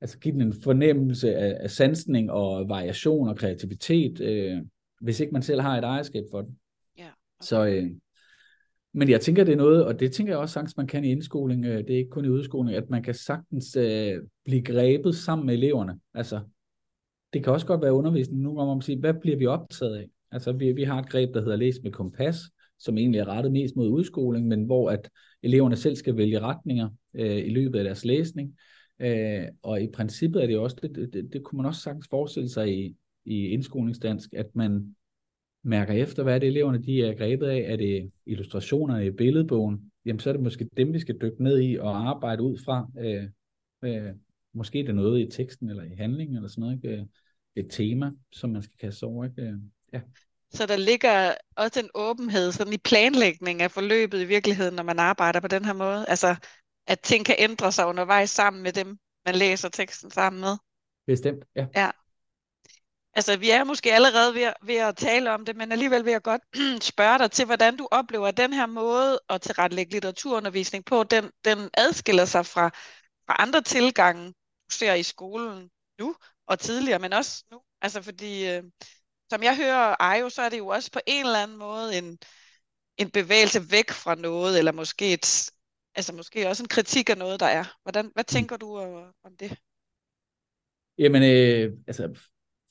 altså 0.00 0.18
give 0.18 0.32
den 0.32 0.42
en 0.42 0.54
fornemmelse 0.62 1.34
af, 1.34 1.56
af 1.60 1.70
sansning 1.70 2.30
og 2.30 2.68
variation 2.68 3.28
og 3.28 3.36
kreativitet, 3.36 4.20
øh, 4.20 4.58
hvis 5.00 5.20
ikke 5.20 5.32
man 5.32 5.42
selv 5.42 5.60
har 5.60 5.78
et 5.78 5.84
ejerskab 5.84 6.24
for 6.30 6.42
den. 6.42 6.58
Ja, 6.98 7.04
okay. 7.04 7.46
Så, 7.46 7.66
øh, 7.66 7.90
men 8.92 9.08
jeg 9.08 9.20
tænker, 9.20 9.44
det 9.44 9.52
er 9.52 9.56
noget, 9.56 9.84
og 9.84 10.00
det 10.00 10.12
tænker 10.12 10.32
jeg 10.32 10.38
også 10.40 10.52
sagtens, 10.52 10.76
man 10.76 10.86
kan 10.86 11.04
i 11.04 11.10
indskoling, 11.10 11.64
øh, 11.64 11.78
det 11.78 11.90
er 11.90 11.98
ikke 11.98 12.10
kun 12.10 12.24
i 12.24 12.28
udskoling, 12.28 12.76
at 12.76 12.90
man 12.90 13.02
kan 13.02 13.14
sagtens 13.14 13.76
øh, 13.76 14.14
blive 14.44 14.62
grebet 14.62 15.14
sammen 15.14 15.46
med 15.46 15.54
eleverne. 15.54 15.98
Altså, 16.14 16.40
det 17.32 17.44
kan 17.44 17.52
også 17.52 17.66
godt 17.66 17.82
være 17.82 17.92
undervisning 17.92 18.42
nogle 18.42 18.58
gange, 18.58 18.72
om 18.72 18.78
at 18.78 18.84
sige, 18.84 19.00
hvad 19.00 19.14
bliver 19.14 19.36
vi 19.36 19.46
optaget 19.46 19.96
af? 19.96 20.08
Altså 20.30 20.52
vi, 20.52 20.72
vi 20.72 20.82
har 20.82 20.98
et 20.98 21.08
greb, 21.08 21.34
der 21.34 21.40
hedder 21.40 21.56
Læs 21.56 21.76
med 21.82 21.92
kompas, 21.92 22.36
som 22.78 22.98
egentlig 22.98 23.18
er 23.18 23.28
rettet 23.28 23.52
mest 23.52 23.76
mod 23.76 23.88
udskoling, 23.88 24.48
men 24.48 24.64
hvor 24.64 24.90
at 24.90 25.10
eleverne 25.42 25.76
selv 25.76 25.96
skal 25.96 26.16
vælge 26.16 26.40
retninger 26.40 26.88
øh, 27.14 27.36
i 27.36 27.50
løbet 27.50 27.78
af 27.78 27.84
deres 27.84 28.04
læsning. 28.04 28.56
Øh, 29.00 29.44
og 29.62 29.82
i 29.82 29.88
princippet 29.94 30.42
er 30.42 30.46
det 30.46 30.58
også, 30.58 30.76
det, 30.82 31.12
det, 31.12 31.32
det 31.32 31.44
kunne 31.44 31.56
man 31.56 31.66
også 31.66 31.80
sagtens 31.80 32.06
forestille 32.10 32.48
sig 32.48 32.78
i, 32.78 32.96
i 33.24 33.46
indskolingsdansk, 33.46 34.32
at 34.32 34.46
man 34.54 34.96
mærker 35.62 35.94
efter, 35.94 36.22
hvad 36.22 36.34
er 36.34 36.38
det 36.38 36.46
eleverne 36.46 36.82
de 36.82 37.02
er 37.02 37.14
grebet 37.14 37.46
af. 37.46 37.64
Er 37.66 37.76
det 37.76 38.10
illustrationerne 38.26 39.06
i 39.06 39.10
billedbogen? 39.10 39.92
Jamen 40.04 40.20
så 40.20 40.30
er 40.30 40.32
det 40.32 40.42
måske 40.42 40.68
dem, 40.76 40.92
vi 40.92 40.98
skal 40.98 41.18
dykke 41.22 41.44
ned 41.44 41.62
i 41.62 41.76
og 41.76 42.08
arbejde 42.08 42.42
ud 42.42 42.58
fra. 42.64 42.90
Øh, 42.98 43.24
øh, 43.84 44.14
måske 44.52 44.86
det 44.86 44.94
noget 44.94 45.20
i 45.20 45.30
teksten 45.30 45.70
eller 45.70 45.82
i 45.82 45.94
handlingen 45.94 46.36
eller 46.36 46.48
sådan 46.48 46.62
noget. 46.62 46.76
Ikke? 46.76 46.96
Øh, 46.96 47.06
et 47.56 47.66
tema, 47.70 48.10
som 48.32 48.50
man 48.50 48.62
skal 48.62 48.76
kaste 48.78 49.04
over. 49.04 49.24
Ikke? 49.24 49.42
Øh. 49.42 49.54
Ja. 49.92 50.00
Så 50.50 50.66
der 50.66 50.76
ligger 50.76 51.34
også 51.56 51.80
en 51.80 51.90
åbenhed 51.94 52.52
sådan 52.52 52.72
i 52.72 52.78
planlægning 52.78 53.62
af 53.62 53.70
forløbet 53.70 54.20
i 54.20 54.24
virkeligheden, 54.24 54.74
når 54.74 54.82
man 54.82 54.98
arbejder 54.98 55.40
på 55.40 55.48
den 55.48 55.64
her 55.64 55.72
måde. 55.72 56.06
Altså, 56.08 56.36
at 56.86 57.00
ting 57.00 57.26
kan 57.26 57.36
ændre 57.38 57.72
sig 57.72 57.86
undervejs 57.86 58.30
sammen 58.30 58.62
med 58.62 58.72
dem, 58.72 58.98
man 59.26 59.34
læser 59.34 59.68
teksten 59.68 60.10
sammen 60.10 60.40
med. 60.40 60.56
Bestemt, 61.06 61.44
ja. 61.56 61.66
ja. 61.74 61.90
Altså, 63.14 63.36
vi 63.36 63.50
er 63.50 63.64
måske 63.64 63.92
allerede 63.92 64.34
ved, 64.34 64.52
ved 64.62 64.76
at 64.76 64.96
tale 64.96 65.32
om 65.32 65.44
det, 65.44 65.56
men 65.56 65.72
alligevel 65.72 66.04
vil 66.04 66.10
jeg 66.10 66.22
godt 66.22 66.42
spørge 66.92 67.18
dig 67.18 67.30
til, 67.30 67.46
hvordan 67.46 67.76
du 67.76 67.88
oplever 67.90 68.30
den 68.30 68.52
her 68.52 68.66
måde 68.66 69.20
at 69.28 69.42
tilrettelægge 69.42 69.92
litteraturundervisning 69.92 70.84
på, 70.84 71.04
den, 71.04 71.30
den 71.44 71.70
adskiller 71.74 72.24
sig 72.24 72.46
fra, 72.46 72.68
fra 73.26 73.36
andre 73.38 73.62
tilgange, 73.62 74.26
du 74.26 74.70
ser 74.70 74.94
i 74.94 75.02
skolen 75.02 75.70
nu 75.98 76.16
og 76.46 76.58
tidligere, 76.58 76.98
men 76.98 77.12
også 77.12 77.44
nu. 77.50 77.60
Altså, 77.82 78.02
fordi 78.02 78.48
øh, 78.48 78.62
som 79.30 79.42
jeg 79.42 79.56
hører 79.56 80.02
Ajo, 80.02 80.28
så 80.28 80.42
er 80.42 80.48
det 80.48 80.58
jo 80.58 80.66
også 80.66 80.92
på 80.92 81.00
en 81.06 81.24
eller 81.26 81.42
anden 81.42 81.58
måde 81.58 81.98
en, 81.98 82.18
en 82.98 83.10
bevægelse 83.10 83.60
væk 83.70 83.90
fra 83.90 84.14
noget, 84.14 84.58
eller 84.58 84.72
måske, 84.72 85.12
et, 85.12 85.50
altså 85.94 86.14
måske 86.14 86.48
også 86.48 86.62
en 86.62 86.68
kritik 86.68 87.10
af 87.10 87.18
noget, 87.18 87.40
der 87.40 87.46
er. 87.46 87.64
Hvordan, 87.82 88.10
hvad 88.14 88.24
mm. 88.24 88.34
tænker 88.34 88.56
du 88.56 88.78
om 89.24 89.36
det? 89.40 89.58
Jamen, 90.98 91.22
øh, 91.22 91.72
altså, 91.86 92.20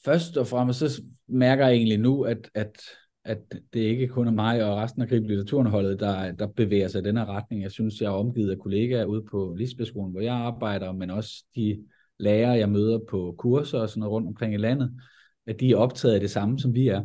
først 0.05 0.37
og 0.37 0.47
fremmest 0.47 0.79
så 0.79 1.03
mærker 1.27 1.67
jeg 1.67 1.75
egentlig 1.75 1.97
nu, 1.97 2.23
at, 2.23 2.49
at, 2.53 2.81
at 3.23 3.39
det 3.73 3.79
ikke 3.79 4.07
kun 4.07 4.27
er 4.27 4.31
mig 4.31 4.63
og 4.63 4.77
resten 4.77 5.01
af 5.01 5.09
Litteraturenholdet, 5.09 5.99
der, 5.99 6.31
der 6.31 6.47
bevæger 6.47 6.87
sig 6.87 6.99
i 6.99 7.03
den 7.03 7.17
her 7.17 7.25
retning. 7.25 7.63
Jeg 7.63 7.71
synes, 7.71 8.01
jeg 8.01 8.07
er 8.07 8.11
omgivet 8.11 8.51
af 8.51 8.59
kollegaer 8.59 9.05
ude 9.05 9.23
på 9.31 9.53
Lisbethskolen, 9.57 10.11
hvor 10.11 10.21
jeg 10.21 10.33
arbejder, 10.33 10.91
men 10.91 11.09
også 11.09 11.43
de 11.55 11.85
lærere, 12.19 12.57
jeg 12.57 12.69
møder 12.69 12.99
på 13.09 13.35
kurser 13.37 13.79
og 13.79 13.89
sådan 13.89 13.99
noget 13.99 14.11
rundt 14.11 14.27
omkring 14.27 14.53
i 14.53 14.57
landet, 14.57 15.01
at 15.47 15.59
de 15.59 15.71
er 15.71 15.75
optaget 15.75 16.13
af 16.13 16.19
det 16.19 16.31
samme, 16.31 16.59
som 16.59 16.75
vi 16.75 16.87
er. 16.87 17.03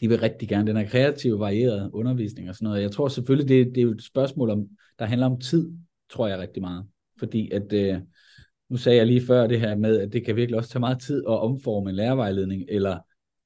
De 0.00 0.08
vil 0.08 0.20
rigtig 0.20 0.48
gerne 0.48 0.66
den 0.66 0.76
her 0.76 0.88
kreative, 0.88 1.38
varierede 1.38 1.90
undervisning 1.92 2.48
og 2.48 2.54
sådan 2.54 2.66
noget. 2.66 2.82
Jeg 2.82 2.90
tror 2.90 3.08
selvfølgelig, 3.08 3.48
det, 3.48 3.66
det 3.66 3.78
er 3.78 3.82
jo 3.82 3.90
et 3.90 4.02
spørgsmål, 4.02 4.50
om, 4.50 4.66
der 4.98 5.04
handler 5.04 5.26
om 5.26 5.40
tid, 5.40 5.72
tror 6.10 6.28
jeg 6.28 6.38
rigtig 6.38 6.62
meget. 6.62 6.84
Fordi 7.18 7.50
at, 7.50 7.72
øh, 7.72 8.00
nu 8.70 8.76
sagde 8.76 8.98
jeg 8.98 9.06
lige 9.06 9.26
før 9.26 9.46
det 9.46 9.60
her 9.60 9.76
med, 9.76 9.98
at 9.98 10.12
det 10.12 10.24
kan 10.24 10.36
virkelig 10.36 10.58
også 10.58 10.70
tage 10.70 10.80
meget 10.80 11.00
tid 11.00 11.18
at 11.28 11.40
omforme 11.40 11.90
en 11.90 11.96
lærervejledning, 11.96 12.64
eller 12.68 12.98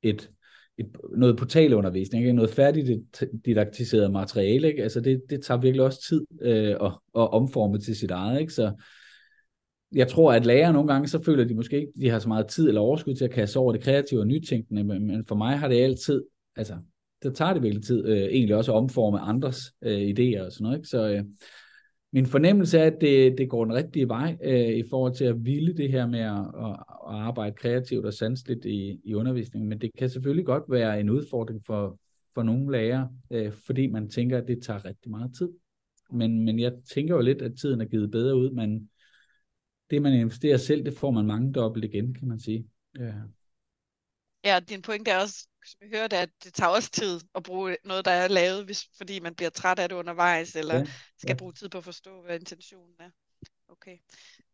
et, 0.03 0.31
et, 0.79 0.87
noget 1.17 1.37
portalundervisning, 1.39 2.25
ikke? 2.25 2.33
noget 2.33 2.51
færdigt 2.51 3.01
didaktiseret 3.45 4.13
materiale. 4.13 4.69
Ikke? 4.69 4.83
Altså 4.83 5.01
det, 5.01 5.23
det 5.31 5.43
tager 5.43 5.61
virkelig 5.61 5.85
også 5.85 6.07
tid 6.09 6.27
øh, 6.43 6.71
at, 6.71 6.93
at 7.15 7.33
omforme 7.33 7.79
til 7.79 7.97
sit 7.97 8.11
eget. 8.11 8.41
Ikke? 8.41 8.53
Så, 8.53 8.73
jeg 9.95 10.09
tror, 10.09 10.33
at 10.33 10.47
lærere 10.47 10.73
nogle 10.73 10.93
gange, 10.93 11.09
så 11.09 11.23
føler 11.23 11.45
de 11.45 11.55
måske 11.55 11.81
ikke, 11.81 11.93
de 12.01 12.09
har 12.09 12.19
så 12.19 12.29
meget 12.29 12.47
tid 12.47 12.69
eller 12.69 12.81
overskud 12.81 13.15
til 13.15 13.25
at 13.25 13.31
kaste 13.31 13.57
over 13.57 13.73
det 13.73 13.83
kreative 13.83 14.21
og 14.21 14.27
nytænkende, 14.27 14.85
men 14.85 15.25
for 15.25 15.35
mig 15.35 15.59
har 15.59 15.69
det 15.69 15.83
altid, 15.83 16.23
altså, 16.57 16.75
det 17.23 17.35
tager 17.35 17.53
det 17.53 17.63
virkelig 17.63 17.85
tid, 17.85 18.07
øh, 18.07 18.23
egentlig 18.23 18.57
også 18.57 18.73
at 18.73 18.77
omforme 18.77 19.21
andres 19.21 19.73
øh, 19.83 20.01
idéer 20.01 20.45
og 20.45 20.53
sådan 20.53 20.63
noget, 20.63 20.77
ikke? 20.77 20.89
Så 20.89 21.09
øh, 21.09 21.25
min 22.13 22.27
fornemmelse 22.27 22.79
er, 22.79 22.87
at 22.87 23.01
det, 23.01 23.39
det 23.39 23.49
går 23.49 23.65
den 23.65 23.75
rigtige 23.75 24.09
vej 24.09 24.37
øh, 24.45 24.69
i 24.69 24.83
forhold 24.91 25.15
til 25.15 25.25
at 25.25 25.45
ville 25.45 25.77
det 25.77 25.91
her 25.91 26.07
med 26.07 26.21
at, 26.21 26.39
at, 26.39 26.71
at 27.09 27.15
arbejde 27.15 27.57
kreativt 27.57 28.07
og 28.07 28.15
sanseligt 28.15 28.65
i, 28.65 29.01
i 29.05 29.15
undervisningen, 29.15 29.69
men 29.69 29.81
det 29.81 29.91
kan 29.99 30.11
selvfølgelig 30.11 30.47
godt 30.47 30.65
være 30.69 31.01
en 31.01 31.11
udfordring 31.11 31.63
for, 31.67 31.99
for 32.35 32.43
nogle 32.43 32.73
lærere, 32.73 33.09
øh, 33.31 33.53
fordi 33.67 33.87
man 33.87 34.09
tænker, 34.09 34.39
at 34.39 34.49
det 34.49 34.63
tager 34.63 34.85
rigtig 34.85 35.11
meget 35.11 35.31
tid. 35.39 35.49
Men, 36.13 36.45
men 36.45 36.59
jeg 36.59 36.73
tænker 36.95 37.15
jo 37.15 37.21
lidt, 37.21 37.43
at 37.43 37.53
tiden 37.61 37.81
er 37.81 37.85
givet 37.85 38.11
bedre 38.11 38.37
ud, 38.37 38.51
men 38.51 38.89
det, 39.91 40.03
man 40.03 40.13
investerer 40.13 40.57
selv, 40.57 40.85
det 40.85 40.97
får 40.97 41.11
man 41.11 41.27
mange 41.27 41.53
dobbelt 41.53 41.85
igen, 41.85 42.15
kan 42.15 42.29
man 42.29 42.41
sige. 42.41 42.69
Ja. 42.99 43.13
Ja, 44.45 44.61
din 44.61 44.83
pointe 44.83 45.11
er 45.11 45.19
også, 45.19 45.49
som 45.67 45.79
vi 45.81 45.97
hørte, 45.97 46.17
at 46.17 46.31
det 46.45 46.55
tager 46.55 46.71
også 46.71 46.91
tid 46.91 47.21
at 47.35 47.43
bruge 47.43 47.77
noget, 47.85 48.05
der 48.05 48.11
er 48.11 48.29
lavet, 48.29 48.65
hvis, 48.65 48.89
fordi 48.97 49.21
man 49.21 49.35
bliver 49.35 49.51
træt 49.51 49.79
af 49.79 49.89
det 49.89 49.97
undervejs, 49.97 50.57
eller 50.57 50.77
ja, 50.77 50.85
skal 51.19 51.31
ja. 51.31 51.35
bruge 51.35 51.53
tid 51.53 51.69
på 51.69 51.79
at 51.79 51.85
forstå, 51.85 52.23
hvad 52.23 52.41
intentionen 52.41 52.95
er. 53.01 53.11
Okay. 53.69 53.99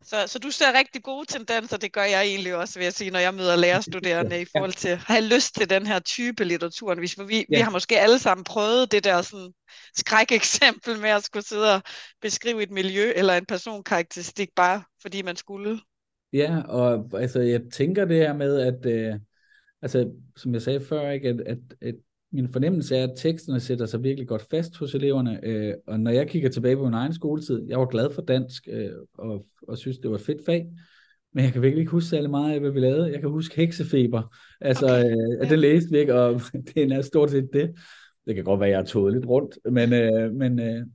Så, 0.04 0.26
så 0.26 0.38
du 0.38 0.50
ser 0.50 0.78
rigtig 0.78 1.02
gode 1.02 1.26
tendenser, 1.26 1.76
det 1.76 1.92
gør 1.92 2.04
jeg 2.04 2.22
egentlig 2.22 2.56
også, 2.56 2.78
vil 2.78 2.84
jeg 2.84 2.92
sige, 2.92 3.10
når 3.10 3.18
jeg 3.18 3.34
møder 3.34 3.56
lærerstuderende 3.56 4.40
i 4.40 4.44
forhold 4.44 4.72
til 4.72 4.88
at 4.88 4.98
have 4.98 5.24
lyst 5.24 5.54
til 5.54 5.70
den 5.70 5.86
her 5.86 5.98
type 5.98 6.44
litteratur. 6.44 6.94
Vi, 6.94 7.10
vi, 7.26 7.36
ja. 7.36 7.44
vi 7.56 7.60
har 7.60 7.70
måske 7.70 8.00
alle 8.00 8.18
sammen 8.18 8.44
prøvet 8.44 8.92
det 8.92 9.04
der 9.04 9.22
sådan, 9.22 9.52
skrækeksempel 9.96 11.00
med 11.00 11.10
at 11.10 11.24
skulle 11.24 11.46
sidde 11.46 11.74
og 11.74 11.82
beskrive 12.20 12.62
et 12.62 12.70
miljø 12.70 13.12
eller 13.16 13.34
en 13.34 13.46
personkarakteristik, 13.46 14.48
bare 14.56 14.82
fordi 15.02 15.22
man 15.22 15.36
skulle. 15.36 15.80
Ja, 16.32 16.62
og 16.68 17.10
altså, 17.14 17.40
jeg 17.40 17.60
tænker 17.72 18.04
det 18.04 18.16
her 18.16 18.32
med, 18.32 18.60
at 18.60 18.86
øh, 18.86 19.14
altså, 19.82 20.10
som 20.36 20.54
jeg 20.54 20.62
sagde 20.62 20.80
før, 20.80 21.10
ikke, 21.10 21.28
at, 21.28 21.40
at, 21.46 21.58
at 21.80 21.94
min 22.32 22.48
fornemmelse 22.48 22.96
er, 22.96 23.04
at 23.04 23.12
teksterne 23.16 23.60
sætter 23.60 23.86
sig 23.86 24.02
virkelig 24.02 24.28
godt 24.28 24.46
fast 24.50 24.78
hos 24.78 24.94
eleverne, 24.94 25.40
øh, 25.42 25.74
og 25.86 26.00
når 26.00 26.10
jeg 26.10 26.28
kigger 26.28 26.48
tilbage 26.48 26.76
på 26.76 26.84
min 26.84 26.94
egen 26.94 27.14
skoletid, 27.14 27.62
jeg 27.68 27.78
var 27.78 27.86
glad 27.86 28.10
for 28.14 28.22
dansk, 28.22 28.68
øh, 28.70 28.90
og, 29.18 29.46
og 29.68 29.78
synes, 29.78 29.98
det 29.98 30.10
var 30.10 30.16
et 30.16 30.22
fedt 30.22 30.44
fag, 30.46 30.66
men 31.32 31.44
jeg 31.44 31.52
kan 31.52 31.62
virkelig 31.62 31.80
ikke 31.80 31.90
huske 31.90 32.08
særlig 32.08 32.30
meget 32.30 32.54
af, 32.54 32.60
hvad 32.60 32.70
vi 32.70 32.80
lavede. 32.80 33.12
Jeg 33.12 33.20
kan 33.20 33.30
huske 33.30 33.56
heksefeber, 33.56 34.36
altså, 34.60 34.86
okay. 34.86 35.10
øh, 35.10 35.40
at 35.40 35.50
det 35.50 35.58
læste 35.58 35.90
vi 35.90 35.98
ikke, 35.98 36.14
og 36.14 36.40
det 36.74 36.92
er 36.92 37.02
stort 37.02 37.30
set 37.30 37.48
det. 37.52 37.74
Det 38.26 38.34
kan 38.34 38.44
godt 38.44 38.60
være, 38.60 38.68
at 38.68 38.72
jeg 38.72 38.78
har 38.78 38.84
tået 38.84 39.12
lidt 39.12 39.26
rundt, 39.26 39.58
men, 39.70 39.92
øh, 39.92 40.32
men, 40.32 40.60
øh, 40.60 40.86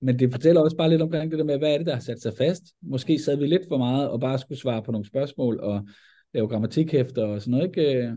men 0.00 0.18
det 0.18 0.32
fortæller 0.32 0.60
også 0.60 0.76
bare 0.76 0.90
lidt 0.90 1.02
omkring 1.02 1.30
det 1.30 1.38
der 1.38 1.44
med, 1.44 1.58
hvad 1.58 1.72
er 1.72 1.78
det, 1.78 1.86
der 1.86 1.94
har 1.94 2.00
sat 2.00 2.22
sig 2.22 2.32
fast. 2.38 2.62
Måske 2.82 3.18
sad 3.18 3.36
vi 3.36 3.46
lidt 3.46 3.68
for 3.68 3.78
meget 3.78 4.08
og 4.10 4.20
bare 4.20 4.38
skulle 4.38 4.58
svare 4.58 4.82
på 4.82 4.92
nogle 4.92 5.06
spørgsmål 5.06 5.60
og 5.60 5.88
lave 6.34 6.48
grammatikhæfter 6.48 7.24
og 7.24 7.42
sådan 7.42 7.50
noget, 7.50 7.66
ikke? 7.66 8.16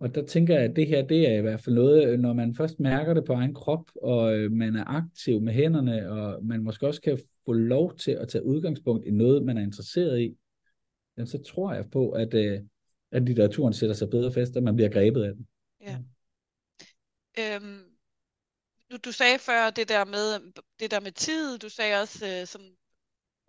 Og 0.00 0.14
der 0.14 0.26
tænker 0.26 0.54
jeg, 0.54 0.64
at 0.64 0.76
det 0.76 0.86
her, 0.86 1.06
det 1.06 1.28
er 1.28 1.38
i 1.38 1.40
hvert 1.40 1.60
fald 1.60 1.74
noget, 1.74 2.08
øh, 2.08 2.18
når 2.18 2.32
man 2.32 2.54
først 2.54 2.80
mærker 2.80 3.14
det 3.14 3.24
på 3.24 3.32
egen 3.32 3.54
krop, 3.54 3.90
og 4.02 4.36
øh, 4.36 4.52
man 4.52 4.76
er 4.76 4.84
aktiv 4.84 5.40
med 5.40 5.52
hænderne, 5.52 6.10
og 6.10 6.44
man 6.44 6.62
måske 6.62 6.86
også 6.86 7.00
kan 7.00 7.18
få 7.46 7.52
lov 7.52 7.96
til 7.96 8.10
at 8.10 8.28
tage 8.28 8.44
udgangspunkt 8.44 9.06
i 9.06 9.10
noget, 9.10 9.44
man 9.44 9.58
er 9.58 9.62
interesseret 9.62 10.20
i, 10.20 10.36
så 11.24 11.42
tror 11.42 11.72
jeg 11.72 11.90
på, 11.90 12.10
at, 12.10 12.34
øh, 12.34 12.60
at 13.12 13.22
litteraturen 13.22 13.72
sætter 13.72 13.94
sig 13.94 14.10
bedre 14.10 14.32
fast, 14.32 14.56
og 14.56 14.62
man 14.62 14.76
bliver 14.76 14.90
grebet 14.90 15.22
af 15.22 15.34
den. 15.34 15.46
Ja. 15.80 15.98
Øhm, 17.38 17.82
du, 18.90 18.96
du 19.04 19.12
sagde 19.12 19.38
før 19.38 19.70
det 19.70 19.88
der 19.88 20.04
med 20.04 20.52
det 20.80 20.90
der 20.90 21.00
med 21.00 21.12
tid, 21.12 21.58
du 21.58 21.68
sagde 21.68 22.00
også 22.02 22.26
øh, 22.26 22.46
sådan 22.46 22.76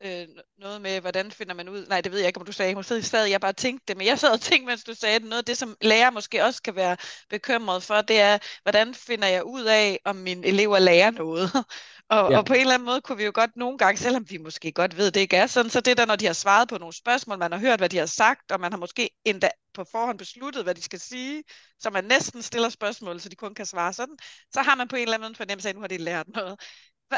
øh, 0.03 0.27
noget 0.59 0.81
med, 0.81 1.01
hvordan 1.01 1.31
finder 1.31 1.53
man 1.53 1.69
ud, 1.69 1.85
nej 1.87 2.01
det 2.01 2.11
ved 2.11 2.19
jeg 2.19 2.27
ikke, 2.27 2.39
om 2.39 2.45
du 2.45 2.51
sagde, 2.51 2.75
måske 2.75 3.03
sad 3.03 3.25
jeg 3.25 3.41
bare 3.41 3.53
tænkte 3.53 3.83
det, 3.87 3.97
men 3.97 4.07
jeg 4.07 4.19
sad 4.19 4.31
og 4.31 4.41
tænkte, 4.41 4.65
mens 4.67 4.83
du 4.83 4.93
sagde 4.93 5.19
det, 5.19 5.27
noget 5.27 5.41
af 5.41 5.45
det, 5.45 5.57
som 5.57 5.77
lærer 5.81 6.09
måske 6.11 6.43
også 6.43 6.61
kan 6.61 6.75
være 6.75 6.97
bekymret 7.29 7.83
for, 7.83 8.01
det 8.01 8.19
er, 8.19 8.37
hvordan 8.63 8.93
finder 8.93 9.27
jeg 9.27 9.43
ud 9.43 9.63
af, 9.63 9.99
om 10.05 10.15
mine 10.15 10.47
elever 10.47 10.79
lærer 10.79 11.11
noget? 11.11 11.49
Og, 12.09 12.31
ja. 12.31 12.37
og 12.37 12.45
på 12.45 12.53
en 12.53 12.59
eller 12.59 12.73
anden 12.73 12.85
måde 12.85 13.01
kunne 13.01 13.17
vi 13.17 13.25
jo 13.25 13.31
godt 13.33 13.57
nogle 13.57 13.77
gange, 13.77 13.97
selvom 13.97 14.29
vi 14.29 14.37
måske 14.37 14.71
godt 14.71 14.97
ved, 14.97 15.11
det 15.11 15.19
ikke 15.19 15.37
er 15.37 15.47
sådan, 15.47 15.69
så 15.69 15.81
det 15.81 15.97
der, 15.97 16.05
når 16.05 16.15
de 16.15 16.25
har 16.25 16.33
svaret 16.33 16.69
på 16.69 16.77
nogle 16.77 16.93
spørgsmål, 16.93 17.37
man 17.37 17.51
har 17.51 17.59
hørt, 17.59 17.79
hvad 17.79 17.89
de 17.89 17.97
har 17.97 18.05
sagt, 18.05 18.51
og 18.51 18.59
man 18.59 18.71
har 18.71 18.79
måske 18.79 19.09
endda 19.25 19.49
på 19.73 19.83
forhånd 19.91 20.17
besluttet, 20.17 20.63
hvad 20.63 20.75
de 20.75 20.81
skal 20.81 20.99
sige, 20.99 21.43
så 21.79 21.89
man 21.89 22.03
næsten 22.03 22.41
stiller 22.41 22.69
spørgsmål, 22.69 23.19
så 23.19 23.29
de 23.29 23.35
kun 23.35 23.53
kan 23.53 23.65
svare 23.65 23.93
sådan, 23.93 24.17
så 24.53 24.61
har 24.61 24.75
man 24.75 24.87
på 24.87 24.95
en 24.95 25.01
eller 25.01 25.15
anden 25.15 25.35
fornemmelse 25.35 25.67
af, 25.67 25.71
at 25.71 25.75
nu 25.75 25.81
har 25.81 25.87
de 25.87 25.97
lært 25.97 26.27
noget. 26.27 26.59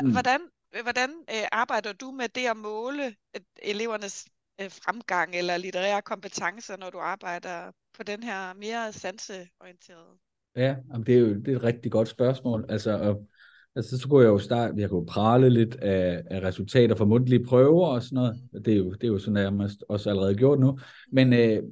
Mm. 0.01 0.11
Hvordan, 0.11 0.41
hvordan 0.83 1.09
øh, 1.09 1.47
arbejder 1.51 1.93
du 1.93 2.11
med 2.11 2.29
det 2.35 2.45
at 2.49 2.57
måle 2.57 3.05
øh, 3.05 3.41
elevernes 3.63 4.27
øh, 4.61 4.71
fremgang 4.71 5.35
eller 5.35 5.57
litterære 5.57 6.01
kompetencer, 6.01 6.77
når 6.77 6.89
du 6.89 6.97
arbejder 6.97 7.71
på 7.97 8.03
den 8.03 8.23
her 8.23 8.53
mere 8.53 8.93
sanseorienterede? 8.93 10.13
Ja, 10.55 10.75
det 11.05 11.15
er 11.15 11.19
jo 11.19 11.33
det 11.33 11.47
er 11.47 11.55
et 11.55 11.63
rigtig 11.63 11.91
godt 11.91 12.07
spørgsmål. 12.07 12.65
Altså, 12.69 12.91
og, 12.91 13.27
altså 13.75 13.97
så 13.97 14.07
kunne 14.07 14.23
jeg 14.23 14.29
jo 14.29 14.39
starte, 14.39 14.73
jeg 14.77 14.89
kunne 14.89 15.05
prale 15.05 15.49
lidt 15.49 15.75
af, 15.75 16.23
af 16.25 16.41
resultater 16.41 16.95
fra 16.95 17.05
mundtlige 17.05 17.45
prøver 17.45 17.87
og 17.87 18.03
sådan 18.03 18.15
noget. 18.15 18.41
Mm. 18.53 18.63
Det 18.63 18.73
er 18.73 18.77
jo, 18.77 18.91
det 18.91 19.03
er 19.03 19.07
jo 19.07 19.19
sådan 19.19 19.33
nærmest 19.33 19.83
også 19.89 20.09
allerede 20.09 20.35
gjort 20.35 20.59
nu. 20.59 20.79
Men, 21.11 21.33
øh, 21.33 21.63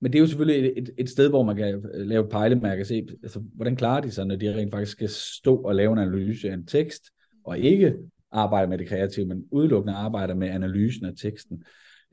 men 0.00 0.12
det 0.12 0.18
er 0.18 0.20
jo 0.20 0.26
selvfølgelig 0.26 0.70
et, 0.70 0.78
et, 0.78 0.90
et 0.98 1.10
sted, 1.10 1.28
hvor 1.28 1.42
man 1.42 1.56
kan 1.56 1.82
lave 1.94 2.24
et 2.24 2.30
pejlemærke 2.30 2.82
og 2.82 2.86
se, 2.86 3.06
altså, 3.22 3.40
hvordan 3.54 3.76
klarer 3.76 4.00
de 4.00 4.10
sig, 4.10 4.26
når 4.26 4.36
de 4.36 4.54
rent 4.54 4.70
faktisk 4.70 4.92
skal 4.92 5.08
stå 5.08 5.56
og 5.56 5.74
lave 5.74 5.92
en 5.92 5.98
analyse 5.98 6.50
af 6.50 6.54
en 6.54 6.66
tekst, 6.66 7.02
og 7.44 7.58
ikke 7.58 7.94
arbejder 8.36 8.68
med 8.68 8.78
det 8.78 8.88
kreative, 8.88 9.26
men 9.26 9.44
udelukkende 9.50 9.94
arbejder 9.94 10.34
med 10.34 10.48
analysen 10.48 11.06
af 11.06 11.12
teksten. 11.16 11.64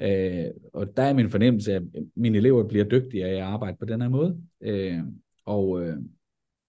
Øh, 0.01 0.45
og 0.73 0.97
der 0.97 1.03
er 1.03 1.13
min 1.13 1.29
fornemmelse, 1.29 1.73
at 1.73 1.83
mine 2.15 2.37
elever 2.37 2.67
bliver 2.67 2.85
dygtigere 2.85 3.29
af 3.29 3.35
at 3.35 3.41
arbejde 3.41 3.77
på 3.79 3.85
den 3.85 4.01
her 4.01 4.09
måde. 4.09 4.37
Øh, 4.61 4.99
og 5.45 5.81
øh, 5.81 5.97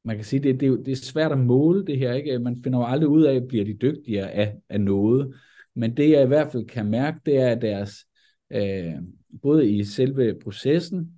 man 0.04 0.16
kan 0.16 0.24
sige, 0.24 0.40
det, 0.40 0.60
det, 0.60 0.68
er, 0.68 0.76
det 0.76 0.92
er 0.92 0.96
svært 0.96 1.32
at 1.32 1.38
måle 1.38 1.86
det 1.86 1.98
her. 1.98 2.12
ikke. 2.12 2.38
Man 2.38 2.56
finder 2.64 2.78
jo 2.78 2.84
aldrig 2.84 3.08
ud 3.08 3.22
af, 3.22 3.48
bliver 3.48 3.64
de 3.64 3.74
dygtigere 3.74 4.30
af, 4.30 4.56
af 4.68 4.80
noget. 4.80 5.34
Men 5.74 5.96
det 5.96 6.10
jeg 6.10 6.22
i 6.22 6.26
hvert 6.26 6.52
fald 6.52 6.66
kan 6.66 6.86
mærke, 6.86 7.18
det 7.26 7.36
er, 7.36 7.48
at 7.48 7.62
deres, 7.62 8.06
øh, 8.52 8.94
både 9.42 9.70
i 9.70 9.84
selve 9.84 10.34
processen, 10.42 11.10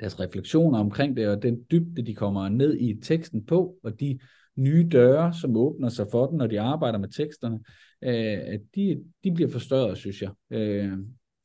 deres 0.00 0.20
refleksioner 0.20 0.78
omkring 0.78 1.16
det, 1.16 1.28
og 1.28 1.42
den 1.42 1.64
dybde, 1.70 2.02
de 2.02 2.14
kommer 2.14 2.48
ned 2.48 2.76
i 2.80 3.00
teksten 3.02 3.46
på, 3.46 3.74
og 3.82 4.00
de 4.00 4.18
nye 4.58 4.88
døre, 4.92 5.34
som 5.34 5.56
åbner 5.56 5.88
sig 5.88 6.06
for 6.10 6.26
den, 6.26 6.38
når 6.38 6.46
de 6.46 6.60
arbejder 6.60 6.98
med 6.98 7.08
teksterne, 7.08 7.58
øh, 8.02 8.58
de, 8.74 9.04
de 9.24 9.32
bliver 9.32 9.50
forstørret, 9.50 9.98
synes 9.98 10.22
jeg. 10.22 10.30
Øh, 10.50 10.92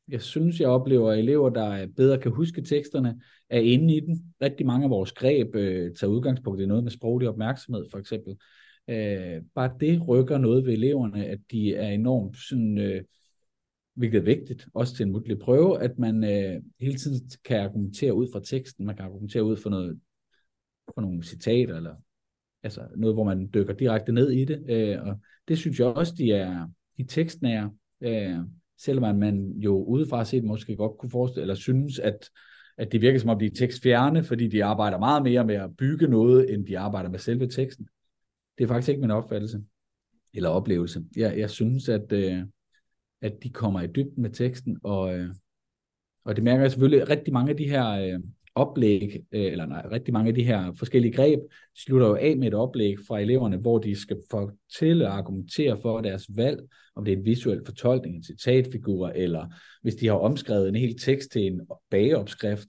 jeg 0.08 0.22
synes, 0.22 0.60
jeg 0.60 0.68
oplever 0.68 1.12
elever, 1.12 1.50
der 1.50 1.86
bedre 1.96 2.18
kan 2.18 2.32
huske 2.32 2.62
teksterne, 2.62 3.20
er 3.50 3.60
inde 3.60 3.96
i 3.96 4.00
den. 4.00 4.34
Rigtig 4.42 4.66
mange 4.66 4.84
af 4.84 4.90
vores 4.90 5.12
greb 5.12 5.54
øh, 5.54 5.94
tager 5.94 6.10
udgangspunkt 6.10 6.60
i 6.60 6.66
noget 6.66 6.82
med 6.84 6.90
sproglig 6.90 7.28
opmærksomhed, 7.28 7.86
for 7.90 7.98
eksempel. 7.98 8.36
Øh, 8.90 9.42
bare 9.54 9.74
det 9.80 10.08
rykker 10.08 10.38
noget 10.38 10.66
ved 10.66 10.72
eleverne, 10.72 11.26
at 11.26 11.38
de 11.50 11.74
er 11.74 11.88
enormt 11.88 12.36
sådan, 12.48 12.78
øh, 12.78 13.04
hvilket 13.94 14.18
er 14.18 14.22
vigtigt, 14.22 14.66
også 14.74 14.96
til 14.96 15.06
en 15.06 15.12
mundtlig 15.12 15.38
prøve, 15.38 15.82
at 15.82 15.98
man 15.98 16.24
øh, 16.24 16.62
hele 16.80 16.98
tiden 16.98 17.30
kan 17.44 17.60
argumentere 17.60 18.14
ud 18.14 18.28
fra 18.32 18.40
teksten, 18.40 18.86
man 18.86 18.96
kan 18.96 19.04
argumentere 19.04 19.44
ud 19.44 19.56
fra 19.56 19.70
noget 19.70 20.00
fra 20.94 21.02
nogle 21.02 21.22
citater, 21.22 21.76
eller 21.76 21.94
altså 22.64 22.80
noget, 22.96 23.16
hvor 23.16 23.24
man 23.24 23.50
dykker 23.54 23.74
direkte 23.74 24.12
ned 24.12 24.30
i 24.30 24.44
det, 24.44 24.64
øh, 24.68 25.06
og 25.06 25.20
det 25.48 25.58
synes 25.58 25.78
jeg 25.78 25.86
også, 25.86 26.14
de 26.18 26.32
er, 26.32 26.68
de 26.98 27.04
tekstnære, 27.04 27.70
øh, 28.00 28.38
selvom 28.78 29.16
man 29.16 29.50
jo 29.50 29.84
udefra 29.84 30.24
set 30.24 30.44
måske 30.44 30.76
godt 30.76 30.98
kunne 30.98 31.10
forestille, 31.10 31.42
eller 31.42 31.54
synes, 31.54 31.98
at, 31.98 32.30
at 32.78 32.92
det 32.92 33.00
virker 33.00 33.18
som 33.18 33.30
om 33.30 33.38
de 33.38 33.46
er 33.46 33.50
tekstfjerne, 33.50 34.24
fordi 34.24 34.48
de 34.48 34.64
arbejder 34.64 34.98
meget 34.98 35.22
mere 35.22 35.44
med 35.44 35.54
at 35.54 35.76
bygge 35.76 36.08
noget, 36.08 36.54
end 36.54 36.66
de 36.66 36.78
arbejder 36.78 37.10
med 37.10 37.18
selve 37.18 37.46
teksten. 37.46 37.88
Det 38.58 38.64
er 38.64 38.68
faktisk 38.68 38.88
ikke 38.88 39.00
min 39.00 39.10
opfattelse, 39.10 39.62
eller 40.34 40.48
oplevelse. 40.48 41.04
Jeg, 41.16 41.38
jeg 41.38 41.50
synes, 41.50 41.88
at, 41.88 42.12
øh, 42.12 42.42
at 43.20 43.32
de 43.42 43.50
kommer 43.50 43.80
i 43.80 43.86
dybden 43.86 44.22
med 44.22 44.30
teksten, 44.30 44.78
og, 44.82 45.18
øh, 45.18 45.34
og 46.24 46.36
det 46.36 46.44
mærker 46.44 46.60
jeg 46.60 46.70
selvfølgelig 46.70 47.08
rigtig 47.08 47.32
mange 47.32 47.50
af 47.50 47.56
de 47.56 47.68
her 47.68 47.90
øh, 47.90 48.20
oplæg, 48.54 49.24
øh, 49.32 49.52
eller 49.52 49.66
nej, 49.66 49.86
rigtig 49.90 50.12
mange 50.12 50.28
af 50.28 50.34
de 50.34 50.44
her 50.44 50.72
forskellige 50.78 51.12
greb, 51.12 51.40
slutter 51.76 52.06
jo 52.06 52.14
af 52.14 52.36
med 52.36 52.48
et 52.48 52.54
oplæg 52.54 52.96
fra 53.08 53.20
eleverne, 53.20 53.56
hvor 53.56 53.78
de 53.78 54.00
skal 54.00 54.16
fortælle 54.30 55.08
og 55.08 55.16
argumentere 55.16 55.80
for 55.80 56.00
deres 56.00 56.26
valg, 56.36 56.60
om 56.94 57.04
det 57.04 57.12
er 57.12 57.16
en 57.16 57.24
visuel 57.24 57.62
fortolkning, 57.64 58.16
en 58.16 58.22
citatfigur, 58.22 59.08
eller 59.08 59.46
hvis 59.82 59.94
de 59.94 60.06
har 60.06 60.14
omskrevet 60.14 60.68
en 60.68 60.74
hel 60.74 60.98
tekst 60.98 61.30
til 61.30 61.46
en 61.46 61.60
bageopskrift. 61.90 62.68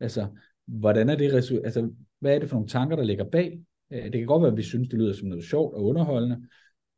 Altså, 0.00 0.26
hvordan 0.66 1.08
er 1.08 1.16
det 1.16 1.32
altså, 1.32 1.90
hvad 2.20 2.34
er 2.34 2.38
det 2.38 2.48
for 2.48 2.56
nogle 2.56 2.68
tanker, 2.68 2.96
der 2.96 3.04
ligger 3.04 3.24
bag? 3.24 3.60
Øh, 3.92 4.04
det 4.04 4.12
kan 4.12 4.26
godt 4.26 4.42
være, 4.42 4.52
at 4.52 4.56
vi 4.56 4.62
synes, 4.62 4.88
det 4.88 4.98
lyder 4.98 5.12
som 5.12 5.28
noget 5.28 5.44
sjovt 5.44 5.74
og 5.74 5.84
underholdende, 5.84 6.48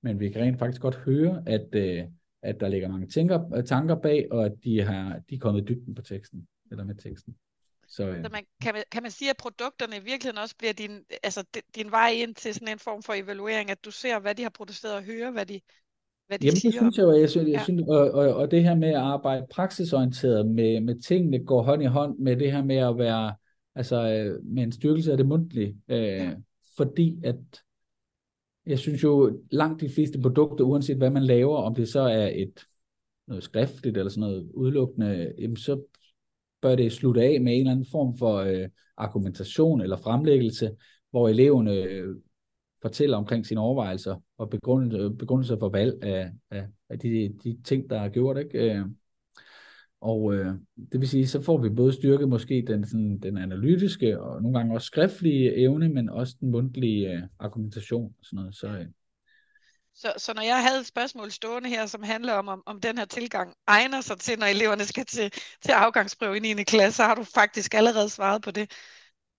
men 0.03 0.21
vi 0.21 0.29
kan 0.29 0.43
rent 0.43 0.59
faktisk 0.59 0.83
godt 0.83 0.97
høre, 0.97 1.43
at, 1.47 1.69
øh, 1.73 2.05
at 2.43 2.61
der 2.61 2.69
ligger 2.69 2.89
mange 2.89 3.07
tænker, 3.07 3.63
tanker 3.63 3.95
bag, 3.95 4.27
og 4.31 4.45
at 4.45 4.53
de, 4.65 4.81
har, 4.81 5.21
de 5.31 5.35
er 5.35 5.39
kommet 5.39 5.63
i 5.63 5.65
dybden 5.65 5.95
på 5.95 6.03
teksten, 6.03 6.47
eller 6.71 6.85
med 6.85 6.95
teksten. 6.95 7.37
Så, 7.89 8.09
øh. 8.09 8.25
så 8.25 8.29
man, 8.33 8.45
kan, 8.63 8.75
man, 8.75 8.85
kan 8.93 9.03
man 9.03 9.11
sige, 9.11 9.31
at 9.31 9.37
produkterne 9.37 9.97
i 9.97 10.01
virkeligheden 10.01 10.39
også 10.39 10.55
bliver 10.59 10.73
din, 10.73 11.05
altså, 11.23 11.45
din 11.75 11.91
vej 11.91 12.11
ind 12.11 12.35
til 12.35 12.55
sådan 12.55 12.69
en 12.69 12.79
form 12.79 13.03
for 13.03 13.13
evaluering, 13.13 13.71
at 13.71 13.85
du 13.85 13.91
ser, 13.91 14.19
hvad 14.19 14.35
de 14.35 14.43
har 14.43 14.51
produceret 14.51 14.95
og 14.95 15.03
hører, 15.03 15.31
hvad 15.31 15.47
de, 15.47 15.61
hvad 16.27 16.39
de 16.39 16.47
Jamen, 16.47 16.57
siger? 16.57 16.71
det 16.71 16.81
synes 16.81 16.97
jeg 16.97 17.03
jo, 17.03 17.21
jeg 17.21 17.31
synes, 17.31 17.49
jeg 17.49 17.61
synes 17.61 17.83
og, 17.89 18.11
og, 18.11 18.35
og 18.35 18.51
det 18.51 18.63
her 18.63 18.75
med 18.75 18.89
at 18.89 18.97
arbejde 18.97 19.47
praksisorienteret 19.51 20.47
med, 20.47 20.81
med 20.81 21.01
tingene 21.01 21.45
går 21.45 21.63
hånd 21.63 21.83
i 21.83 21.87
hånd 21.87 22.19
med 22.19 22.37
det 22.37 22.53
her 22.53 22.65
med 22.65 22.77
at 22.77 22.99
være, 22.99 23.35
altså 23.75 24.09
øh, 24.09 24.45
med 24.45 24.63
en 24.63 24.73
styrkelse 24.73 25.11
af 25.11 25.17
det 25.17 25.27
mundtlige, 25.27 25.77
øh, 25.89 25.99
ja. 25.99 26.33
fordi 26.77 27.21
at 27.25 27.37
jeg 28.67 28.79
synes 28.79 29.03
jo, 29.03 29.41
langt 29.51 29.81
de 29.81 29.91
fleste 29.91 30.21
produkter, 30.21 30.65
uanset 30.65 30.97
hvad 30.97 31.11
man 31.11 31.23
laver, 31.23 31.57
om 31.57 31.75
det 31.75 31.89
så 31.89 32.01
er 32.01 32.31
et 32.35 32.67
noget 33.27 33.45
skriftligt 33.45 33.97
eller 33.97 34.11
sådan 34.11 34.21
noget 34.21 34.51
udelukkende, 34.55 35.33
jamen 35.39 35.57
så 35.57 35.83
bør 36.67 36.77
det 36.77 36.93
slutte 36.93 37.23
af 37.23 37.41
med 37.41 37.53
en 37.53 37.61
eller 37.61 37.73
anden 37.73 37.87
form 37.91 38.19
for 38.19 38.37
øh, 38.37 38.69
argumentation 38.97 39.81
eller 39.81 39.97
fremlæggelse, 39.97 40.71
hvor 41.11 41.29
eleverne 41.29 41.73
øh, 41.73 42.17
fortæller 42.83 43.17
omkring 43.17 43.47
sine 43.47 43.61
overvejelser 43.61 44.23
og 44.39 44.51
begrundelser, 44.51 45.11
øh, 45.11 45.17
begrundelser 45.17 45.59
for 45.59 45.69
valg 45.69 46.05
af, 46.05 46.31
af, 46.51 46.67
af 46.89 46.99
de, 46.99 47.35
de 47.45 47.59
ting, 47.65 47.91
der 47.91 48.01
er 48.01 48.09
gjort. 48.09 48.39
Ikke? 48.39 48.75
Øh, 48.75 48.85
og 50.01 50.35
øh, 50.35 50.55
det 50.93 51.01
vil 51.01 51.09
sige, 51.09 51.27
så 51.27 51.43
får 51.43 51.59
vi 51.59 51.69
både 51.69 51.93
styrket 51.93 52.29
måske 52.29 52.65
den, 52.67 52.87
sådan, 52.87 53.19
den 53.19 53.39
analytiske 53.39 54.21
og 54.21 54.43
nogle 54.43 54.59
gange 54.59 54.75
også 54.75 54.87
skriftlige 54.87 55.57
evne, 55.57 55.89
men 55.89 56.09
også 56.09 56.37
den 56.41 56.51
mundtlige 56.51 57.13
øh, 57.13 57.23
argumentation 57.39 58.15
og 58.19 58.25
sådan 58.25 58.37
noget. 58.37 58.55
Så, 58.55 58.69
øh, 58.69 58.87
så, 59.97 60.13
så 60.17 60.33
når 60.35 60.43
jeg 60.43 60.63
havde 60.63 60.81
et 60.81 60.87
spørgsmål 60.87 61.31
stående 61.31 61.69
her, 61.69 61.87
som 61.87 62.03
handler 62.03 62.33
om, 62.33 62.49
om, 62.49 62.63
om 62.67 62.81
den 62.81 62.99
her 62.99 63.05
tilgang 63.05 63.55
egner 63.67 64.01
sig 64.01 64.19
til, 64.19 64.39
når 64.39 64.47
eleverne 64.47 64.85
skal 64.85 65.05
til, 65.05 65.33
til 65.65 65.73
afgangsprøve 65.73 66.37
i 66.37 66.55
9. 66.55 66.63
klasse, 66.63 66.97
så 66.97 67.03
har 67.03 67.15
du 67.15 67.25
faktisk 67.35 67.75
allerede 67.75 68.09
svaret 68.09 68.43
på 68.43 68.51
det. 68.51 68.71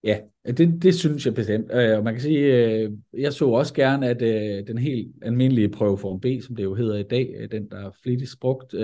Ja, 0.03 0.19
det, 0.47 0.81
det 0.81 0.95
synes 0.95 1.25
jeg 1.25 1.33
bestemt. 1.33 1.71
Øh, 1.71 1.97
og 1.97 2.03
man 2.03 2.13
kan 2.13 2.21
sige, 2.21 2.39
øh, 2.39 2.91
jeg 3.13 3.33
så 3.33 3.45
også 3.45 3.73
gerne, 3.73 4.09
at 4.09 4.21
øh, 4.21 4.67
den 4.67 4.77
helt 4.77 5.15
almindelige 5.21 5.69
prøveform 5.69 6.19
B, 6.19 6.25
som 6.45 6.55
det 6.55 6.63
jo 6.63 6.75
hedder 6.75 6.97
i 6.97 7.03
dag, 7.03 7.47
den 7.51 7.69
der 7.69 7.85
er 7.85 7.91
flittigst 8.03 8.39
brugt, 8.39 8.75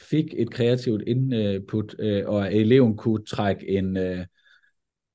fik 0.00 0.34
et 0.36 0.50
kreativt 0.50 1.02
input, 1.06 1.94
og 2.26 2.46
at 2.46 2.54
eleven 2.54 2.96
kunne 2.96 3.24
trække 3.24 3.68
en, 3.68 3.98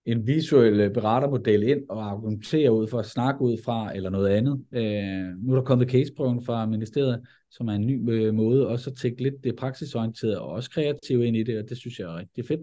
en 0.07 0.27
visuel 0.27 0.79
øh, 0.79 0.93
berettermodel 0.93 1.63
ind 1.63 1.89
og 1.89 2.09
argumentere 2.09 2.71
ud 2.71 2.87
for 2.87 2.99
at 2.99 3.05
snakke 3.05 3.41
ud 3.41 3.57
fra, 3.65 3.95
eller 3.95 4.09
noget 4.09 4.29
andet. 4.29 4.65
Øh, 4.71 5.43
nu 5.43 5.51
er 5.51 5.55
der 5.55 5.63
kommet 5.63 5.91
caseprøven 5.91 6.45
fra 6.45 6.65
ministeriet, 6.65 7.27
som 7.51 7.67
er 7.67 7.73
en 7.73 7.85
ny 7.87 8.11
øh, 8.11 8.33
måde 8.33 8.67
også 8.67 8.89
at 8.89 8.97
tænke 8.97 9.23
lidt 9.23 9.43
det 9.43 9.55
praksisorienterede 9.55 10.41
og 10.41 10.47
også 10.47 10.69
kreative 10.69 11.27
ind 11.27 11.37
i 11.37 11.43
det, 11.43 11.59
og 11.59 11.69
det 11.69 11.77
synes 11.77 11.99
jeg 11.99 12.05
er 12.05 12.17
rigtig 12.17 12.47
fedt. 12.47 12.61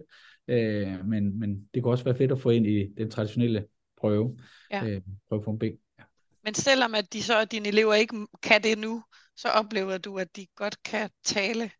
Øh, 0.48 1.06
men, 1.08 1.38
men 1.38 1.68
det 1.74 1.82
kunne 1.82 1.92
også 1.92 2.04
være 2.04 2.16
fedt 2.16 2.32
at 2.32 2.40
få 2.40 2.50
ind 2.50 2.66
i 2.66 2.86
den 2.96 3.10
traditionelle 3.10 3.66
prøve, 4.00 4.38
ja. 4.70 4.86
øh, 4.86 5.00
prøveform 5.28 5.58
B. 5.58 5.62
Ja. 5.62 6.04
Men 6.44 6.54
selvom 6.54 6.94
at 6.94 7.12
de 7.12 7.22
så 7.22 7.40
at 7.40 7.52
dine 7.52 7.68
elever 7.68 7.94
ikke 7.94 8.26
kan 8.42 8.62
det 8.62 8.78
nu, 8.78 9.02
så 9.36 9.48
oplever 9.48 9.98
du, 9.98 10.18
at 10.18 10.36
de 10.36 10.46
godt 10.54 10.82
kan 10.82 11.10
tale 11.24 11.70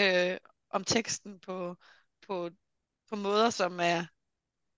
øh, 0.00 0.36
om 0.70 0.84
teksten 0.84 1.38
på, 1.46 1.76
på, 2.26 2.50
på 3.10 3.16
måder, 3.16 3.50
som 3.50 3.78
er 3.82 4.04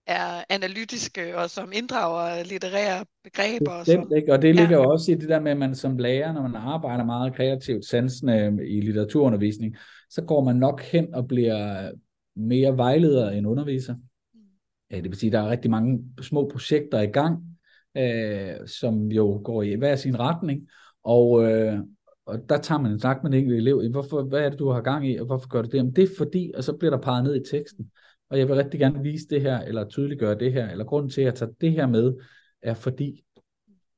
er 0.07 0.45
analytiske 0.49 1.39
og 1.39 1.51
som 1.51 1.73
inddrager 1.73 2.45
litterære 2.45 3.05
begreber. 3.25 3.71
Og, 3.71 3.87
som, 3.87 4.13
ikke? 4.17 4.33
og 4.33 4.43
det 4.43 4.55
ligger 4.55 4.79
ja. 4.79 4.87
også 4.87 5.13
i 5.13 5.15
det 5.15 5.29
der 5.29 5.41
med, 5.41 5.51
at 5.51 5.59
man 5.59 5.75
som 5.75 5.99
lærer, 5.99 6.33
når 6.33 6.43
man 6.43 6.55
arbejder 6.55 7.05
meget 7.05 7.35
kreativt 7.35 7.85
sansende 7.85 8.69
i 8.69 8.81
litteraturundervisning, 8.81 9.77
så 10.11 10.23
går 10.23 10.45
man 10.45 10.57
nok 10.57 10.83
hen 10.83 11.15
og 11.15 11.29
bliver 11.29 11.91
mere 12.37 12.77
vejleder 12.77 13.31
end 13.31 13.47
underviser. 13.47 13.95
Mm. 13.95 14.41
Ja, 14.91 14.97
det 14.97 15.05
vil 15.05 15.19
sige, 15.19 15.29
at 15.29 15.33
der 15.33 15.41
er 15.41 15.51
rigtig 15.51 15.71
mange 15.71 16.05
små 16.21 16.49
projekter 16.53 17.01
i 17.01 17.07
gang, 17.07 17.39
øh, 17.97 18.67
som 18.67 19.07
jo 19.07 19.41
går 19.45 19.63
i 19.63 19.75
hver 19.75 19.97
sin 19.97 20.19
retning, 20.19 20.69
og, 21.05 21.45
øh, 21.45 21.79
og 22.27 22.39
der 22.49 22.59
tager 22.59 22.79
man 22.79 22.93
en 22.93 23.01
snak 23.01 23.23
med 23.23 23.33
en 23.33 23.39
enkelt 23.39 23.57
elev, 23.57 23.91
hvorfor, 23.91 24.23
hvad 24.23 24.41
er 24.41 24.51
det, 24.51 24.59
du 24.59 24.69
har 24.69 24.81
gang 24.81 25.11
i, 25.11 25.17
og 25.17 25.27
hvorfor 25.27 25.49
gør 25.49 25.63
du 25.63 25.69
det? 25.69 25.75
Jamen, 25.75 25.97
det 25.97 26.05
er 26.05 26.17
fordi, 26.19 26.53
og 26.57 26.65
så 26.65 26.73
bliver 26.73 26.91
der 26.91 27.03
peget 27.03 27.25
ned 27.25 27.37
i 27.37 27.51
teksten, 27.51 27.91
og 28.33 28.39
jeg 28.39 28.49
vil 28.49 28.57
rigtig 28.57 28.81
gerne 28.81 29.03
vise 29.03 29.27
det 29.31 29.41
her, 29.41 29.59
eller 29.59 29.89
tydeliggøre 29.89 30.39
det 30.39 30.53
her, 30.53 30.71
eller 30.71 30.85
grunden 30.85 31.11
til, 31.11 31.21
at 31.21 31.25
jeg 31.25 31.35
tager 31.35 31.53
det 31.61 31.73
her 31.73 31.87
med, 31.87 32.15
er 32.63 32.75
fordi, 32.75 33.25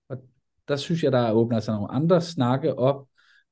og 0.09 0.17
der 0.69 0.77
synes 0.77 1.03
jeg, 1.05 1.13
der 1.13 1.33
åbner 1.33 1.61
sig 1.61 1.75
nogle 1.75 1.91
andre 1.91 2.21
snakke 2.21 2.79
op, 2.79 3.07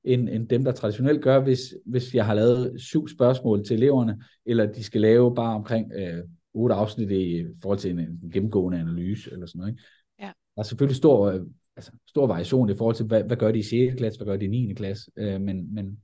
end, 0.05 0.29
end 0.29 0.49
dem, 0.49 0.65
der 0.65 0.73
traditionelt 0.73 1.23
gør, 1.23 1.41
hvis, 1.41 1.75
hvis 1.87 2.15
jeg 2.15 2.27
har 2.27 2.35
lavet 2.35 2.81
syv 2.81 3.09
spørgsmål 3.09 3.65
til 3.65 3.77
eleverne, 3.77 4.23
eller 4.47 4.73
de 4.73 4.85
skal 4.85 5.01
lave 5.01 5.35
bare 5.35 5.55
omkring 5.55 5.93
øh, 5.93 6.25
otte 6.55 6.75
afsnit 6.75 7.11
i 7.11 7.47
forhold 7.63 7.79
til 7.79 7.91
en, 7.91 7.99
en 7.99 8.31
gennemgående 8.33 8.79
analyse, 8.79 9.31
eller 9.33 9.47
sådan 9.47 9.59
noget. 9.59 9.73
Ikke? 9.73 9.83
Ja. 10.21 10.27
Der 10.27 10.61
er 10.61 10.63
selvfølgelig 10.63 10.97
stor, 10.97 11.27
øh, 11.27 11.41
altså, 11.77 11.93
stor 12.09 12.27
variation 12.27 12.71
i 12.71 12.77
forhold 12.77 12.97
til, 12.97 13.07
hvad, 13.07 13.25
hvad 13.25 13.37
gør 13.37 13.53
de 13.53 13.59
i 13.59 13.63
6. 13.63 13.95
klasse, 13.99 14.19
hvad 14.19 14.27
gør 14.27 14.37
de 14.37 14.45
i 14.45 14.49
9. 14.49 14.75
klasse, 14.75 15.11
øh, 15.17 15.41
men, 15.41 15.75
men, 15.75 15.99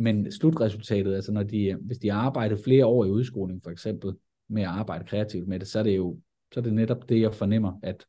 men 0.00 0.32
slutresultatet, 0.32 1.14
altså 1.14 1.32
når 1.32 1.42
de, 1.42 1.74
hvis 1.74 1.98
de 1.98 2.12
arbejder 2.12 2.56
flere 2.64 2.86
år 2.86 3.04
i 3.04 3.10
udskoling, 3.10 3.62
for 3.62 3.70
eksempel, 3.70 4.14
med 4.48 4.62
at 4.62 4.68
arbejde 4.68 5.04
kreativt 5.04 5.48
med 5.48 5.60
det, 5.60 5.68
så 5.68 5.78
er 5.78 5.82
det 5.82 5.96
jo 5.96 6.20
så 6.54 6.60
er 6.60 6.64
det 6.64 6.72
netop 6.72 7.08
det, 7.08 7.20
jeg 7.20 7.34
fornemmer, 7.34 7.80
at, 7.82 8.06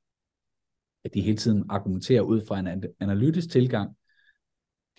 at 1.05 1.13
de 1.13 1.21
hele 1.21 1.37
tiden 1.37 1.65
argumenterer 1.69 2.21
ud 2.21 2.45
fra 2.47 2.59
en 2.59 2.83
analytisk 2.99 3.49
tilgang, 3.49 3.95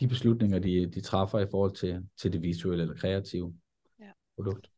de 0.00 0.08
beslutninger, 0.08 0.58
de, 0.58 0.90
de 0.90 1.00
træffer 1.00 1.38
i 1.38 1.46
forhold 1.50 1.74
til, 1.74 2.08
til 2.20 2.32
det 2.32 2.42
visuelle 2.42 2.82
eller 2.82 2.96
kreative 2.96 3.54
ja. 4.00 4.10
produkt. 4.36 4.71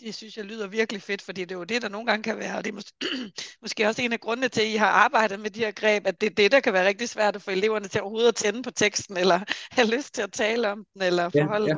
Det 0.00 0.14
synes 0.14 0.36
jeg 0.36 0.44
lyder 0.44 0.66
virkelig 0.66 1.02
fedt, 1.02 1.22
fordi 1.22 1.40
det 1.40 1.52
er 1.52 1.58
jo 1.58 1.64
det, 1.64 1.82
der 1.82 1.88
nogle 1.88 2.06
gange 2.06 2.22
kan 2.22 2.38
være, 2.38 2.56
og 2.56 2.64
det 2.64 2.74
er 2.74 2.76
mås- 2.80 3.32
måske 3.62 3.86
også 3.86 4.02
en 4.02 4.12
af 4.12 4.20
grundene 4.20 4.48
til, 4.48 4.60
at 4.60 4.66
I 4.66 4.76
har 4.76 4.86
arbejdet 4.86 5.40
med 5.40 5.50
de 5.50 5.60
her 5.60 5.72
greb, 5.72 6.06
at 6.06 6.20
det 6.20 6.26
er 6.26 6.34
det, 6.34 6.52
der 6.52 6.60
kan 6.60 6.72
være 6.72 6.86
rigtig 6.86 7.08
svært 7.08 7.36
at 7.36 7.42
få 7.42 7.50
eleverne 7.50 7.88
til 7.88 8.00
overhovedet 8.00 8.28
at 8.28 8.34
tænde 8.34 8.62
på 8.62 8.70
teksten, 8.70 9.16
eller 9.22 9.40
have 9.70 9.96
lyst 9.96 10.14
til 10.14 10.22
at 10.22 10.32
tale 10.32 10.68
om 10.70 10.86
den, 10.94 11.02
eller 11.02 11.28
forholde 11.28 11.66
ja, 11.66 11.76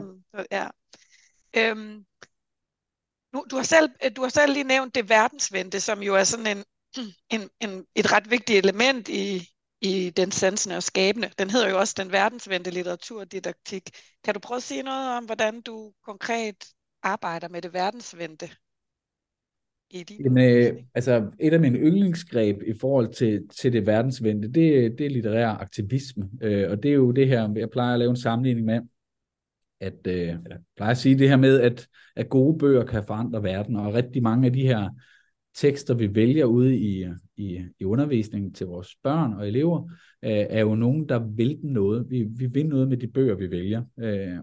ja. 0.52 0.62
dem. 0.62 0.72
Ja. 1.56 1.70
Øhm, 1.70 2.04
nu, 3.32 3.44
du, 3.50 3.56
har 3.56 3.62
selv, 3.62 3.90
du 4.16 4.22
har 4.22 4.28
selv 4.28 4.52
lige 4.52 4.64
nævnt 4.64 4.94
det 4.94 5.08
verdensvendte, 5.08 5.80
som 5.80 6.02
jo 6.02 6.14
er 6.14 6.24
sådan 6.24 6.46
en, 6.46 6.64
en, 7.34 7.50
en, 7.60 7.86
et 7.94 8.12
ret 8.12 8.30
vigtigt 8.30 8.58
element 8.64 9.08
i, 9.08 9.48
i 9.80 10.10
den 10.10 10.32
sansende 10.32 10.76
og 10.76 10.82
skabende. 10.82 11.30
Den 11.38 11.50
hedder 11.50 11.68
jo 11.68 11.78
også 11.78 11.94
den 11.96 12.12
verdensvendte 12.12 12.70
litteraturdidaktik. 12.70 13.90
Kan 14.24 14.34
du 14.34 14.40
prøve 14.40 14.56
at 14.56 14.62
sige 14.62 14.82
noget 14.82 15.16
om, 15.16 15.24
hvordan 15.24 15.60
du 15.60 15.92
konkret 16.04 16.56
arbejder 17.02 17.48
med 17.48 17.62
det 17.62 17.72
verdensvendte? 17.72 18.48
I 19.90 20.02
din 20.02 20.22
Jamen, 20.24 20.56
øh, 20.56 20.82
altså 20.94 21.30
et 21.40 21.52
af 21.52 21.60
mine 21.60 21.78
yndlingsgreb 21.78 22.62
i 22.62 22.72
forhold 22.80 23.12
til, 23.12 23.48
til 23.48 23.72
det 23.72 23.86
verdensvendte, 23.86 24.48
det, 24.48 24.98
det 24.98 25.06
er 25.06 25.10
litterær 25.10 25.48
aktivisme. 25.48 26.30
Øh, 26.42 26.70
og 26.70 26.82
det 26.82 26.88
er 26.88 26.94
jo 26.94 27.10
det 27.10 27.28
her, 27.28 27.52
jeg 27.56 27.70
plejer 27.70 27.92
at 27.92 27.98
lave 27.98 28.10
en 28.10 28.16
sammenligning 28.16 28.66
med, 28.66 28.80
at 29.80 30.06
øh, 30.06 30.26
jeg 30.26 30.58
plejer 30.76 30.90
at 30.90 30.98
sige 30.98 31.18
det 31.18 31.28
her 31.28 31.36
med, 31.36 31.60
at, 31.60 31.88
at 32.16 32.28
gode 32.28 32.58
bøger 32.58 32.84
kan 32.84 33.04
forandre 33.06 33.42
verden, 33.42 33.76
og 33.76 33.94
rigtig 33.94 34.22
mange 34.22 34.46
af 34.46 34.52
de 34.52 34.62
her 34.62 34.90
tekster, 35.54 35.94
vi 35.94 36.14
vælger 36.14 36.44
ude 36.44 36.76
i, 36.76 37.06
i, 37.36 37.64
i 37.80 37.84
undervisningen 37.84 38.52
til 38.52 38.66
vores 38.66 38.96
børn 39.02 39.32
og 39.34 39.48
elever, 39.48 39.82
øh, 40.22 40.30
er 40.30 40.60
jo 40.60 40.74
nogen, 40.74 41.08
der 41.08 41.18
vil 41.18 41.58
noget. 41.62 42.10
Vi, 42.10 42.22
vi 42.22 42.46
vil 42.46 42.66
noget 42.66 42.88
med 42.88 42.96
de 42.96 43.08
bøger, 43.08 43.34
vi 43.34 43.50
vælger 43.50 43.82
øh, 43.98 44.38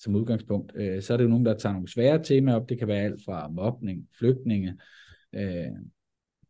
som 0.00 0.14
udgangspunkt. 0.14 0.72
Øh, 0.74 1.02
så 1.02 1.12
er 1.12 1.16
det 1.16 1.24
jo 1.24 1.28
nogen, 1.28 1.46
der 1.46 1.58
tager 1.58 1.72
nogle 1.72 1.88
svære 1.88 2.22
temaer 2.22 2.56
op. 2.56 2.68
Det 2.68 2.78
kan 2.78 2.88
være 2.88 3.04
alt 3.04 3.24
fra 3.24 3.48
mobning, 3.48 4.08
flygtninge, 4.18 4.78
øh, 5.32 5.66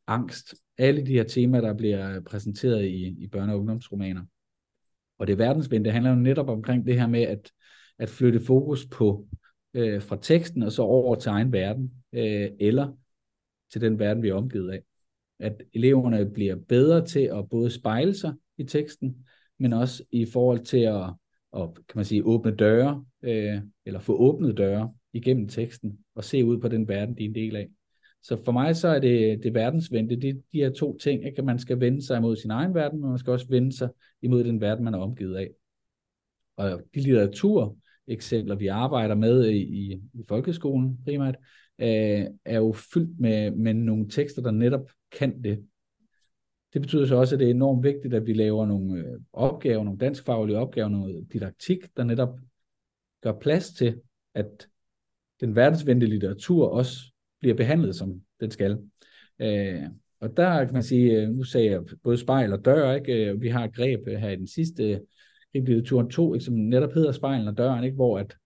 angst. 0.07 0.55
Alle 0.79 1.07
de 1.07 1.13
her 1.13 1.25
temaer, 1.25 1.61
der 1.61 1.75
bliver 1.75 2.21
præsenteret 2.21 2.85
i, 2.85 3.07
i 3.07 3.31
børne- 3.37 3.51
og 3.51 3.59
ungdomsromaner. 3.59 4.23
Og 5.19 5.27
det 5.27 5.39
verdensvendte 5.39 5.91
handler 5.91 6.11
jo 6.11 6.17
netop 6.17 6.49
omkring 6.49 6.87
det 6.87 7.01
her 7.01 7.07
med 7.07 7.23
at, 7.23 7.51
at 7.99 8.09
flytte 8.09 8.41
fokus 8.41 8.87
på 8.87 9.27
øh, 9.75 10.03
fra 10.03 10.19
teksten 10.23 10.63
og 10.63 10.73
så 10.73 10.83
over 10.83 11.15
til 11.15 11.29
egen 11.29 11.53
verden, 11.53 11.93
øh, 12.13 12.51
eller 12.61 12.97
til 13.73 13.81
den 13.81 13.99
verden, 13.99 14.23
vi 14.23 14.29
er 14.29 14.35
omgivet 14.35 14.71
af. 14.71 14.83
At 15.39 15.63
eleverne 15.73 16.31
bliver 16.31 16.57
bedre 16.69 17.07
til 17.07 17.21
at 17.21 17.49
både 17.51 17.71
spejle 17.71 18.15
sig 18.15 18.35
i 18.59 18.65
teksten, 18.65 19.27
men 19.59 19.73
også 19.73 20.05
i 20.11 20.27
forhold 20.27 20.65
til 20.65 20.79
at, 20.79 21.15
at 21.57 21.75
kan 21.75 21.97
man 21.97 22.05
sige, 22.05 22.25
åbne 22.25 22.57
døre, 22.57 23.05
øh, 23.23 23.61
eller 23.87 24.01
få 24.01 24.17
åbnet 24.17 24.57
døre 24.57 24.95
igennem 25.13 25.49
teksten, 25.49 25.99
og 26.15 26.25
se 26.25 26.45
ud 26.45 26.59
på 26.59 26.69
den 26.69 26.89
verden, 26.89 27.19
de 27.19 27.25
er 27.25 27.29
en 27.29 27.35
del 27.35 27.57
af. 27.57 27.69
Så 28.23 28.45
for 28.45 28.53
mig 28.53 28.77
så 28.77 28.89
er 28.89 28.99
det, 28.99 29.43
det 29.43 29.55
verdensvendte, 29.55 30.17
det 30.17 30.43
de 30.53 30.59
her 30.59 30.71
to 30.71 30.99
ting, 30.99 31.25
at 31.25 31.45
man 31.45 31.59
skal 31.59 31.81
vende 31.81 32.07
sig 32.07 32.19
imod 32.19 32.37
sin 32.37 32.51
egen 32.51 32.75
verden, 32.75 33.01
men 33.01 33.11
man 33.11 33.19
skal 33.19 33.31
også 33.31 33.47
vende 33.49 33.77
sig 33.77 33.89
imod 34.23 34.45
den 34.45 34.61
verden, 34.61 34.85
man 34.85 34.95
er 34.95 34.99
omgivet 34.99 35.37
af. 35.37 35.51
Og 36.57 36.83
de 36.95 37.01
litteratur, 37.01 37.77
eksempler, 38.07 38.55
vi 38.55 38.67
arbejder 38.67 39.15
med 39.15 39.47
i, 39.47 39.59
i, 39.59 39.93
i 39.93 40.23
folkeskolen 40.29 40.99
primært, 41.05 41.37
øh, 41.79 42.27
er 42.45 42.57
jo 42.57 42.73
fyldt 42.73 43.21
med, 43.21 43.51
med 43.51 43.75
nogle 43.75 44.09
tekster, 44.09 44.43
der 44.43 44.51
netop 44.51 44.91
kan 45.13 45.43
det. 45.43 45.65
Det 46.73 46.83
betyder 46.83 47.07
så 47.07 47.17
også, 47.17 47.35
at 47.35 47.39
det 47.39 47.47
er 47.47 47.51
enormt 47.51 47.85
vigtigt, 47.85 48.15
at 48.15 48.27
vi 48.27 48.33
laver 48.33 48.67
nogle 48.67 48.99
øh, 48.99 49.21
opgaver, 49.33 49.85
nogle 49.85 49.99
danskfaglige 49.99 50.59
opgaver, 50.59 50.89
noget 50.89 51.27
didaktik, 51.33 51.79
der 51.97 52.05
netop 52.05 52.39
gør 53.23 53.33
plads 53.33 53.71
til, 53.71 54.01
at 54.35 54.69
den 55.41 55.57
verdensvendte 55.57 56.07
litteratur 56.07 56.69
også 56.69 56.99
bliver 57.41 57.57
behandlet, 57.57 57.97
som 57.97 58.23
den 58.41 58.51
skal. 58.51 58.79
Øh, 59.39 59.83
og 60.21 60.37
der 60.37 60.65
kan 60.65 60.73
man 60.75 60.83
sige, 60.83 61.23
øh, 61.23 61.29
nu 61.29 61.43
sagde 61.43 61.71
jeg 61.71 61.83
både 62.03 62.19
spejl 62.19 62.53
og 62.53 62.65
dør, 62.65 62.95
ikke? 62.95 63.25
Øh, 63.25 63.43
vi 63.43 63.49
har 63.49 63.65
et 63.65 63.75
greb 63.75 64.01
øh, 64.09 64.19
her 64.19 64.31
i 64.31 64.37
den 64.37 64.47
sidste 64.47 65.01
greb 65.53 65.69
litteraturen 65.69 66.11
2, 66.11 66.35
ikke? 66.35 66.45
som 66.45 66.55
netop 66.55 66.93
hedder 66.93 67.13
spejlen 67.13 67.49
og 67.49 67.59
døren, 67.59 67.85
ikke? 67.85 67.95
hvor 67.95 68.19
at, 68.19 68.37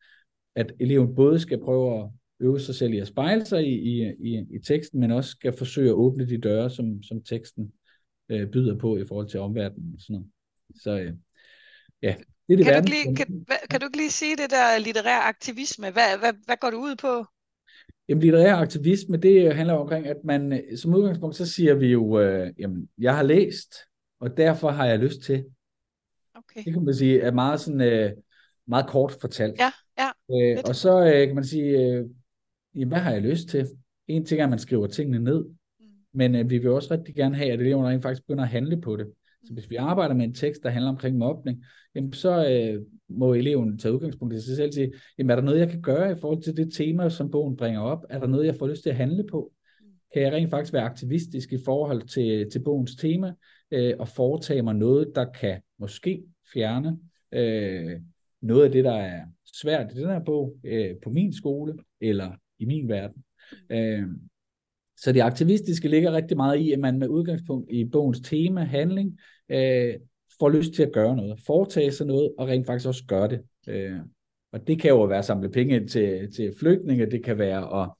at 0.55 0.73
eleven 0.81 1.15
både 1.15 1.39
skal 1.39 1.61
prøve 1.61 2.01
at 2.01 2.11
øve 2.41 2.61
sig 2.61 2.75
selv 2.75 2.93
i 2.93 2.99
at 2.99 3.07
spejle 3.07 3.45
sig 3.45 3.67
i, 3.67 3.75
i, 3.75 4.15
i, 4.21 4.47
i 4.51 4.59
teksten, 4.59 5.01
men 5.01 5.11
også 5.11 5.31
skal 5.31 5.53
forsøge 5.53 5.89
at 5.89 5.95
åbne 5.95 6.29
de 6.29 6.39
døre, 6.39 6.71
som, 6.71 7.03
som 7.03 7.23
teksten 7.23 7.73
øh, 8.29 8.51
byder 8.51 8.79
på 8.79 8.97
i 8.97 9.07
forhold 9.09 9.29
til 9.29 9.41
omverdenen. 9.41 9.93
Og 9.95 10.01
sådan 10.01 10.15
noget. 10.15 10.31
Så 10.83 10.91
øh, 10.91 11.13
ja, 12.03 12.15
det 12.49 12.53
er 12.53 12.57
det 12.57 12.67
kan, 12.67 12.83
du 12.83 12.89
lige, 12.89 13.17
kan, 13.17 13.47
kan 13.71 13.81
du 13.81 13.87
ikke 13.87 13.97
lige 13.97 14.11
sige 14.11 14.37
det 14.37 14.51
der 14.51 14.79
litterær 14.79 15.21
aktivisme? 15.21 15.91
Hvad, 15.91 16.19
hvad, 16.19 16.33
hvad 16.45 16.57
går 16.61 16.71
du 16.71 16.77
ud 16.77 16.97
på? 16.97 17.27
Jamen, 18.09 18.23
litterær 18.23 18.57
aktivisme, 18.57 19.17
det 19.17 19.57
handler 19.57 19.75
omkring, 19.75 20.07
at 20.07 20.17
man 20.25 20.53
øh, 20.53 20.79
som 20.79 20.95
udgangspunkt, 20.95 21.37
så 21.37 21.47
siger 21.47 21.75
vi 21.75 21.87
jo, 21.87 22.21
øh, 22.21 22.53
jamen, 22.59 22.89
jeg 22.99 23.17
har 23.17 23.23
læst, 23.23 23.75
og 24.21 24.37
derfor 24.37 24.71
har 24.71 24.87
jeg 24.87 24.99
lyst 24.99 25.21
til. 25.21 25.45
Okay. 26.35 26.65
Det 26.65 26.73
kan 26.73 26.85
man 26.85 26.95
sige 26.95 27.21
er 27.21 27.33
meget 27.33 27.61
sådan, 27.61 27.81
øh, 27.81 28.13
meget 28.67 28.87
kort 28.87 29.17
fortalt. 29.21 29.59
Ja, 29.59 29.73
ja. 29.99 30.11
Øh, 30.33 30.63
og 30.69 30.77
så 30.77 31.05
øh, 31.05 31.27
kan 31.27 31.35
man 31.35 31.45
sige, 31.45 31.79
øh, 31.79 32.05
jamen, 32.75 32.89
hvad 32.89 32.99
har 32.99 33.13
jeg 33.13 33.23
lyst 33.23 33.49
til? 33.49 33.69
En 34.07 34.25
ting 34.25 34.41
er, 34.41 34.45
at 34.45 34.51
man 34.51 34.59
skriver 34.59 34.87
tingene 34.87 35.19
ned 35.19 35.45
men 36.15 36.35
øh, 36.35 36.51
vi 36.51 36.59
vil 36.59 36.71
også 36.71 36.95
rigtig 36.95 37.15
gerne 37.15 37.37
have, 37.37 37.51
at 37.51 37.61
eleverne 37.61 37.89
rent 37.89 38.03
faktisk 38.03 38.27
begynder 38.27 38.45
at 38.45 38.51
handle 38.51 38.81
på 38.81 38.97
det. 38.97 39.07
Så 39.45 39.53
hvis 39.53 39.71
vi 39.71 39.77
arbejder 39.77 40.15
med 40.15 40.25
en 40.25 40.35
tekst, 40.35 40.63
der 40.63 40.71
handler 40.71 40.91
omkring 40.91 41.17
mobning, 41.17 41.65
jamen 41.95 42.13
så 42.13 42.49
øh, 42.51 42.83
må 43.09 43.35
eleven 43.35 43.79
tage 43.79 43.95
udgangspunkt 43.95 44.35
i 44.35 44.41
sig 44.41 44.57
selv 44.57 44.69
og 44.69 44.75
sige, 44.75 44.93
jamen 45.19 45.31
er 45.31 45.35
der 45.35 45.43
noget, 45.43 45.59
jeg 45.61 45.69
kan 45.69 45.83
gøre 45.83 46.13
i 46.13 46.21
forhold 46.21 46.43
til 46.43 46.57
det 46.57 46.73
tema, 46.73 47.09
som 47.09 47.31
bogen 47.31 47.57
bringer 47.57 47.81
op? 47.81 48.05
Er 48.11 48.19
der 48.19 48.27
noget, 48.27 48.47
jeg 48.47 48.57
får 48.57 48.67
lyst 48.67 48.83
til 48.83 48.91
at 48.91 48.97
handle 48.97 49.25
på? 49.31 49.53
Kan 50.13 50.23
jeg 50.23 50.33
rent 50.33 50.51
faktisk 50.51 50.73
være 50.73 50.83
aktivistisk 50.83 51.53
i 51.53 51.59
forhold 51.65 52.03
til, 52.03 52.51
til 52.51 52.63
bogens 52.63 52.97
tema, 52.97 53.33
øh, 53.71 53.95
og 53.99 54.09
foretage 54.09 54.63
mig 54.63 54.75
noget, 54.75 55.13
der 55.15 55.25
kan 55.41 55.61
måske 55.79 56.25
fjerne 56.53 56.99
øh, 57.33 58.01
noget 58.43 58.65
af 58.65 58.73
det, 58.73 58.85
der 58.85 58.95
er 58.95 59.25
svært 59.55 59.93
i 59.93 60.01
den 60.01 60.09
her 60.09 60.25
bog, 60.25 60.57
øh, 60.65 60.95
på 61.03 61.11
min 61.11 61.33
skole, 61.33 61.75
eller 62.01 62.33
i 62.59 62.65
min 62.65 62.89
verden. 62.89 63.25
Øh, 63.71 64.03
så 64.97 65.13
det 65.13 65.21
aktivistiske 65.21 65.89
ligger 65.89 66.13
rigtig 66.13 66.37
meget 66.37 66.59
i, 66.59 66.73
at 66.73 66.79
man 66.79 66.99
med 66.99 67.09
udgangspunkt 67.09 67.73
i 67.73 67.85
bogens 67.85 68.21
tema, 68.21 68.65
handling, 68.65 69.19
øh, 69.49 69.95
får 70.39 70.49
lyst 70.49 70.73
til 70.73 70.83
at 70.83 70.93
gøre 70.93 71.17
noget, 71.17 71.41
foretage 71.47 71.93
sig 71.93 72.07
noget, 72.07 72.33
og 72.39 72.49
rent 72.49 72.67
faktisk 72.67 72.89
også 72.89 73.05
gøre 73.09 73.29
det. 73.29 73.41
Øh, 73.69 74.01
og 74.53 74.67
det 74.67 74.81
kan 74.81 74.91
jo 74.91 75.03
være 75.03 75.19
at 75.19 75.25
samle 75.25 75.51
penge 75.51 75.77
ind 75.77 75.89
til, 75.89 76.33
til 76.37 76.55
flygtninge, 76.61 77.11
det 77.11 77.25
kan 77.25 77.39
være 77.39 77.83
at 77.83 77.91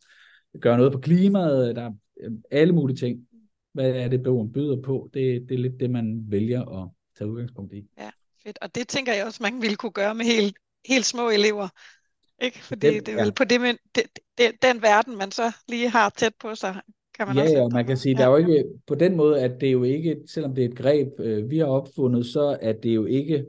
gøre 0.61 0.77
noget 0.77 0.93
på 0.93 0.99
klimaet, 0.99 1.77
der 1.77 1.83
er 1.83 1.93
øh, 2.21 2.31
alle 2.51 2.75
mulige 2.75 2.97
ting. 2.97 3.27
Hvad 3.73 3.91
er 3.91 4.09
det, 4.09 4.23
bogen 4.23 4.53
byder 4.53 4.83
på? 4.83 5.11
Det, 5.15 5.49
det 5.49 5.55
er 5.55 5.59
lidt 5.59 5.81
det, 5.81 5.91
man 5.91 6.25
vælger 6.29 6.83
at 6.83 6.89
tage 7.19 7.31
udgangspunkt 7.31 7.73
i. 7.73 7.87
Ja, 7.99 8.11
fedt. 8.45 8.59
Og 8.63 8.75
det 8.75 8.89
tænker 8.89 9.13
jeg 9.13 9.27
også, 9.27 9.43
man 9.43 9.63
ville 9.63 9.77
kunne 9.77 9.93
gøre 9.93 10.15
med 10.15 10.25
helt, 10.25 10.57
helt 10.89 11.05
små 11.05 11.31
elever. 11.31 11.69
Ikke? 12.45 12.59
Fordi 12.59 12.87
det, 12.87 13.07
det 13.07 13.13
er 13.13 13.17
vel 13.17 13.27
ja. 13.27 13.33
på 13.33 13.45
det, 13.45 13.61
men, 13.61 13.77
det, 13.95 14.03
det, 14.39 14.47
den 14.63 14.83
verden, 14.83 15.17
man 15.19 15.31
så 15.31 15.53
lige 15.69 15.89
har 15.89 16.09
tæt 16.17 16.35
på 16.41 16.55
sig, 16.55 16.81
kan 17.15 17.27
man 17.27 17.37
ja, 17.37 17.43
også 17.43 17.57
ja, 17.57 17.69
man 17.69 17.87
kan 17.87 17.97
sige, 17.97 18.13
ja. 18.13 18.19
der 18.19 18.29
er 18.29 18.31
jo 18.31 18.37
ikke, 18.37 18.65
på 18.87 18.95
den 18.95 19.17
måde, 19.17 19.41
at 19.41 19.61
det 19.61 19.69
er 19.69 19.73
jo 19.73 19.83
ikke, 19.83 20.17
selvom 20.27 20.55
det 20.55 20.65
er 20.65 20.69
et 20.69 20.77
greb, 20.77 21.09
øh, 21.19 21.51
vi 21.51 21.59
har 21.59 21.67
opfundet, 21.67 22.27
så 22.27 22.59
er 22.61 22.73
det 22.73 22.95
jo 22.95 23.05
ikke 23.05 23.47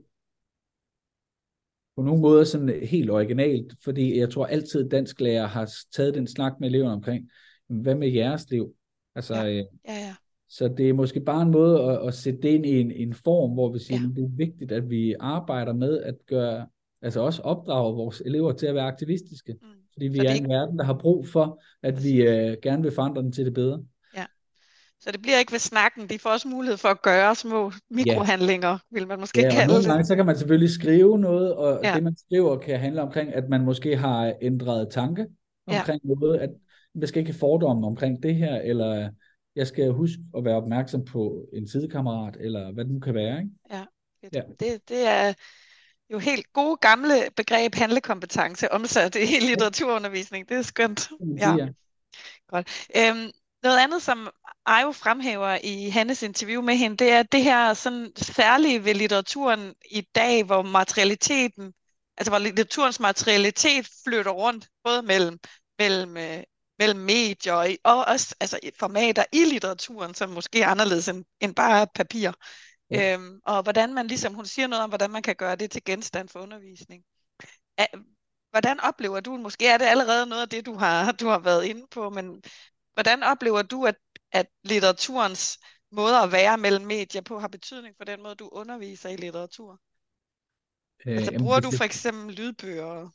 på 1.95 2.01
nogen 2.01 2.21
måde 2.21 2.45
sådan 2.45 2.69
helt 2.83 3.09
originalt, 3.09 3.73
fordi 3.83 4.19
jeg 4.19 4.29
tror 4.29 4.45
altid, 4.45 4.89
dansk 4.89 5.21
lærer 5.21 5.47
har 5.47 5.71
taget 5.95 6.13
den 6.13 6.27
snak 6.27 6.53
med 6.59 6.69
eleverne 6.69 6.93
omkring, 6.93 7.29
hvad 7.67 7.95
med 7.95 8.07
jeres 8.07 8.49
liv? 8.49 8.73
Altså, 9.15 9.35
ja. 9.35 9.43
Ja, 9.43 9.63
ja. 9.87 10.15
så 10.49 10.67
det 10.77 10.89
er 10.89 10.93
måske 10.93 11.19
bare 11.19 11.41
en 11.41 11.51
måde 11.51 11.83
at, 11.83 12.07
at 12.07 12.13
sætte 12.13 12.41
det 12.41 12.49
ind 12.49 12.65
i 12.65 12.79
en, 12.79 12.91
en 12.91 13.13
form, 13.13 13.51
hvor 13.53 13.71
vi 13.71 13.79
siger, 13.79 14.01
ja. 14.01 14.07
det 14.07 14.23
er 14.23 14.35
vigtigt, 14.35 14.71
at 14.71 14.89
vi 14.89 15.15
arbejder 15.19 15.73
med 15.73 16.01
at 16.01 16.15
gøre, 16.27 16.67
altså 17.05 17.21
også 17.21 17.41
opdrage 17.41 17.95
vores 17.95 18.21
elever 18.25 18.53
til 18.53 18.65
at 18.65 18.75
være 18.75 18.87
aktivistiske. 18.87 19.53
Mm. 19.61 19.67
Fordi 19.93 20.07
vi 20.07 20.17
så 20.17 20.27
er 20.27 20.33
en 20.33 20.49
verden, 20.49 20.77
der 20.79 20.85
har 20.85 20.93
brug 20.93 21.27
for, 21.27 21.61
at 21.83 22.03
vi 22.03 22.21
uh, 22.21 22.53
gerne 22.63 22.83
vil 22.83 22.91
forandre 22.91 23.21
den 23.21 23.31
til 23.31 23.45
det 23.45 23.53
bedre. 23.53 23.83
Ja. 24.15 24.25
Så 24.99 25.11
det 25.11 25.21
bliver 25.21 25.39
ikke 25.39 25.51
ved 25.51 25.59
snakken, 25.59 26.09
de 26.09 26.19
får 26.19 26.29
også 26.29 26.47
mulighed 26.47 26.77
for 26.77 26.87
at 26.87 27.01
gøre 27.01 27.35
små 27.35 27.71
mikrohandlinger, 27.89 28.69
ja. 28.69 28.77
vil 28.91 29.07
man 29.07 29.19
måske 29.19 29.41
ja, 29.41 29.49
kalde 29.49 29.73
nogle 29.73 29.85
gange, 29.85 30.05
så 30.05 30.15
kan 30.15 30.25
man 30.25 30.37
selvfølgelig 30.37 30.69
skrive 30.69 31.19
noget, 31.19 31.55
og 31.55 31.79
ja. 31.83 31.95
det 31.95 32.03
man 32.03 32.15
skriver 32.17 32.57
kan 32.57 32.79
handle 32.79 33.01
omkring, 33.01 33.33
at 33.33 33.49
man 33.49 33.61
måske 33.61 33.97
har 33.97 34.33
ændret 34.41 34.87
tanke 34.91 35.25
omkring 35.67 36.01
ja. 36.03 36.13
noget, 36.13 36.39
at 36.39 36.49
jeg 36.95 37.07
skal 37.07 37.19
ikke 37.19 37.31
have 37.31 37.39
fordomme 37.39 37.87
omkring 37.87 38.23
det 38.23 38.35
her, 38.35 38.55
eller 38.55 39.09
jeg 39.55 39.67
skal 39.67 39.91
huske 39.91 40.17
at 40.37 40.45
være 40.45 40.55
opmærksom 40.55 41.05
på 41.05 41.45
en 41.53 41.67
sidekammerat, 41.67 42.37
eller 42.39 42.73
hvad 42.73 42.85
det 42.85 42.93
nu 42.93 42.99
kan 42.99 43.13
være. 43.13 43.39
Ikke? 43.39 43.51
Ja, 43.71 43.83
ja. 44.33 44.41
Det, 44.59 44.89
det 44.89 45.07
er 45.07 45.33
jo 46.09 46.19
helt 46.19 46.53
gode 46.53 46.77
gamle 46.77 47.29
begreb 47.35 47.75
handlekompetence 47.75 48.71
omsat 48.71 49.15
i 49.15 49.39
litteraturundervisning. 49.49 50.49
Det 50.49 50.57
er 50.57 50.61
skønt. 50.61 51.09
Ja. 51.37 51.55
Godt. 52.47 52.87
Øhm, 52.95 53.31
noget 53.63 53.77
andet, 53.79 54.01
som 54.01 54.29
Ajo 54.65 54.91
fremhæver 54.91 55.57
i 55.63 55.89
Hannes 55.89 56.23
interview 56.23 56.61
med 56.61 56.75
hende, 56.75 56.97
det 56.97 57.11
er 57.11 57.23
det 57.23 57.43
her 57.43 57.73
sådan 57.73 58.11
særlige 58.15 58.85
ved 58.85 58.93
litteraturen 58.93 59.73
i 59.91 60.01
dag, 60.01 60.43
hvor 60.43 60.61
materialiteten, 60.61 61.73
altså 62.17 62.31
hvor 62.31 62.39
litteraturens 62.39 62.99
materialitet 62.99 63.89
flytter 64.03 64.31
rundt, 64.31 64.67
både 64.83 65.01
mellem, 65.01 65.39
mellem 65.79 66.17
øh, 66.17 66.43
mellem 66.79 66.99
medier 66.99 67.53
og, 67.53 67.67
og 67.83 68.05
også 68.05 68.35
altså, 68.39 68.59
formater 68.79 69.23
i 69.31 69.45
litteraturen, 69.45 70.13
som 70.13 70.29
måske 70.29 70.61
er 70.61 70.67
anderledes 70.67 71.07
end, 71.07 71.25
end 71.41 71.55
bare 71.55 71.87
papir. 71.95 72.31
Ja. 72.91 73.13
Øhm, 73.13 73.39
og 73.45 73.63
hvordan 73.63 73.93
man 73.93 74.07
ligesom, 74.07 74.33
hun 74.33 74.45
siger 74.45 74.67
noget 74.67 74.83
om, 74.83 74.89
hvordan 74.89 75.11
man 75.11 75.23
kan 75.23 75.35
gøre 75.35 75.55
det 75.55 75.71
til 75.71 75.83
genstand 75.83 76.29
for 76.29 76.39
undervisning. 76.39 77.03
Hvordan 78.51 78.79
oplever 78.79 79.19
du, 79.19 79.37
måske 79.37 79.67
er 79.67 79.77
det 79.77 79.85
allerede 79.85 80.25
noget 80.25 80.41
af 80.41 80.49
det, 80.49 80.65
du 80.65 80.73
har, 80.73 81.11
du 81.21 81.27
har 81.27 81.39
været 81.39 81.65
inde 81.65 81.87
på, 81.91 82.09
men 82.09 82.43
hvordan 82.93 83.23
oplever 83.23 83.61
du, 83.61 83.85
at, 83.85 83.95
at 84.31 84.47
litteraturens 84.63 85.59
måde 85.91 86.17
at 86.17 86.31
være 86.31 86.57
mellem 86.57 86.85
medier 86.85 87.21
på 87.21 87.39
har 87.39 87.47
betydning 87.47 87.95
for 87.97 88.05
den 88.05 88.23
måde, 88.23 88.35
du 88.35 88.49
underviser 88.51 89.09
i 89.09 89.15
litteratur? 89.15 89.81
Øh, 91.07 91.15
altså 91.17 91.33
bruger 91.39 91.59
du 91.59 91.71
for 91.71 91.83
eksempel 91.83 92.35
lydbøger? 92.35 93.09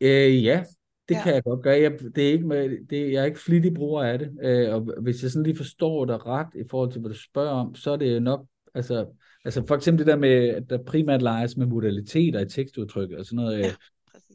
Øh, 0.00 0.44
ja, 0.44 0.64
det 1.08 1.14
ja. 1.14 1.22
kan 1.22 1.34
jeg 1.34 1.44
godt 1.44 1.62
gøre. 1.62 1.80
Jeg, 1.80 1.92
det 2.16 2.28
er 2.28 2.32
ikke 2.32 2.46
med, 2.46 2.86
det, 2.90 3.12
jeg 3.12 3.20
er 3.20 3.24
ikke 3.24 3.40
flittig 3.40 3.74
bruger 3.74 4.02
af 4.02 4.18
det. 4.18 4.30
Øh, 4.42 4.74
og 4.74 4.94
hvis 5.02 5.22
jeg 5.22 5.30
sådan 5.30 5.46
lige 5.46 5.56
forstår 5.56 6.04
dig 6.04 6.26
ret 6.26 6.48
i 6.54 6.62
forhold 6.70 6.92
til, 6.92 7.00
hvad 7.00 7.10
du 7.10 7.18
spørger 7.18 7.50
om, 7.50 7.74
så 7.74 7.90
er 7.90 7.96
det 7.96 8.22
nok, 8.22 8.46
altså, 8.74 9.06
altså 9.44 9.66
for 9.66 9.74
eksempel 9.74 10.06
det 10.06 10.12
der 10.12 10.18
med, 10.18 10.48
at 10.48 10.70
der 10.70 10.78
primært 10.82 11.22
leges 11.22 11.56
med 11.56 11.66
modaliteter 11.66 12.40
i 12.40 12.48
tekstudtryk 12.48 13.10
og 13.10 13.24
sådan 13.24 13.36
noget. 13.36 13.58
Øh, 13.58 13.60
ja, 13.60 13.70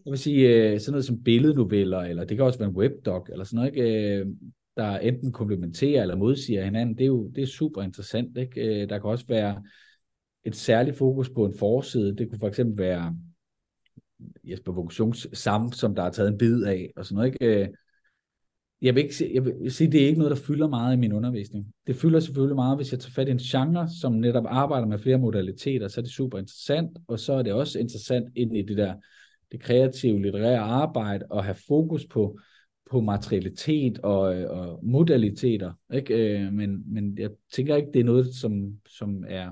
jeg 0.06 0.11
vil 0.11 0.19
sige, 0.19 0.72
øh, 0.72 0.80
sådan 0.80 0.91
noget 0.91 1.06
som 1.06 1.23
billednoveller, 1.23 1.99
eller 1.99 2.23
det 2.23 2.38
kan 2.38 2.45
også 2.45 2.60
være 2.60 2.69
en 2.69 2.76
webdoc, 2.76 3.30
eller 3.31 3.43
sådan 3.43 3.56
noget, 3.56 3.76
ikke? 3.76 4.15
Øh, 4.15 4.26
der 4.77 4.98
enten 4.98 5.31
komplementerer 5.31 6.02
eller 6.02 6.15
modsiger 6.15 6.64
hinanden. 6.64 6.95
Det 6.95 7.03
er 7.03 7.07
jo 7.07 7.31
det 7.35 7.41
er 7.41 7.48
super 7.48 7.81
interessant. 7.81 8.38
Ikke? 8.38 8.85
Der 8.89 8.99
kan 8.99 9.10
også 9.10 9.26
være 9.27 9.64
et 10.45 10.56
særligt 10.56 10.98
fokus 10.98 11.30
på 11.30 11.45
en 11.45 11.53
forside. 11.60 12.15
Det 12.15 12.30
kunne 12.30 12.39
for 12.39 12.48
eksempel 12.48 12.77
være 12.77 13.15
Jesper 14.43 14.72
Vokations 14.72 15.27
sam, 15.34 15.72
som 15.72 15.95
der 15.95 16.03
er 16.03 16.11
taget 16.11 16.31
en 16.31 16.38
bid 16.38 16.64
af, 16.64 16.91
og 16.95 17.06
sådan 17.06 17.15
noget, 17.15 17.34
ikke? 17.34 17.61
Øh, 17.61 17.68
jeg 18.81 18.95
vil, 18.95 19.03
ikke 19.03 19.15
se, 19.15 19.31
jeg 19.34 19.45
vil 19.45 19.72
sige, 19.72 19.91
det 19.91 20.03
er 20.03 20.07
ikke 20.07 20.19
noget, 20.19 20.38
der 20.38 20.43
fylder 20.43 20.68
meget 20.68 20.93
i 20.93 20.99
min 20.99 21.14
undervisning. 21.14 21.73
Det 21.88 21.95
fylder 21.95 22.19
selvfølgelig 22.19 22.56
meget, 22.56 22.77
hvis 22.77 22.91
jeg 22.91 22.99
tager 22.99 23.11
fat 23.11 23.27
i 23.27 23.31
en 23.31 23.38
genre, 23.38 23.89
som 24.02 24.14
netop 24.14 24.45
arbejder 24.48 24.88
med 24.88 24.99
flere 24.99 25.18
modaliteter, 25.18 25.88
så 25.88 25.99
er 25.99 26.03
det 26.03 26.11
super 26.11 26.38
interessant, 26.38 26.98
og 27.07 27.19
så 27.19 27.34
er 27.34 27.41
det 27.41 27.53
også 27.53 27.80
interessant 27.80 28.30
ind 28.35 28.57
i 28.57 28.61
det 28.61 28.77
der 28.77 28.93
det 29.52 29.61
kreative, 29.61 30.22
litterære 30.22 30.60
arbejde, 30.60 31.26
og 31.30 31.43
have 31.43 31.56
fokus 31.68 32.06
på, 32.06 32.39
på 32.91 33.02
materialitet 33.02 33.99
og, 33.99 34.22
og 34.45 34.80
modaliteter. 34.84 35.73
Ikke? 35.93 36.39
Øh, 36.39 36.53
men, 36.53 36.93
men 36.93 37.18
jeg 37.18 37.30
tænker 37.53 37.76
ikke, 37.76 37.91
det 37.93 37.99
er 37.99 38.03
noget, 38.03 38.35
som, 38.35 38.77
som 38.88 39.23
er 39.27 39.52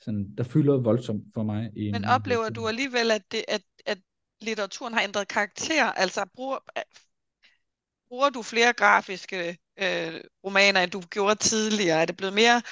sådan, 0.00 0.34
der 0.38 0.44
fylder 0.44 0.76
voldsomt 0.76 1.24
for 1.34 1.42
mig. 1.42 1.70
I 1.76 1.90
Men 1.90 2.04
oplever 2.04 2.48
du 2.48 2.68
alligevel, 2.68 3.10
at, 3.10 3.22
det, 3.32 3.44
at, 3.48 3.62
at 3.86 3.98
litteraturen 4.40 4.94
har 4.94 5.02
ændret 5.02 5.28
karakter? 5.28 5.84
Altså 5.84 6.26
bruger, 6.34 6.58
bruger 8.08 8.30
du 8.30 8.42
flere 8.42 8.72
grafiske 8.72 9.58
øh, 9.82 10.20
romaner, 10.44 10.80
end 10.82 10.90
du 10.90 11.00
gjorde 11.00 11.34
tidligere? 11.34 12.00
Er 12.02 12.04
det 12.04 12.16
blevet 12.16 12.34
mere, 12.34 12.62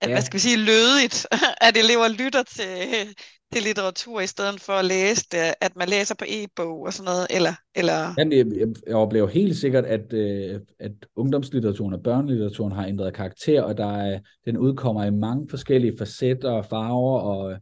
at, 0.00 0.08
ja. 0.08 0.14
hvad 0.14 0.22
skal 0.22 0.34
vi 0.34 0.40
sige, 0.40 0.56
lødigt, 0.56 1.26
at 1.66 1.76
elever 1.76 2.08
lytter 2.08 2.42
til, 2.42 3.14
til 3.52 3.62
litteratur 3.62 4.20
i 4.20 4.26
stedet 4.26 4.60
for 4.60 4.72
at 4.72 4.84
læse 4.84 5.26
det, 5.32 5.54
at 5.60 5.76
man 5.76 5.88
læser 5.88 6.14
på 6.14 6.24
e-bog 6.28 6.80
og 6.80 6.92
sådan 6.92 7.04
noget, 7.04 7.26
eller... 7.30 7.54
eller... 7.74 8.14
Jamen, 8.18 8.32
jeg, 8.58 8.66
jeg 8.86 8.96
oplever 8.96 9.28
helt 9.28 9.56
sikkert, 9.56 9.84
at, 9.84 10.12
øh, 10.12 10.60
at 10.78 10.92
ungdomslitteraturen 11.16 11.94
og 11.94 12.02
børnelitteraturen 12.02 12.72
har 12.72 12.86
ændret 12.86 13.14
karakter, 13.14 13.62
og 13.62 13.76
der 13.76 13.96
er, 13.96 14.20
den 14.44 14.56
udkommer 14.56 15.04
i 15.04 15.10
mange 15.10 15.48
forskellige 15.48 15.98
facetter 15.98 16.50
og 16.50 16.64
farver, 16.64 17.20
og, 17.20 17.52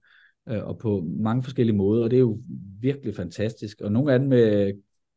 øh, 0.48 0.66
og 0.66 0.78
på 0.78 1.04
mange 1.18 1.42
forskellige 1.42 1.76
måder, 1.76 2.04
og 2.04 2.10
det 2.10 2.16
er 2.16 2.20
jo 2.20 2.38
virkelig 2.80 3.16
fantastisk. 3.16 3.80
Og 3.80 3.92
nogle 3.92 4.12
af 4.12 4.18
dem 4.18 4.32
øh, 4.32 4.74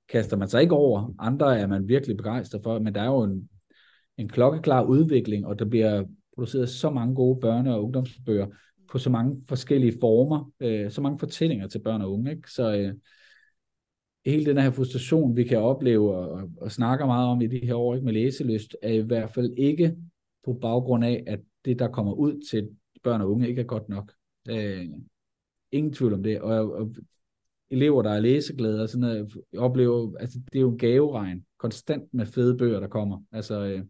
kaster 0.09 0.37
man 0.37 0.49
sig 0.49 0.61
ikke 0.61 0.75
over, 0.75 1.13
andre 1.19 1.59
er 1.59 1.67
man 1.67 1.87
virkelig 1.87 2.17
begejstret 2.17 2.61
for, 2.63 2.79
men 2.79 2.95
der 2.95 3.01
er 3.01 3.05
jo 3.05 3.23
en, 3.23 3.49
en 4.17 4.29
klokkeklar 4.29 4.83
udvikling, 4.83 5.45
og 5.45 5.59
der 5.59 5.65
bliver 5.65 6.03
produceret 6.35 6.69
så 6.69 6.89
mange 6.89 7.15
gode 7.15 7.39
børne- 7.47 7.69
og 7.69 7.83
ungdomsbøger, 7.83 8.47
på 8.91 8.97
så 8.97 9.09
mange 9.09 9.41
forskellige 9.47 9.97
former, 10.01 10.51
øh, 10.59 10.91
så 10.91 11.01
mange 11.01 11.19
fortællinger 11.19 11.67
til 11.67 11.79
børn 11.79 12.01
og 12.01 12.13
unge. 12.13 12.31
Ikke? 12.31 12.51
Så 12.51 12.75
øh, 12.75 12.93
hele 14.25 14.45
den 14.45 14.57
her 14.57 14.71
frustration, 14.71 15.35
vi 15.35 15.43
kan 15.43 15.57
opleve 15.57 16.15
og, 16.15 16.29
og, 16.29 16.49
og 16.61 16.71
snakker 16.71 17.05
meget 17.05 17.27
om 17.27 17.41
i 17.41 17.47
de 17.47 17.65
her 17.65 17.75
år 17.75 17.95
ikke, 17.95 18.05
med 18.05 18.13
læselyst, 18.13 18.75
er 18.81 18.93
i 18.93 19.01
hvert 19.01 19.31
fald 19.31 19.53
ikke 19.57 19.95
på 20.45 20.53
baggrund 20.61 21.05
af, 21.05 21.23
at 21.27 21.39
det, 21.65 21.79
der 21.79 21.87
kommer 21.87 22.13
ud 22.13 22.41
til 22.51 22.69
børn 23.03 23.21
og 23.21 23.31
unge, 23.31 23.49
ikke 23.49 23.61
er 23.61 23.65
godt 23.65 23.89
nok. 23.89 24.13
Øh, 24.49 24.85
ingen 25.71 25.93
tvivl 25.93 26.13
om 26.13 26.23
det. 26.23 26.41
Og, 26.41 26.73
og 26.73 26.95
elever, 27.69 28.01
der 28.01 28.09
er 28.09 28.19
læseglade 28.19 28.83
og 28.83 28.89
sådan 28.89 29.01
noget, 29.01 29.33
oplever, 29.57 30.17
altså 30.19 30.39
det 30.53 30.55
er 30.55 30.61
jo 30.61 30.71
en 30.71 30.77
gaveregn, 30.77 31.45
konstant 31.57 32.13
med 32.13 32.25
fede 32.25 32.57
bøger, 32.57 32.79
der 32.79 32.87
kommer. 32.87 33.21
Altså, 33.31 33.65
øh, 33.65 33.83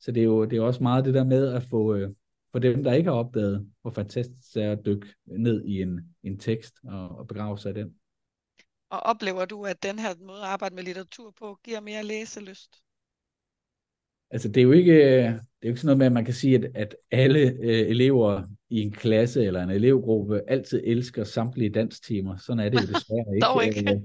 så 0.00 0.12
det 0.12 0.20
er 0.20 0.24
jo 0.24 0.44
det 0.44 0.56
er 0.56 0.62
også 0.62 0.82
meget 0.82 1.04
det 1.04 1.14
der 1.14 1.24
med 1.24 1.52
at 1.52 1.62
få, 1.62 1.94
øh, 1.94 2.10
for 2.54 2.58
dem, 2.58 2.84
der 2.84 2.92
ikke 2.92 3.10
har 3.10 3.16
opdaget, 3.16 3.66
hvor 3.82 3.90
fantastisk 3.90 4.54
det 4.54 4.62
er 4.62 4.72
at 4.72 4.86
dykke 4.86 5.06
ned 5.26 5.64
i 5.64 5.82
en, 5.82 6.00
en 6.22 6.38
tekst 6.38 6.74
og, 6.84 7.08
og 7.08 7.26
begrave 7.26 7.58
sig 7.58 7.70
i 7.70 7.74
den. 7.74 7.94
Og 8.90 9.00
oplever 9.00 9.44
du, 9.44 9.64
at 9.64 9.82
den 9.82 9.98
her 9.98 10.14
måde 10.20 10.38
at 10.38 10.46
arbejde 10.46 10.74
med 10.74 10.82
litteratur 10.82 11.34
på 11.38 11.58
giver 11.64 11.80
mere 11.80 12.04
læselyst? 12.04 12.76
Altså 14.30 14.48
det 14.48 14.56
er 14.56 14.62
jo 14.62 14.72
ikke, 14.72 14.94
det 14.94 15.26
er 15.26 15.38
jo 15.64 15.68
ikke 15.68 15.80
sådan 15.80 15.86
noget 15.86 15.98
med, 15.98 16.06
at 16.06 16.12
man 16.12 16.24
kan 16.24 16.34
sige, 16.34 16.56
at, 16.56 16.70
at 16.74 16.96
alle 17.10 17.40
øh, 17.40 17.88
elever 17.88 18.42
i 18.70 18.80
en 18.80 18.92
klasse 18.92 19.44
eller 19.44 19.62
en 19.62 19.70
elevgruppe 19.70 20.42
altid 20.48 20.82
elsker 20.84 21.24
samtlige 21.24 21.70
danstimer. 21.70 22.36
Sådan 22.36 22.60
er 22.60 22.68
det 22.68 22.82
jo 22.82 22.86
desværre 22.86 23.34
ikke. 23.34 23.46
Dog 23.46 23.64
ikke. 23.64 23.94
Øh, 23.94 24.00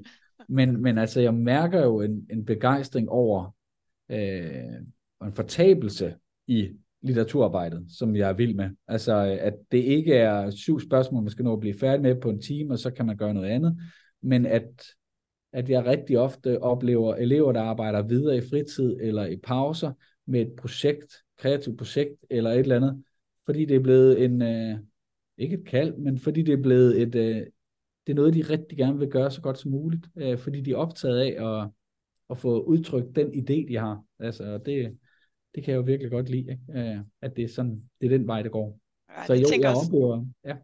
men, 0.49 0.81
men 0.81 0.97
altså 0.97 1.21
jeg 1.21 1.33
mærker 1.33 1.83
jo 1.83 2.01
en, 2.01 2.27
en 2.31 2.45
begejstring 2.45 3.09
over 3.09 3.55
øh, 4.11 4.81
og 5.19 5.27
en 5.27 5.33
fortabelse 5.33 6.15
i 6.47 6.69
litteraturarbejdet, 7.01 7.85
som 7.97 8.15
jeg 8.15 8.29
er 8.29 8.33
vild 8.33 8.55
med. 8.55 8.69
Altså, 8.87 9.37
at 9.41 9.53
det 9.71 9.77
ikke 9.77 10.13
er 10.13 10.49
syv 10.49 10.79
spørgsmål, 10.79 11.23
man 11.23 11.31
skal 11.31 11.45
nå 11.45 11.53
at 11.53 11.59
blive 11.59 11.79
færdig 11.79 12.01
med 12.01 12.15
på 12.15 12.29
en 12.29 12.41
time, 12.41 12.73
og 12.73 12.79
så 12.79 12.91
kan 12.91 13.05
man 13.05 13.17
gøre 13.17 13.33
noget 13.33 13.49
andet, 13.49 13.77
men 14.21 14.45
at, 14.45 14.83
at 15.53 15.69
jeg 15.69 15.85
rigtig 15.85 16.19
ofte 16.19 16.61
oplever 16.61 17.15
elever, 17.15 17.51
der 17.51 17.61
arbejder 17.61 18.01
videre 18.01 18.37
i 18.37 18.41
fritid 18.41 18.97
eller 19.01 19.25
i 19.25 19.37
pauser 19.37 19.91
med 20.25 20.41
et 20.41 20.53
projekt, 20.57 21.13
kreativt 21.37 21.77
projekt 21.77 22.25
eller 22.29 22.51
et 22.51 22.59
eller 22.59 22.75
andet, 22.75 23.03
fordi 23.45 23.65
det 23.65 23.75
er 23.75 23.79
blevet 23.79 24.23
en, 24.23 24.41
øh, 24.41 24.77
ikke 25.37 25.57
et 25.57 25.65
kald, 25.65 25.97
men 25.97 26.19
fordi 26.19 26.41
det 26.41 26.53
er 26.53 26.61
blevet 26.61 27.01
et, 27.01 27.15
øh, 27.15 27.45
det 28.07 28.13
er 28.13 28.15
noget, 28.15 28.33
de 28.33 28.41
rigtig 28.41 28.77
gerne 28.77 28.99
vil 28.99 29.09
gøre 29.09 29.31
så 29.31 29.41
godt 29.41 29.57
som 29.57 29.71
muligt, 29.71 30.09
øh, 30.15 30.37
fordi 30.37 30.61
de 30.61 30.71
er 30.71 30.75
optaget 30.75 31.19
af 31.19 31.61
at, 31.61 31.69
at 32.29 32.37
få 32.37 32.61
udtrykt 32.61 33.15
den 33.15 33.27
idé, 33.27 33.67
de 33.67 33.77
har. 33.77 34.03
Altså, 34.19 34.57
det, 34.57 34.97
det 35.55 35.63
kan 35.63 35.71
jeg 35.71 35.77
jo 35.77 35.83
virkelig 35.83 36.11
godt 36.11 36.29
lide, 36.29 36.51
ikke? 36.51 36.79
Øh, 36.79 36.97
at 37.21 37.35
det 37.35 37.43
er, 37.43 37.49
sådan, 37.49 37.83
det 38.01 38.05
er 38.05 38.17
den 38.17 38.27
vej, 38.27 38.41
det 38.41 38.51
går. 38.51 38.79
Ja, 39.09 39.25
så 39.25 39.33
jo, 39.33 39.47
jeg 39.61 39.69
også, 39.69 39.87
oplever, 39.87 40.25
ja. 40.45 40.55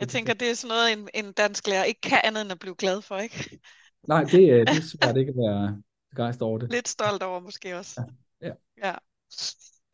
Jeg 0.00 0.08
tænker, 0.08 0.34
det 0.34 0.50
er 0.50 0.54
sådan 0.54 0.68
noget, 0.68 0.92
en, 0.92 1.24
en 1.24 1.32
dansk 1.32 1.66
lærer 1.66 1.84
ikke 1.84 2.00
kan 2.00 2.20
andet 2.24 2.42
end 2.42 2.52
at 2.52 2.58
blive 2.58 2.74
glad 2.74 3.02
for, 3.02 3.18
ikke? 3.18 3.60
Nej, 4.08 4.24
det, 4.24 4.32
det 4.32 4.68
er 4.68 4.98
svært 4.98 5.16
ikke 5.16 5.30
at 5.30 5.36
være 5.36 5.82
begejstret 6.10 6.42
over 6.42 6.58
det. 6.58 6.72
Lidt 6.72 6.88
stolt 6.88 7.22
over 7.22 7.40
måske 7.40 7.78
også. 7.78 8.02
Ja. 8.40 8.48
ja. 8.48 8.94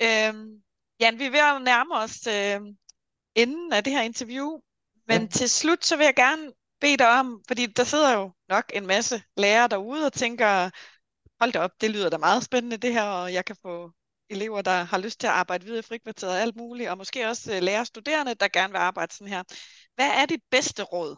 ja. 0.02 0.28
Øhm, 0.28 0.62
Jan, 1.00 1.18
vi 1.18 1.24
er 1.24 1.30
ved 1.30 1.56
at 1.56 1.62
nærme 1.62 1.94
os 1.94 2.26
øh, 2.26 2.74
enden 3.34 3.72
af 3.72 3.84
det 3.84 3.92
her 3.92 4.02
interview, 4.02 4.60
men 5.08 5.20
ja. 5.20 5.26
til 5.26 5.48
slut 5.48 5.84
så 5.84 5.96
vil 5.96 6.04
jeg 6.04 6.14
gerne 6.14 6.52
bede 6.80 6.96
dig 6.96 7.20
om, 7.20 7.42
fordi 7.48 7.66
der 7.66 7.84
sidder 7.84 8.12
jo 8.12 8.32
nok 8.48 8.64
en 8.74 8.86
masse 8.86 9.22
lærere 9.36 9.68
derude 9.68 10.06
og 10.06 10.12
tænker, 10.12 10.70
hold 11.40 11.52
da 11.52 11.58
op, 11.58 11.70
det 11.80 11.90
lyder 11.90 12.10
da 12.10 12.18
meget 12.18 12.42
spændende 12.42 12.76
det 12.76 12.92
her, 12.92 13.02
og 13.02 13.32
jeg 13.32 13.44
kan 13.44 13.56
få 13.62 13.92
elever, 14.30 14.62
der 14.62 14.70
har 14.70 14.98
lyst 14.98 15.20
til 15.20 15.26
at 15.26 15.32
arbejde 15.32 15.64
videre 15.64 15.78
i 15.78 15.82
frikvarteret 15.82 16.32
og 16.32 16.40
alt 16.40 16.56
muligt, 16.56 16.90
og 16.90 16.98
måske 16.98 17.28
også 17.28 17.56
øh, 17.56 17.62
lærerstuderende, 17.62 18.34
der 18.34 18.48
gerne 18.48 18.72
vil 18.72 18.78
arbejde 18.78 19.14
sådan 19.14 19.32
her. 19.32 19.42
Hvad 19.94 20.10
er 20.20 20.26
dit 20.26 20.42
bedste 20.50 20.82
råd 20.82 21.16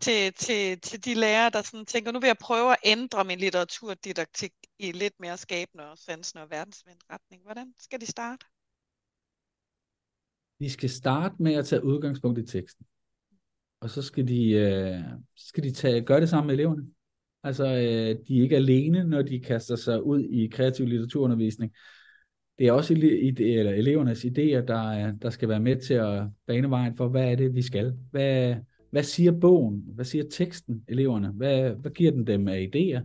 til, 0.00 0.32
til, 0.32 0.80
til 0.80 1.04
de 1.04 1.14
lærere, 1.14 1.50
der 1.50 1.62
sådan 1.62 1.86
tænker, 1.86 2.12
nu 2.12 2.20
vil 2.20 2.26
jeg 2.26 2.38
prøve 2.40 2.72
at 2.72 2.78
ændre 2.84 3.24
min 3.24 3.38
litteraturdidaktik 3.38 4.52
i 4.78 4.92
lidt 4.92 5.14
mere 5.20 5.36
skabende 5.36 5.90
og 5.90 5.98
sansende 5.98 6.42
og 6.42 6.50
verdensvendt 6.50 7.04
retning. 7.12 7.42
Hvordan 7.42 7.74
skal 7.78 8.00
de 8.00 8.06
starte? 8.06 8.46
De 10.60 10.70
skal 10.70 10.90
starte 10.90 11.34
med 11.38 11.54
at 11.54 11.66
tage 11.66 11.84
udgangspunkt 11.84 12.38
i 12.38 12.46
teksten. 12.46 12.86
Og 13.80 13.90
så 13.90 14.02
skal 14.02 14.28
de, 14.28 14.50
øh, 14.50 15.00
så 15.36 15.46
skal 15.46 15.64
de 15.64 15.72
tage, 15.72 16.02
gøre 16.02 16.20
det 16.20 16.28
sammen 16.28 16.46
med 16.46 16.54
eleverne. 16.54 16.86
Altså, 17.44 17.64
øh, 17.64 18.26
de 18.28 18.38
er 18.38 18.42
ikke 18.42 18.56
alene, 18.56 19.04
når 19.04 19.22
de 19.22 19.40
kaster 19.40 19.76
sig 19.76 20.02
ud 20.02 20.24
i 20.24 20.46
kreativ 20.46 20.86
litteraturundervisning. 20.86 21.72
Det 22.62 22.68
er 22.68 22.72
også 22.72 22.94
ide, 22.94 23.44
eller 23.44 23.72
elevernes 23.72 24.24
idéer, 24.24 24.60
der, 24.66 25.12
der 25.22 25.30
skal 25.30 25.48
være 25.48 25.60
med 25.60 25.76
til 25.76 25.94
at 25.94 26.22
bane 26.46 26.70
vejen 26.70 26.96
for, 26.96 27.08
hvad 27.08 27.32
er 27.32 27.36
det, 27.36 27.54
vi 27.54 27.62
skal. 27.62 27.94
Hvad, 28.10 28.54
hvad 28.90 29.02
siger 29.02 29.32
bogen? 29.32 29.84
Hvad 29.94 30.04
siger 30.04 30.24
teksten, 30.30 30.82
eleverne? 30.88 31.28
Hvad, 31.28 31.70
hvad 31.70 31.90
giver 31.90 32.10
den 32.10 32.26
dem 32.26 32.48
af 32.48 32.70
idéer? 32.74 33.00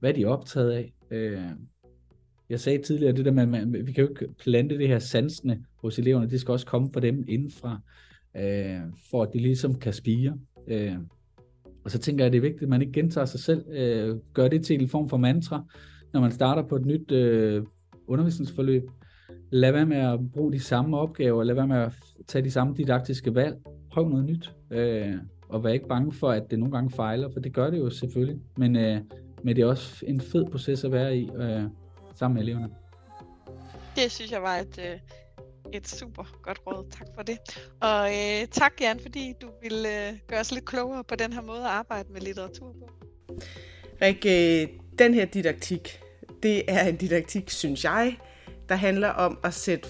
Hvad 0.00 0.10
er 0.10 0.14
de 0.14 0.24
optaget 0.24 0.70
af? 0.70 0.92
Øh, 1.10 1.42
jeg 2.50 2.60
sagde 2.60 2.82
tidligere, 2.82 3.12
det 3.12 3.24
der 3.24 3.30
med, 3.30 3.58
at 3.58 3.86
vi 3.86 3.92
kan 3.92 4.04
jo 4.04 4.10
ikke 4.10 4.34
plante 4.38 4.78
det 4.78 4.88
her 4.88 4.98
sansende 4.98 5.64
hos 5.76 5.98
eleverne, 5.98 6.30
det 6.30 6.40
skal 6.40 6.52
også 6.52 6.66
komme 6.66 6.88
fra 6.92 7.00
dem 7.00 7.24
indenfra, 7.28 7.80
øh, 8.36 8.80
for 9.10 9.22
at 9.22 9.28
de 9.32 9.38
ligesom 9.38 9.78
kan 9.78 9.92
spire. 9.92 10.38
Øh, 10.68 10.96
og 11.84 11.90
så 11.90 11.98
tænker 11.98 12.24
jeg, 12.24 12.32
det 12.32 12.38
er 12.38 12.42
vigtigt, 12.42 12.62
at 12.62 12.68
man 12.68 12.80
ikke 12.80 12.92
gentager 12.92 13.24
sig 13.24 13.40
selv, 13.40 13.64
øh, 13.72 14.16
gør 14.34 14.48
det 14.48 14.64
til 14.64 14.82
en 14.82 14.88
form 14.88 15.08
for 15.08 15.16
mantra, 15.16 15.64
når 16.12 16.20
man 16.20 16.32
starter 16.32 16.62
på 16.62 16.76
et 16.76 16.86
nyt 16.86 17.12
øh, 17.12 17.62
undervisningsforløb. 18.06 18.82
Lad 19.54 19.72
være 19.72 19.86
med 19.86 19.96
at 19.96 20.20
bruge 20.32 20.52
de 20.52 20.60
samme 20.60 20.98
opgaver, 20.98 21.44
lad 21.44 21.54
være 21.54 21.66
med 21.66 21.76
at 21.76 21.92
tage 22.28 22.44
de 22.44 22.50
samme 22.50 22.74
didaktiske 22.76 23.34
valg, 23.34 23.56
prøv 23.90 24.08
noget 24.08 24.24
nyt, 24.24 24.52
øh, 24.70 25.14
og 25.48 25.64
vær 25.64 25.70
ikke 25.70 25.88
bange 25.88 26.12
for, 26.12 26.30
at 26.30 26.50
det 26.50 26.58
nogle 26.58 26.72
gange 26.72 26.90
fejler, 26.90 27.28
for 27.32 27.40
det 27.40 27.54
gør 27.54 27.70
det 27.70 27.78
jo 27.78 27.90
selvfølgelig, 27.90 28.40
men, 28.56 28.76
øh, 28.76 29.00
men 29.42 29.56
det 29.56 29.62
er 29.62 29.66
også 29.66 30.04
en 30.08 30.20
fed 30.20 30.44
proces 30.50 30.84
at 30.84 30.92
være 30.92 31.16
i 31.16 31.30
øh, 31.36 31.62
sammen 32.14 32.34
med 32.34 32.42
eleverne. 32.42 32.68
Det 33.96 34.10
synes 34.12 34.32
jeg 34.32 34.42
var 34.42 34.56
et, 34.56 34.78
øh, 34.78 34.98
et 35.72 35.88
super 35.88 36.38
godt 36.42 36.60
råd. 36.66 36.90
Tak 36.90 37.06
for 37.14 37.22
det. 37.22 37.38
Og 37.80 38.08
øh, 38.08 38.46
tak 38.50 38.72
Jan, 38.80 39.00
fordi 39.00 39.34
du 39.42 39.48
ville 39.62 39.88
øh, 39.88 40.18
gøre 40.26 40.40
os 40.40 40.52
lidt 40.52 40.64
klogere 40.64 41.04
på 41.04 41.14
den 41.14 41.32
her 41.32 41.42
måde 41.42 41.60
at 41.60 41.66
arbejde 41.70 42.12
med 42.12 42.20
litteratur 42.20 42.72
på. 42.72 42.90
Rik, 44.02 44.26
øh, 44.26 44.78
den 44.98 45.14
her 45.14 45.24
didaktik, 45.24 46.00
det 46.42 46.62
er 46.68 46.88
en 46.88 46.96
didaktik, 46.96 47.50
synes 47.50 47.84
jeg, 47.84 48.16
der 48.68 48.74
handler 48.74 49.08
om 49.08 49.38
at 49.44 49.54
sætte 49.54 49.88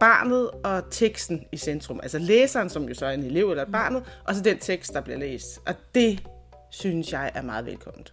barnet 0.00 0.50
og 0.50 0.82
teksten 0.90 1.44
i 1.52 1.56
centrum. 1.56 2.00
Altså 2.02 2.18
læseren, 2.18 2.70
som 2.70 2.88
jo 2.88 2.94
så 2.94 3.06
er 3.06 3.10
en 3.10 3.22
elev 3.22 3.50
eller 3.50 3.64
mm. 3.64 3.72
barnet, 3.72 4.18
og 4.24 4.34
så 4.34 4.42
den 4.42 4.58
tekst, 4.58 4.94
der 4.94 5.00
bliver 5.00 5.18
læst. 5.18 5.60
Og 5.66 5.74
det 5.94 6.22
synes 6.70 7.12
jeg 7.12 7.30
er 7.34 7.42
meget 7.42 7.66
velkomment. 7.66 8.12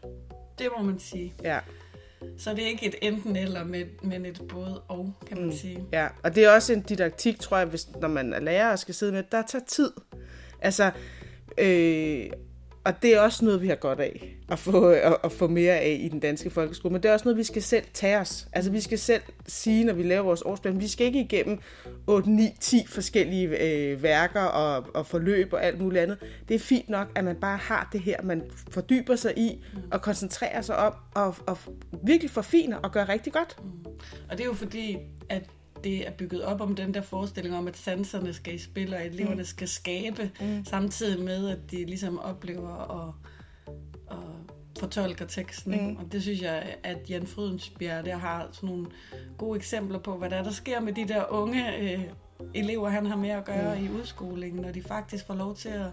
Det 0.60 0.68
må 0.77 0.84
man 0.84 0.99
sige. 0.99 1.34
Ja. 1.44 1.60
Så 2.38 2.53
det 2.53 2.64
er 2.64 2.68
ikke 2.68 2.86
et 2.86 2.95
enten 3.02 3.36
eller, 3.36 3.64
men 4.03 4.26
et 4.26 4.41
både 4.49 4.81
og, 4.88 5.14
kan 5.27 5.38
man 5.38 5.45
mm. 5.45 5.52
sige. 5.52 5.86
Ja, 5.94 6.07
og 6.23 6.36
det 6.36 6.45
er 6.45 6.52
også 6.52 6.73
en 6.73 6.81
didaktik, 6.81 7.40
tror 7.40 7.57
jeg, 7.57 7.68
hvis, 7.68 7.90
når 8.02 8.07
man 8.07 8.34
er 8.34 8.40
lærer 8.40 8.72
og 8.72 8.80
skal 8.80 8.95
sidde 8.95 9.11
med, 9.11 9.23
der 9.31 9.41
tager 9.41 9.65
tid. 9.65 9.91
Altså, 10.61 10.91
øh, 11.57 12.30
og 12.89 13.01
det 13.01 13.15
er 13.15 13.19
også 13.19 13.45
noget, 13.45 13.61
vi 13.61 13.67
har 13.67 13.75
godt 13.75 13.99
af 13.99 14.35
at 14.51 14.59
få, 14.59 14.89
at, 14.89 15.17
at 15.23 15.31
få 15.31 15.47
mere 15.47 15.73
af 15.73 15.97
i 16.01 16.07
den 16.07 16.19
danske 16.19 16.49
folkeskole. 16.49 16.91
Men 16.91 17.03
det 17.03 17.09
er 17.09 17.13
også 17.13 17.25
noget, 17.25 17.37
vi 17.37 17.43
skal 17.43 17.61
selv 17.61 17.85
tage 17.93 18.19
os. 18.19 18.47
Altså 18.53 18.71
vi 18.71 18.81
skal 18.81 18.99
selv 18.99 19.21
sige, 19.47 19.83
når 19.83 19.93
vi 19.93 20.03
laver 20.03 20.23
vores 20.23 20.41
årsplan, 20.41 20.79
vi 20.79 20.87
skal 20.87 21.05
ikke 21.05 21.21
igennem 21.21 21.59
8, 22.07 22.29
9, 22.29 22.49
10 22.59 22.85
forskellige 22.87 23.47
øh, 23.47 24.03
værker 24.03 24.41
og, 24.41 24.85
og 24.93 25.05
forløb 25.05 25.53
og 25.53 25.63
alt 25.63 25.81
muligt 25.81 26.01
andet. 26.01 26.17
Det 26.47 26.55
er 26.55 26.59
fint 26.59 26.89
nok, 26.89 27.07
at 27.15 27.23
man 27.23 27.35
bare 27.35 27.57
har 27.57 27.89
det 27.91 28.01
her, 28.01 28.21
man 28.23 28.43
fordyber 28.71 29.15
sig 29.15 29.37
i 29.37 29.63
og 29.91 30.01
koncentrerer 30.01 30.61
sig 30.61 30.77
om 30.77 30.93
og, 31.15 31.35
og 31.47 31.57
virkelig 32.03 32.31
forfiner 32.31 32.77
og 32.77 32.91
gør 32.91 33.09
rigtig 33.09 33.33
godt. 33.33 33.57
Og 34.29 34.37
det 34.37 34.39
er 34.39 34.45
jo 34.45 34.53
fordi, 34.53 34.97
at 35.29 35.43
det 35.84 36.07
er 36.07 36.11
bygget 36.11 36.43
op 36.43 36.61
om 36.61 36.76
den 36.76 36.93
der 36.93 37.01
forestilling 37.01 37.56
om, 37.56 37.68
at 37.68 37.77
sanserne 37.77 38.34
skal 38.34 38.56
i 38.56 38.57
spil, 38.57 38.93
og 38.93 39.06
eleverne 39.06 39.35
mm. 39.35 39.45
skal 39.45 39.68
skabe, 39.68 40.31
mm. 40.41 40.65
samtidig 40.65 41.23
med, 41.23 41.49
at 41.49 41.72
de 41.72 41.85
ligesom 41.85 42.19
oplever 42.19 42.69
og, 42.69 43.14
og 44.07 44.34
fortolker 44.80 45.26
teksten. 45.26 45.89
Mm. 45.89 45.95
Og 45.95 46.11
det 46.11 46.22
synes 46.22 46.41
jeg, 46.41 46.76
at 46.84 47.10
Jan 47.10 47.27
Frydensbjerg 47.27 48.06
der 48.06 48.15
har 48.15 48.47
sådan 48.51 48.69
nogle 48.69 48.88
gode 49.38 49.57
eksempler 49.57 49.99
på, 49.99 50.18
hvad 50.18 50.30
der, 50.30 50.35
er, 50.35 50.43
der 50.43 50.51
sker 50.51 50.80
med 50.80 50.93
de 50.93 51.07
der 51.07 51.23
unge 51.30 51.77
øh, 51.77 52.01
elever, 52.53 52.89
han 52.89 53.06
har 53.06 53.18
med 53.18 53.30
at 53.30 53.45
gøre 53.45 53.80
mm. 53.80 53.85
i 53.85 53.89
udskolingen, 53.89 54.61
når 54.61 54.72
de 54.72 54.81
faktisk 54.81 55.26
får 55.27 55.35
lov 55.35 55.56
til 55.56 55.69
at 55.69 55.88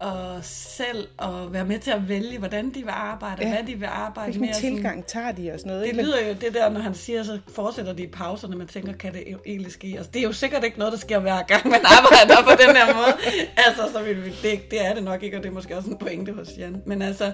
og 0.00 0.38
selv 0.42 1.08
at 1.18 1.52
være 1.52 1.64
med 1.64 1.78
til 1.78 1.90
at 1.90 2.08
vælge, 2.08 2.38
hvordan 2.38 2.68
de 2.74 2.82
vil 2.82 2.90
arbejde, 2.90 3.46
ja. 3.46 3.54
hvad 3.54 3.66
de 3.66 3.74
vil 3.74 3.86
arbejde 3.86 4.30
Hvilken 4.30 4.40
med. 4.40 4.60
Hvilken 4.60 4.76
tilgang 4.76 5.06
tager 5.06 5.32
de 5.32 5.52
og 5.52 5.58
sådan 5.58 5.72
noget? 5.72 5.86
Det 5.86 6.04
lyder 6.04 6.26
jo 6.28 6.34
det 6.40 6.54
der, 6.54 6.68
når 6.68 6.80
han 6.80 6.94
siger, 6.94 7.22
så 7.22 7.38
fortsætter 7.48 7.92
de 7.92 8.02
i 8.02 8.06
pauserne, 8.06 8.56
man 8.56 8.66
tænker, 8.66 8.92
kan 8.92 9.12
det 9.12 9.24
egentlig 9.46 9.72
ske? 9.72 9.94
Altså, 9.96 10.10
det 10.14 10.20
er 10.20 10.24
jo 10.24 10.32
sikkert 10.32 10.64
ikke 10.64 10.78
noget, 10.78 10.92
der 10.92 10.98
sker 10.98 11.18
hver 11.18 11.42
gang, 11.42 11.68
man 11.68 11.80
arbejder 11.84 12.42
på 12.42 12.62
den 12.66 12.76
her 12.76 12.94
måde. 12.94 13.16
Altså, 13.66 13.92
så 13.92 14.02
vil 14.02 14.24
vi, 14.24 14.30
det, 14.42 14.70
det 14.70 14.86
er 14.86 14.94
det 14.94 15.04
nok 15.04 15.22
ikke, 15.22 15.36
og 15.36 15.42
det 15.42 15.48
er 15.48 15.52
måske 15.52 15.76
også 15.76 15.90
en 15.90 15.98
pointe 15.98 16.32
hos 16.32 16.48
Jan. 16.58 16.82
Men 16.86 17.02
altså, 17.02 17.32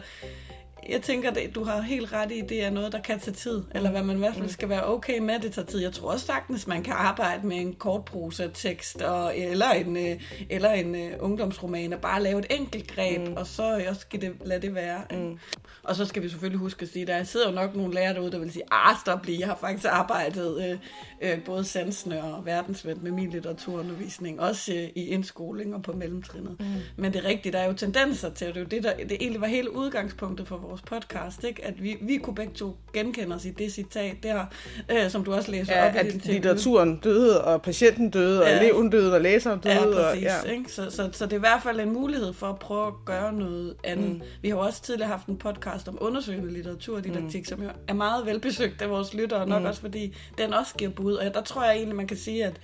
jeg 0.88 1.02
tænker, 1.02 1.30
at 1.30 1.54
du 1.54 1.64
har 1.64 1.80
helt 1.80 2.12
ret 2.12 2.32
i, 2.32 2.40
det 2.40 2.64
er 2.64 2.70
noget, 2.70 2.92
der 2.92 3.00
kan 3.00 3.20
tage 3.20 3.34
tid. 3.34 3.62
Eller 3.74 3.90
hvad 3.90 4.02
man 4.02 4.16
i 4.16 4.18
hvert 4.18 4.34
fald 4.34 4.48
skal 4.48 4.68
være 4.68 4.86
okay 4.86 5.18
med, 5.18 5.38
det 5.38 5.52
tager 5.52 5.66
tid. 5.66 5.80
Jeg 5.80 5.92
tror 5.92 6.12
også 6.12 6.26
sagtens, 6.26 6.66
man 6.66 6.82
kan 6.82 6.94
arbejde 6.96 7.46
med 7.46 7.56
en 7.56 7.74
kortprosa-tekst, 7.74 9.02
og, 9.02 9.38
eller 9.38 9.70
en, 9.70 9.96
øh, 9.96 10.20
eller 10.50 10.70
en 10.70 10.94
uh, 10.94 11.24
ungdomsroman, 11.24 11.92
og 11.92 12.00
bare 12.00 12.22
lave 12.22 12.38
et 12.38 12.46
enkelt 12.50 12.94
greb, 12.94 13.28
mm. 13.28 13.34
og 13.36 13.46
så 13.46 13.84
også 13.88 14.00
skal 14.00 14.20
det, 14.20 14.32
lade 14.44 14.62
det 14.62 14.74
være. 14.74 15.02
Mm. 15.10 15.38
Og 15.82 15.96
så 15.96 16.04
skal 16.04 16.22
vi 16.22 16.28
selvfølgelig 16.28 16.58
huske 16.58 16.82
at 16.82 16.88
sige, 16.88 17.06
der 17.06 17.24
sidder 17.24 17.48
jo 17.48 17.54
nok 17.54 17.76
nogle 17.76 17.94
lærere 17.94 18.14
derude, 18.14 18.32
der 18.32 18.38
vil 18.38 18.52
sige, 18.52 18.64
ah, 18.70 18.96
stop 19.00 19.26
lige, 19.26 19.40
jeg 19.40 19.48
har 19.48 19.58
faktisk 19.60 19.86
arbejdet 19.90 20.64
øh, 20.70 20.78
øh, 21.30 21.44
både 21.44 21.64
sansende 21.64 22.22
og 22.22 22.46
verdensvendt 22.46 23.02
med 23.02 23.10
min 23.10 23.30
litteraturundervisning, 23.30 24.40
også 24.40 24.74
øh, 24.74 24.88
i 24.94 25.06
indskoling 25.06 25.74
og 25.74 25.82
på 25.82 25.92
mellemtrinnet. 25.92 26.56
Mm. 26.60 26.66
Men 26.96 27.12
det 27.12 27.24
er 27.24 27.28
rigtigt, 27.28 27.52
der 27.52 27.58
er 27.58 27.66
jo 27.66 27.72
tendenser 27.72 28.30
til, 28.30 28.48
og 28.48 28.54
det 28.54 28.60
er 28.60 28.64
jo 28.64 28.68
det, 28.68 28.82
der, 28.82 28.96
det 28.96 29.16
egentlig 29.20 29.40
var 29.40 29.46
hele 29.46 29.76
udgangspunktet 29.76 30.48
for 30.48 30.56
vores 30.56 30.69
podcast, 30.86 31.44
ikke? 31.44 31.64
at 31.64 31.82
vi, 31.82 31.96
vi 32.00 32.16
kunne 32.16 32.34
begge 32.34 32.52
to 32.52 32.76
genkende 32.92 33.36
os 33.36 33.44
i 33.44 33.50
det 33.50 33.72
citat 33.72 34.16
der, 34.22 34.44
øh, 34.90 35.10
som 35.10 35.24
du 35.24 35.32
også 35.32 35.50
læser 35.50 35.76
ja, 35.76 35.88
op 35.88 35.94
at 35.94 36.06
i 36.06 36.10
din 36.10 36.20
litteraturen 36.32 36.96
døde, 36.96 37.44
og 37.44 37.62
patienten 37.62 38.10
døde, 38.10 38.42
og 38.42 38.48
ja. 38.48 38.60
eleven 38.60 38.90
døde, 38.90 39.14
og 39.14 39.20
læseren 39.20 39.60
døde. 39.60 39.74
Ja, 39.74 39.84
præcis. 39.84 40.26
Og, 40.42 40.46
ja. 40.46 40.52
Ikke? 40.52 40.72
Så, 40.72 40.90
så, 40.90 41.08
så 41.12 41.24
det 41.24 41.32
er 41.32 41.36
i 41.36 41.40
hvert 41.40 41.62
fald 41.62 41.80
en 41.80 41.92
mulighed 41.92 42.32
for 42.32 42.46
at 42.46 42.58
prøve 42.58 42.86
at 42.86 42.92
gøre 43.04 43.32
noget 43.32 43.74
andet. 43.84 44.10
Mm. 44.10 44.22
Vi 44.42 44.48
har 44.48 44.56
også 44.56 44.82
tidligere 44.82 45.08
haft 45.08 45.26
en 45.26 45.36
podcast 45.36 45.88
om 45.88 45.98
undersøgende 46.00 46.52
litteraturdidaktik, 46.52 47.40
mm. 47.40 47.44
som 47.44 47.62
jo 47.62 47.68
er 47.88 47.94
meget 47.94 48.26
velbesøgt 48.26 48.82
af 48.82 48.90
vores 48.90 49.14
lyttere, 49.14 49.46
nok 49.46 49.62
mm. 49.62 49.68
også 49.68 49.80
fordi 49.80 50.16
den 50.38 50.54
også 50.54 50.74
giver 50.74 50.90
bud. 50.90 51.14
Og 51.14 51.34
der 51.34 51.42
tror 51.42 51.64
jeg 51.64 51.76
egentlig, 51.76 51.96
man 51.96 52.06
kan 52.06 52.16
sige, 52.16 52.44
at, 52.44 52.60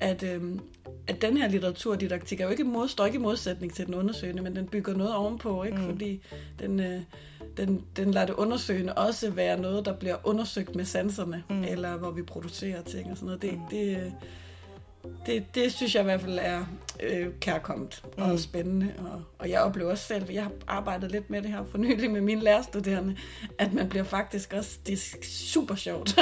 at, 0.00 0.22
øhm, 0.22 0.60
at 1.06 1.22
den 1.22 1.36
her 1.36 1.48
litteraturdidaktik 1.48 2.40
er 2.40 2.44
jo 2.44 2.50
ikke 2.50 2.64
mod, 2.64 2.88
står 2.88 3.06
ikke 3.06 3.18
i 3.18 3.20
modsætning 3.20 3.74
til 3.74 3.86
den 3.86 3.94
undersøgende, 3.94 4.42
men 4.42 4.56
den 4.56 4.66
bygger 4.66 4.94
noget 4.94 5.14
ovenpå, 5.14 5.62
ikke? 5.62 5.78
Mm. 5.78 5.84
fordi 5.84 6.22
den, 6.58 6.80
øh, 6.80 7.00
den, 7.56 7.84
den 7.96 8.10
lader 8.10 8.26
det 8.26 8.34
undersøgende 8.34 8.94
også 8.94 9.30
være 9.30 9.60
noget, 9.60 9.84
der 9.84 9.92
bliver 9.92 10.16
undersøgt 10.24 10.76
med 10.76 10.84
sanserne, 10.84 11.44
mm. 11.50 11.64
eller 11.64 11.96
hvor 11.96 12.10
vi 12.10 12.22
producerer 12.22 12.82
ting 12.82 13.10
og 13.10 13.16
sådan 13.16 13.26
noget. 13.26 13.42
Det, 13.42 13.52
mm. 13.52 13.60
det, 13.70 14.12
det, 15.26 15.54
det 15.54 15.72
synes 15.72 15.94
jeg 15.94 16.00
i 16.00 16.04
hvert 16.04 16.20
fald 16.20 16.38
er 16.42 16.64
øh, 17.02 17.26
kærkommet 17.40 18.02
mm. 18.16 18.22
og 18.22 18.38
spændende. 18.38 18.94
Og, 18.98 19.22
og 19.38 19.50
jeg 19.50 19.60
oplever 19.60 19.90
også 19.90 20.04
selv, 20.04 20.30
jeg 20.30 20.42
har 20.42 20.52
arbejdet 20.66 21.10
lidt 21.12 21.30
med 21.30 21.42
det 21.42 21.50
her 21.50 21.64
for 21.70 21.78
nylig 21.78 22.10
med 22.10 22.20
mine 22.20 22.40
lærerstuderende, 22.40 23.16
at 23.58 23.72
man 23.72 23.88
bliver 23.88 24.04
faktisk 24.04 24.52
også, 24.52 24.78
det 24.86 24.92
er 24.92 25.16
super 25.22 25.74
sjovt, 25.74 26.16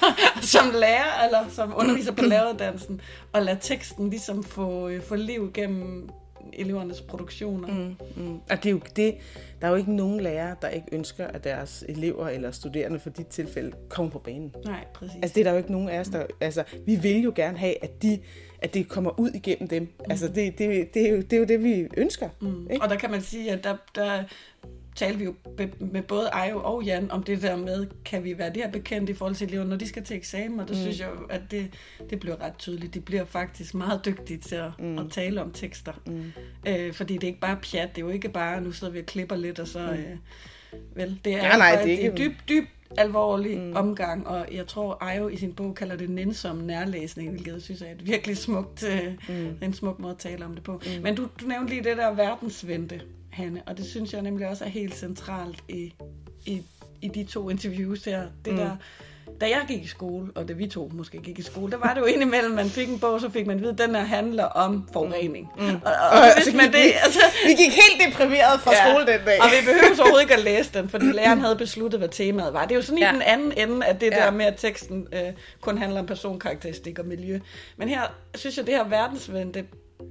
som 0.52 0.70
lærer 0.74 1.24
eller 1.24 1.48
som 1.48 1.74
underviser 1.76 2.12
på 2.12 2.24
læreruddannelsen, 2.32 3.00
og 3.32 3.42
lade 3.42 3.58
teksten 3.60 4.10
ligesom 4.10 4.44
få, 4.44 4.88
øh, 4.88 5.02
få 5.02 5.14
liv 5.14 5.52
gennem 5.52 6.10
elevernes 6.52 7.00
produktioner. 7.00 7.68
Mm, 7.68 7.96
mm. 8.22 8.34
Og 8.50 8.56
det 8.56 8.66
er 8.66 8.70
jo 8.70 8.80
det, 8.96 9.14
der 9.60 9.66
er 9.66 9.70
jo 9.70 9.76
ikke 9.76 9.94
nogen 9.94 10.20
lærere, 10.20 10.56
der 10.62 10.68
ikke 10.68 10.86
ønsker, 10.92 11.26
at 11.26 11.44
deres 11.44 11.84
elever 11.88 12.28
eller 12.28 12.50
studerende 12.50 13.00
for 13.00 13.10
dit 13.10 13.26
tilfælde 13.26 13.72
kommer 13.88 14.12
på 14.12 14.18
banen. 14.18 14.54
Nej, 14.64 14.84
præcis. 14.94 15.16
Altså 15.22 15.34
det 15.34 15.40
er 15.40 15.44
der 15.44 15.50
jo 15.50 15.56
ikke 15.56 15.72
nogen 15.72 15.88
af 15.88 16.00
os, 16.00 16.08
der... 16.08 16.26
Altså, 16.40 16.64
vi 16.86 16.96
vil 16.96 17.22
jo 17.22 17.32
gerne 17.36 17.58
have, 17.58 17.84
at 17.84 18.02
de 18.02 18.18
at 18.62 18.74
det 18.74 18.88
kommer 18.88 19.20
ud 19.20 19.30
igennem 19.30 19.68
dem. 19.68 19.82
Mm. 19.82 20.10
Altså 20.10 20.28
det, 20.28 20.58
det, 20.58 20.94
det, 20.94 21.06
er 21.08 21.10
jo, 21.10 21.16
det 21.16 21.32
er 21.32 21.38
jo 21.38 21.44
det, 21.44 21.64
vi 21.64 21.88
ønsker. 21.96 22.28
Mm. 22.40 22.70
Ikke? 22.70 22.82
Og 22.82 22.90
der 22.90 22.96
kan 22.96 23.10
man 23.10 23.22
sige, 23.22 23.52
at 23.52 23.64
der, 23.64 23.76
der 23.94 24.24
talte 24.96 25.18
vi 25.18 25.24
jo 25.24 25.34
med 25.78 26.02
både 26.02 26.28
Ajo 26.32 26.60
og 26.64 26.84
Jan 26.84 27.10
om 27.10 27.22
det 27.22 27.42
der 27.42 27.56
med, 27.56 27.86
kan 28.04 28.24
vi 28.24 28.38
være 28.38 28.48
det 28.48 28.56
her 28.56 28.70
bekendt 28.70 29.10
i 29.10 29.14
forhold 29.14 29.34
til 29.34 29.48
eleverne, 29.48 29.70
når 29.70 29.76
de 29.76 29.88
skal 29.88 30.04
til 30.04 30.16
eksamen, 30.16 30.60
og 30.60 30.68
det 30.68 30.76
mm. 30.76 30.82
synes 30.82 31.00
jeg, 31.00 31.08
at 31.30 31.40
det, 31.50 31.70
det 32.10 32.20
bliver 32.20 32.40
ret 32.40 32.56
tydeligt. 32.58 32.94
De 32.94 33.00
bliver 33.00 33.24
faktisk 33.24 33.74
meget 33.74 34.04
dygtige 34.04 34.38
til 34.38 34.54
at, 34.54 34.70
mm. 34.78 34.98
at 34.98 35.06
tale 35.10 35.42
om 35.42 35.50
tekster. 35.50 35.92
Mm. 36.06 36.32
Øh, 36.68 36.92
fordi 36.92 37.14
det 37.14 37.22
er 37.22 37.28
ikke 37.28 37.40
bare 37.40 37.56
pjat, 37.56 37.88
det 37.96 38.02
er 38.02 38.06
jo 38.06 38.12
ikke 38.12 38.28
bare, 38.28 38.60
nu 38.60 38.72
sidder 38.72 38.92
vi 38.92 38.98
og 38.98 39.06
klipper 39.06 39.36
lidt, 39.36 39.58
og 39.58 39.68
så... 39.68 39.78
Mm. 39.78 39.86
Øh, 39.86 40.16
vel, 40.94 41.20
det 41.24 41.34
er, 41.34 41.46
ja, 41.46 41.56
nej, 41.56 41.82
det 41.82 41.94
er, 41.94 41.98
ikke... 41.98 42.16
dyb, 42.16 42.32
dyb 42.48 42.64
alvorlig 42.98 43.58
mm. 43.58 43.72
omgang, 43.76 44.26
og 44.26 44.46
jeg 44.52 44.66
tror, 44.66 44.98
Ayo 45.00 45.28
i 45.28 45.36
sin 45.36 45.52
bog 45.52 45.74
kalder 45.74 45.96
det 45.96 46.10
nænsom 46.10 46.56
nærlæsning, 46.56 47.30
hvilket 47.30 47.52
jeg 47.52 47.62
synes 47.62 47.82
er 47.82 47.90
et 47.90 48.06
virkelig 48.06 48.36
smukt, 48.36 48.84
øh, 48.84 49.12
mm. 49.28 49.58
en 49.62 49.72
smuk 49.72 49.98
måde 49.98 50.12
at 50.12 50.18
tale 50.18 50.44
om 50.44 50.54
det 50.54 50.64
på. 50.64 50.72
Mm. 50.72 51.02
Men 51.02 51.14
du, 51.14 51.28
du 51.40 51.46
nævnte 51.46 51.72
lige 51.72 51.84
det 51.84 51.96
der 51.96 52.14
verdensvente, 52.14 53.00
Hanne, 53.36 53.62
og 53.66 53.76
det 53.76 53.86
synes 53.86 54.12
jeg 54.12 54.22
nemlig 54.22 54.48
også 54.48 54.64
er 54.64 54.68
helt 54.68 54.94
centralt 54.94 55.64
i, 55.68 55.94
i, 56.46 56.62
i 57.02 57.08
de 57.08 57.24
to 57.24 57.50
interviews 57.50 58.04
her. 58.04 58.26
Det 58.44 58.52
mm. 58.52 58.58
der 58.58 58.76
da 59.40 59.46
jeg 59.46 59.64
gik 59.68 59.84
i 59.84 59.86
skole, 59.86 60.32
og 60.34 60.48
da 60.48 60.52
vi 60.52 60.66
to 60.66 60.90
måske 60.94 61.18
gik 61.18 61.38
i 61.38 61.42
skole, 61.42 61.72
der 61.72 61.78
var 61.78 61.94
det 61.94 62.00
jo 62.00 62.04
indimellem, 62.04 62.54
man 62.54 62.68
fik 62.68 62.88
en 62.88 62.98
bog, 62.98 63.20
så 63.20 63.30
fik 63.30 63.46
man 63.46 63.56
at 63.56 63.62
vide, 63.62 63.72
at 63.72 63.78
den 63.78 63.94
her 63.94 64.02
handler 64.02 64.44
om 64.44 64.88
forurening. 64.92 65.48
Mm. 65.58 65.64
Og, 65.64 65.74
og, 65.84 65.92
og, 65.92 66.18
og 66.18 66.26
altså, 66.26 66.56
man 66.56 66.72
det, 66.72 66.92
altså, 67.02 67.20
vi 67.46 67.50
gik 67.50 67.72
helt 67.72 68.08
deprimeret 68.08 68.60
fra 68.60 68.72
ja, 68.72 68.90
skole 68.90 69.06
den 69.06 69.20
dag. 69.26 69.40
Og 69.40 69.46
vi 69.46 69.66
behøvede 69.66 69.96
så 69.96 70.02
overhovedet 70.02 70.24
ikke 70.24 70.34
at 70.34 70.44
læse 70.44 70.70
den, 70.74 70.88
fordi 70.88 71.04
læreren 71.04 71.40
havde 71.40 71.56
besluttet, 71.56 72.00
hvad 72.00 72.08
temaet 72.08 72.52
var. 72.52 72.62
Det 72.62 72.70
er 72.72 72.76
jo 72.76 72.82
sådan 72.82 72.98
i 72.98 73.02
ja. 73.02 73.12
den 73.12 73.22
anden 73.22 73.52
ende 73.56 73.86
af 73.86 73.96
det 73.96 74.10
ja. 74.12 74.16
der 74.16 74.30
med, 74.30 74.44
at 74.44 74.54
teksten 74.56 75.06
øh, 75.12 75.32
kun 75.60 75.78
handler 75.78 76.00
om 76.00 76.06
personkarakteristik 76.06 76.98
og 76.98 77.06
miljø. 77.06 77.40
Men 77.76 77.88
her 77.88 78.02
synes 78.34 78.56
jeg, 78.56 78.66
det 78.66 78.74
her 78.74 78.88
verdensvendte 78.88 79.64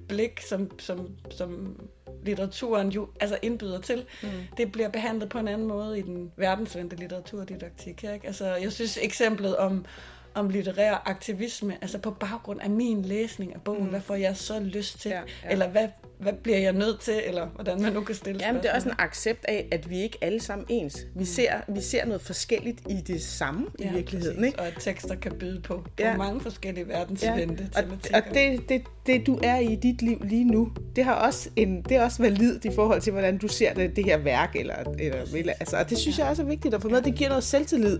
blik, 0.07 0.41
som, 0.41 0.79
som, 0.79 1.09
som 1.31 1.79
litteraturen 2.23 2.89
jo 2.89 3.07
altså 3.19 3.37
indbyder 3.41 3.81
til, 3.81 4.05
mm. 4.23 4.29
det 4.57 4.71
bliver 4.71 4.89
behandlet 4.89 5.29
på 5.29 5.39
en 5.39 5.47
anden 5.47 5.67
måde 5.67 5.99
i 5.99 6.01
den 6.01 6.31
verdensvendte 6.35 6.95
litteraturdidaktik. 6.95 8.03
Ikke? 8.03 8.27
Altså, 8.27 8.55
jeg 8.55 8.71
synes 8.71 8.99
eksemplet 9.01 9.57
om, 9.57 9.85
om 10.33 10.49
litterær 10.49 11.01
aktivisme, 11.05 11.77
altså 11.81 11.97
på 11.97 12.11
baggrund 12.11 12.61
af 12.61 12.69
min 12.69 13.01
læsning 13.01 13.53
af 13.53 13.61
bogen, 13.61 13.83
mm. 13.83 13.89
hvad 13.89 14.01
får 14.01 14.15
jeg 14.15 14.37
så 14.37 14.59
lyst 14.59 14.99
til, 14.99 15.09
ja, 15.09 15.21
ja. 15.43 15.51
eller 15.51 15.67
hvad, 15.67 15.87
hvad 16.19 16.33
bliver 16.43 16.57
jeg 16.57 16.73
nødt 16.73 16.99
til, 16.99 17.21
eller 17.25 17.47
hvordan 17.47 17.81
man 17.81 17.93
nu 17.93 18.01
kan 18.01 18.15
stille 18.15 18.41
Jamen, 18.45 18.61
det 18.61 18.69
er 18.69 18.75
også 18.75 18.89
en 18.89 18.95
accept 18.99 19.45
af, 19.47 19.67
at 19.71 19.89
vi 19.89 20.01
ikke 20.01 20.17
alle 20.21 20.41
sammen 20.41 20.65
ens. 20.69 21.05
Vi, 21.13 21.19
mm. 21.19 21.25
ser, 21.25 21.51
vi 21.67 21.81
ser 21.81 22.05
noget 22.05 22.21
forskelligt 22.21 22.79
i 22.89 23.01
det 23.07 23.21
samme 23.21 23.65
ja, 23.79 23.91
i 23.91 23.93
virkeligheden. 23.93 24.43
Ikke? 24.43 24.59
Og 24.59 24.67
at 24.67 24.73
tekster 24.79 25.15
kan 25.15 25.31
byde 25.39 25.61
på, 25.61 25.75
på 25.75 25.89
ja. 25.99 26.17
mange 26.17 26.41
forskellige 26.41 26.87
verdensvendte 26.87 27.69
ja. 27.75 27.81
Og, 27.81 27.87
og 28.13 28.21
det, 28.33 28.69
det, 28.69 28.81
det, 29.05 29.27
du 29.27 29.39
er 29.43 29.57
i 29.57 29.75
dit 29.75 30.01
liv 30.01 30.21
lige 30.23 30.45
nu, 30.45 30.71
det 30.95 31.03
har 31.03 31.13
også 31.13 31.49
en, 31.55 31.81
det 31.81 31.97
er 31.97 32.03
også 32.03 32.23
valid 32.23 32.65
i 32.65 32.69
forhold 32.75 33.01
til, 33.01 33.13
hvordan 33.13 33.37
du 33.37 33.47
ser 33.47 33.73
det, 33.73 33.95
det 33.95 34.05
her 34.05 34.17
værk. 34.17 34.55
Eller, 34.55 34.75
eller, 34.99 35.25
eller, 35.35 35.53
altså, 35.59 35.77
og 35.77 35.89
det 35.89 35.97
synes 35.97 36.17
ja. 36.17 36.23
jeg 36.23 36.29
også 36.29 36.41
er 36.41 36.47
vigtigt 36.47 36.73
at 36.73 36.81
få 36.81 36.89
med. 36.89 37.01
Det 37.01 37.15
giver 37.15 37.29
noget 37.29 37.43
selvtillid 37.43 37.99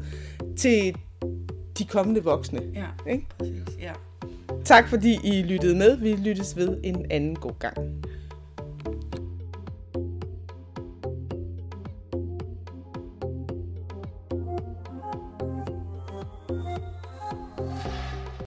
til 0.58 0.96
de 1.78 1.86
kommende 1.86 2.24
voksne. 2.24 2.62
Ja, 2.76 3.12
ikke? 3.12 3.26
præcis. 3.38 3.62
Ja. 3.80 3.92
Tak 4.66 4.88
fordi 4.88 5.20
I 5.24 5.42
lyttede 5.44 5.76
med. 5.76 5.98
Vi 5.98 6.14
lyttes 6.14 6.58
ved 6.58 6.78
en 6.84 7.06
anden 7.10 7.36
god 7.36 7.60
gang. 7.60 7.78